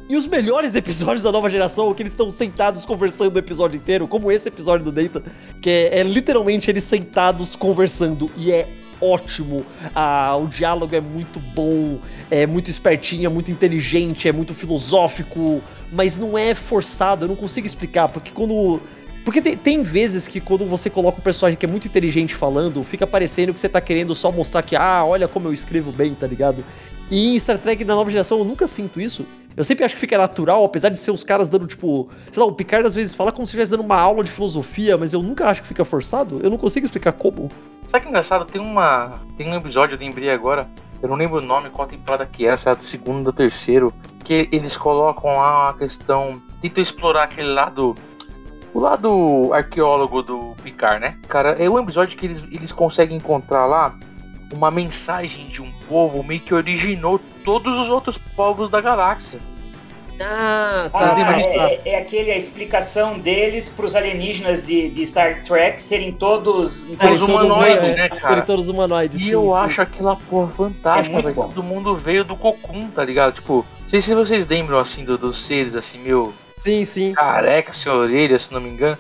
E 0.07 0.17
os 0.19 0.27
melhores 0.27 0.77
episódios 0.77 1.23
da 1.23 1.33
nova 1.33 1.49
geração, 1.49 1.95
que 1.95 2.03
eles 2.03 2.13
estão 2.13 2.31
sentados 2.31 2.85
conversando 2.85 3.35
o 3.35 3.39
episódio 3.39 3.79
inteiro, 3.79 4.07
como 4.07 4.31
esse 4.31 4.49
episódio 4.49 4.85
do 4.85 4.93
Data, 4.93 5.23
que 5.63 5.71
é, 5.71 6.01
é 6.01 6.03
literalmente 6.03 6.71
eles 6.71 6.85
sentados 6.85 7.57
conversando. 7.57 8.31
E 8.37 8.53
é 8.53 8.69
ótimo, 9.01 9.65
ah, 9.95 10.37
o 10.37 10.47
diálogo 10.47 10.95
é 10.95 11.01
muito 11.01 11.41
bom, 11.55 11.99
é 12.31 12.47
muito 12.47 12.71
espertinho, 12.71 13.27
é 13.27 13.29
muito 13.29 13.51
inteligente, 13.51 14.29
é 14.29 14.33
muito 14.33 14.55
filosófico, 14.55 15.63
mas 15.93 16.17
não 16.17 16.37
é 16.37 16.55
forçado, 16.55 17.25
eu 17.25 17.29
não 17.29 17.37
consigo 17.37 17.67
explicar, 17.67 18.09
porque 18.09 18.31
quando. 18.31 18.81
Porque 19.25 19.43
tem, 19.43 19.57
tem, 19.57 19.83
vezes 19.83 20.29
que 20.29 20.41
quando 20.41 20.65
você 20.65 20.89
coloca 20.89 21.19
um 21.19 21.23
personagem 21.23 21.59
que 21.59 21.67
é 21.67 21.69
muito 21.69 21.89
inteligente 21.89 22.33
falando, 22.33 22.85
fica 22.85 23.05
parecendo 23.07 23.53
que 23.53 23.59
você 23.59 23.69
tá 23.69 23.81
querendo 23.81 24.15
só 24.15 24.31
mostrar 24.31 24.63
que, 24.63 24.77
ah, 24.77 25.05
olha 25.05 25.27
como 25.27 25.49
eu 25.49 25.53
escrevo 25.53 25.91
bem, 25.91 26.15
tá 26.15 26.29
ligado? 26.29 26.65
E 27.11 27.35
em 27.35 27.39
Star 27.39 27.59
Trek 27.59 27.83
da 27.83 27.97
nova 27.97 28.09
geração 28.09 28.39
eu 28.39 28.45
nunca 28.45 28.69
sinto 28.69 29.01
isso. 29.01 29.27
Eu 29.57 29.65
sempre 29.65 29.85
acho 29.85 29.95
que 29.95 30.01
fica 30.01 30.19
natural, 30.19 30.65
apesar 30.65 30.91
de 30.91 30.99
ser 30.99 31.11
os 31.11 31.25
caras 31.25 31.49
dando, 31.49 31.67
tipo, 31.67 32.11
sei 32.31 32.43
lá, 32.43 32.47
o 32.47 32.53
Picard 32.53 32.87
às 32.87 32.95
vezes 32.95 33.15
fala 33.15 33.33
como 33.33 33.47
se 33.47 33.51
estivesse 33.51 33.71
dando 33.71 33.83
uma 33.83 33.99
aula 33.99 34.23
de 34.23 34.31
filosofia, 34.31 34.99
mas 34.99 35.15
eu 35.15 35.23
nunca 35.23 35.49
acho 35.49 35.63
que 35.63 35.69
fica 35.69 35.85
forçado. 35.85 36.41
Eu 36.43 36.51
não 36.51 36.59
consigo 36.59 36.85
explicar 36.85 37.13
como. 37.13 37.51
Sabe 37.89 38.05
que 38.05 38.11
engraçado? 38.11 38.45
Tem 38.45 38.61
uma. 38.61 39.21
Tem 39.37 39.49
um 39.49 39.55
episódio, 39.55 39.95
eu 39.95 39.99
lembrei 39.99 40.31
agora. 40.31 40.69
Eu 41.03 41.09
não 41.09 41.17
lembro 41.17 41.39
o 41.39 41.43
nome, 41.43 41.71
qual 41.71 41.89
temporada 41.89 42.27
que 42.27 42.47
era, 42.47 42.57
se 42.57 42.69
era 42.69 42.77
do 42.77 42.85
segundo 42.85 43.29
ou 43.29 43.33
terceiro. 43.33 43.95
Que 44.23 44.49
eles 44.53 44.77
colocam 44.77 45.31
lá 45.37 45.65
uma 45.65 45.75
questão. 45.75 46.43
Tentam 46.61 46.83
explorar 46.83 47.23
aquele 47.25 47.49
lado. 47.49 47.97
O 48.75 48.81
lado 48.81 49.55
arqueólogo 49.55 50.23
do 50.23 50.55
Picard, 50.63 51.01
né? 51.01 51.17
Cara, 51.29 51.53
é 51.53 51.71
um 51.71 51.79
episódio 51.79 52.19
que 52.19 52.27
eles, 52.27 52.43
eles 52.53 52.73
conseguem 52.73 53.17
encontrar 53.17 53.65
lá 53.65 53.95
uma 54.53 54.71
mensagem 54.71 55.47
de 55.47 55.61
um 55.61 55.71
povo 55.89 56.23
meio 56.23 56.41
que 56.41 56.55
originou 56.55 57.21
todos 57.45 57.79
os 57.79 57.89
outros 57.89 58.19
povos 58.19 58.71
da 58.71 58.81
galáxia. 58.81 59.39
Ah, 60.21 60.89
tá. 60.91 61.15
Ah, 61.15 61.71
é, 61.71 61.81
é, 61.85 61.99
aquele 61.99 62.31
a 62.31 62.39
explicação 62.39 63.19
deles 63.19 63.69
para 63.69 63.85
os 63.85 63.95
alienígenas 63.95 64.65
de, 64.65 64.89
de, 64.89 65.07
Star 65.07 65.45
Trek 65.45 65.83
serem 65.83 66.11
todos, 66.11 66.85
serem 66.93 67.19
humanoides, 67.19 67.95
né, 67.95 68.09
cara? 68.09 68.23
Serem 68.23 68.45
todos 68.45 68.69
humanoides. 68.69 69.21
E 69.21 69.25
sim, 69.25 69.33
eu 69.33 69.51
sim. 69.51 69.57
acho 69.57 69.83
aquela 69.83 70.17
porra 70.17 70.51
fantástica, 70.53 71.19
é 71.19 71.23
velho. 71.23 71.35
Todo 71.35 71.63
mundo 71.63 71.95
veio 71.95 72.25
do 72.25 72.35
Cocum, 72.35 72.89
tá 72.89 73.05
ligado? 73.05 73.35
Tipo, 73.35 73.67
não 73.81 73.89
sei 73.89 74.01
se 74.01 74.15
vocês 74.15 74.47
lembram 74.47 74.79
assim 74.79 75.05
do, 75.05 75.19
dos 75.19 75.45
seres 75.45 75.75
assim, 75.75 75.99
meu. 75.99 76.33
Sim, 76.57 76.87
sim. 76.87 77.13
Careca, 77.13 77.75
sem 77.75 77.93
orelha, 77.93 78.39
se 78.39 78.53
não 78.53 78.61
me 78.61 78.71
engano. 78.71 78.97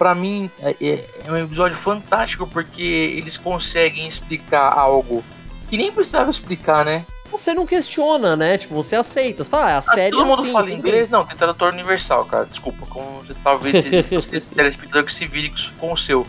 Pra 0.00 0.14
mim 0.14 0.50
é, 0.62 0.74
é, 0.80 1.04
é 1.26 1.30
um 1.30 1.36
episódio 1.36 1.76
fantástico 1.76 2.46
porque 2.46 2.82
eles 2.82 3.36
conseguem 3.36 4.08
explicar 4.08 4.72
algo 4.72 5.22
que 5.68 5.76
nem 5.76 5.92
precisava 5.92 6.30
explicar, 6.30 6.86
né? 6.86 7.04
você 7.30 7.52
não 7.52 7.66
questiona, 7.66 8.34
né? 8.34 8.56
Tipo, 8.56 8.74
você 8.74 8.96
aceita. 8.96 9.44
Você 9.44 9.50
fala, 9.50 9.66
ah, 9.66 9.74
a 9.74 9.78
ah, 9.78 9.82
série 9.82 10.10
Todo 10.10 10.22
é 10.22 10.24
mundo 10.24 10.42
assim, 10.42 10.52
fala 10.52 10.70
inglês? 10.70 11.10
Não, 11.10 11.24
tem 11.24 11.36
tradutor 11.36 11.74
universal, 11.74 12.24
cara. 12.24 12.46
Desculpa, 12.46 12.86
como 12.86 13.20
você 13.20 13.34
talvez 13.44 13.84
você 14.10 14.40
telespectador 14.40 15.04
que 15.04 15.12
se 15.12 15.26
vire 15.26 15.52
com 15.78 15.92
o 15.92 15.96
seu. 15.98 16.26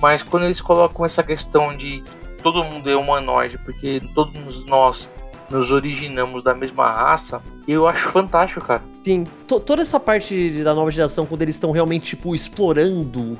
Mas 0.00 0.22
quando 0.22 0.44
eles 0.44 0.62
colocam 0.62 1.04
essa 1.04 1.22
questão 1.22 1.76
de 1.76 2.02
todo 2.42 2.64
mundo 2.64 2.88
é 2.88 2.96
humanoide, 2.96 3.58
porque 3.58 4.02
todos 4.14 4.64
nós 4.64 5.10
nos 5.50 5.70
originamos 5.70 6.42
da 6.42 6.54
mesma 6.54 6.90
raça, 6.90 7.42
eu 7.72 7.86
acho 7.86 8.08
fantástico, 8.10 8.64
cara. 8.66 8.82
Sim, 9.02 9.24
toda 9.46 9.82
essa 9.82 9.98
parte 9.98 10.62
da 10.62 10.74
nova 10.74 10.90
geração, 10.90 11.26
quando 11.26 11.42
eles 11.42 11.54
estão 11.54 11.70
realmente, 11.70 12.10
tipo, 12.10 12.34
explorando 12.34 13.38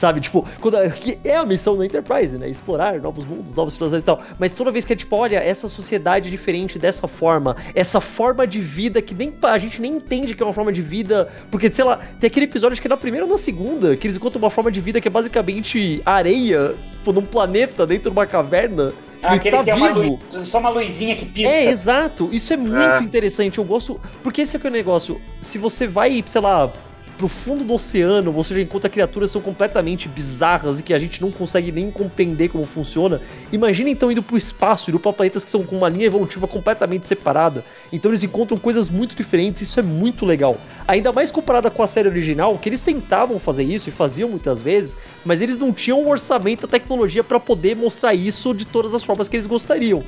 Sabe, 0.00 0.18
tipo, 0.22 0.48
quando, 0.62 0.78
que 0.94 1.18
é 1.22 1.36
a 1.36 1.44
missão 1.44 1.76
da 1.76 1.84
Enterprise, 1.84 2.38
né? 2.38 2.48
Explorar 2.48 2.98
novos 3.02 3.26
mundos, 3.26 3.54
novas 3.54 3.74
civilizações 3.74 4.02
e 4.02 4.06
tal. 4.06 4.18
Mas 4.38 4.54
toda 4.54 4.72
vez 4.72 4.82
que 4.82 4.94
é 4.94 4.96
tipo, 4.96 5.14
olha, 5.14 5.36
essa 5.36 5.68
sociedade 5.68 6.28
é 6.28 6.30
diferente 6.30 6.78
dessa 6.78 7.06
forma, 7.06 7.54
essa 7.74 8.00
forma 8.00 8.46
de 8.46 8.62
vida 8.62 9.02
que 9.02 9.14
nem 9.14 9.30
a 9.42 9.58
gente 9.58 9.78
nem 9.78 9.96
entende 9.96 10.34
que 10.34 10.42
é 10.42 10.46
uma 10.46 10.54
forma 10.54 10.72
de 10.72 10.80
vida. 10.80 11.28
Porque, 11.50 11.70
sei 11.70 11.84
lá, 11.84 11.98
tem 12.18 12.28
aquele 12.28 12.46
episódio 12.46 12.72
acho 12.72 12.80
que 12.80 12.88
é 12.88 12.88
na 12.88 12.96
primeira 12.96 13.26
ou 13.26 13.32
na 13.32 13.36
segunda, 13.36 13.94
que 13.94 14.06
eles 14.06 14.16
encontram 14.16 14.40
uma 14.40 14.48
forma 14.48 14.72
de 14.72 14.80
vida 14.80 15.02
que 15.02 15.08
é 15.08 15.10
basicamente 15.10 16.00
areia, 16.06 16.74
tipo, 16.96 17.12
num 17.12 17.20
planeta 17.20 17.86
dentro 17.86 18.10
de 18.10 18.16
uma 18.16 18.24
caverna. 18.24 18.94
Ah, 19.22 19.36
ele 19.36 19.50
tá 19.50 19.62
vivo. 19.62 19.76
Uma 19.76 19.88
luz, 19.90 20.48
só 20.48 20.58
uma 20.58 20.70
luzinha 20.70 21.14
que 21.14 21.26
pisca. 21.26 21.52
É, 21.52 21.66
exato. 21.66 22.28
Isso 22.32 22.52
é 22.52 22.56
muito 22.56 22.76
é. 22.76 23.02
interessante. 23.02 23.58
Eu 23.58 23.64
gosto. 23.64 24.00
Porque 24.22 24.42
esse 24.42 24.56
é 24.56 24.60
o 24.62 24.70
negócio. 24.70 25.20
Se 25.40 25.58
você 25.58 25.86
vai, 25.86 26.24
sei 26.26 26.40
lá, 26.40 26.72
pro 27.20 27.28
fundo 27.28 27.64
do 27.64 27.74
oceano, 27.74 28.32
você 28.32 28.54
já 28.54 28.62
encontra 28.62 28.88
criaturas 28.88 29.28
que 29.28 29.32
são 29.34 29.42
completamente 29.42 30.08
bizarras 30.08 30.80
e 30.80 30.82
que 30.82 30.94
a 30.94 30.98
gente 30.98 31.20
não 31.20 31.30
consegue 31.30 31.70
nem 31.70 31.90
compreender 31.90 32.48
como 32.48 32.64
funciona. 32.64 33.20
Imagina 33.52 33.90
então 33.90 34.10
indo 34.10 34.22
pro 34.22 34.38
espaço, 34.38 34.88
indo 34.88 34.98
pra 34.98 35.12
planetas 35.12 35.44
que 35.44 35.50
são 35.50 35.62
com 35.62 35.76
uma 35.76 35.90
linha 35.90 36.06
evolutiva 36.06 36.48
completamente 36.48 37.06
separada. 37.06 37.62
Então 37.92 38.10
eles 38.10 38.22
encontram 38.22 38.56
coisas 38.56 38.88
muito 38.88 39.14
diferentes, 39.14 39.60
isso 39.60 39.78
é 39.78 39.82
muito 39.82 40.24
legal. 40.24 40.56
Ainda 40.88 41.12
mais 41.12 41.30
comparada 41.30 41.70
com 41.70 41.82
a 41.82 41.86
série 41.86 42.08
original, 42.08 42.56
que 42.56 42.70
eles 42.70 42.80
tentavam 42.80 43.38
fazer 43.38 43.64
isso 43.64 43.90
e 43.90 43.92
faziam 43.92 44.30
muitas 44.30 44.58
vezes, 44.58 44.96
mas 45.22 45.42
eles 45.42 45.58
não 45.58 45.74
tinham 45.74 46.02
o 46.02 46.08
orçamento, 46.08 46.64
a 46.64 46.68
tecnologia 46.70 47.22
para 47.22 47.38
poder 47.38 47.76
mostrar 47.76 48.14
isso 48.14 48.54
de 48.54 48.64
todas 48.64 48.94
as 48.94 49.02
formas 49.02 49.28
que 49.28 49.36
eles 49.36 49.46
gostariam. 49.46 50.02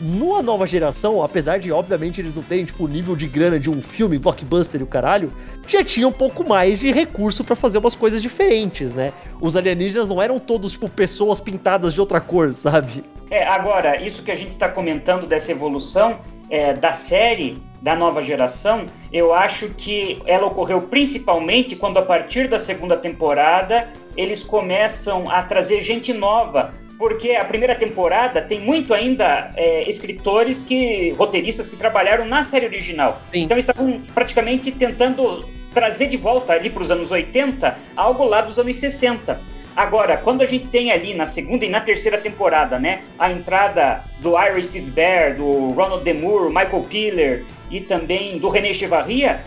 Numa 0.00 0.42
nova 0.42 0.66
geração, 0.66 1.22
apesar 1.22 1.58
de, 1.58 1.72
obviamente, 1.72 2.20
eles 2.20 2.34
não 2.34 2.42
terem, 2.42 2.64
tipo, 2.64 2.84
o 2.84 2.88
nível 2.88 3.16
de 3.16 3.26
grana 3.26 3.58
de 3.58 3.70
um 3.70 3.80
filme 3.80 4.18
blockbuster 4.18 4.80
e 4.80 4.84
o 4.84 4.86
caralho, 4.86 5.32
já 5.66 5.82
tinha 5.82 6.06
um 6.06 6.12
pouco 6.12 6.46
mais 6.46 6.80
de 6.80 6.92
recurso 6.92 7.42
para 7.42 7.56
fazer 7.56 7.78
umas 7.78 7.94
coisas 7.94 8.20
diferentes, 8.20 8.94
né? 8.94 9.12
Os 9.40 9.56
alienígenas 9.56 10.06
não 10.06 10.20
eram 10.20 10.38
todos, 10.38 10.72
tipo, 10.72 10.88
pessoas 10.88 11.40
pintadas 11.40 11.94
de 11.94 12.00
outra 12.00 12.20
cor, 12.20 12.52
sabe? 12.52 13.02
É, 13.30 13.46
agora, 13.46 14.00
isso 14.00 14.22
que 14.22 14.30
a 14.30 14.36
gente 14.36 14.54
tá 14.54 14.68
comentando 14.68 15.26
dessa 15.26 15.50
evolução 15.50 16.18
é, 16.50 16.74
da 16.74 16.92
série 16.92 17.58
da 17.80 17.94
nova 17.94 18.22
geração, 18.22 18.86
eu 19.12 19.32
acho 19.32 19.68
que 19.70 20.20
ela 20.26 20.46
ocorreu 20.46 20.82
principalmente 20.82 21.76
quando, 21.76 21.98
a 21.98 22.02
partir 22.02 22.48
da 22.48 22.58
segunda 22.58 22.96
temporada, 22.96 23.88
eles 24.16 24.42
começam 24.42 25.30
a 25.30 25.42
trazer 25.42 25.80
gente 25.82 26.12
nova 26.12 26.72
porque 26.98 27.32
a 27.32 27.44
primeira 27.44 27.74
temporada 27.74 28.40
tem 28.40 28.60
muito 28.60 28.94
ainda 28.94 29.50
é, 29.56 29.88
escritores 29.88 30.64
que 30.64 31.10
roteiristas 31.10 31.68
que 31.68 31.76
trabalharam 31.76 32.24
na 32.24 32.42
série 32.42 32.66
original. 32.66 33.20
Sim. 33.30 33.42
Então 33.42 33.58
estavam 33.58 34.00
praticamente 34.14 34.72
tentando 34.72 35.44
trazer 35.74 36.06
de 36.06 36.16
volta 36.16 36.54
ali 36.54 36.70
para 36.70 36.82
os 36.82 36.90
anos 36.90 37.10
80 37.10 37.76
algo 37.94 38.24
lá 38.24 38.40
dos 38.40 38.58
anos 38.58 38.76
60. 38.76 39.38
Agora, 39.76 40.16
quando 40.16 40.40
a 40.40 40.46
gente 40.46 40.68
tem 40.68 40.90
ali 40.90 41.12
na 41.12 41.26
segunda 41.26 41.66
e 41.66 41.68
na 41.68 41.80
terceira 41.80 42.16
temporada, 42.16 42.78
né, 42.78 43.02
a 43.18 43.30
entrada 43.30 44.02
do 44.20 44.30
Ira 44.30 44.62
Steve 44.62 44.90
Bear, 44.90 45.36
do 45.36 45.72
Ronald 45.72 46.02
Demure, 46.02 46.48
Michael 46.48 46.86
Piller 46.88 47.44
e 47.70 47.82
também 47.82 48.38
do 48.38 48.48
René 48.48 48.72
Chevarria, 48.72 49.40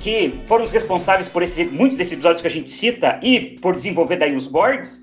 que 0.00 0.34
foram 0.46 0.64
os 0.64 0.70
responsáveis 0.70 1.28
por 1.28 1.42
esse, 1.42 1.64
muitos 1.64 1.96
desses 1.96 2.12
episódios 2.12 2.42
que 2.42 2.46
a 2.46 2.50
gente 2.50 2.70
cita 2.70 3.18
e 3.22 3.40
por 3.60 3.74
desenvolver 3.74 4.16
daí 4.16 4.36
os 4.36 4.46
Borgs, 4.46 5.02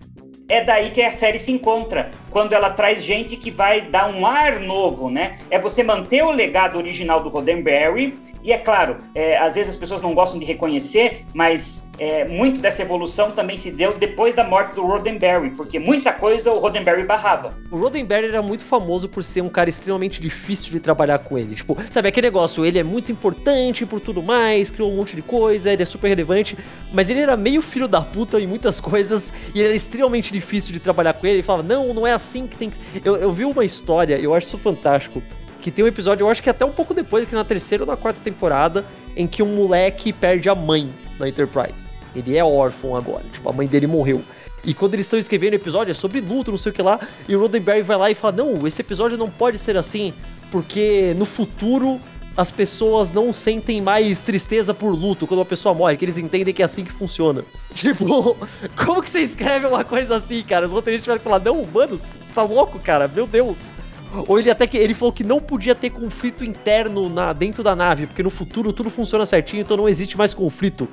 é 0.50 0.64
daí 0.64 0.90
que 0.90 1.02
a 1.02 1.12
série 1.12 1.38
se 1.38 1.52
encontra, 1.52 2.10
quando 2.32 2.54
ela 2.54 2.72
traz 2.72 3.04
gente 3.04 3.38
que 3.38 3.52
vai 3.52 3.82
dar 3.82 4.12
um 4.12 4.26
ar 4.26 4.60
novo, 4.60 5.10
né? 5.10 5.38
É 5.50 5.60
você 5.60 5.84
manter 5.84 6.24
o 6.24 6.32
legado 6.32 6.78
original 6.78 7.22
do 7.22 7.30
Roddenberry, 7.30 8.18
e 8.50 8.52
é 8.52 8.58
claro, 8.58 8.98
é, 9.14 9.38
às 9.38 9.54
vezes 9.54 9.70
as 9.70 9.76
pessoas 9.76 10.02
não 10.02 10.16
gostam 10.16 10.40
de 10.40 10.44
reconhecer, 10.44 11.24
mas 11.36 11.88
é, 12.00 12.28
muito 12.28 12.60
dessa 12.60 12.82
evolução 12.82 13.30
também 13.30 13.56
se 13.56 13.70
deu 13.70 13.96
depois 13.96 14.34
da 14.34 14.44
morte 14.44 14.74
do 14.74 14.82
Roddenberry, 14.82 15.52
porque 15.52 15.78
muita 15.78 16.12
coisa 16.12 16.52
o 16.52 16.58
Roddenberry 16.58 17.06
barrava. 17.06 17.54
O 17.70 17.78
Roddenberry 17.78 18.26
era 18.26 18.42
muito 18.42 18.64
famoso 18.64 19.08
por 19.08 19.24
ser 19.24 19.42
um 19.42 19.50
cara 19.50 19.70
extremamente 19.70 20.20
difícil 20.20 20.72
de 20.72 20.80
trabalhar 20.80 21.20
com 21.20 21.38
ele. 21.38 21.54
Tipo, 21.54 21.78
sabe, 21.92 22.08
aquele 22.08 22.26
negócio, 22.26 22.66
ele 22.66 22.80
é 22.80 22.84
muito 22.84 23.12
importante 23.12 23.86
por 23.86 24.02
tudo 24.02 24.24
mais, 24.24 24.72
criou 24.72 24.92
um 24.92 24.96
monte 24.96 25.16
de 25.16 25.22
coisa, 25.22 25.72
ele 25.72 25.84
é 25.84 25.86
super 25.86 26.08
relevante, 26.08 26.58
mas 26.92 27.08
ele 27.08 27.20
era 27.20 27.38
meio 27.38 27.62
filho 27.62 27.88
da 27.88 28.02
puta 28.02 28.40
em 28.40 28.48
muitas 28.48 28.80
coisas 28.82 29.32
e 29.54 29.60
ele 29.60 29.68
era 29.68 29.76
extremamente 29.76 30.34
difícil 30.34 30.74
de 30.74 30.80
trabalhar 30.80 31.14
com 31.14 31.28
ele. 31.28 31.36
Ele 31.36 31.44
falava, 31.44 31.68
não, 31.68 31.94
não 31.94 32.08
é 32.08 32.14
assim 32.14 32.48
que 32.48 32.56
tem 32.56 32.72
que. 32.72 32.80
Eu, 33.06 33.16
eu 33.16 33.32
vi 33.32 33.46
uma 33.46 33.64
história, 33.64 34.20
eu 34.20 34.34
acho 34.34 34.48
isso 34.48 34.58
fantástico 34.58 35.22
que 35.70 35.76
tem 35.76 35.86
um 35.86 35.88
episódio, 35.88 36.24
eu 36.24 36.30
acho 36.30 36.42
que 36.42 36.50
até 36.50 36.66
um 36.66 36.72
pouco 36.72 36.94
depois, 36.94 37.26
que 37.26 37.36
na 37.36 37.44
terceira 37.44 37.84
ou 37.84 37.88
na 37.88 37.96
quarta 37.96 38.20
temporada, 38.24 38.84
em 39.16 39.28
que 39.28 39.44
um 39.44 39.56
moleque 39.56 40.12
perde 40.12 40.50
a 40.50 40.56
mãe 40.56 40.90
na 41.20 41.30
Enterprise. 41.30 41.88
Ele 42.16 42.36
é 42.36 42.44
órfão 42.44 42.96
agora, 42.96 43.24
tipo, 43.32 43.48
a 43.48 43.54
mãe 43.54 43.68
dele 43.68 43.86
morreu. 43.86 44.22
E 44.66 44.74
quando 44.74 44.96
eles 44.96 45.06
estão 45.06 45.20
escrevendo 45.20 45.54
o 45.54 45.56
episódio, 45.56 45.92
é 45.92 45.94
sobre 45.94 46.20
luto, 46.20 46.52
não 46.52 46.58
sei 46.58 46.72
o 46.72 46.76
que 46.76 46.82
lá, 46.82 47.00
e 47.28 47.36
o 47.36 47.40
Roddenberry 47.40 47.82
vai 47.82 47.98
lá 47.98 48.12
e 48.12 48.16
fala: 48.16 48.36
Não, 48.38 48.68
esse 48.68 48.82
episódio 48.82 49.18
não 49.18 49.30
pode 49.30 49.58
ser 49.58 49.78
assim, 49.78 50.14
porque 50.52 51.14
no 51.18 51.26
futuro 51.26 52.00
as 52.36 52.52
pessoas 52.52 53.12
não 53.12 53.34
sentem 53.34 53.82
mais 53.82 54.22
tristeza 54.22 54.74
por 54.74 54.92
luto 54.92 55.28
quando 55.28 55.40
uma 55.40 55.46
pessoa 55.46 55.76
morre, 55.76 55.98
que 55.98 56.06
eles 56.06 56.18
entendem 56.18 56.54
que 56.54 56.62
é 56.62 56.66
assim 56.66 56.84
que 56.84 56.92
funciona. 56.92 57.44
Tipo, 57.74 58.36
como 58.76 59.02
que 59.02 59.10
você 59.10 59.20
escreve 59.20 59.68
uma 59.68 59.84
coisa 59.84 60.16
assim, 60.16 60.42
cara? 60.44 60.66
Os 60.66 60.72
roteiristas 60.72 61.04
tiveram 61.04 61.20
que 61.20 61.24
falar: 61.24 61.40
Não, 61.40 61.66
mano, 61.66 62.00
tá 62.34 62.44
louco, 62.44 62.80
cara, 62.80 63.08
meu 63.08 63.28
Deus. 63.28 63.74
Ou 64.28 64.40
ele 64.40 64.50
até 64.50 64.66
que 64.66 64.78
ele 64.78 64.94
falou 64.94 65.14
que 65.14 65.24
não 65.24 65.40
podia 65.40 65.76
ter 65.76 65.90
conflito 65.92 66.44
interno 66.44 67.10
na, 67.10 67.32
dentro 67.32 67.64
da 67.64 67.76
nave, 67.76 68.08
porque 68.08 68.24
no 68.24 68.30
futuro 68.30 68.74
tudo 68.74 68.90
funciona 68.90 69.26
certinho, 69.26 69.62
então 69.62 69.78
não 69.78 69.88
existe 69.88 70.18
mais 70.18 70.34
conflito. 70.34 70.88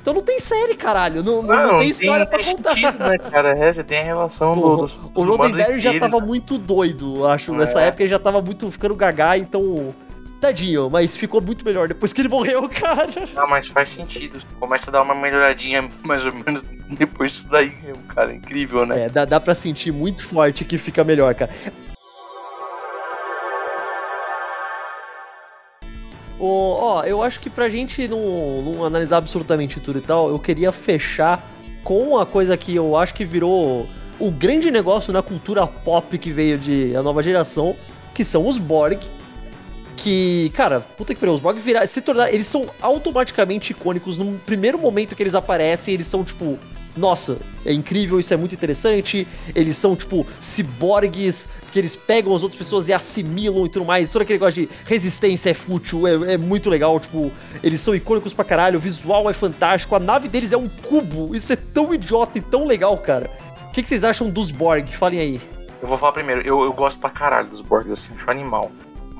Então 0.00 0.14
não 0.14 0.22
tem 0.22 0.38
série, 0.38 0.74
caralho. 0.74 1.22
Não, 1.22 1.42
não, 1.42 1.72
não, 1.72 1.78
tem 1.78 1.90
história 1.90 2.24
tem, 2.24 2.38
pra 2.38 2.52
contar. 2.52 2.74
Sentido, 2.74 2.98
né, 2.98 3.18
cara? 3.18 3.58
É, 3.58 3.72
você 3.72 3.84
tem 3.84 3.98
a 3.98 4.04
relação 4.04 4.54
do, 4.54 4.86
do, 4.86 5.12
O 5.14 5.24
Roddenberry 5.24 5.78
já 5.78 5.98
tava 5.98 6.20
muito 6.20 6.56
doido, 6.56 7.26
acho. 7.26 7.54
É. 7.54 7.58
Nessa 7.58 7.80
época 7.82 8.02
ele 8.02 8.10
já 8.10 8.18
tava 8.18 8.40
muito 8.40 8.70
ficando 8.70 8.94
gagá, 8.94 9.36
então. 9.36 9.94
Tadinho, 10.40 10.88
mas 10.88 11.14
ficou 11.14 11.38
muito 11.42 11.62
melhor 11.66 11.86
depois 11.86 12.14
que 12.14 12.22
ele 12.22 12.30
morreu, 12.30 12.66
cara. 12.72 13.08
Não, 13.34 13.46
mas 13.46 13.66
faz 13.66 13.90
sentido. 13.90 14.38
Começa 14.58 14.88
a 14.88 14.90
dar 14.90 15.02
uma 15.02 15.14
melhoradinha 15.14 15.86
mais 16.02 16.24
ou 16.24 16.32
menos 16.32 16.62
depois 16.88 17.32
disso 17.32 17.48
daí, 17.50 17.74
cara. 18.08 18.32
Incrível, 18.32 18.86
né? 18.86 19.02
É, 19.04 19.08
dá, 19.10 19.26
dá 19.26 19.38
pra 19.38 19.54
sentir 19.54 19.92
muito 19.92 20.24
forte 20.24 20.64
que 20.64 20.78
fica 20.78 21.04
melhor, 21.04 21.34
cara. 21.34 21.50
Ó, 26.42 27.00
oh, 27.00 27.04
eu 27.04 27.22
acho 27.22 27.38
que 27.38 27.50
pra 27.50 27.68
gente 27.68 28.08
não, 28.08 28.62
não 28.62 28.84
analisar 28.84 29.18
absolutamente 29.18 29.78
tudo 29.78 29.98
e 29.98 30.02
tal, 30.02 30.30
eu 30.30 30.38
queria 30.38 30.72
fechar 30.72 31.46
com 31.84 32.18
a 32.18 32.24
coisa 32.24 32.56
que 32.56 32.74
eu 32.74 32.96
acho 32.96 33.12
que 33.12 33.24
virou 33.26 33.86
o 34.18 34.30
grande 34.30 34.70
negócio 34.70 35.12
na 35.12 35.22
cultura 35.22 35.66
pop 35.66 36.16
que 36.16 36.30
veio 36.30 36.58
de 36.58 36.96
a 36.96 37.02
nova 37.02 37.22
geração, 37.22 37.76
que 38.14 38.24
são 38.24 38.46
os 38.46 38.58
Borg. 38.58 38.98
Que, 39.96 40.50
cara, 40.54 40.80
puta 40.80 41.14
que 41.14 41.20
pariu, 41.20 41.34
os 41.34 41.40
Borg 41.40 41.58
virar, 41.58 41.86
se 41.86 42.00
tornar, 42.00 42.32
eles 42.32 42.46
são 42.46 42.66
automaticamente 42.80 43.72
icônicos 43.72 44.16
no 44.16 44.38
primeiro 44.38 44.78
momento 44.78 45.14
que 45.14 45.22
eles 45.22 45.34
aparecem, 45.34 45.92
eles 45.92 46.06
são 46.06 46.24
tipo 46.24 46.58
nossa, 46.96 47.38
é 47.64 47.72
incrível, 47.72 48.18
isso 48.18 48.34
é 48.34 48.36
muito 48.36 48.54
interessante. 48.54 49.26
Eles 49.54 49.76
são, 49.76 49.94
tipo, 49.94 50.26
ciborgues, 50.40 51.48
que 51.70 51.78
eles 51.78 51.94
pegam 51.94 52.34
as 52.34 52.42
outras 52.42 52.58
pessoas 52.58 52.88
e 52.88 52.92
assimilam 52.92 53.66
e 53.66 53.68
tudo 53.68 53.84
mais. 53.84 54.10
Todo 54.10 54.22
aquele 54.22 54.38
negócio 54.38 54.66
de 54.66 54.72
resistência 54.86 55.50
é 55.50 55.54
fútil, 55.54 56.06
é, 56.06 56.34
é, 56.34 56.36
muito 56.36 56.68
legal. 56.68 56.98
Tipo, 56.98 57.30
eles 57.62 57.80
são 57.80 57.94
icônicos 57.94 58.34
pra 58.34 58.44
caralho, 58.44 58.78
o 58.78 58.80
visual 58.80 59.30
é 59.30 59.32
fantástico, 59.32 59.94
a 59.94 60.00
nave 60.00 60.28
deles 60.28 60.52
é 60.52 60.56
um 60.56 60.68
cubo. 60.68 61.34
Isso 61.34 61.52
é 61.52 61.56
tão 61.56 61.94
idiota 61.94 62.38
e 62.38 62.40
tão 62.40 62.66
legal, 62.66 62.96
cara. 62.98 63.30
O 63.68 63.72
que, 63.72 63.82
que 63.82 63.88
vocês 63.88 64.02
acham 64.02 64.28
dos 64.28 64.50
Borg? 64.50 64.88
Falem 64.92 65.20
aí. 65.20 65.40
Eu 65.80 65.88
vou 65.88 65.96
falar 65.96 66.12
primeiro, 66.12 66.42
eu, 66.42 66.62
eu 66.62 66.72
gosto 66.72 66.98
pra 66.98 67.08
caralho 67.08 67.48
dos 67.48 67.60
Borgs, 67.60 67.92
assim, 67.92 68.08
acho 68.14 68.30
animal. 68.30 68.70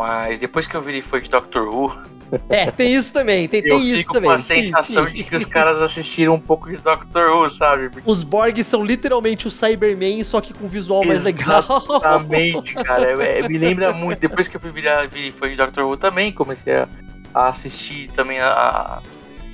Mas 0.01 0.39
depois 0.39 0.67
que 0.67 0.75
eu 0.75 0.81
virei 0.81 1.03
fã 1.03 1.21
de 1.21 1.29
Doctor 1.29 1.69
Who, 1.69 1.95
é, 2.49 2.71
tem 2.71 2.95
isso 2.95 3.13
também, 3.13 3.47
tem, 3.47 3.63
tem 3.63 3.91
isso 3.91 4.11
também. 4.11 4.31
Com 4.31 4.37
a 4.37 4.39
sensação 4.39 5.05
sim, 5.05 5.13
sim. 5.13 5.19
de 5.19 5.25
que 5.25 5.37
os 5.37 5.45
caras 5.45 5.83
assistiram 5.83 6.37
um 6.37 6.41
pouco 6.41 6.71
de 6.71 6.79
Doctor 6.79 7.31
Who, 7.31 7.51
sabe? 7.51 7.91
Porque... 7.91 8.11
Os 8.11 8.23
Borg 8.23 8.65
são 8.65 8.83
literalmente 8.83 9.47
o 9.47 9.51
Cyberman, 9.51 10.25
só 10.25 10.41
que 10.41 10.55
com 10.55 10.67
visual 10.67 11.05
mais 11.05 11.23
legal. 11.23 11.61
Exatamente, 11.61 12.73
cara. 12.83 13.23
É, 13.23 13.47
me 13.47 13.59
lembra 13.59 13.93
muito. 13.93 14.21
Depois 14.21 14.49
que 14.49 14.57
eu 14.57 14.61
fui 14.61 14.71
virar, 14.71 15.07
vi, 15.07 15.31
foi 15.33 15.51
de 15.51 15.57
Doctor 15.57 15.85
Who 15.85 15.99
também, 15.99 16.33
comecei 16.33 16.77
a, 16.77 16.89
a 17.35 17.49
assistir 17.51 18.11
também 18.13 18.41
a, 18.41 19.03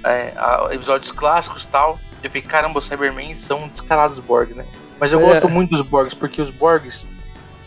a, 0.05 0.09
é, 0.09 0.32
a, 0.36 0.68
episódios 0.70 1.11
clássicos 1.11 1.64
e 1.64 1.66
tal. 1.66 1.99
Eu 2.22 2.30
falei, 2.30 2.42
caramba, 2.42 2.78
os 2.78 2.84
Cybermen 2.84 3.34
são 3.34 3.66
descarados 3.66 4.20
Borg, 4.20 4.53
né? 4.53 4.64
Mas 5.01 5.11
eu 5.11 5.18
é. 5.18 5.24
gosto 5.24 5.49
muito 5.49 5.70
dos 5.70 5.84
Borgs, 5.84 6.14
porque 6.14 6.40
os 6.40 6.51
Borgs, 6.51 7.05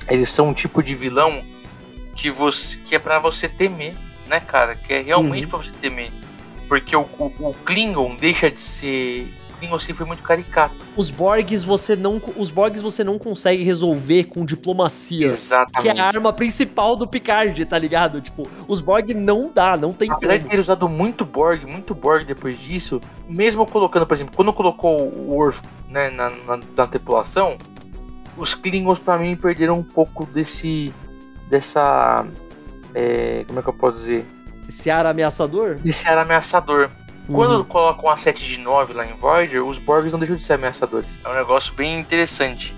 eles 0.08 0.30
são 0.30 0.48
um 0.48 0.54
tipo 0.54 0.82
de 0.82 0.96
vilão 0.96 1.44
que, 2.20 2.30
você, 2.30 2.78
que 2.78 2.96
é 2.96 3.00
para 3.00 3.18
você 3.20 3.48
temer 3.48 3.96
né, 4.28 4.40
cara? 4.40 4.76
Que 4.76 4.94
é 4.94 5.02
realmente 5.02 5.46
uhum. 5.46 5.50
pra 5.50 5.60
você 5.60 5.72
temer. 5.82 6.12
Porque 6.68 6.96
o, 6.96 7.02
o, 7.02 7.34
o, 7.40 7.54
Klingon 7.66 8.16
deixa 8.16 8.52
de 8.52 8.60
ser 8.60 9.28
Klingons 9.60 9.82
sempre 9.82 9.98
foi 9.98 10.06
muito 10.06 10.24
caricato. 10.24 10.76
Os 10.96 11.10
Borgs 11.10 11.64
você 11.64 11.96
não, 11.96 12.22
os 12.38 12.52
Borgs 12.52 12.82
você 12.82 13.04
não 13.04 13.18
consegue 13.18 13.64
resolver 13.64 14.26
com 14.26 14.46
diplomacia. 14.46 15.34
Exatamente. 15.34 15.82
Que 15.82 15.90
é 15.90 16.00
a 16.00 16.06
arma 16.06 16.32
principal 16.32 16.96
do 16.96 17.08
Picard, 17.08 17.66
tá 17.66 17.78
ligado? 17.78 18.22
Tipo, 18.22 18.48
os 18.68 18.80
Borg 18.80 19.14
não 19.14 19.52
dá, 19.54 19.76
não 19.76 19.92
tem 19.92 20.10
Apesar 20.12 20.34
de 20.34 20.40
como. 20.40 20.52
ter 20.52 20.60
usado 20.60 20.88
muito 20.88 21.26
Borg, 21.26 21.66
muito 21.66 21.94
Borg 21.94 22.26
depois 22.26 22.58
disso, 22.60 23.02
mesmo 23.28 23.66
colocando, 23.66 24.06
por 24.06 24.14
exemplo, 24.14 24.34
quando 24.36 24.54
colocou 24.54 25.02
o 25.02 25.34
Worf 25.34 25.62
né, 25.90 26.10
na, 26.10 26.30
na, 26.30 26.60
na 26.78 26.88
tripulação, 26.88 27.58
os 28.38 28.54
Klingons 28.54 29.00
pra 29.00 29.18
mim 29.18 29.36
perderam 29.36 29.80
um 29.80 29.84
pouco 29.84 30.26
desse. 30.26 30.94
Dessa. 31.50 32.26
é, 32.94 33.44
como 33.48 33.60
é 33.60 33.62
que 33.62 33.70
eu 33.70 33.74
posso 33.74 33.98
dizer? 33.98 34.26
Esse 34.68 34.90
ar 34.90 35.06
ameaçador? 35.06 35.76
Desse 35.76 36.08
ar 36.08 36.18
ameaçador. 36.18 36.90
Quando 37.32 37.58
Uhum. 37.58 37.64
colocam 37.64 38.10
a 38.10 38.18
7 38.18 38.44
de 38.44 38.58
9 38.58 38.94
lá 38.94 39.06
em 39.06 39.14
Voyager, 39.14 39.64
os 39.64 39.78
Borgs 39.78 40.12
não 40.12 40.20
deixam 40.20 40.36
de 40.36 40.44
ser 40.44 40.54
ameaçadores. 40.54 41.08
É 41.24 41.30
um 41.30 41.34
negócio 41.36 41.74
bem 41.74 42.00
interessante. 42.00 42.74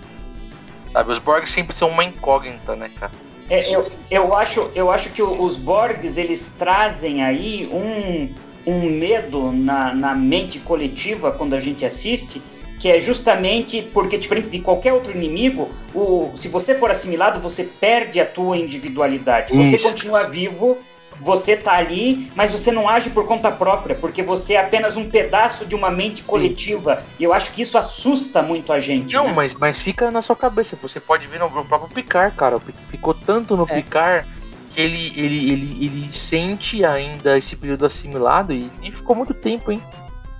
Sabe, 0.91 1.11
os 1.11 1.19
Borgs 1.19 1.51
sempre 1.53 1.75
são 1.75 1.87
uma 1.89 2.03
incógnita, 2.03 2.75
né, 2.75 2.89
cara? 2.99 3.11
É, 3.49 3.73
eu, 3.73 3.89
eu, 4.09 4.35
acho, 4.35 4.69
eu 4.75 4.91
acho 4.91 5.09
que 5.09 5.21
os 5.23 5.55
Borgs 5.57 6.17
eles 6.17 6.51
trazem 6.59 7.23
aí 7.23 7.69
um, 7.71 8.33
um 8.69 8.89
medo 8.89 9.51
na, 9.53 9.93
na 9.93 10.13
mente 10.15 10.59
coletiva 10.59 11.31
quando 11.31 11.53
a 11.53 11.59
gente 11.59 11.85
assiste, 11.85 12.41
que 12.81 12.89
é 12.89 12.99
justamente 12.99 13.79
porque, 13.93 14.17
diferente 14.17 14.49
de 14.49 14.57
qualquer 14.57 14.91
outro 14.91 15.11
inimigo, 15.11 15.69
o, 15.93 16.33
se 16.35 16.47
você 16.47 16.73
for 16.73 16.89
assimilado, 16.89 17.39
você 17.39 17.63
perde 17.63 18.19
a 18.19 18.25
tua 18.25 18.57
individualidade. 18.57 19.55
Você 19.55 19.75
Isso. 19.75 19.87
continua 19.87 20.23
vivo, 20.23 20.79
você 21.19 21.55
tá 21.55 21.73
ali, 21.73 22.31
mas 22.35 22.49
você 22.49 22.71
não 22.71 22.89
age 22.89 23.11
por 23.11 23.27
conta 23.27 23.51
própria, 23.51 23.95
porque 23.95 24.23
você 24.23 24.55
é 24.55 24.61
apenas 24.61 24.97
um 24.97 25.07
pedaço 25.07 25.63
de 25.63 25.75
uma 25.75 25.91
mente 25.91 26.23
coletiva. 26.23 27.03
E 27.19 27.23
eu 27.23 27.31
acho 27.31 27.53
que 27.53 27.61
isso 27.61 27.77
assusta 27.77 28.41
muito 28.41 28.73
a 28.73 28.79
gente. 28.79 29.13
Não, 29.13 29.25
né? 29.25 29.33
mas, 29.35 29.53
mas 29.53 29.77
fica 29.77 30.09
na 30.09 30.23
sua 30.23 30.35
cabeça. 30.35 30.75
Você 30.81 30.99
pode 30.99 31.27
ver 31.27 31.39
no, 31.39 31.51
próprio 31.63 31.87
Picard, 31.93 32.35
cara. 32.35 32.59
Ficou 32.89 33.13
tanto 33.13 33.55
no 33.55 33.67
É. 33.69 33.75
Picard 33.75 34.27
que 34.73 34.81
ele, 34.81 35.13
ele, 35.15 35.51
ele, 35.51 35.85
ele 35.85 36.13
sente 36.13 36.83
ainda 36.83 37.37
esse 37.37 37.55
período 37.55 37.85
assimilado 37.85 38.51
e, 38.51 38.67
e 38.81 38.91
ficou 38.91 39.15
muito 39.15 39.35
tempo, 39.35 39.71
hein? 39.71 39.79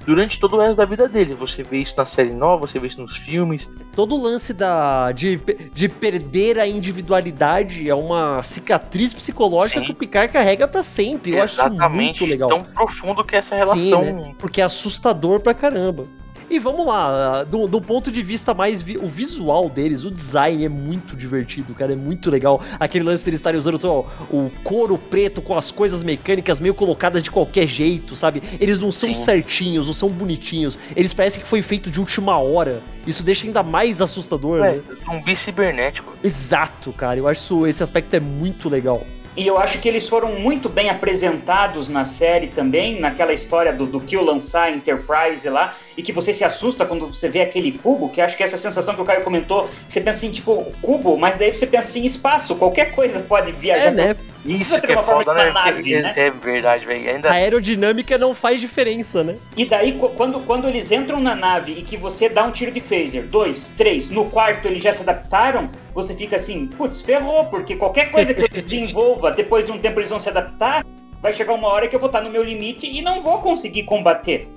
Durante 0.06 0.40
todo 0.40 0.56
o 0.56 0.60
resto 0.60 0.78
da 0.78 0.86
vida 0.86 1.08
dele. 1.08 1.34
Você 1.34 1.64
vê 1.64 1.78
isso 1.78 1.94
na 1.98 2.06
série 2.06 2.34
nova, 2.34 2.68
você 2.68 2.80
vê 2.80 2.88
isso 2.88 3.02
nos 3.02 3.18
filmes. 3.18 3.70
Todo 3.96 4.16
o 4.16 4.22
lance 4.22 4.54
da, 4.54 5.12
de, 5.12 5.40
de 5.74 5.90
perder 5.90 6.60
a 6.60 6.68
individualidade 6.68 7.90
é 7.90 7.96
uma 7.96 8.42
cicatriz 8.42 9.14
psicológica 9.14 9.80
Sim. 9.80 9.86
que 9.86 9.92
o 9.92 9.96
Picard 9.96 10.32
carrega 10.32 10.68
pra 10.68 10.84
sempre. 10.84 11.32
Eu 11.32 11.44
acho 11.44 11.70
muito 11.90 12.26
legal. 12.26 12.50
Tão 12.50 12.64
profundo 12.64 13.24
que 13.24 13.36
é 13.36 13.40
essa 13.40 13.56
relação. 13.56 14.04
Sim, 14.04 14.12
né? 14.14 14.36
Porque 14.38 14.62
é 14.62 14.64
assustador 14.64 15.40
pra 15.40 15.54
caramba. 15.54 16.06
E 16.52 16.60
vamos 16.60 16.86
lá, 16.86 17.44
do, 17.46 17.66
do 17.66 17.82
ponto 17.82 18.12
de 18.12 18.22
vista 18.22 18.54
mais. 18.54 18.82
vi- 18.82 18.98
o 18.98 19.08
visual 19.08 19.70
deles, 19.70 20.04
o 20.04 20.12
design 20.12 20.66
é 20.66 20.68
muito 20.70 21.16
divertido, 21.16 21.74
cara. 21.74 21.94
É 21.94 21.96
muito 21.96 22.30
legal. 22.30 22.62
Aquele 22.78 23.06
lance 23.06 23.24
deles 23.24 23.40
estarem 23.40 23.58
usando 23.58 23.80
todo 23.80 24.06
o 24.30 24.52
couro 24.62 24.98
preto 24.98 25.42
com 25.42 25.58
as 25.58 25.72
coisas 25.72 26.04
mecânicas 26.04 26.60
meio 26.60 26.74
colocadas 26.74 27.24
de 27.24 27.32
qualquer 27.32 27.66
jeito, 27.68 28.18
sabe? 28.18 28.44
Eles 28.60 28.80
não 28.80 28.92
são 28.92 29.14
Sim. 29.14 29.22
certinhos, 29.22 29.88
não 29.88 29.94
são 29.94 30.10
bonitinhos. 30.10 30.78
Eles 30.94 31.14
parecem 31.14 31.42
que 31.42 31.48
foi 31.48 31.62
feito 31.62 31.90
de 31.90 32.02
última 32.02 32.38
hora. 32.38 32.82
Isso 33.08 33.24
deixa 33.24 33.48
ainda 33.48 33.64
mais 33.64 34.02
assustador, 34.02 34.60
É, 34.66 34.72
né? 34.74 34.82
zumbi 35.06 35.36
cibernético. 35.38 36.14
Exato, 36.22 36.92
cara. 36.92 37.18
Eu 37.18 37.30
acho 37.30 37.66
esse 37.66 37.82
aspecto 37.82 38.14
é 38.14 38.20
muito 38.20 38.68
legal. 38.68 39.06
E 39.36 39.48
eu 39.48 39.58
acho 39.58 39.80
que 39.80 39.88
eles 39.88 40.10
foram 40.10 40.34
muito 40.34 40.68
bem 40.68 40.90
apresentados 40.90 41.88
na 41.88 42.04
série 42.04 42.48
também, 42.48 43.00
naquela 43.00 43.34
história 43.34 43.72
do, 43.72 43.86
do 43.86 44.00
Kill 44.02 44.24
lançar 44.24 44.72
Enterprise 44.72 45.48
lá, 45.50 45.76
e 45.96 46.04
que 46.04 46.12
você 46.12 46.34
se 46.34 46.44
assusta 46.44 46.86
quando 46.86 47.08
você 47.08 47.30
vê 47.30 47.42
aquele 47.42 47.72
cubo, 47.72 48.10
que 48.10 48.20
acho 48.20 48.36
que 48.36 48.44
essa 48.44 48.58
sensação 48.58 48.94
que 48.94 49.02
o 49.02 49.06
Caio 49.06 49.24
comentou, 49.24 49.70
você 49.88 50.02
pensa 50.02 50.18
assim, 50.18 50.32
tipo, 50.32 50.66
cubo, 50.82 51.18
mas 51.18 51.38
daí 51.38 51.54
você 51.54 51.66
pensa 51.66 51.88
assim, 51.88 52.04
espaço, 52.04 52.56
qualquer 52.56 52.94
coisa 52.94 53.22
pode 53.22 53.54
viajar. 53.54 53.88
É, 53.88 53.92
né? 53.92 54.16
Isso 54.46 54.82
que 54.82 54.92
é 54.92 54.96
uma 54.96 55.04
forma 55.04 55.24
foda, 55.24 55.40
de 55.40 55.46
né? 55.46 55.52
nave, 55.52 55.94
é, 55.94 56.02
né? 56.02 56.14
é 56.16 56.30
verdade, 56.32 56.86
velho. 56.86 57.10
Ainda 57.10 57.30
A 57.30 57.34
aerodinâmica 57.34 58.18
não 58.18 58.34
faz 58.34 58.60
diferença, 58.60 59.24
né? 59.24 59.38
E 59.56 59.66
daí, 59.66 59.94
qu- 59.94 60.10
quando, 60.10 60.40
quando 60.42 60.68
eles 60.68 60.92
entram 60.92 61.20
na 61.20 61.36
nave 61.36 61.74
e 61.74 61.82
que 61.84 61.96
você 61.98 62.28
dá 62.28 62.44
um 62.44 62.52
tiro 62.52 62.72
de 62.72 62.82
phaser, 62.82 63.24
dois, 63.24 63.72
três, 63.78 64.10
no 64.10 64.26
quarto 64.26 64.68
eles 64.68 64.82
já 64.84 64.92
se 64.92 65.02
adaptaram, 65.02 65.70
você 65.94 66.16
fica 66.16 66.38
assim, 66.38 66.68
putz, 66.68 67.02
ferrou, 67.02 67.46
porque 67.46 67.76
qualquer 67.76 68.10
coisa 68.10 68.34
que 68.34 68.42
eu 68.44 68.48
desenvolva, 68.50 69.32
depois 69.32 69.66
de 69.66 69.72
um 69.72 69.78
tempo 69.78 70.00
eles 70.00 70.10
vão 70.10 70.20
se 70.20 70.30
adaptar, 70.30 70.86
vai 71.22 71.32
chegar 71.34 71.54
uma 71.54 71.68
hora 71.68 71.88
que 71.88 71.96
eu 71.96 72.00
vou 72.00 72.08
estar 72.08 72.22
no 72.22 72.30
meu 72.32 72.44
limite 72.44 72.88
e 72.88 73.02
não 73.02 73.22
vou 73.22 73.38
conseguir 73.40 73.84
combater. 73.84 74.48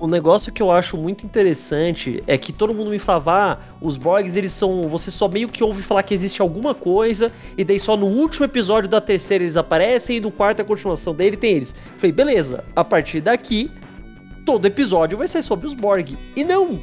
Um 0.00 0.06
negócio 0.06 0.52
que 0.52 0.62
eu 0.62 0.70
acho 0.70 0.96
muito 0.96 1.26
interessante 1.26 2.22
é 2.26 2.38
que 2.38 2.52
todo 2.52 2.72
mundo 2.72 2.90
me 2.90 3.00
falava, 3.00 3.32
ah, 3.32 3.58
os 3.80 3.96
Borgs 3.96 4.36
eles 4.36 4.52
são. 4.52 4.88
Você 4.88 5.10
só 5.10 5.26
meio 5.26 5.48
que 5.48 5.64
ouve 5.64 5.82
falar 5.82 6.04
que 6.04 6.14
existe 6.14 6.40
alguma 6.40 6.72
coisa, 6.72 7.32
e 7.56 7.64
daí 7.64 7.80
só 7.80 7.96
no 7.96 8.06
último 8.06 8.44
episódio 8.44 8.88
da 8.88 9.00
terceira 9.00 9.42
eles 9.42 9.56
aparecem, 9.56 10.18
e 10.18 10.20
no 10.20 10.30
quarto 10.30 10.62
a 10.62 10.64
continuação 10.64 11.12
dele 11.14 11.36
tem 11.36 11.54
eles. 11.54 11.74
Falei, 11.96 12.12
beleza, 12.12 12.64
a 12.76 12.84
partir 12.84 13.20
daqui, 13.20 13.72
todo 14.46 14.66
episódio 14.66 15.18
vai 15.18 15.26
ser 15.26 15.42
sobre 15.42 15.66
os 15.66 15.74
Borg. 15.74 16.16
E 16.36 16.44
não! 16.44 16.78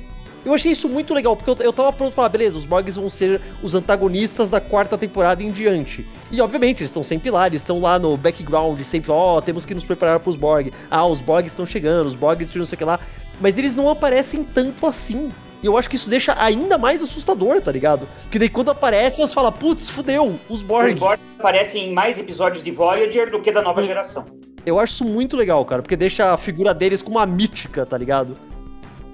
Eu 0.46 0.54
achei 0.54 0.72
isso 0.72 0.88
muito 0.88 1.12
legal, 1.12 1.36
porque 1.36 1.50
eu, 1.50 1.58
eu 1.66 1.74
tava 1.74 1.92
pronto 1.92 2.10
pra 2.10 2.18
falar, 2.18 2.30
beleza, 2.30 2.56
os 2.56 2.66
Borgs 2.66 2.96
vão 2.96 3.10
ser 3.10 3.42
os 3.64 3.74
antagonistas 3.74 4.52
da 4.52 4.62
quarta 4.62 4.96
temporada 4.96 5.42
em 5.42 5.50
diante. 5.50 6.06
E 6.32 6.40
obviamente, 6.40 6.82
eles 6.82 6.92
estão 6.92 7.04
sempre 7.04 7.32
lá, 7.32 7.48
eles 7.48 7.62
estão 7.62 7.82
lá 7.82 7.98
no 7.98 8.16
background, 8.16 8.80
sempre, 8.82 9.12
ó, 9.12 9.42
temos 9.42 9.66
que 9.66 9.74
nos 9.74 9.84
preparar 9.84 10.20
pros 10.20 10.36
Borg. 10.36 10.72
Ah, 10.90 11.06
os 11.06 11.20
Borg 11.20 11.48
estão 11.48 11.66
chegando, 11.66 12.06
os 12.06 12.14
Borg 12.14 12.42
estão 12.42 12.60
não 12.60 12.66
sei 12.66 12.76
o 12.76 12.78
que 12.78 12.84
lá. 12.84 13.00
Mas 13.42 13.58
eles 13.58 13.76
não 13.76 13.90
aparecem 13.90 14.44
tanto 14.44 14.86
assim. 14.86 15.32
E 15.64 15.66
eu 15.66 15.76
acho 15.78 15.90
que 15.90 15.96
isso 15.96 16.10
deixa 16.10 16.36
ainda 16.38 16.78
mais 16.78 17.02
assustador, 17.02 17.60
tá 17.60 17.72
ligado? 17.72 18.08
Porque 18.24 18.38
daí 18.38 18.50
quando 18.50 18.70
aparece, 18.70 19.20
você 19.20 19.34
fala, 19.34 19.52
putz, 19.52 19.90
fudeu, 19.90 20.40
os 20.48 20.62
Borg. 20.62 20.94
Os 20.94 21.00
Borg 21.00 21.20
aparecem 21.40 21.90
em 21.90 21.94
mais 21.94 22.20
episódios 22.20 22.64
de 22.64 22.70
Voyager 22.70 23.32
do 23.32 23.42
que 23.42 23.52
da 23.52 23.64
nova 23.64 23.82
geração. 23.82 24.26
Eu 24.64 24.80
acho 24.80 24.94
isso 24.94 25.06
muito 25.06 25.36
legal, 25.36 25.66
cara, 25.66 25.82
porque 25.82 25.96
deixa 25.96 26.32
a 26.32 26.38
figura 26.38 26.72
deles 26.72 27.02
com 27.02 27.12
uma 27.12 27.26
mítica, 27.26 27.86
tá 27.86 27.98
ligado? 27.98 28.38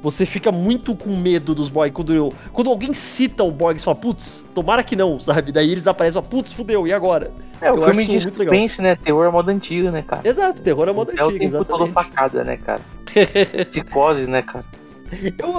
Você 0.01 0.25
fica 0.25 0.51
muito 0.51 0.95
com 0.95 1.15
medo 1.15 1.53
dos 1.53 1.69
Borg. 1.69 1.91
Quando, 1.91 2.13
eu- 2.13 2.33
quando 2.51 2.69
alguém 2.71 2.91
cita 2.93 3.43
o 3.43 3.51
Borg, 3.51 3.77
você 3.77 3.85
fala, 3.85 3.97
putz, 3.97 4.43
tomara 4.55 4.83
que 4.83 4.95
não, 4.95 5.19
sabe? 5.19 5.51
Daí 5.51 5.71
eles 5.71 5.85
aparecem 5.85 6.19
e 6.19 6.23
falam, 6.23 6.29
putz, 6.29 6.51
fudeu, 6.51 6.87
e 6.87 6.93
agora? 6.93 7.31
É, 7.61 7.71
o 7.71 7.75
Eu 7.75 7.83
filme 7.83 8.01
acho 8.01 8.11
de 8.11 8.19
muito 8.23 8.39
legal. 8.39 8.53
né? 8.81 8.95
Terror 8.95 9.25
é 9.27 9.29
moda 9.29 9.51
antiga, 9.51 9.91
né, 9.91 10.01
cara? 10.01 10.27
Exato, 10.27 10.63
terror 10.63 10.87
é 10.89 10.91
moda 10.91 11.11
é 11.15 11.23
o 11.23 11.27
antiga, 11.27 11.39
tempo 11.39 11.65
todo 11.65 11.83
exatamente. 11.85 11.93
facada, 11.93 12.43
né, 12.43 12.57
cara? 12.57 12.81
Psicose, 13.69 14.25
né, 14.27 14.41
cara? 14.41 14.65
Eu, 15.37 15.53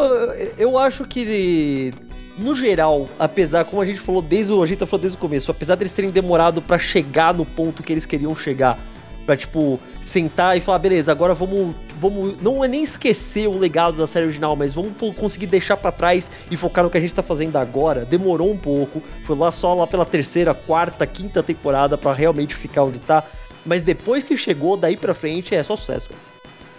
eu 0.58 0.78
acho 0.78 1.04
que, 1.04 1.92
no 2.38 2.54
geral, 2.54 3.08
apesar, 3.18 3.64
como 3.64 3.82
a 3.82 3.84
gente 3.86 4.00
falou 4.00 4.22
desde 4.22 4.52
o, 4.52 4.62
a 4.62 4.66
gente 4.66 4.78
tá 4.78 4.86
falando 4.86 5.02
desde 5.02 5.18
o 5.18 5.20
começo, 5.20 5.50
apesar 5.50 5.76
deles 5.76 5.92
terem 5.92 6.10
demorado 6.10 6.60
pra 6.62 6.78
chegar 6.78 7.34
no 7.34 7.44
ponto 7.44 7.82
que 7.82 7.92
eles 7.92 8.06
queriam 8.06 8.34
chegar, 8.34 8.78
pra, 9.26 9.36
tipo, 9.36 9.78
sentar 10.04 10.56
e 10.56 10.60
falar, 10.60 10.78
beleza, 10.78 11.12
agora 11.12 11.34
vamos, 11.34 11.74
vamos, 12.02 12.42
não 12.42 12.64
é 12.64 12.68
nem 12.68 12.82
esquecer 12.82 13.46
o 13.46 13.56
legado 13.56 13.96
da 13.96 14.06
série 14.08 14.26
original, 14.26 14.56
mas 14.56 14.74
vamos 14.74 14.92
conseguir 15.16 15.46
deixar 15.46 15.76
pra 15.76 15.92
trás 15.92 16.28
e 16.50 16.56
focar 16.56 16.82
no 16.82 16.90
que 16.90 16.98
a 16.98 17.00
gente 17.00 17.14
tá 17.14 17.22
fazendo 17.22 17.56
agora. 17.56 18.04
Demorou 18.04 18.50
um 18.50 18.58
pouco, 18.58 19.00
foi 19.24 19.36
lá 19.36 19.52
só 19.52 19.72
lá 19.72 19.86
pela 19.86 20.04
terceira, 20.04 20.52
quarta, 20.52 21.06
quinta 21.06 21.42
temporada 21.42 21.96
pra 21.96 22.12
realmente 22.12 22.56
ficar 22.56 22.82
onde 22.82 22.98
tá, 22.98 23.22
mas 23.64 23.84
depois 23.84 24.24
que 24.24 24.36
chegou, 24.36 24.76
daí 24.76 24.96
pra 24.96 25.14
frente, 25.14 25.54
é 25.54 25.62
só 25.62 25.76
sucesso, 25.76 26.10
cara. 26.10 26.32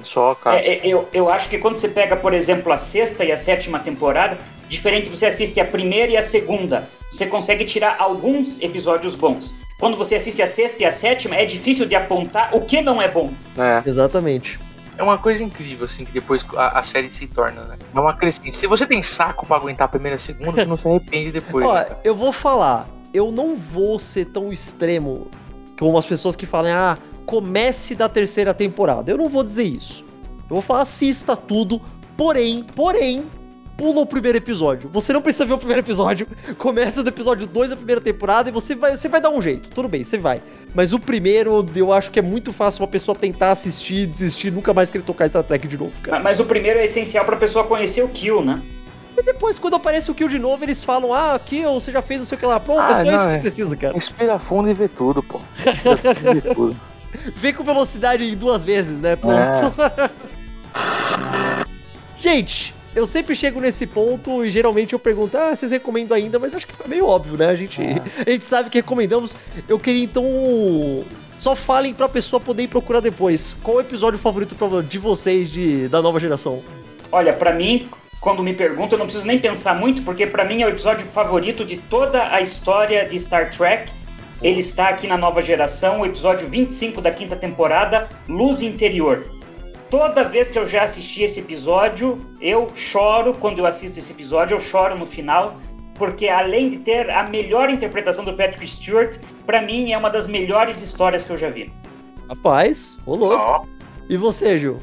Só, 0.04 0.36
cara. 0.36 0.60
É, 0.60 0.80
é, 0.80 0.82
eu, 0.84 1.08
eu 1.14 1.30
acho 1.30 1.50
que 1.50 1.58
quando 1.58 1.78
você 1.78 1.88
pega, 1.88 2.18
por 2.18 2.34
exemplo, 2.34 2.74
a 2.74 2.78
sexta 2.78 3.24
e 3.24 3.32
a 3.32 3.38
sétima 3.38 3.80
temporada, 3.80 4.38
diferente 4.68 5.10
você 5.10 5.28
assiste 5.28 5.58
a 5.62 5.66
primeira 5.66 6.12
e 6.12 6.18
a 6.18 6.22
segunda, 6.22 6.90
você 7.10 7.26
consegue 7.26 7.64
tirar 7.64 7.96
alguns 8.00 8.62
episódios 8.62 9.16
bons. 9.16 9.56
Quando 9.80 9.96
você 9.96 10.16
assiste 10.16 10.42
a 10.42 10.48
sexta 10.48 10.84
e 10.84 10.86
a 10.86 10.92
sétima, 10.92 11.38
é 11.38 11.46
difícil 11.46 11.86
de 11.86 11.96
apontar 11.96 12.54
o 12.54 12.60
que 12.60 12.82
não 12.82 13.02
é 13.02 13.08
bom. 13.08 13.32
É. 13.58 13.88
Exatamente. 13.88 14.60
É 14.98 15.04
uma 15.04 15.18
coisa 15.18 15.44
incrível, 15.44 15.86
assim, 15.86 16.06
que 16.06 16.12
depois 16.12 16.46
a, 16.56 16.80
a 16.80 16.84
série 16.84 17.10
se 17.10 17.26
torna, 17.28 17.64
né? 17.64 17.78
É 17.94 18.00
uma 18.00 18.16
crescente. 18.16 18.56
Se 18.56 18.68
você 18.68 18.86
tem 18.86 19.02
saco 19.02 19.46
pra 19.46 19.58
aguentar 19.58 19.86
a 19.86 19.88
primeira 19.88 20.18
e 20.18 20.20
segunda, 20.20 20.52
você 20.52 20.66
não 20.66 20.78
se 20.78 20.88
arrepende 20.88 21.32
depois. 21.32 21.66
Ó, 21.66 21.74
né, 21.74 21.86
eu 22.04 22.14
vou 22.14 22.32
falar, 22.32 22.88
eu 23.14 23.32
não 23.32 23.56
vou 23.56 23.98
ser 23.98 24.26
tão 24.26 24.54
extremo 24.54 25.28
como 25.80 25.98
as 25.98 26.06
pessoas 26.06 26.36
que 26.36 26.46
falam, 26.46 26.72
ah, 26.76 26.98
comece 27.26 27.96
da 27.96 28.08
terceira 28.08 28.54
temporada. 28.54 29.12
Eu 29.12 29.18
não 29.18 29.30
vou 29.30 29.44
dizer 29.44 29.64
isso. 29.64 30.06
Eu 30.50 30.56
vou 30.56 30.62
falar, 30.62 30.82
assista 30.82 31.36
tudo, 31.36 31.82
porém, 32.16 32.64
porém, 32.76 33.26
pula 33.78 34.02
o 34.02 34.06
primeiro 34.06 34.38
episódio. 34.38 34.90
Você 34.94 35.12
não 35.14 35.22
precisa 35.22 35.46
ver 35.46 35.54
o 35.54 35.58
primeiro 35.58 35.82
episódio. 35.82 36.28
Começa 36.58 37.04
do 37.04 37.10
episódio 37.10 37.48
2 37.48 37.72
da 37.72 37.76
primeira 37.76 38.02
temporada 38.02 38.50
e 38.50 38.52
você 38.52 38.76
vai, 38.76 38.96
você 38.96 39.10
vai 39.10 39.20
dar 39.20 39.30
um 39.30 39.42
jeito. 39.42 39.70
Tudo 39.70 39.88
bem, 39.88 40.04
você 40.04 40.18
vai. 40.18 40.42
Mas 40.74 40.94
o 40.94 41.00
primeiro, 41.00 41.66
eu 41.76 41.92
acho 41.92 42.12
que 42.12 42.20
é 42.20 42.22
muito 42.22 42.54
fácil 42.54 42.82
uma 42.84 42.88
pessoa 42.88 43.16
tentar 43.18 43.52
assistir, 43.52 44.06
desistir, 44.06 44.52
nunca 44.52 44.74
mais 44.74 44.90
querer 44.90 45.04
tocar 45.04 45.28
Star 45.30 45.44
Trek 45.44 45.68
de 45.68 45.78
novo, 45.78 45.92
cara. 46.02 46.18
Mas, 46.18 46.24
mas 46.24 46.40
o 46.40 46.46
primeiro 46.46 46.80
é 46.80 46.86
essencial 46.86 47.26
pra 47.26 47.36
pessoa 47.36 47.66
conhecer 47.66 48.04
o 48.04 48.08
Kill, 48.10 48.44
né? 48.44 48.62
Mas 49.16 49.26
depois, 49.26 49.60
quando 49.60 49.76
aparece 49.76 50.10
o 50.10 50.16
Kill 50.16 50.28
de 50.28 50.40
novo, 50.40 50.64
eles 50.66 50.84
falam, 50.84 51.14
ah, 51.14 51.40
Kill, 51.44 51.72
você 51.74 51.92
já 51.92 52.02
fez 52.02 52.20
não 52.20 52.26
sei 52.26 52.36
o 52.36 52.40
que 52.40 52.46
lá. 52.48 52.60
Pronto, 52.60 52.82
é 52.82 52.94
Ah, 52.94 52.96
só 52.96 53.04
não, 53.06 53.16
isso 53.16 53.26
que 53.26 53.30
você 53.32 53.36
é. 53.36 53.40
precisa, 53.40 53.78
cara. 53.78 53.94
Respira 53.94 54.40
fundo 54.40 54.70
e 54.70 54.74
vê 54.74 54.88
tudo, 54.88 55.22
pô. 55.22 55.40
Respira 55.56 56.32
e 56.32 56.40
vê 56.40 56.42
tudo. 56.54 56.76
Vê 57.36 57.54
com 57.54 57.64
velocidade 57.64 58.24
em 58.24 58.36
duas 58.36 58.64
vezes, 58.64 59.00
né? 59.00 59.16
Pronto. 59.16 59.38
É. 59.38 60.10
Gente, 62.18 62.74
Eu 62.96 63.08
sempre 63.08 63.36
chego 63.36 63.60
nesse 63.60 63.88
ponto 63.88 64.46
e 64.46 64.52
geralmente 64.52 64.94
eu 64.94 65.00
pergunto, 65.00 65.36
ah, 65.36 65.56
vocês 65.56 65.72
recomendam 65.72 66.16
ainda? 66.16 66.38
Mas 66.38 66.54
acho 66.54 66.68
que 66.68 66.74
foi 66.74 66.88
meio 66.88 67.08
óbvio, 67.08 67.38
né? 67.38 67.48
A 67.48 67.56
gente, 67.56 67.82
a 68.26 68.30
gente 68.30 68.46
sabe 68.46 68.70
que 68.70 68.78
recomendamos. 68.78 69.36
Eu 69.68 69.80
queria 69.80 70.04
então. 70.04 70.24
Só 71.40 71.56
falem 71.56 71.94
pra 71.94 72.08
pessoa 72.08 72.40
poder 72.40 72.64
ir 72.64 72.68
procurar 72.68 73.00
depois. 73.00 73.54
Qual 73.62 73.78
o 73.78 73.82
episódio 73.82 74.18
favorito 74.18 74.56
de 74.88 75.00
vocês 75.00 75.52
de, 75.52 75.90
da 75.90 76.02
nova 76.02 76.20
geração? 76.20 76.64
Olha, 77.12 77.34
pra 77.34 77.52
mim, 77.52 77.90
quando 78.22 78.42
me 78.42 78.54
perguntam, 78.54 78.94
eu 78.94 79.00
não 79.00 79.06
preciso 79.08 79.28
nem 79.28 79.40
pensar 79.40 79.76
muito, 79.76 80.04
porque 80.04 80.26
pra 80.26 80.46
mim 80.46 80.62
é 80.62 80.66
o 80.66 80.70
episódio 80.70 81.06
favorito 81.08 81.66
de 81.66 81.78
toda 81.78 82.34
a 82.34 82.40
história 82.42 83.06
de 83.10 83.20
Star 83.20 83.52
Trek. 83.52 83.92
Ele 84.42 84.62
está 84.62 84.88
aqui 84.88 85.08
na 85.08 85.18
nova 85.18 85.42
geração, 85.42 86.02
o 86.02 86.06
episódio 86.06 86.48
25 86.48 87.02
da 87.02 87.12
quinta 87.12 87.36
temporada, 87.36 88.08
Luz 88.30 88.62
Interior. 88.62 89.26
Toda 89.94 90.24
vez 90.24 90.50
que 90.50 90.58
eu 90.58 90.66
já 90.66 90.86
assisti 90.86 91.22
esse 91.22 91.40
episódio, 91.40 92.20
eu 92.42 92.72
choro 92.76 93.32
quando 93.36 93.60
eu 93.60 93.66
assisto 93.68 94.00
esse 94.00 94.12
episódio, 94.12 94.56
eu 94.58 94.60
choro 94.60 94.98
no 94.98 95.06
final, 95.06 95.56
porque 95.94 96.28
além 96.28 96.72
de 96.72 96.78
ter 96.80 97.12
a 97.12 97.22
melhor 97.30 97.70
interpretação 97.70 98.26
do 98.26 98.34
Patrick 98.34 98.68
Stewart, 98.68 99.20
pra 99.46 99.62
mim 99.62 99.92
é 99.92 99.98
uma 100.00 100.10
das 100.10 100.26
melhores 100.26 100.82
histórias 100.82 101.24
que 101.26 101.30
eu 101.30 101.38
já 101.38 101.52
vi. 101.52 101.72
Rapaz, 102.28 102.98
ô 103.06 103.14
louco. 103.16 103.36
Ó, 103.36 103.66
E 104.10 104.18
você, 104.18 104.58
Gil? 104.58 104.82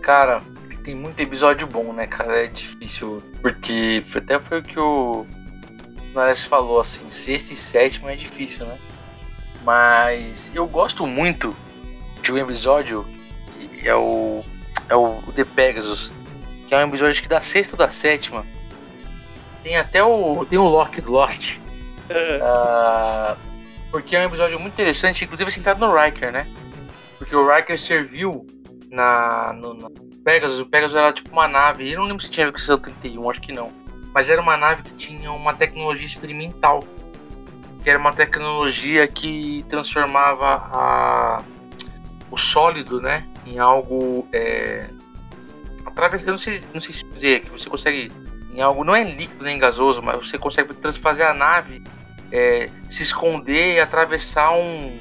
cara, 0.00 0.40
tem 0.82 0.94
muito 0.94 1.20
episódio 1.20 1.66
bom, 1.66 1.92
né, 1.92 2.06
cara? 2.06 2.44
É 2.44 2.46
difícil, 2.46 3.22
porque 3.42 4.00
foi- 4.02 4.22
até 4.22 4.38
foi 4.38 4.60
o 4.60 4.62
que 4.62 4.80
o 4.80 5.26
Nares 6.14 6.44
falou, 6.44 6.80
assim, 6.80 7.10
sexta 7.10 7.52
e 7.52 7.56
sétima 7.56 8.10
é 8.10 8.16
difícil, 8.16 8.64
né? 8.64 8.78
Mas 9.66 10.50
eu 10.54 10.66
gosto 10.66 11.06
muito 11.06 11.54
de 12.22 12.32
um 12.32 12.38
episódio 12.38 13.04
é 13.88 13.94
o, 13.94 14.44
é 14.88 14.94
o 14.94 15.22
The 15.34 15.44
Pegasus, 15.44 16.10
que 16.68 16.74
é 16.74 16.78
um 16.78 16.88
episódio 16.88 17.22
que 17.22 17.28
da 17.28 17.40
sexta 17.40 17.74
ou 17.74 17.78
da 17.78 17.90
sétima 17.90 18.44
tem 19.66 19.76
até 19.76 20.02
o, 20.02 20.46
tem 20.48 20.58
o 20.58 20.64
Loki 20.64 21.00
do 21.00 21.10
Lost. 21.10 21.56
Ah, 22.40 23.36
porque 23.90 24.14
é 24.14 24.20
um 24.20 24.26
episódio 24.26 24.60
muito 24.60 24.74
interessante, 24.74 25.24
inclusive 25.24 25.50
sentado 25.50 25.84
no 25.84 25.92
Riker, 25.92 26.30
né? 26.30 26.46
Porque 27.18 27.34
o 27.34 27.52
Riker 27.52 27.76
serviu 27.76 28.46
na, 28.90 29.52
no, 29.52 29.74
no 29.74 29.90
Pegasus. 30.24 30.60
O 30.60 30.66
Pegasus 30.66 30.96
era 30.96 31.12
tipo 31.12 31.32
uma 31.32 31.48
nave. 31.48 31.90
Eu 31.90 31.98
não 31.98 32.06
lembro 32.06 32.22
se 32.22 32.30
tinha 32.30 32.50
versão 32.50 32.78
31, 32.78 33.28
acho 33.28 33.40
que 33.40 33.52
não. 33.52 33.72
Mas 34.14 34.30
era 34.30 34.40
uma 34.40 34.56
nave 34.56 34.82
que 34.82 34.94
tinha 34.94 35.32
uma 35.32 35.52
tecnologia 35.52 36.06
experimental. 36.06 36.84
Que 37.82 37.90
era 37.90 37.98
uma 37.98 38.12
tecnologia 38.12 39.08
que 39.08 39.64
transformava 39.68 40.46
a, 40.72 41.35
o 42.36 42.38
sólido, 42.38 43.00
né? 43.00 43.24
Em 43.46 43.58
algo. 43.58 44.28
É, 44.32 44.86
através. 45.84 46.22
Eu 46.22 46.30
não 46.32 46.38
sei, 46.38 46.62
não 46.72 46.80
sei 46.80 46.94
se 46.94 47.04
dizer 47.04 47.40
que 47.40 47.50
você 47.50 47.68
consegue. 47.68 48.12
Em 48.54 48.60
algo. 48.60 48.84
Não 48.84 48.94
é 48.94 49.02
líquido 49.04 49.44
nem 49.44 49.58
gasoso, 49.58 50.02
mas 50.02 50.16
você 50.28 50.38
consegue 50.38 50.72
trans- 50.74 50.96
fazer 50.96 51.24
a 51.24 51.34
nave 51.34 51.82
é, 52.30 52.68
se 52.88 53.02
esconder 53.02 53.74
e 53.76 53.80
atravessar 53.80 54.52
um. 54.52 54.96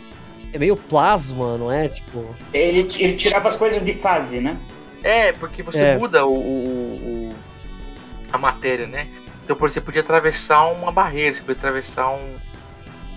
É 0.54 0.58
meio 0.58 0.76
plasma, 0.78 1.58
não 1.58 1.72
é? 1.72 1.88
Tipo. 1.90 2.34
Ele, 2.54 2.80
ele 2.98 3.16
tirava 3.18 3.48
as 3.50 3.58
coisas 3.58 3.84
de 3.84 3.94
fase, 3.94 4.40
né? 4.40 4.58
É, 5.04 5.32
porque 5.34 5.62
você 5.62 5.80
É. 5.82 5.98
muda 5.98 6.26
o, 6.26 6.34
o- 6.34 7.32
o- 7.32 7.36
a 8.34 8.38
matéria, 8.38 8.88
né? 8.88 9.08
Então, 9.44 9.56
por 9.56 9.68
exemplo, 9.68 9.74
você 9.76 9.82
podia 9.86 10.02
atravessar 10.02 10.66
uma 10.68 10.92
barreira, 10.92 11.36
você 11.36 11.42
podia 11.42 11.56
atravessar 11.58 12.10
um- 12.10 12.36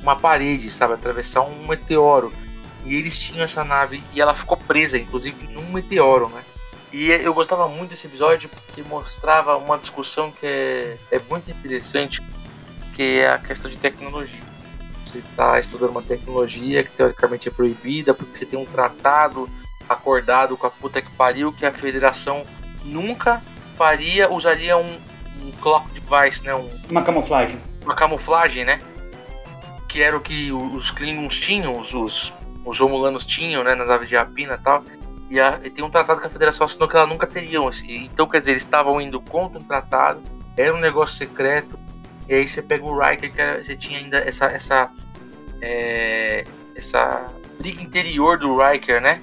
uma 0.02 0.14
parede, 0.14 0.68
sabe? 0.70 0.94
Atravessar 0.94 1.40
um 1.42 1.66
meteoro. 1.66 2.32
E 2.84 2.94
eles 2.94 3.18
tinham 3.18 3.44
essa 3.44 3.64
nave 3.64 4.02
e 4.14 4.20
ela 4.20 4.34
ficou 4.34 4.56
presa, 4.56 4.98
inclusive, 4.98 5.46
num 5.52 5.72
meteoro, 5.72 6.28
né? 6.28 6.42
E 6.92 7.10
eu 7.10 7.34
gostava 7.34 7.68
muito 7.68 7.90
desse 7.90 8.06
episódio 8.06 8.48
porque 8.48 8.82
mostrava 8.82 9.56
uma 9.56 9.76
discussão 9.76 10.30
que 10.30 10.46
é, 10.46 10.96
é 11.10 11.20
muito 11.28 11.50
interessante, 11.50 12.22
que 12.94 13.18
é 13.20 13.30
a 13.30 13.38
questão 13.38 13.70
de 13.70 13.76
tecnologia. 13.76 14.40
Você 15.04 15.18
está 15.18 15.58
estudando 15.60 15.90
uma 15.90 16.02
tecnologia 16.02 16.82
que 16.82 16.90
teoricamente 16.90 17.48
é 17.48 17.50
proibida, 17.50 18.14
porque 18.14 18.36
você 18.36 18.46
tem 18.46 18.58
um 18.58 18.64
tratado 18.64 19.48
acordado 19.88 20.56
com 20.56 20.66
a 20.66 20.70
puta 20.70 21.00
que 21.00 21.10
pariu 21.12 21.52
que 21.52 21.64
a 21.64 21.72
federação 21.72 22.44
nunca 22.84 23.42
faria, 23.76 24.30
usaria 24.30 24.76
um, 24.76 24.98
um 25.42 25.50
clock 25.62 25.88
device, 25.92 26.42
né? 26.44 26.54
Um, 26.54 26.68
Uma 26.90 27.02
camuflagem. 27.02 27.60
uma 27.82 27.94
camuflagem, 27.94 28.64
né? 28.64 28.80
Que 29.88 30.02
era 30.02 30.16
o 30.16 30.20
que 30.20 30.52
os 30.52 30.90
Klingons 30.90 31.38
tinham, 31.38 31.78
os, 31.78 31.94
os, 31.94 32.32
os 32.68 32.78
Romulanos 32.78 33.24
tinham, 33.24 33.64
né? 33.64 33.74
Nas 33.74 33.88
aves 33.90 34.08
de 34.08 34.16
rapina 34.16 34.54
e 34.54 34.58
tal. 34.58 34.84
E, 35.30 35.40
a- 35.40 35.58
e 35.62 35.70
tem 35.70 35.84
um 35.84 35.90
tratado 35.90 36.20
que 36.20 36.26
a 36.26 36.30
federação 36.30 36.64
assinou 36.64 36.88
que 36.88 36.96
ela 36.96 37.06
nunca 37.06 37.26
teriam. 37.26 37.66
assim. 37.68 38.04
Então, 38.04 38.26
quer 38.26 38.40
dizer, 38.40 38.52
eles 38.52 38.62
estavam 38.62 39.00
indo 39.00 39.20
contra 39.20 39.58
um 39.58 39.62
tratado, 39.62 40.22
era 40.56 40.74
um 40.74 40.78
negócio 40.80 41.16
secreto. 41.16 41.78
E 42.28 42.34
aí 42.34 42.46
você 42.48 42.60
pega 42.62 42.84
o 42.84 42.98
Riker, 42.98 43.32
que 43.32 43.40
era- 43.40 43.62
você 43.64 43.76
tinha 43.76 43.98
ainda 43.98 44.18
essa, 44.18 44.46
essa, 44.46 44.90
é, 45.60 46.44
essa 46.74 47.26
briga 47.58 47.82
interior 47.82 48.38
do 48.38 48.56
Riker, 48.58 49.00
né? 49.00 49.20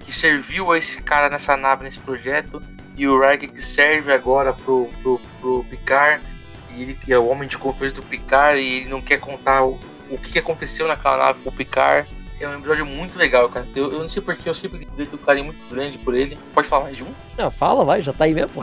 Que 0.00 0.12
serviu 0.12 0.72
a 0.72 0.78
esse 0.78 1.00
cara 1.02 1.28
nessa 1.28 1.56
nave, 1.56 1.84
nesse 1.84 1.98
projeto. 1.98 2.62
E 2.96 3.06
o 3.06 3.20
Riker 3.20 3.50
que 3.52 3.62
serve 3.62 4.12
agora 4.12 4.52
pro, 4.52 4.88
pro, 5.02 5.20
pro 5.40 5.64
Picard 5.68 6.22
e 6.74 6.82
ele 6.82 6.94
que 6.94 7.12
é 7.12 7.18
o 7.18 7.26
homem 7.28 7.46
de 7.48 7.58
confiança 7.58 7.96
do 7.96 8.02
Picard 8.02 8.58
e 8.58 8.80
ele 8.80 8.88
não 8.88 9.02
quer 9.02 9.20
contar 9.20 9.62
o, 9.64 9.78
o 10.10 10.16
que 10.18 10.38
aconteceu 10.38 10.86
naquela 10.88 11.16
nave 11.18 11.40
com 11.42 11.50
o 11.50 11.52
Picard. 11.52 12.08
É 12.38 12.46
um 12.48 12.58
episódio 12.58 12.84
muito 12.84 13.18
legal, 13.18 13.48
cara. 13.48 13.66
Eu, 13.74 13.92
eu 13.92 13.98
não 14.00 14.08
sei 14.08 14.20
porque 14.20 14.46
eu 14.48 14.54
sempre 14.54 14.86
dei 14.96 15.08
um 15.10 15.16
carinho 15.16 15.46
muito 15.46 15.74
grande 15.74 15.96
por 15.96 16.14
ele. 16.14 16.36
Pode 16.52 16.68
falar 16.68 16.84
mais 16.84 16.96
de 16.96 17.02
um? 17.02 17.06
Ah, 17.38 17.50
fala, 17.50 17.82
vai, 17.84 18.02
já 18.02 18.12
tá 18.12 18.24
aí 18.24 18.34
mesmo. 18.34 18.62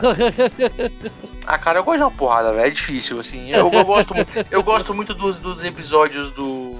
Ah, 1.46 1.58
cara, 1.58 1.78
eu 1.80 1.84
gosto 1.84 1.98
de 1.98 2.02
uma 2.04 2.10
porrada, 2.10 2.52
velho. 2.54 2.66
É 2.66 2.70
difícil, 2.70 3.20
assim. 3.20 3.50
Eu, 3.50 3.70
eu 3.70 3.84
gosto, 3.84 4.14
eu 4.50 4.62
gosto 4.62 4.94
muito 4.94 5.12
dos, 5.12 5.38
dos 5.38 5.62
episódios 5.62 6.30
do. 6.30 6.74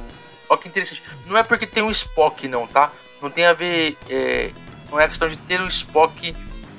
Ó, 0.48 0.56
que 0.56 0.68
interessante. 0.68 1.02
Não 1.26 1.36
é 1.36 1.42
porque 1.42 1.66
tem 1.66 1.82
o 1.82 1.90
Spock, 1.90 2.48
não, 2.48 2.66
tá? 2.66 2.90
Não 3.20 3.28
tem 3.28 3.44
a 3.44 3.52
ver. 3.52 3.94
é, 4.08 4.50
Não 4.90 4.98
é 4.98 5.04
a 5.04 5.08
questão 5.08 5.28
de 5.28 5.36
ter 5.36 5.60
o 5.60 5.66
Spock 5.68 6.34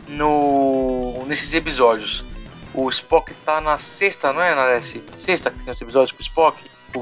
no 0.07 1.23
nesses 1.27 1.53
episódios. 1.53 2.23
O 2.73 2.89
Spock 2.89 3.33
tá 3.45 3.61
na 3.61 3.77
sexta, 3.77 4.33
não 4.33 4.41
é, 4.41 4.53
Narece? 4.55 5.03
Sexta 5.17 5.51
que 5.51 5.59
tem 5.63 5.71
os 5.73 5.79
episódios 5.81 6.11
com 6.11 6.19
o 6.19 6.21
Spock? 6.21 6.57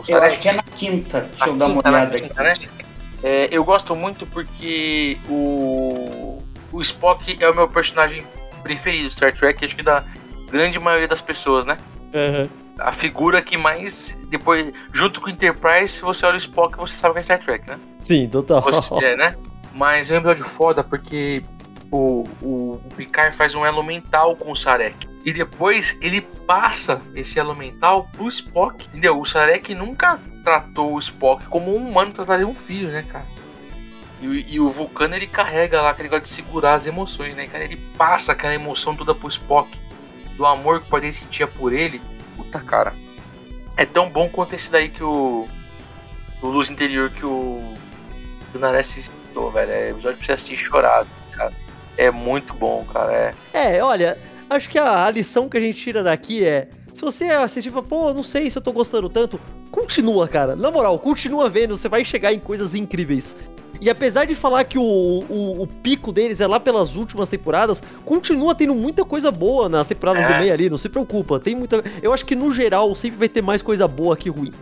Eu 0.09 0.21
acho 0.23 0.39
que 0.41 0.49
é 0.49 0.53
na 0.53 0.63
quinta. 0.63 1.21
Deixa 1.21 1.45
eu 1.47 1.55
Na 1.55 1.65
dar 1.65 1.71
uma 1.71 1.75
quinta, 1.75 1.91
na 1.91 1.97
olhada 1.97 2.17
aqui. 2.17 2.27
quinta, 2.27 2.43
né? 2.43 2.57
É, 3.23 3.47
eu 3.51 3.63
gosto 3.63 3.95
muito 3.95 4.25
porque 4.25 5.17
o, 5.29 6.43
o 6.71 6.81
Spock 6.81 7.37
é 7.39 7.49
o 7.49 7.55
meu 7.55 7.67
personagem 7.67 8.23
preferido 8.61 9.09
do 9.09 9.13
Star 9.13 9.33
Trek, 9.35 9.63
acho 9.63 9.75
que 9.75 9.83
da 9.83 10.03
grande 10.51 10.79
maioria 10.79 11.07
das 11.07 11.21
pessoas, 11.21 11.65
né? 11.65 11.77
A 12.77 12.91
figura 12.91 13.41
que 13.41 13.57
mais, 13.57 14.17
depois, 14.29 14.73
junto 14.91 15.21
com 15.21 15.27
o 15.27 15.29
Enterprise, 15.29 15.93
se 15.93 16.01
você 16.01 16.25
olha 16.25 16.35
o 16.35 16.37
Spock, 16.37 16.75
você 16.77 16.95
sabe 16.95 17.13
que 17.13 17.19
é 17.19 17.23
Star 17.23 17.39
Trek, 17.39 17.69
né? 17.69 17.79
Sim, 17.99 18.27
total. 18.27 18.61
Você, 18.61 18.93
é, 19.05 19.15
né? 19.15 19.37
Mas 19.73 20.11
é 20.11 20.15
um 20.15 20.17
episódio 20.17 20.45
foda 20.45 20.83
porque 20.83 21.43
o, 21.91 22.27
o, 22.41 22.81
o 22.83 22.89
Picard 22.95 23.35
faz 23.35 23.53
um 23.55 23.65
elo 23.65 23.83
mental 23.83 24.35
com 24.35 24.51
o 24.51 24.55
Sarek. 24.55 25.07
E 25.25 25.31
depois 25.31 25.95
ele 26.01 26.21
passa 26.21 26.99
esse 27.15 27.39
elo 27.39 27.55
mental 27.55 28.09
pro 28.11 28.27
Spock. 28.27 28.85
Entendeu? 28.87 29.19
O 29.19 29.25
Sarek 29.25 29.73
nunca 29.73 30.19
tratou 30.43 30.93
o 30.93 30.99
Spock 30.99 31.45
como 31.47 31.75
um 31.75 31.87
humano 31.87 32.11
trataria 32.11 32.47
um 32.47 32.53
filho, 32.55 32.89
né, 32.89 33.03
cara? 33.07 33.25
E, 34.21 34.27
o- 34.27 34.33
e 34.35 34.59
o 34.59 34.69
Vulcano 34.69 35.15
ele 35.15 35.27
carrega 35.27 35.81
lá 35.81 35.89
aquele 35.91 36.09
negócio 36.09 36.25
de 36.25 36.29
segurar 36.29 36.75
as 36.75 36.85
emoções, 36.85 37.35
né, 37.35 37.47
cara? 37.47 37.63
Ele 37.63 37.77
passa 37.97 38.31
aquela 38.31 38.53
emoção 38.53 38.95
toda 38.95 39.13
pro 39.15 39.27
Spock. 39.29 39.69
Do 40.37 40.45
amor 40.45 40.81
que 40.81 40.89
pode 40.89 41.11
sentir 41.13 41.47
por 41.47 41.71
ele. 41.73 42.01
Puta, 42.35 42.59
cara. 42.59 42.93
É 43.77 43.85
tão 43.85 44.09
bom 44.09 44.27
quanto 44.29 44.53
esse 44.55 44.71
daí 44.71 44.89
que 44.89 45.03
o. 45.03 45.47
O 46.41 46.47
Luz 46.47 46.69
Interior 46.69 47.09
que 47.09 47.25
o. 47.25 47.75
Que 48.51 48.57
o 48.57 48.59
Nares 48.59 48.87
citou, 48.87 49.51
velho. 49.51 49.71
É 49.71 49.89
episódio 49.91 50.17
pra 50.17 50.25
você 50.25 50.31
assistir 50.33 50.55
chorado, 50.57 51.07
cara. 51.31 51.53
É 51.97 52.09
muito 52.09 52.53
bom, 52.55 52.83
cara. 52.91 53.11
É. 53.13 53.33
É, 53.77 53.83
olha, 53.83 54.17
acho 54.49 54.69
que 54.69 54.79
a, 54.79 55.05
a 55.05 55.09
lição 55.11 55.47
que 55.47 55.57
a 55.57 55.59
gente 55.59 55.77
tira 55.79 56.01
daqui 56.01 56.43
é. 56.43 56.67
Se 56.93 57.01
você 57.01 57.25
assistir 57.25 57.69
e 57.75 57.81
pô, 57.83 58.13
não 58.13 58.23
sei 58.23 58.49
se 58.49 58.57
eu 58.57 58.61
tô 58.61 58.71
gostando 58.71 59.09
tanto, 59.09 59.39
continua, 59.73 60.27
cara. 60.27 60.55
Na 60.55 60.69
moral, 60.69 60.97
continua 60.99 61.49
vendo, 61.49 61.75
você 61.75 61.89
vai 61.89 62.05
chegar 62.05 62.31
em 62.31 62.39
coisas 62.39 62.75
incríveis. 62.75 63.35
E 63.81 63.89
apesar 63.89 64.25
de 64.25 64.35
falar 64.35 64.63
que 64.65 64.77
o, 64.77 64.81
o, 64.83 65.63
o 65.63 65.67
pico 65.67 66.11
deles 66.13 66.39
é 66.39 66.47
lá 66.47 66.59
pelas 66.59 66.95
últimas 66.95 67.27
temporadas, 67.27 67.81
continua 68.05 68.53
tendo 68.53 68.75
muita 68.75 69.03
coisa 69.03 69.31
boa 69.31 69.67
nas 69.67 69.87
temporadas 69.87 70.25
É. 70.25 70.27
do 70.31 70.39
meio 70.39 70.53
ali, 70.53 70.69
não 70.69 70.77
se 70.77 70.87
preocupa. 70.87 71.39
Tem 71.39 71.55
muita. 71.55 71.83
Eu 72.01 72.13
acho 72.13 72.23
que 72.23 72.35
no 72.35 72.51
geral 72.51 72.93
sempre 72.93 73.17
vai 73.17 73.27
ter 73.27 73.41
mais 73.41 73.61
coisa 73.63 73.87
boa 73.87 74.15
que 74.15 74.29
ruim. 74.29 74.53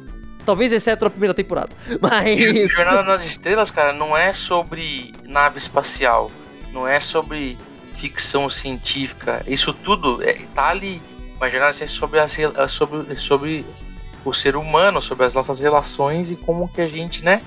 Talvez 0.45 0.71
exceto 0.71 1.05
a 1.05 1.09
primeira 1.09 1.33
temporada. 1.33 1.69
Mas. 2.01 2.71
Jornada 2.71 3.03
nas 3.17 3.25
Estrelas, 3.27 3.69
cara, 3.69 3.93
não 3.93 4.15
é 4.17 4.31
sobre 4.33 5.13
nave 5.27 5.59
espacial. 5.59 6.31
Não 6.73 6.87
é 6.87 6.99
sobre 7.01 7.57
ficção 7.93 8.49
científica. 8.49 9.43
Isso 9.45 9.73
tudo 9.73 10.23
é, 10.23 10.37
tá 10.55 10.69
ali. 10.69 10.99
Mas 11.39 11.51
Jornada 11.51 11.75
é 11.79 11.85
sobre, 11.87 12.19
as, 12.19 12.33
re- 12.33 12.67
sobre, 12.69 13.15
sobre 13.17 13.65
o 14.23 14.33
ser 14.33 14.55
humano, 14.55 15.01
sobre 15.01 15.25
as 15.25 15.33
nossas 15.33 15.59
relações 15.59 16.29
e 16.31 16.35
como 16.35 16.67
que 16.67 16.81
a 16.81 16.87
gente, 16.87 17.23
né? 17.23 17.41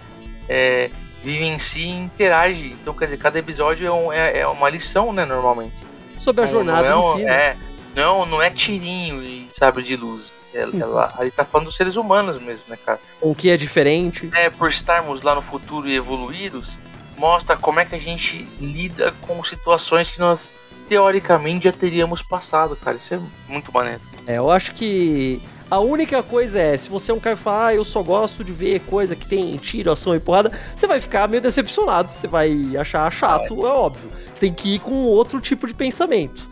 É, 0.49 0.91
vive 1.23 1.45
em 1.45 1.59
si 1.59 1.81
e 1.81 1.91
interage. 1.91 2.77
Então, 2.81 2.93
quer 2.95 3.07
dizer, 3.07 3.19
cada 3.19 3.39
episódio 3.39 3.87
é, 3.87 3.93
um- 3.93 4.13
é- 4.13 4.39
é 4.41 4.47
uma 4.47 4.69
lição, 4.69 5.13
né, 5.13 5.25
normalmente. 5.25 5.73
Sobre 6.19 6.43
a 6.43 6.47
Não- 6.47 6.53
jornada 6.53 6.89
não 6.91 7.01
é, 7.03 7.15
em 7.15 7.17
si. 7.19 7.23
né? 7.25 7.33
é, 7.33 7.57
Não, 7.95 8.27
não 8.27 8.43
é 8.43 8.51
tirinho 8.51 9.23
e 9.23 9.49
sabre 9.53 9.83
de 9.85 9.95
luz. 9.97 10.33
Ela, 10.53 10.73
ela, 10.81 11.15
ali 11.17 11.31
tá 11.31 11.45
falando 11.45 11.67
dos 11.69 11.77
seres 11.77 11.95
humanos 11.97 12.41
mesmo, 12.43 12.63
né, 12.69 12.77
cara? 12.85 12.99
O 13.21 13.35
que 13.37 13.49
é 13.51 13.57
diferente. 13.57 14.29
É, 14.35 14.51
por 14.51 14.69
estarmos 14.69 15.23
lá 15.23 15.33
no 15.35 15.41
futuro 15.43 15.89
e 15.89 15.95
evoluídos, 15.95 16.77
mostra 17.17 17.57
como 17.57 17.79
é 17.79 17.85
que 17.85 17.95
a 17.95 17.99
gente 17.99 18.47
lida 18.61 19.13
com 19.21 19.43
situações 19.45 20.11
que 20.11 20.19
nós 20.19 20.53
teoricamente 20.89 21.65
já 21.65 21.73
teríamos 21.73 22.21
passado, 22.23 22.77
cara. 22.77 22.97
Isso 22.97 23.15
é 23.15 23.21
muito 23.49 23.73
maneiro. 23.73 24.01
É, 24.27 24.39
eu 24.39 24.51
acho 24.51 24.73
que 24.75 25.41
a 25.75 25.81
única 25.81 26.23
coisa 26.23 26.61
é, 26.61 26.77
se 26.77 26.89
você 26.89 27.11
é 27.11 27.15
um 27.15 27.19
cara 27.19 27.35
que 27.35 27.43
fala, 27.43 27.67
ah, 27.67 27.75
eu 27.75 27.85
só 27.85 28.01
gosto 28.01 28.45
de 28.45 28.53
ver 28.53 28.81
coisa 28.83 29.17
que 29.17 29.27
tem 29.27 29.57
tiro, 29.57 29.91
ação 29.91 30.15
e 30.15 30.21
porrada, 30.21 30.53
você 30.75 30.87
vai 30.87 31.01
ficar 31.01 31.29
meio 31.29 31.43
decepcionado, 31.43 32.13
você 32.13 32.29
vai 32.29 32.77
achar 32.77 33.11
chato, 33.11 33.67
é, 33.67 33.69
óbvio. 33.69 34.09
Você 34.33 34.43
tem 34.43 34.55
que 34.55 34.77
ir 34.77 34.79
com 34.79 34.93
outro 34.93 35.41
tipo 35.41 35.67
de 35.67 35.75
pensamento. 35.75 36.49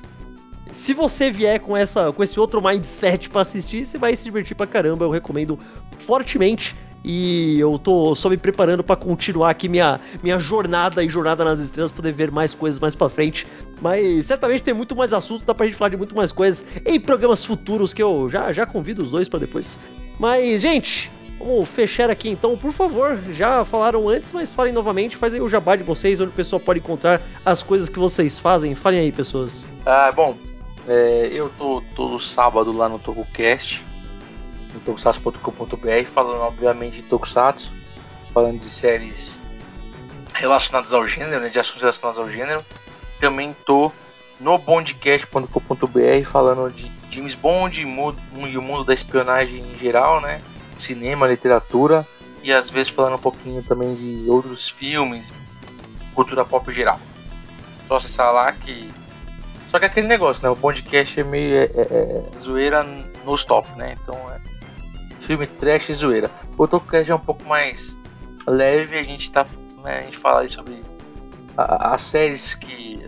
Se 0.73 0.93
você 0.93 1.31
vier 1.31 1.61
com, 1.61 1.77
essa, 1.77 2.11
com 2.13 2.23
esse 2.23 2.41
outro 2.41 2.61
mindset 2.61 3.31
para 3.31 3.43
assistir, 3.43 3.87
você 3.87 3.97
vai 3.97 4.17
se 4.17 4.25
divertir 4.25 4.57
pra 4.57 4.67
caramba. 4.67 5.05
Eu 5.05 5.11
recomendo 5.11 5.57
fortemente. 5.99 6.75
E 7.05 7.59
eu 7.59 7.79
tô 7.79 8.15
só 8.15 8.29
me 8.29 8.37
preparando 8.37 8.85
para 8.85 8.95
continuar 8.97 9.51
aqui 9.51 9.69
minha, 9.69 9.99
minha 10.23 10.39
jornada 10.39 11.03
e 11.03 11.09
jornada 11.09 11.45
nas 11.45 11.59
estrelas, 11.59 11.91
poder 11.91 12.13
ver 12.13 12.31
mais 12.31 12.55
coisas 12.55 12.79
mais 12.79 12.95
para 12.95 13.09
frente. 13.09 13.47
Mas 13.81 14.27
certamente 14.27 14.63
tem 14.63 14.73
muito 14.73 14.95
mais 14.95 15.13
assunto, 15.13 15.45
dá 15.45 15.55
pra 15.55 15.67
gente 15.67 15.77
falar 15.77 15.89
de 15.89 15.97
muito 15.97 16.15
mais 16.15 16.31
coisas 16.31 16.65
em 16.87 17.01
programas 17.01 17.45
futuros 17.45 17.93
que 17.93 18.03
eu 18.03 18.29
já, 18.31 18.53
já 18.53 18.65
convido 18.65 19.03
os 19.03 19.11
dois 19.11 19.29
para 19.29 19.41
depois. 19.41 19.79
Mas, 20.19 20.61
gente, 20.61 21.11
vamos 21.41 21.69
fechar 21.69 22.09
aqui 22.09 22.29
então, 22.29 22.57
por 22.57 22.73
favor. 22.73 23.19
Já 23.33 23.65
falaram 23.65 24.09
antes, 24.09 24.33
mas 24.33 24.53
falem 24.53 24.73
novamente, 24.73 25.17
fazem 25.17 25.41
o 25.41 25.49
jabá 25.49 25.75
de 25.75 25.83
vocês, 25.83 26.21
onde 26.21 26.31
o 26.31 26.35
pessoal 26.35 26.61
pode 26.61 26.79
encontrar 26.79 27.21
as 27.45 27.63
coisas 27.65 27.89
que 27.89 27.99
vocês 27.99 28.39
fazem. 28.39 28.77
Falem 28.77 29.01
aí, 29.01 29.11
pessoas. 29.11 29.67
Ah, 29.85 30.13
bom, 30.15 30.37
é, 30.87 31.31
eu 31.33 31.51
tô 31.59 31.83
todo 31.97 32.21
sábado 32.21 32.71
lá 32.71 32.89
no 32.89 33.01
TokuCast 33.01 33.92
no 34.73 34.81
tokusatsu.com.br, 34.81 36.05
falando 36.07 36.41
obviamente 36.41 36.97
de 36.97 37.03
Tokusatsu, 37.03 37.71
falando 38.33 38.61
de 38.61 38.69
séries 38.69 39.37
relacionadas 40.35 40.93
ao 40.93 41.07
gênero, 41.07 41.41
né, 41.41 41.49
de 41.49 41.59
assuntos 41.59 41.83
relacionados 41.83 42.19
ao 42.19 42.31
gênero. 42.31 42.65
Também 43.21 43.55
tô 43.67 43.93
no 44.41 44.59
bondcast.com.br 44.59 46.27
falando 46.27 46.73
de 46.73 46.91
James 47.11 47.35
Bond 47.35 47.81
e 47.81 48.57
o 48.57 48.63
mundo 48.63 48.85
da 48.85 48.95
espionagem 48.95 49.61
em 49.61 49.79
geral, 49.79 50.21
né? 50.21 50.41
Cinema, 50.79 51.29
literatura 51.29 52.07
e 52.43 52.53
às 52.53 52.69
vezes 52.69 52.93
falando 52.93 53.15
um 53.15 53.19
pouquinho 53.19 53.63
também 53.63 53.95
de 53.95 54.29
outros 54.29 54.69
filmes, 54.69 55.33
cultura 56.15 56.45
pop 56.45 56.69
em 56.71 56.75
geral. 56.75 56.99
Só 57.87 57.97
acessar 57.97 58.33
lá 58.33 58.53
que. 58.53 58.91
Só 59.69 59.79
que 59.79 59.85
aquele 59.87 60.07
negócio, 60.07 60.43
né? 60.43 60.51
O 60.51 60.57
podcast 60.57 61.19
é 61.19 61.25
meio 61.25 61.55
é, 61.55 61.65
é, 61.65 61.81
é 61.81 62.39
zoeira 62.39 62.83
no 63.25 63.35
stop, 63.37 63.69
né? 63.77 63.97
Então 64.03 64.17
é 64.33 64.52
filme 65.23 65.47
trash 65.47 65.89
e 65.89 65.95
zoeira. 65.95 66.31
O 66.59 66.67
já 67.03 67.15
é 67.15 67.17
um 67.17 67.21
pouco 67.21 67.45
mais 67.45 67.97
leve, 68.47 68.99
a 68.99 69.03
gente 69.03 69.31
tá. 69.31 69.47
Né, 69.83 69.99
a 69.99 70.03
gente 70.03 70.19
fala 70.19 70.47
sobre 70.49 70.81
as 71.57 72.03
séries 72.03 72.55
que. 72.55 73.01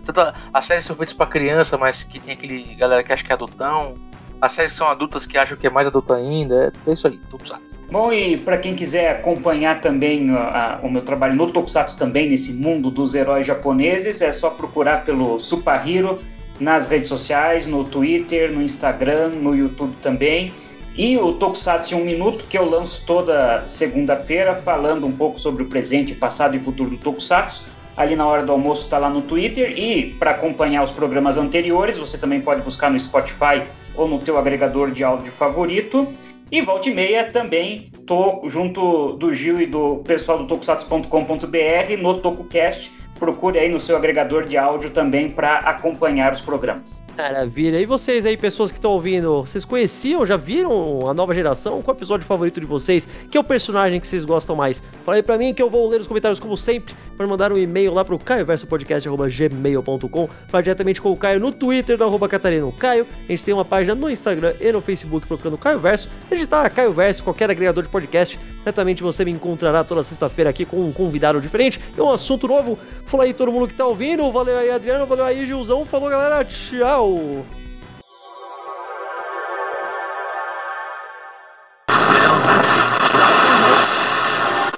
As 0.52 0.64
séries 0.64 0.84
são 0.84 0.96
feitas 0.96 1.12
para 1.12 1.26
criança, 1.26 1.78
mas 1.78 2.04
que 2.04 2.20
tem 2.20 2.34
aquele 2.34 2.74
galera 2.74 3.02
que 3.02 3.12
acha 3.12 3.24
que 3.24 3.30
é 3.30 3.34
adultão. 3.34 3.94
As 4.40 4.52
séries 4.52 4.72
são 4.72 4.86
adultas 4.88 5.26
que 5.26 5.38
acham 5.38 5.56
que 5.56 5.66
é 5.66 5.70
mais 5.70 5.86
adulto 5.86 6.12
ainda. 6.12 6.72
É, 6.86 6.90
é 6.90 6.92
isso 6.92 7.06
aí, 7.06 7.18
Tokusatsu. 7.30 7.74
Bom, 7.90 8.12
e 8.12 8.36
para 8.36 8.58
quem 8.58 8.74
quiser 8.74 9.10
acompanhar 9.10 9.80
também 9.80 10.30
a, 10.30 10.80
o 10.82 10.90
meu 10.90 11.02
trabalho 11.02 11.34
no 11.34 11.50
Tokusatsu 11.52 11.96
também, 11.96 12.28
nesse 12.28 12.52
mundo 12.52 12.90
dos 12.90 13.14
heróis 13.14 13.46
japoneses, 13.46 14.20
é 14.20 14.32
só 14.32 14.50
procurar 14.50 15.04
pelo 15.04 15.38
Supahiro 15.38 16.18
nas 16.58 16.88
redes 16.88 17.08
sociais, 17.08 17.66
no 17.66 17.84
Twitter, 17.84 18.50
no 18.50 18.62
Instagram, 18.62 19.28
no 19.28 19.54
YouTube 19.54 19.94
também. 20.02 20.52
E 20.96 21.18
o 21.18 21.32
Tokusatsu 21.32 21.94
em 21.94 22.00
um 22.00 22.04
minuto, 22.04 22.44
que 22.48 22.56
eu 22.56 22.68
lanço 22.68 23.04
toda 23.04 23.66
segunda-feira, 23.66 24.54
falando 24.54 25.06
um 25.06 25.12
pouco 25.12 25.40
sobre 25.40 25.64
o 25.64 25.66
presente, 25.66 26.14
passado 26.14 26.54
e 26.54 26.60
futuro 26.60 26.90
do 26.90 26.96
Tokusatsu. 26.96 27.64
Ali 27.96 28.14
na 28.14 28.26
hora 28.26 28.44
do 28.44 28.52
almoço 28.52 28.84
está 28.84 28.98
lá 28.98 29.08
no 29.08 29.22
Twitter. 29.22 29.76
E 29.76 30.14
para 30.18 30.30
acompanhar 30.30 30.84
os 30.84 30.92
programas 30.92 31.36
anteriores, 31.36 31.98
você 31.98 32.16
também 32.16 32.40
pode 32.40 32.62
buscar 32.62 32.90
no 32.90 32.98
Spotify 32.98 33.62
ou 33.96 34.06
no 34.06 34.20
teu 34.20 34.38
agregador 34.38 34.92
de 34.92 35.02
áudio 35.02 35.32
favorito. 35.32 36.06
E 36.50 36.60
volta 36.62 36.88
e 36.88 36.94
meia 36.94 37.24
também 37.24 37.90
tô 38.06 38.48
junto 38.48 39.14
do 39.14 39.34
Gil 39.34 39.60
e 39.60 39.66
do 39.66 39.96
pessoal 39.96 40.38
do 40.38 40.46
tokusatsu.com.br 40.46 41.96
no 42.00 42.20
TokuCast 42.20 42.92
procure 43.24 43.58
aí 43.58 43.70
no 43.70 43.80
seu 43.80 43.96
agregador 43.96 44.44
de 44.44 44.58
áudio 44.58 44.90
também 44.90 45.30
para 45.30 45.60
acompanhar 45.60 46.34
os 46.34 46.42
programas. 46.42 47.02
Maravilha. 47.16 47.80
E 47.80 47.86
vocês 47.86 48.26
aí, 48.26 48.36
pessoas 48.36 48.70
que 48.70 48.76
estão 48.76 48.90
ouvindo, 48.90 49.42
vocês 49.42 49.64
conheciam, 49.64 50.26
já 50.26 50.36
viram 50.36 51.08
a 51.08 51.14
nova 51.14 51.32
geração? 51.32 51.80
Qual 51.80 51.94
é 51.94 51.96
o 51.96 51.98
episódio 51.98 52.26
favorito 52.26 52.60
de 52.60 52.66
vocês? 52.66 53.08
Que 53.30 53.38
é 53.38 53.40
o 53.40 53.44
personagem 53.44 54.00
que 54.00 54.06
vocês 54.06 54.24
gostam 54.24 54.56
mais? 54.56 54.82
Fala 55.04 55.16
aí 55.16 55.22
pra 55.22 55.38
mim 55.38 55.54
que 55.54 55.62
eu 55.62 55.70
vou 55.70 55.88
ler 55.88 56.00
os 56.00 56.08
comentários 56.08 56.40
como 56.40 56.56
sempre. 56.56 56.92
Pode 57.16 57.30
mandar 57.30 57.52
um 57.52 57.58
e-mail 57.58 57.94
lá 57.94 58.04
pro 58.04 58.18
caioversopodcast.gmail.com 58.18 60.28
Fala 60.48 60.62
diretamente 60.62 61.00
com 61.00 61.12
o 61.12 61.16
Caio 61.16 61.38
no 61.38 61.52
Twitter, 61.52 61.96
no 61.96 62.04
arroba 62.04 62.28
Catarina 62.28 62.70
Caio. 62.72 63.06
A 63.28 63.32
gente 63.32 63.44
tem 63.44 63.54
uma 63.54 63.64
página 63.64 63.94
no 63.94 64.10
Instagram 64.10 64.54
e 64.60 64.72
no 64.72 64.80
Facebook 64.80 65.26
procurando 65.26 65.56
Caio 65.56 65.78
Verso. 65.78 66.08
Se 66.28 66.34
digitar 66.34 66.68
Caio 66.72 66.92
Verso, 66.92 67.22
qualquer 67.22 67.50
agregador 67.50 67.84
de 67.84 67.88
podcast, 67.88 68.38
certamente 68.64 69.02
você 69.02 69.24
me 69.24 69.30
encontrará 69.30 69.84
toda 69.84 70.02
sexta-feira 70.02 70.50
aqui 70.50 70.64
com 70.64 70.84
um 70.84 70.92
convidado 70.92 71.40
diferente 71.40 71.80
e 71.96 72.00
um 72.00 72.10
assunto 72.10 72.48
novo. 72.48 72.76
Fala 73.14 73.22
aí 73.26 73.32
todo 73.32 73.52
mundo 73.52 73.68
que 73.68 73.74
tá 73.74 73.86
ouvindo. 73.86 74.28
Valeu 74.32 74.58
aí, 74.58 74.72
Adriano. 74.72 75.06
Valeu 75.06 75.24
aí, 75.24 75.46
Gilzão. 75.46 75.84
Falou, 75.84 76.10
galera. 76.10 76.44
Tchau. 76.44 77.46